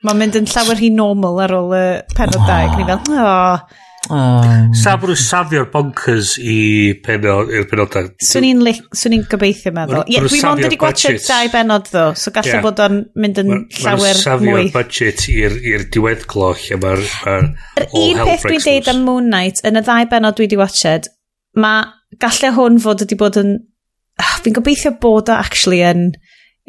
[0.07, 1.85] Mae'n mynd yn llawer hi normal ar ôl y
[2.15, 2.51] penod oh.
[2.51, 2.75] dau.
[2.77, 4.43] Ni fel, oh, Oh.
[4.77, 6.59] Sa bod nhw'n safio'r bonkers i
[7.05, 8.11] penod, i'r penodau?
[8.23, 8.61] Swn i'n
[8.95, 10.05] swn i'n gobeithio meddwl.
[10.05, 12.65] Ie, yeah, dwi mond wedi gwachod dau benod ddo, so gallai yeah.
[12.65, 14.47] bod o'n mynd yn ma, llawer mwy.
[14.47, 17.03] Mae nhw'n budget i'r diweddglo lle mae'r
[17.83, 21.11] Yr un peth dwi'n deud am Moon Knight, yn y ddau benod dwi wedi watched,
[21.59, 21.89] mae
[22.23, 23.57] gallai hwn fod wedi bod yn...
[24.23, 26.09] Ah, fi'n gobeithio bod o actually yn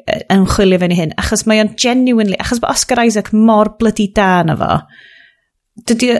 [0.06, 4.44] yn chwilio fewn hyn, achos mae o'n genuinely, achos mae Oscar Isaac mor blydi da
[4.46, 4.76] na fo,
[5.90, 6.12] dydy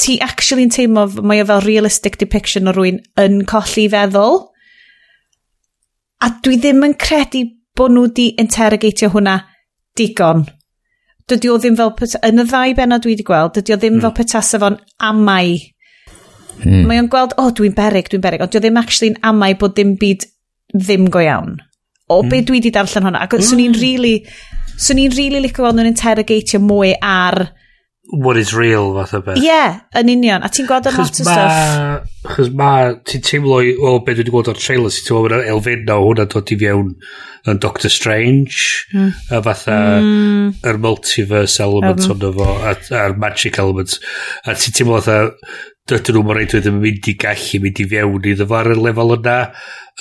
[0.00, 4.40] ti actually'n teimlo mae o fel realistic depiction o rwy'n yn colli feddwl.
[6.24, 7.44] A dwi ddim yn credu
[7.76, 9.36] bod nhw wedi interrogatio hwnna
[9.98, 10.46] digon.
[11.28, 11.92] Dydy o ddim fel...
[12.26, 14.04] Yn y ddau benod dwi wedi gweld, dydy o ddim mm.
[14.04, 14.18] fel hmm.
[14.20, 14.78] petasa fo'n
[15.10, 15.56] amau.
[16.62, 16.84] Mm.
[16.88, 19.56] Mae o'n gweld, o, oh, dwi'n berig, dwi'n berig, ond dydy o ddim actually'n amau
[19.60, 20.24] bod dim byd
[20.72, 21.58] ddim go iawn.
[22.06, 22.30] O, mm.
[22.30, 23.24] be dwi wedi darllen hwnna.
[23.26, 23.48] Ac mm.
[23.50, 24.16] swn i'n really...
[24.76, 27.46] Swn i'n really licio gweld nhw'n interrogatio mwy ar
[28.10, 29.38] what is real fath o beth.
[29.40, 30.44] Ie, yeah, yn union.
[30.44, 32.10] A ti'n gweld yn lot o stuff.
[32.26, 32.70] Chos ma,
[33.06, 36.28] ti'n teimlo o oh, beth wedi gweld o'r trailer, ti'n teimlo bod elfenna o hwnna
[36.32, 36.92] dod i fewn
[37.46, 38.60] yn Doctor Strange,
[38.94, 39.10] mm.
[39.34, 40.48] a fatha mm.
[40.66, 42.02] yr multiverse element.
[42.02, 42.12] Mm.
[42.12, 43.98] honno fo, a'r magic element.
[44.44, 45.34] A ti'n teimlo fatha,
[45.90, 49.14] dydyn nhw'n rhaid wedi mynd i gallu mynd i fewn i fo ar y lefel
[49.20, 49.38] yna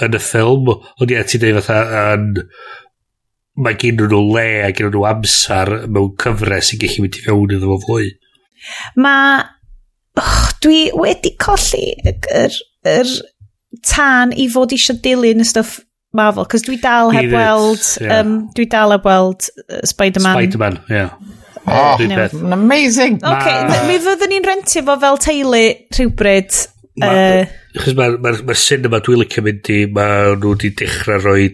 [0.05, 2.33] yn y ffilm, ond ie, ti'n dweud fatha yn...
[2.45, 2.73] Uh,
[3.55, 7.57] mae gen nhw le a gen nhw amser mewn cyfres sy'n gallu mynd i fewn
[7.57, 8.09] iddo fo fwy.
[8.99, 9.43] Mae...
[10.15, 12.53] Oh, dwi wedi colli yr,
[12.87, 13.09] yr
[13.83, 15.81] tan i fod eisiau dilyn y stwff
[16.15, 17.83] Marvel, cos dwi dal heb weld...
[17.99, 18.21] Yeah.
[18.21, 20.37] Um, dwi dal heb weld uh, Spider-Man.
[20.37, 21.01] Spider-Man, ie.
[21.01, 21.09] Yeah.
[21.67, 23.17] Oh, uh, amazing!
[23.25, 23.81] Ok, ma...
[23.89, 25.61] mi fyddwn ni'n rentio fo fel teulu
[25.97, 26.59] rhywbryd
[26.95, 31.49] Chos uh, mae'r ma, ma, cinema dwi'n licio mynd i, mae nhw wedi dechrau rhoi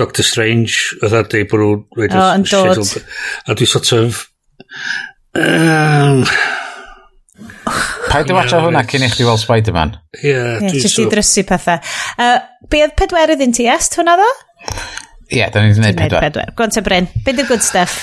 [0.00, 2.96] Doctor Strange, oedd adeg bod nhw'n rhaid oh, yn dod.
[3.44, 4.24] A dwi sort of...
[5.36, 6.24] Um,
[8.12, 9.94] Paid i watcha hwnna cyn i chdi weld Spider-Man.
[10.18, 11.80] Ie, yeah, yeah, jyst i drysu pethau.
[12.20, 12.40] Uh,
[12.72, 14.30] be oedd pedwerydd yn ti est hwnna ddo?
[15.32, 16.20] Ie, yeah, da ni wedi gwneud pedwar.
[16.20, 16.50] pedwar.
[16.58, 17.94] Gwant te Bryn, beth yw'r good stuff?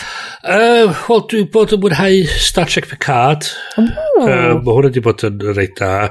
[0.42, 3.46] Uh, Wel, dwi bod yn mwynhau Star Trek Picard.
[3.78, 3.92] Um,
[4.24, 6.08] uh, mae hwnna wedi bod yn reit da.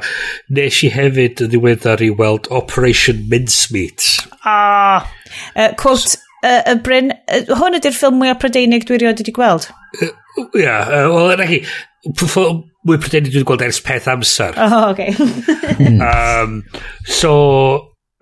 [0.54, 4.06] Nes i hefyd yn ddiweddar i weld Operation Mincemeat.
[4.46, 5.08] Ah,
[5.56, 9.66] uh, quote, uh, uh, Bryn, uh, hwn ydy'r ffilm mwyaf prydeinig dwi erioed wedi gweld.
[9.98, 11.58] Ie, uh, yeah, uh, wel, yna chi,
[12.06, 14.54] mwy prydeinig dwi'n gweld ers peth amser.
[14.54, 15.16] Oh, okay.
[16.12, 16.60] um,
[17.10, 17.34] so,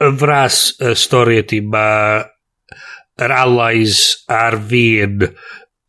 [0.01, 2.25] yn fras y stori ydy mae
[3.23, 4.03] yr allies
[4.33, 5.25] a'r fi'n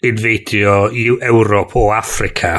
[0.08, 2.54] infeidio Ewrop o Africa.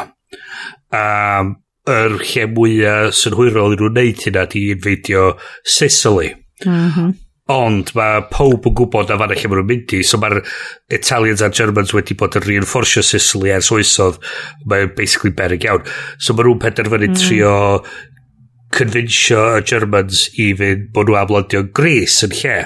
[0.93, 1.55] Um,
[1.89, 5.31] yr lle mwyaf synhwyrol i nhw'n neud hynna di infeidio
[5.65, 6.35] Sicily.
[6.67, 7.17] Mm -hmm.
[7.49, 10.43] Ond mae pob yn gwybod a fanna lle maen nhw'n mynd i, so mae'r
[10.93, 14.21] Italians a Germans wedi bod yn reinforcio Sicily ers oesodd,
[14.69, 15.87] mae'n basically berig iawn.
[16.19, 17.17] So mae nhw'n penderfynu mm.
[17.23, 17.55] trio
[18.75, 22.61] convincio y Germans i fynd bod nhw am London Greece yn lle.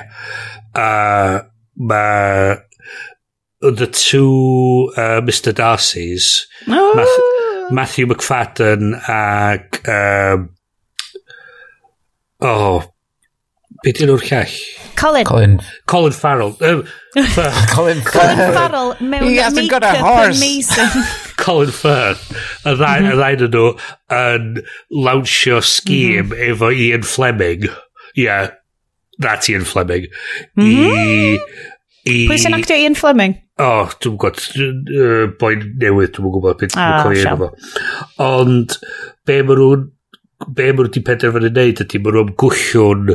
[0.73, 2.57] A uh, mae
[3.61, 6.95] The Two uh, Mr Darcy's oh.
[6.97, 10.51] Math Matthew McFadden ac um,
[12.41, 12.93] oh
[13.83, 14.57] beth yw'r llall?
[14.97, 15.25] Colin.
[15.27, 15.61] Colin.
[15.87, 16.57] Colin Farrell.
[16.61, 16.85] Um,
[17.75, 20.37] Colin Colin Farrell mewn He hasn't got a horse.
[20.37, 21.03] amazing.
[21.37, 22.31] Colin Firth.
[22.65, 23.49] Y ddain mm -hmm.
[23.51, 23.67] nhw
[24.19, 26.51] yn lawnsio scheme mm -hmm.
[26.51, 27.67] efo Ian Fleming.
[28.15, 28.51] Yeah
[29.25, 30.09] that's Ian Fleming.
[30.59, 30.67] Mm.
[30.67, 31.39] I,
[32.11, 33.39] i, Pwy sy'n actio Ian Fleming?
[33.63, 34.45] O, oh, dwi'n gwybod,
[34.99, 37.51] uh, boi newydd, dwi'n gwybod beth ah, dwi'n cofio efo.
[38.27, 38.79] Ond,
[39.29, 39.91] be mae nhw'n
[40.51, 43.13] be mae nhw wedi penderfynu wneud ydy mae nhw'n gwllio'n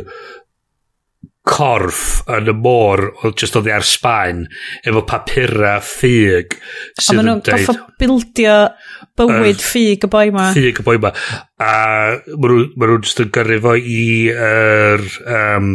[1.48, 4.44] corff yn y môr o just oedd ar Sbaen
[4.86, 6.56] efo papura ffug
[7.00, 8.56] sydd yn nhw'n goffa bildio
[9.18, 11.70] bywyd ffug y boi ma ffug y boi ma a
[12.34, 14.02] maen nhw'n ma nhw just yn gyrru fo i
[14.34, 15.04] er,
[15.38, 15.72] um,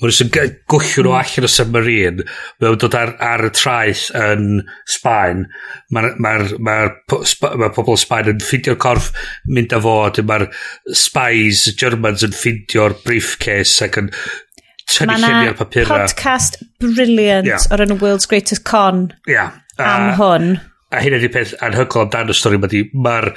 [0.00, 1.18] Mae'n Mae nhw'n gwyllio nhw hmm.
[1.20, 2.26] allan o submarine.
[2.62, 4.62] Mae'n dod ar, ar y traeth yn
[4.96, 5.44] Sbaen.
[5.94, 6.78] Mae'r ma ma
[7.60, 9.12] ma pobl Sbaen yn ffidio'r corff
[9.50, 9.98] mynd â fo.
[10.30, 10.48] Mae'r
[10.94, 14.12] spies, Germans yn ffidio'r briefcase ac yn
[14.90, 15.92] tynnu lluniau ar papurau.
[15.92, 17.68] Mae podcast brilliant yeah.
[17.74, 19.54] o'r enw World's Greatest Con yeah.
[19.78, 20.50] uh, am hwn.
[20.94, 22.60] A hyn ydy peth anhygol amdano'r stori.
[22.60, 23.32] Mae'r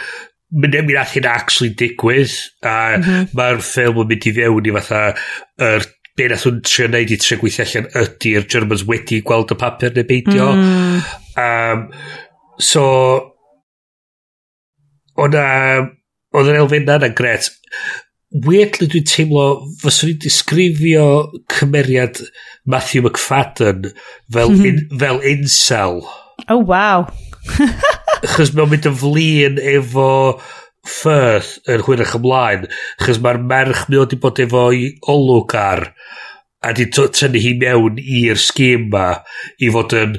[0.49, 2.35] mynd e'n mynd allan actually digwydd
[2.65, 3.31] a mm -hmm.
[3.37, 5.89] mae'r ffilm yn mynd i fewn i fatha yr er
[6.19, 9.95] be nath nhw'n trio neud i trio gweithio allan ydy'r Germans wedi gweld y papur
[9.95, 10.49] neu beidio.
[10.57, 10.99] Mm.
[11.39, 11.85] Um,
[12.59, 12.83] so,
[15.19, 15.45] o'na,
[16.35, 17.49] oedd yr elfenna yna'n gret.
[18.45, 19.45] Weirdly dwi'n teimlo,
[19.81, 21.05] fyswn i'n disgrifio
[21.55, 22.19] cymeriad
[22.69, 23.89] Matthew McFadden
[24.29, 24.65] fel, mm -hmm.
[24.67, 26.03] in, fel incel.
[26.47, 27.07] Oh, wow.
[28.35, 30.09] Chos mae'n mynd yn flin efo
[30.87, 32.67] Firth yn hwyrach ymlaen,
[33.03, 35.85] chys mae'r merch mi oedd bod efo i olwg ar
[36.59, 39.07] a di tynnu hi mewn i'r sgîm ma
[39.63, 40.17] i fod yn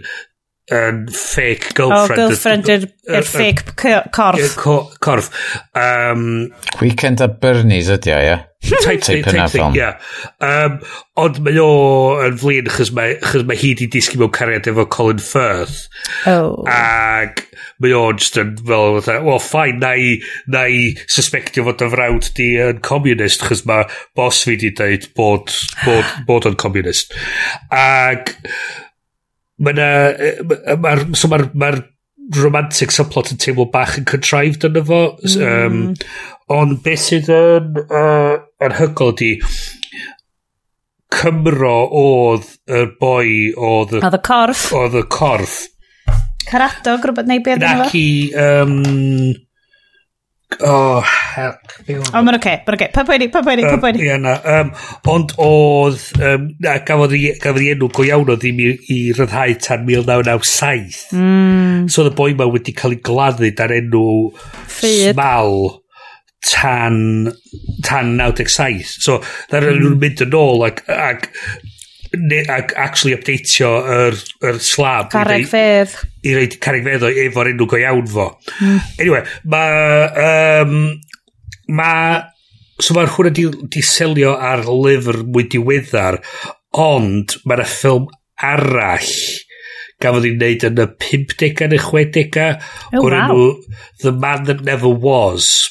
[0.71, 2.13] yn fake oh, girlfriend.
[2.13, 3.75] O, girlfriend yr er, fake
[4.15, 4.55] corff.
[5.03, 5.33] Corff.
[5.75, 8.39] Um, Weekend at Bernie's ydi o, ie.
[8.61, 9.89] Type thing, type thing, ie.
[10.45, 10.77] Um,
[11.21, 11.71] ond mae o
[12.27, 15.87] yn flin, chys mae, chys mae hi di disgu mewn cariad efo Colin Firth.
[16.29, 16.61] Oh.
[16.69, 17.47] Ac
[17.81, 20.13] mae o just yn fel, well, fine, na i,
[20.53, 23.89] na i suspectio fod y frawd di yn communist, chys mae
[24.19, 25.57] bos fi di dweud bod,
[25.87, 27.17] bod, bod yn communist.
[27.73, 28.37] Ac
[29.61, 29.89] Mae na...
[30.17, 31.73] Yy, ma'r, so ma'r ma
[32.39, 35.03] romantic subplot yn teimlo bach yn contrived yn efo.
[35.27, 35.43] Mm.
[35.49, 35.81] Um,
[36.55, 39.35] ond beth sydd yn uh, anhygol di
[41.11, 43.97] Cymro oedd y boi oedd...
[43.99, 44.69] Oedd y corff.
[44.79, 45.57] Oedd y corff.
[46.47, 47.87] Caradog, rhywbeth neu beth yn efo.
[47.89, 48.05] Naci...
[48.39, 49.33] Um,
[50.59, 51.01] Oh,
[51.35, 51.75] help.
[51.87, 52.89] O, mae'n oce, mae'n oce.
[52.95, 54.03] Pa pwyni, pa pwyni, pa poeni.
[54.05, 54.35] Ie, na.
[54.55, 54.73] Um,
[55.13, 58.53] ond oedd, um, na, gafodd i, gafodd i enw go iawn oedd i,
[58.93, 61.05] i ryddhau tan 1997.
[61.17, 61.87] Mm.
[61.89, 64.05] So oedd y boi ma wedi cael ei gladdu dan enw
[64.67, 65.15] Ffyd.
[65.15, 65.55] smal
[66.51, 67.31] tan,
[67.87, 68.85] tan 97.
[69.01, 69.21] So,
[69.51, 69.81] dda'r mm.
[69.85, 71.29] nhw'n mynd yn ôl ac, ac
[72.17, 74.19] ne, ac actually updateio yr,
[74.51, 75.95] yr slab carreg fedd.
[76.27, 78.31] i reid carreg fedd efo'r enw go iawn fo.
[78.59, 78.81] Hmm.
[78.99, 80.77] Anyway mae um,
[81.77, 81.93] ma,
[82.81, 86.21] so mae'r hwnna di, di selio ar lyfr mwy diweddar
[86.81, 88.11] ond mae ffilm
[88.41, 89.15] arall
[90.01, 93.23] gafodd i'n neud yn y 50au neu 60au oh, o'r wow.
[93.23, 93.47] enw
[94.03, 95.69] The Man That Never Was.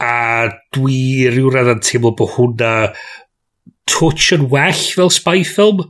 [0.00, 2.72] A dwi rhyw radd yn teimlo bod hwnna
[3.88, 5.82] touch yn well fel spy film.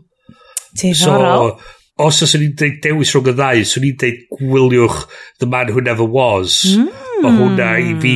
[0.78, 1.52] Diddorol.
[1.58, 1.74] So,
[2.08, 5.00] os oes ni'n i'n deud dewis rhwng y ddau, swn i'n deud gwyliwch
[5.42, 6.60] The Man Who Never Was.
[6.70, 6.92] Mm.
[7.24, 8.14] Mae hwnna i fi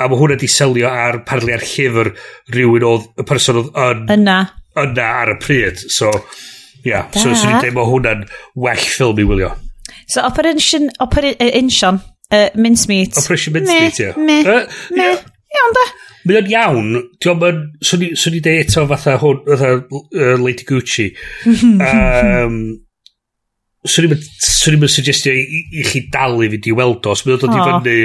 [0.00, 2.14] a mae hwnna di selio ar parlu ar llyfr
[2.54, 4.08] rhywun oedd y person oedd yn...
[4.16, 4.38] Yna.
[4.80, 5.84] Yna ar y pryd.
[5.92, 6.10] So,
[6.82, 6.88] ia.
[6.88, 7.12] Yeah.
[7.12, 7.20] Da.
[7.20, 8.26] So, swn i'n deud mae hwnna'n
[8.56, 9.52] well ffilm i wylio.
[10.08, 10.90] So, Operation...
[11.04, 12.02] Operation...
[12.32, 13.18] Uh, mincemeat.
[13.20, 14.06] Operation Mincemeat, ie.
[14.16, 14.40] Me.
[14.42, 14.54] Me.
[14.96, 15.04] Me.
[15.04, 15.20] Yeah.
[15.54, 15.82] Iawn da.
[16.24, 17.60] Mae o'n iawn, ti'n o'n...
[17.84, 21.10] Swn i de eto fatha hwn, fatha uh, Lady Gucci.
[21.52, 22.58] um,
[23.84, 24.08] swn
[24.78, 27.96] i'm yn suggestio i, i chi dalu fynd i weld os mae'n dod i fyny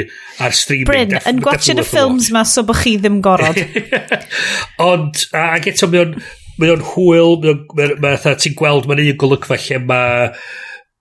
[0.44, 3.62] ar streaming Bryn, yn gwachod y ffilms ma so bych chi ddim gorod.
[4.90, 6.18] Ond ac eto mae o'n
[6.60, 7.38] mae o'n hwyl
[7.80, 10.28] mae o'n ti'n gweld mae'n un golygfa lle mae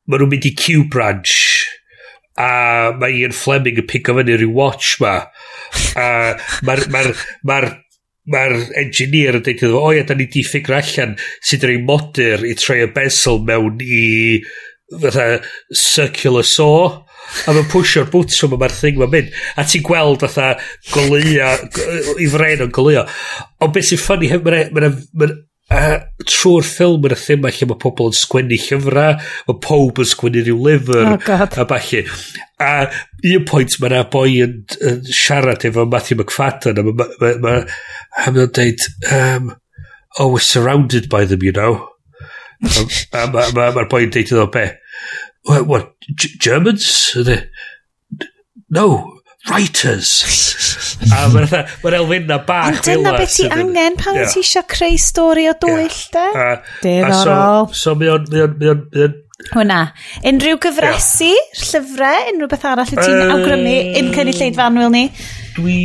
[0.09, 1.35] mae nhw'n mynd i Q branch
[2.39, 5.19] a mae Ian Fleming yn pigo fyny rhyw watch ma.
[5.99, 6.09] A
[6.67, 7.13] mae'r mae'r
[7.51, 7.69] mae'r
[8.29, 11.75] mae'r engineer yn dweud iddo fo o ia da ni di ffigur allan sydd yn
[11.75, 14.07] ei modur i troi y bezel mewn i
[14.93, 15.29] fatha
[15.73, 17.05] circular saw
[17.49, 19.35] a mae'n pwysio'r bwtwm a mae'r thing mae'n mynd.
[19.61, 20.55] A ti'n gweld fatha
[20.95, 21.51] goleuo
[22.23, 23.05] i fren o'n goleuo.
[23.65, 25.37] Ond beth sy'n ffynnu mae'n
[25.69, 25.81] a
[26.25, 30.45] trwy'r ffilm yn y thema lle mae pobl yn sgwennu llyfrau, mae pob yn sgwennu
[30.45, 31.59] rhyw lyfr, oh God.
[31.61, 32.03] a falle.
[32.65, 32.71] A
[33.35, 37.55] un pwynt mae yna boi yn, yn, siarad efo Matthew McFadden, a mae ma, ma,
[38.33, 39.53] ma, deud, um,
[40.19, 41.89] oh, we're surrounded by them, you know.
[42.65, 44.71] a mae'r ma, ma, ma boi'n deud iddo, be,
[45.45, 47.15] what, what Germans?
[48.69, 49.18] No,
[49.49, 50.11] writers.
[51.15, 52.73] a mae'n ma elfen na bach.
[52.73, 54.33] Ond dyna beth ti angen pan yeah.
[54.33, 56.29] ti eisiau creu stori o dwyll, yeah.
[56.35, 56.85] de?
[56.85, 57.71] Diddorol.
[57.73, 58.29] So, so mae o'n...
[58.35, 59.17] on, on
[59.53, 59.93] Hwna.
[60.27, 61.61] Unrhyw gyfresu, yeah.
[61.71, 65.05] llyfrau, unrhyw beth arall y ti'n uh, awgrymu yn cynulleid fanwyl ni?
[65.55, 65.79] Dwi...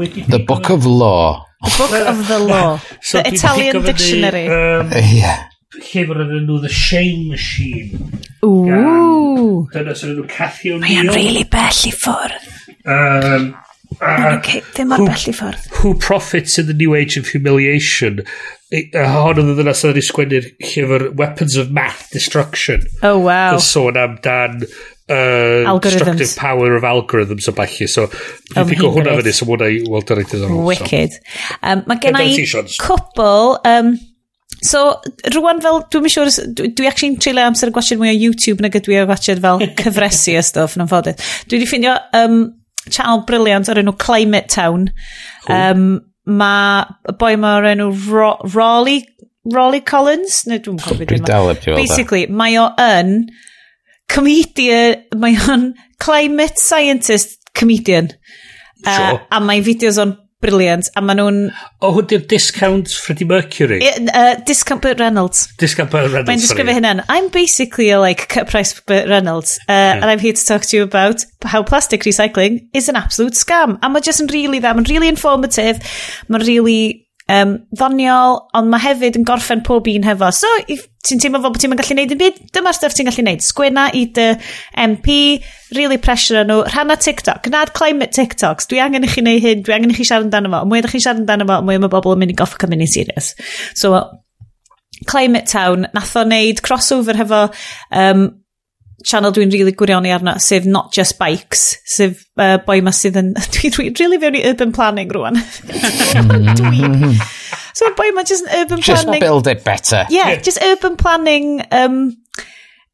[0.00, 0.24] Wedi...
[0.24, 1.44] The Book of Law.
[1.60, 2.80] The Book of the Law.
[3.02, 4.48] so the Italian Dictionary.
[4.48, 8.20] Um, yeah llyfr yn enw The Shame Machine.
[8.42, 9.68] Ooh.
[9.70, 11.04] Dyna sy'n enw Cathy O'Neill.
[11.06, 12.48] Mae'n really bell i ffwrdd.
[12.90, 13.50] Um,
[14.00, 15.68] okay, ddim mor bell i ffwrdd.
[15.80, 18.24] Who profits in the new age of humiliation?
[18.70, 22.86] Hon oedd yna sydd wedi sgwennu'r llyfr Weapons of Math Destruction.
[23.06, 23.54] Oh, wow.
[23.54, 27.86] Yn sôn amdan uh, destructive power of algorithms o bachu.
[27.90, 28.10] So,
[28.50, 30.60] dwi'n pigo hwnna fyny, so mwna i weld yr eithaf.
[30.66, 31.18] Wicked.
[31.62, 33.60] Um, mae gen i cwpl...
[33.62, 33.98] Um,
[34.66, 35.00] So,
[35.34, 38.76] rwan fel, dwi'n siŵr, dwi, dwi actually'n treulio amser yn gwachod mwy o YouTube nag
[38.76, 41.22] ydw i o gwachod fel cyfresu a stuff yn ymffodydd.
[41.48, 42.42] Dwi wedi ffindio um,
[42.88, 44.90] channel briliant o'r enw Climate Town.
[45.46, 45.56] Cool.
[45.56, 45.86] Um,
[46.30, 49.08] mae boi ma o'r enw Ro Raleigh,
[49.50, 50.42] Raleigh Collins?
[50.50, 51.78] No, dwi'n gwybod beth yma.
[51.80, 53.30] Basically, mae o yn
[54.10, 55.70] comedian, mae o'n
[56.02, 58.12] climate scientist comedian.
[58.84, 59.16] Sure.
[59.16, 61.40] Uh, a mae fideos o'n briliant, a maen nhw'n...
[61.50, 63.80] O, oh, hwn di'r discount Freddie Mercury?
[63.84, 65.46] Uh, discount Burt Reynolds.
[65.60, 69.72] Discount Burt Reynolds, Mae'n disgrifio hynna'n, I'm basically a like cut price Burt Reynolds, uh,
[69.72, 70.00] yeah.
[70.00, 73.78] and I'm here to talk to you about how plastic recycling is an absolute scam.
[73.82, 75.80] A mae just yn really dda, mae'n really informative,
[76.28, 76.80] mae'n really
[77.30, 80.32] um, ddoniol, ond mae hefyd yn gorffen pob un hefo.
[80.34, 83.24] So, if ti'n teimlo fel bod ti'n gallu neud yn byd, dyma'r stuff ti'n gallu
[83.24, 83.44] neud.
[83.44, 84.26] Sgwena i dy
[84.84, 85.14] MP,
[85.76, 89.76] really pressure nhw, rhanna TikTok, gnad climate TikToks, dwi angen i chi neud hyn, dwi
[89.76, 92.16] angen i chi siarad amdano fo, mwy ydych chi'n siarad amdano fo, mwy mae bobl
[92.16, 93.32] yn mynd i goffa cymryd ni'n serious.
[93.78, 93.96] So,
[95.08, 97.46] Climate Town, nath o wneud crossover hefo
[97.96, 98.26] um,
[99.06, 103.32] channel dwi'n really gwirioni arno, sef Not Just Bikes, sef uh, boi ma sydd yn...
[103.56, 105.40] Dwi'n dwi, dwi really fewn i urban planning rwan.
[106.60, 107.16] dwi'n...
[107.80, 109.22] So boi ma just yn urban Just planning...
[109.24, 110.04] build it better.
[110.12, 112.16] Yeah, just urban planning um,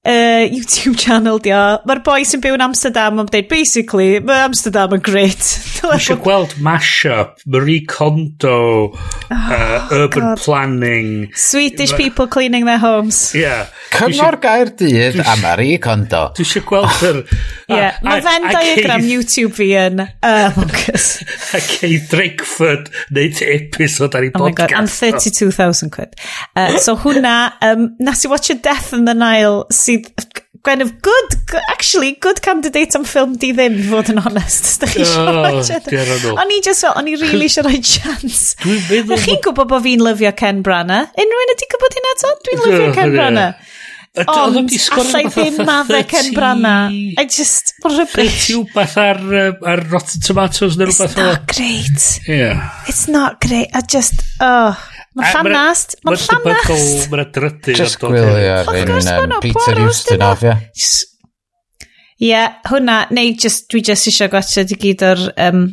[0.07, 1.63] uh, YouTube channel di o.
[1.89, 5.43] Mae'r boi sy'n byw yn Amsterdam yn dweud, basically, mae Amsterdam yn great.
[5.83, 8.57] Mae eisiau gweld Mashup, Marie Kondo,
[8.93, 10.43] oh, uh, Urban God.
[10.45, 11.11] Planning.
[11.35, 11.99] Swedish ma...
[11.99, 13.35] people cleaning their homes.
[13.35, 13.69] Yeah.
[13.95, 16.29] Cyngor gair dydd a Marie Kondo.
[16.37, 17.23] Dwi eisiau gweld yr...
[17.67, 17.97] Yeah.
[18.07, 19.11] Mae Venn diagram Keith...
[19.11, 21.17] YouTube fi yn amongous.
[21.57, 24.47] a Kate Drakeford neud episod ar ei oh podcast.
[24.47, 26.15] Oh my God, and 32,000 quid.
[26.55, 27.35] Uh, so hwnna,
[27.67, 31.35] um, nes i watch A Death in the Nile sydd Gwen of good,
[31.71, 34.83] actually, good candidate am ffilm di ddim, fod yn honest.
[34.83, 38.57] Ydych chi eisiau O'n i just fel, o'n i really eisiau rhoi chance.
[38.67, 41.15] Ydych chi'n gwybod bod fi'n lyfio Ken Branagh?
[41.15, 42.33] Unrhyw un ydy gwybod hynna to?
[42.49, 43.63] Dwi'n lyfio Ken Branagh.
[44.17, 46.99] Ond allai ddim madde Ken Branagh.
[47.15, 48.17] I just, rybys.
[48.19, 49.23] 30 wbath ar,
[49.71, 51.15] ar Rotten Tomatoes neu rhywbeth.
[51.15, 52.11] It's not great.
[52.27, 52.67] Yeah.
[52.91, 53.71] It's not great.
[53.71, 54.75] I just, oh.
[55.17, 55.97] Mae'n llanast.
[56.05, 57.11] Mae'n llanast.
[57.13, 57.75] Mae'n drydu.
[57.79, 58.69] Just gwylio'r
[59.25, 60.57] un Peter Houston off, ia.
[62.17, 63.05] Ie, yeah, hwnna.
[63.17, 65.69] Neu just, dwi just eisiau gwachod i gyd o'r um,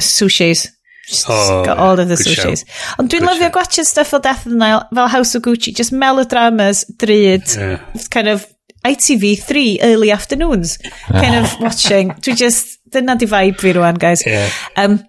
[0.00, 0.66] sushis.
[1.06, 2.66] Just oh, got all of the sushis.
[3.00, 5.92] Ond dwi'n lyfio gwachod stuff fel Death of the Nile, fel House of Gucci, just
[5.92, 7.84] melodramas, dryd, yeah.
[8.10, 8.44] kind of
[8.86, 10.78] ITV3 early afternoons,
[11.10, 12.12] kind of watching.
[12.20, 14.26] Dwi just, dyna di vibe fi rwan, guys.
[14.26, 14.50] Yeah.
[14.76, 15.00] Um,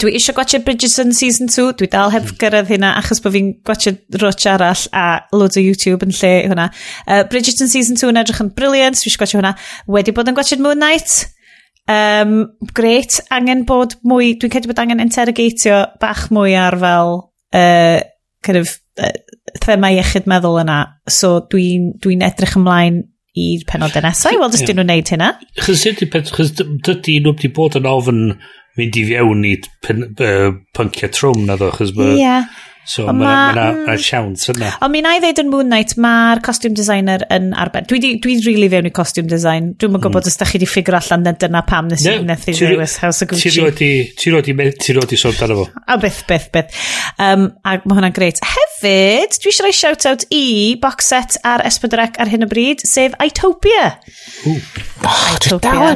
[0.00, 2.38] Dwi eisiau gwachio Bridgerton season 2, dwi dal heb hmm.
[2.40, 5.04] gyrraedd hynna achos bod fi'n gwachio roch arall a
[5.36, 6.70] loads o YouTube yn lle hwnna.
[7.04, 9.52] Uh, Bridgerton season 2 yn edrych yn briliant, dwi eisiau gwachio hwnna.
[9.92, 11.18] Wedi bod yn gwachio Moon Knight,
[11.92, 12.38] um,
[12.72, 17.14] great, angen bod mwy, dwi'n credu bod angen interrogatio bach mwy ar fel
[17.52, 18.00] uh,
[18.46, 19.12] kind of, uh,
[19.60, 20.80] thema iechyd meddwl yna.
[21.10, 23.02] So dwi'n dwi, edrych ymlaen
[23.38, 25.30] i'r penodau nesau, wel, dys dyn nhw'n neud hynna.
[25.60, 25.84] Chos
[26.56, 28.26] dydy nhw wedi bod yn ofyn
[28.80, 32.14] mynd i fiewn i pen, uh, pyncia trwm na ddo, chos mae...
[32.20, 32.48] Yeah.
[32.84, 33.82] So mae ma, ma, ma, mm.
[33.86, 34.72] ma siawns yna.
[34.82, 37.86] Ond mi na i ddeud yn Moon Knight, mae'r costume designer yn arbenn.
[37.86, 39.70] Dwi dwi'n dwi really fewn i costume design.
[39.78, 40.02] Dwi'n mm.
[40.02, 42.98] gwybod os da chi wedi ffigur allan na dyna pam nes i'n neth i ddewis
[43.04, 43.52] House of Gucci.
[43.78, 45.68] Ti roed i sôn dan efo.
[45.86, 46.82] A byth, byth, byth.
[47.22, 48.42] Um, a mae hwnna'n greit.
[48.42, 50.44] Hefyd, dwi eisiau rhoi shout-out i
[50.82, 53.92] box set ar Esbydrec ar hyn o bryd, sef Itopia.
[54.50, 54.58] Ooh.
[55.06, 55.94] Oh, Itopia.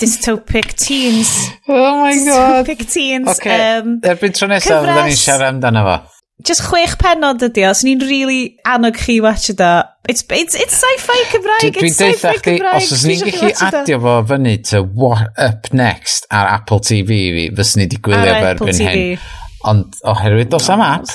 [0.00, 1.32] Dystopic teens.
[1.68, 2.66] Oh my god.
[2.68, 3.32] Dystopic teens.
[3.34, 3.56] Okay.
[3.78, 6.18] Um, Erbyn tro nesaf, fydda ni'n siarad amdano yna fo.
[6.46, 9.62] Just chwech penod ydi o, so ni'n really annog chi watch it.
[10.08, 12.78] It's, it's, it's sci-fi Cymraeg, it's sci-fi Cymraeg.
[12.78, 17.48] Os ydyn ni'n gallu adio fo fyny to What Up Next ar Apple TV fi,
[17.58, 19.26] fys ni di gwylio ar erbyn hyn.
[19.68, 21.10] Ond oherwydd dos am oh, app,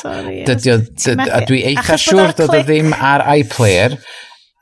[0.50, 0.77] dydy o,
[1.24, 3.95] a dwi eitha siŵr dod o ddim ar iPlayer,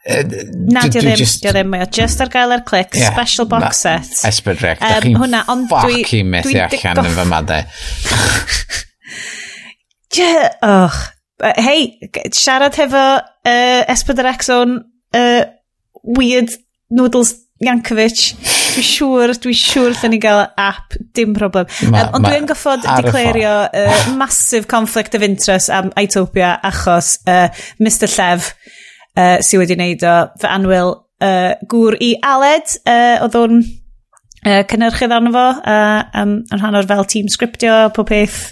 [0.01, 3.13] Na, di o ddim, di o ddim, mae o just ar gael ar clic, yeah,
[3.13, 4.13] special box set.
[4.29, 7.65] Esbydrec, rec, da chi'n fucking methu allan yn fy madau.
[7.65, 8.79] E.
[10.17, 10.91] Yeah, och.
[11.57, 11.97] Hei,
[12.35, 14.75] siarad hefo uh, Esbydr o'n
[15.17, 15.43] uh,
[16.03, 16.51] weird
[16.93, 17.31] noodles
[17.61, 18.19] Yankovic.
[18.71, 21.65] Dwi'n siŵr, dwi'n siŵr lle ni gael app, dim problem.
[21.89, 27.47] Ma, um, ond dwi'n goffod declario uh, massive conflict of interest am Aitopia achos uh,
[27.81, 28.51] Mr Llef
[29.17, 34.61] uh, sydd wedi wneud o fy anwyl uh, gŵr i Aled uh, oedd o'n uh,
[34.69, 38.43] cynnyrchydd arno fo uh, um, yn rhan o'r fel team scriptio pob peth.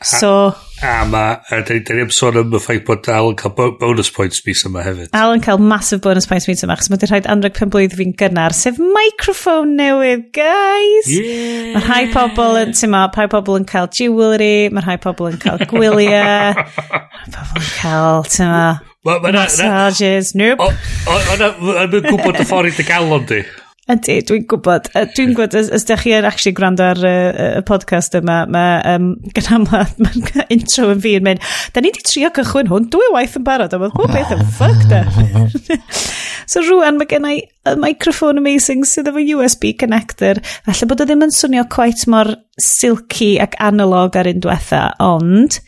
[0.00, 0.34] So...
[0.82, 3.36] A ma, a da ni, da ni am sôn am y ffaith bod Al yn
[3.36, 5.10] cael bonus points mis yma hefyd.
[5.16, 8.14] Al yn cael massive bonus points mis yma, achos mae wedi rhaid 15 blwydd fi'n
[8.22, 11.10] gynnar, sef microphone newydd, guys!
[11.12, 11.74] Yeah.
[11.74, 15.40] Mae rhai pobl yn, ti'n ma, rhai pobl yn cael jewelry, mae rhai pobl yn
[15.42, 18.66] cael gwyliau, mae pobl yn cael, ti'n ma,
[19.04, 20.70] ma, ma massages, na, o,
[21.12, 23.44] o, Ond yn gwybod y ffordd i dy galon di.
[23.90, 24.88] Ydy, dwi'n gwybod.
[25.16, 27.14] Dwi'n gwybod, os, os ydych chi yn actually gwrando ar y,
[27.58, 30.12] y podcast yma, mae um, gyda ma, ma
[30.54, 33.74] intro yn fi yn mynd, da ni wedi trio cychwyn hwn, dwy waith yn barod,
[33.74, 35.82] a mae'n pob beth yn ffucked up.
[36.52, 40.38] so rwan, mae gen i y microphone amazing sydd efo USB connector,
[40.68, 45.58] falle bod o ddim yn swnio quite mor silky ac analog ar un diwetha, ond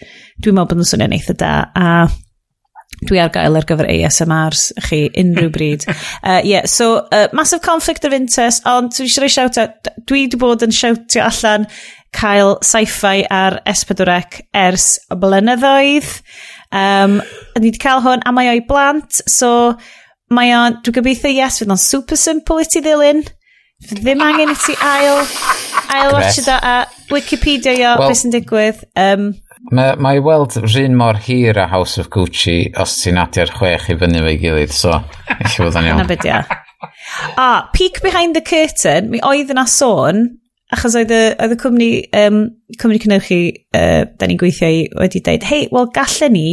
[0.43, 1.89] dwi'n meddwl bod yn swnio'n eitha da, a
[3.09, 5.87] dwi ar gael ar gyfer ASMRs chi unrhyw bryd.
[6.23, 10.27] Uh, yeah, so uh, massive conflict of interest, ond dwi eisiau rhoi shout out, dwi
[10.27, 11.67] wedi bod yn shoutio allan
[12.13, 16.11] cael sci-fi ar S4C ers y blynyddoedd.
[16.73, 17.21] Um,
[17.59, 19.75] ni wedi cael hwn, a mae o'i blant, so
[20.33, 23.25] mae o'n, dwi'n gobeithio yes, fydd o'n super simple i ti ddilyn.
[23.83, 25.25] Fydd ddim angen i ti ail,
[25.91, 28.85] ail watch it a Wikipedia o well, beth sy'n digwydd.
[28.95, 29.33] Um,
[29.73, 33.97] Mae, mae weld rhan mor hir a House of Gucci os ti'n adio'r chwech i
[33.97, 34.99] fyny fe'i gilydd, so
[35.33, 36.03] eich bod yn iawn.
[36.05, 36.09] Yna
[37.41, 40.27] A, Peek Behind the Curtain, mi oedd yna sôn,
[40.77, 41.89] achos oedd y, oedd y cwmni,
[42.21, 42.43] um,
[42.83, 43.39] cwmni cynewchi
[43.73, 46.47] uh, da ni'n gweithio i wedi dweud, hei, wel gallen ni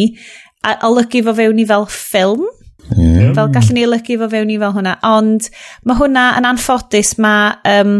[0.87, 2.45] olygu fo fewn i fel ffilm,
[2.93, 3.33] mm.
[3.35, 5.51] fel gallen ni olygu fo fewn i fel hwnna, ond
[5.83, 7.51] mae hwnna yn anffodus, mae...
[7.67, 7.99] Um,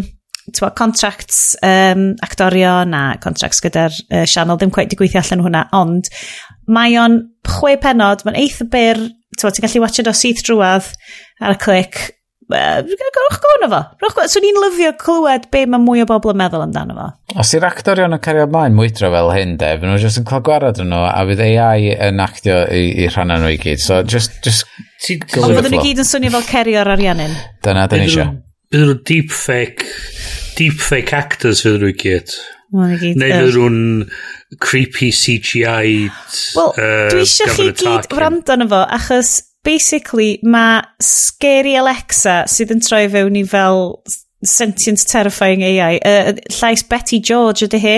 [0.56, 6.12] twa, contracts um, actorion a contracts gyda'r uh, sianel ddim gweithio gweithio allan hwnna, ond
[6.70, 9.02] mae o'n chwe penod, mae'n eitha byr,
[9.40, 10.90] twa, ti'n gallu watch it o syth drwad
[11.42, 12.02] ar y clic,
[12.50, 13.80] uh, gwrwch gwrwch fo.
[14.02, 17.08] Rwch, gwrwch, swn i'n lyfio clywed be mae mwy o bobl yn meddwl amdano fo.
[17.42, 20.44] Os i'r actorion yn cario ymlaen mwydro fel hyn, de, fy nhw jyst yn cael
[20.46, 23.82] gwarad yn nhw, a fydd AI yn actio i, i rhan nhw i gyd.
[23.84, 24.66] So, just, just
[25.40, 27.36] Ond oedden nhw gyd yn swnio fel cerio'r ariannin.
[27.66, 28.38] Dyna, dyna eisiau.
[28.70, 29.86] Bydd nhw'n deepfake,
[30.60, 32.34] deepfake actors fydd nhw'n gyd.
[32.70, 33.80] Neu bydd nhw'n
[34.62, 36.04] creepy CGI.
[36.54, 42.76] Wel, uh, dwi eisiau chi gyd wrando na fo achos basically mae scary Alexa sydd
[42.76, 43.98] yn troi fewn i fel
[44.46, 45.98] sentient terrifying AI.
[46.06, 47.98] Uh, llais Betty George ydy hi?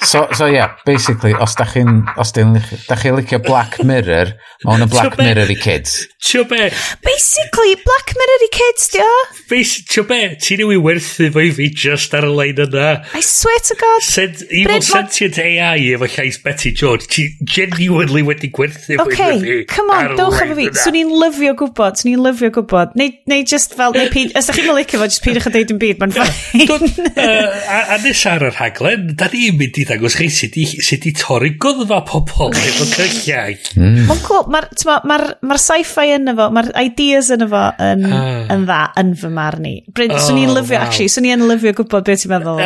[0.00, 4.32] so, so yeah, basically, os da chi'n os da chi licio Black Mirror,
[4.64, 6.06] mae hwn yn Black be, Mirror i kids.
[6.22, 6.70] Tio be?
[7.04, 9.64] Basically, Black Mirror i kids, di dio.
[9.90, 10.20] Tio be?
[10.42, 12.88] Ti'n ei werthu fo i fi just ar y lein yna.
[13.18, 14.06] I swear to God.
[14.06, 17.08] Sent, evil Bryd sentient AI efo llais Betty George.
[17.12, 19.58] Ti genuinely wedi gwerthu fo okay, i fi.
[19.74, 20.68] come on, dowch efo fi.
[20.84, 22.96] Swn i'n lyfio gwybod, swn i'n lyfio gwybod.
[22.98, 25.74] Neu, neu just fel, neu pyd, os da chi'n lycio fo, just pydwch a deud
[25.74, 27.08] yn byd, mae'n ffain.
[27.18, 31.12] A nes ar yr haglen, da ni'n mynd i ddangos chi sydd i, syd i
[31.16, 32.92] torri goddfa pobl efo mm.
[32.94, 33.56] cylliau.
[33.78, 33.98] Mm.
[34.08, 35.18] Mae'n cool, mae'r ma, ma,
[35.50, 38.28] ma sci-fi yn efo, mae'r ideas yn efo yn, ah.
[38.54, 39.74] yn dda, yn fy marn i.
[39.94, 40.86] Bryn, oh, swn i'n oh, lyfio, wow.
[40.86, 42.62] actually, swn i'n lyfio gwybod beth ti'n meddwl.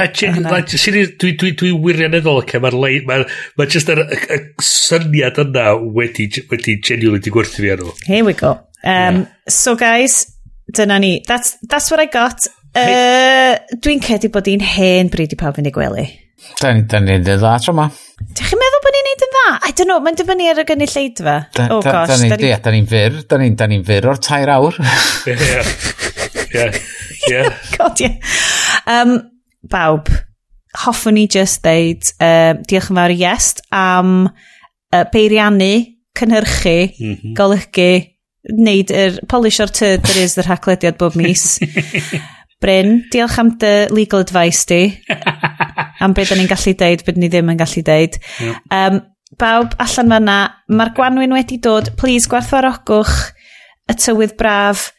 [1.23, 3.27] Dwi, dwi, dwi wirioneddol, okay, mae'r leid, mae,
[3.59, 7.95] mae just y, y, syniad yna wedi, wedi genuinely di gwerthu fi arno.
[8.07, 8.57] Here we go.
[8.83, 9.25] Um, yeah.
[9.49, 10.27] So guys,
[10.73, 11.23] dyna ni.
[11.27, 12.47] That's, that's what I got.
[12.73, 16.07] Uh, dwi'n cedi bod i'n hen bryd i pawb fynd i gwely.
[16.61, 17.87] Da ni, da ni'n neud dda tro ma.
[18.23, 19.47] Dych chi'n meddwl bod ni'n neud yn dda?
[19.69, 21.37] I don't know, mae'n dibynnu ar y gynulleidfa.
[21.69, 22.13] Oh gosh.
[22.13, 24.79] Da ni'n da ni'n fyr, da ni'n da ni'n fyr o'r tair awr.
[26.53, 26.67] Ie.
[27.31, 27.43] Ie.
[27.77, 28.17] God, yeah.
[28.87, 29.17] Um,
[29.71, 30.11] bawb,
[30.85, 35.73] hoffwn ni just ddeud, uh, diolch yn fawr iest am uh, beiriannu,
[36.19, 37.37] cynhyrchu, mm -hmm.
[37.39, 37.91] golygu,
[38.53, 41.61] wneud yr polish o'r tyd yr is yr haglediad bob mis.
[42.63, 44.83] Bryn, diolch am dy legal advice di
[46.03, 48.19] am beth ni'n gallu deud, beth ni ddim yn gallu deud.
[48.75, 49.01] Um,
[49.41, 50.39] bawb allan fyna,
[50.73, 53.15] mae'r gwanwyn wedi dod, please gwerthfawrogwch
[53.91, 54.91] y tywydd braf,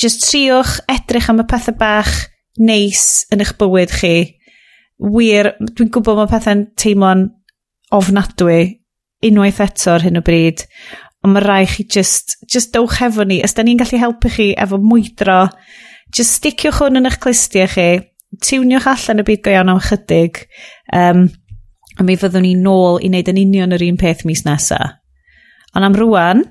[0.00, 2.12] just triwch edrych am y pethau bach
[2.58, 4.16] neis yn eich bywyd chi.
[4.96, 7.26] Wir, dwi'n gwybod mae pethau'n teimlo'n
[7.94, 8.60] ofnadwy
[9.26, 10.64] unwaith eto ar hyn o bryd,
[11.24, 14.50] ond mae rai chi just, just dowch efo ni, os da ni'n gallu helpu chi
[14.58, 15.46] efo mwydro,
[16.14, 17.88] just sticiwch hwn yn eich clustiau chi,
[18.44, 20.42] tiwniwch allan y byd go iawn am chydig,
[20.96, 21.26] um,
[21.96, 24.80] a mi fyddwn ni nôl i wneud yn union yr un peth mis nesa.
[25.76, 26.44] Ond am rwan,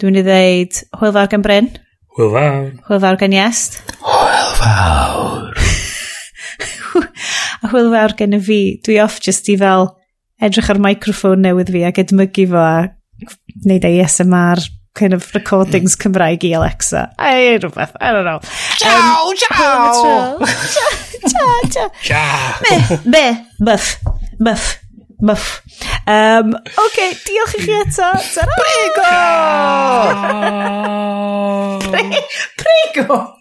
[0.00, 1.70] dwi'n mynd i ddeud hwyl fawr gan Bryn.
[2.16, 2.70] Hwyl fawr.
[2.88, 3.80] Hwyl fawr gan Iest.
[4.00, 5.62] Hwyl fawr.
[7.62, 8.60] a hwyl fawr gen y fi.
[8.84, 9.90] Dwi off just i fel
[10.42, 12.76] edrych ar microffon newydd fi ac edmygu fo a
[13.64, 14.60] wneud ASMR
[14.96, 16.02] kind of recordings mm.
[16.02, 17.14] Cymraeg i Alexa.
[17.18, 18.40] I, rhywbeth, I don't know.
[18.76, 20.38] Ciao, um, ciao!
[21.28, 21.90] Ciao, ciao.
[22.02, 22.58] Ciao.
[22.62, 24.02] Be, be, muff,
[24.40, 24.78] muff.
[25.18, 25.62] Muff.
[26.06, 28.10] Um, OK, diolch i chi eto.
[28.34, 28.52] Ta-ra!
[31.80, 31.96] Prego!
[32.92, 33.35] Prego!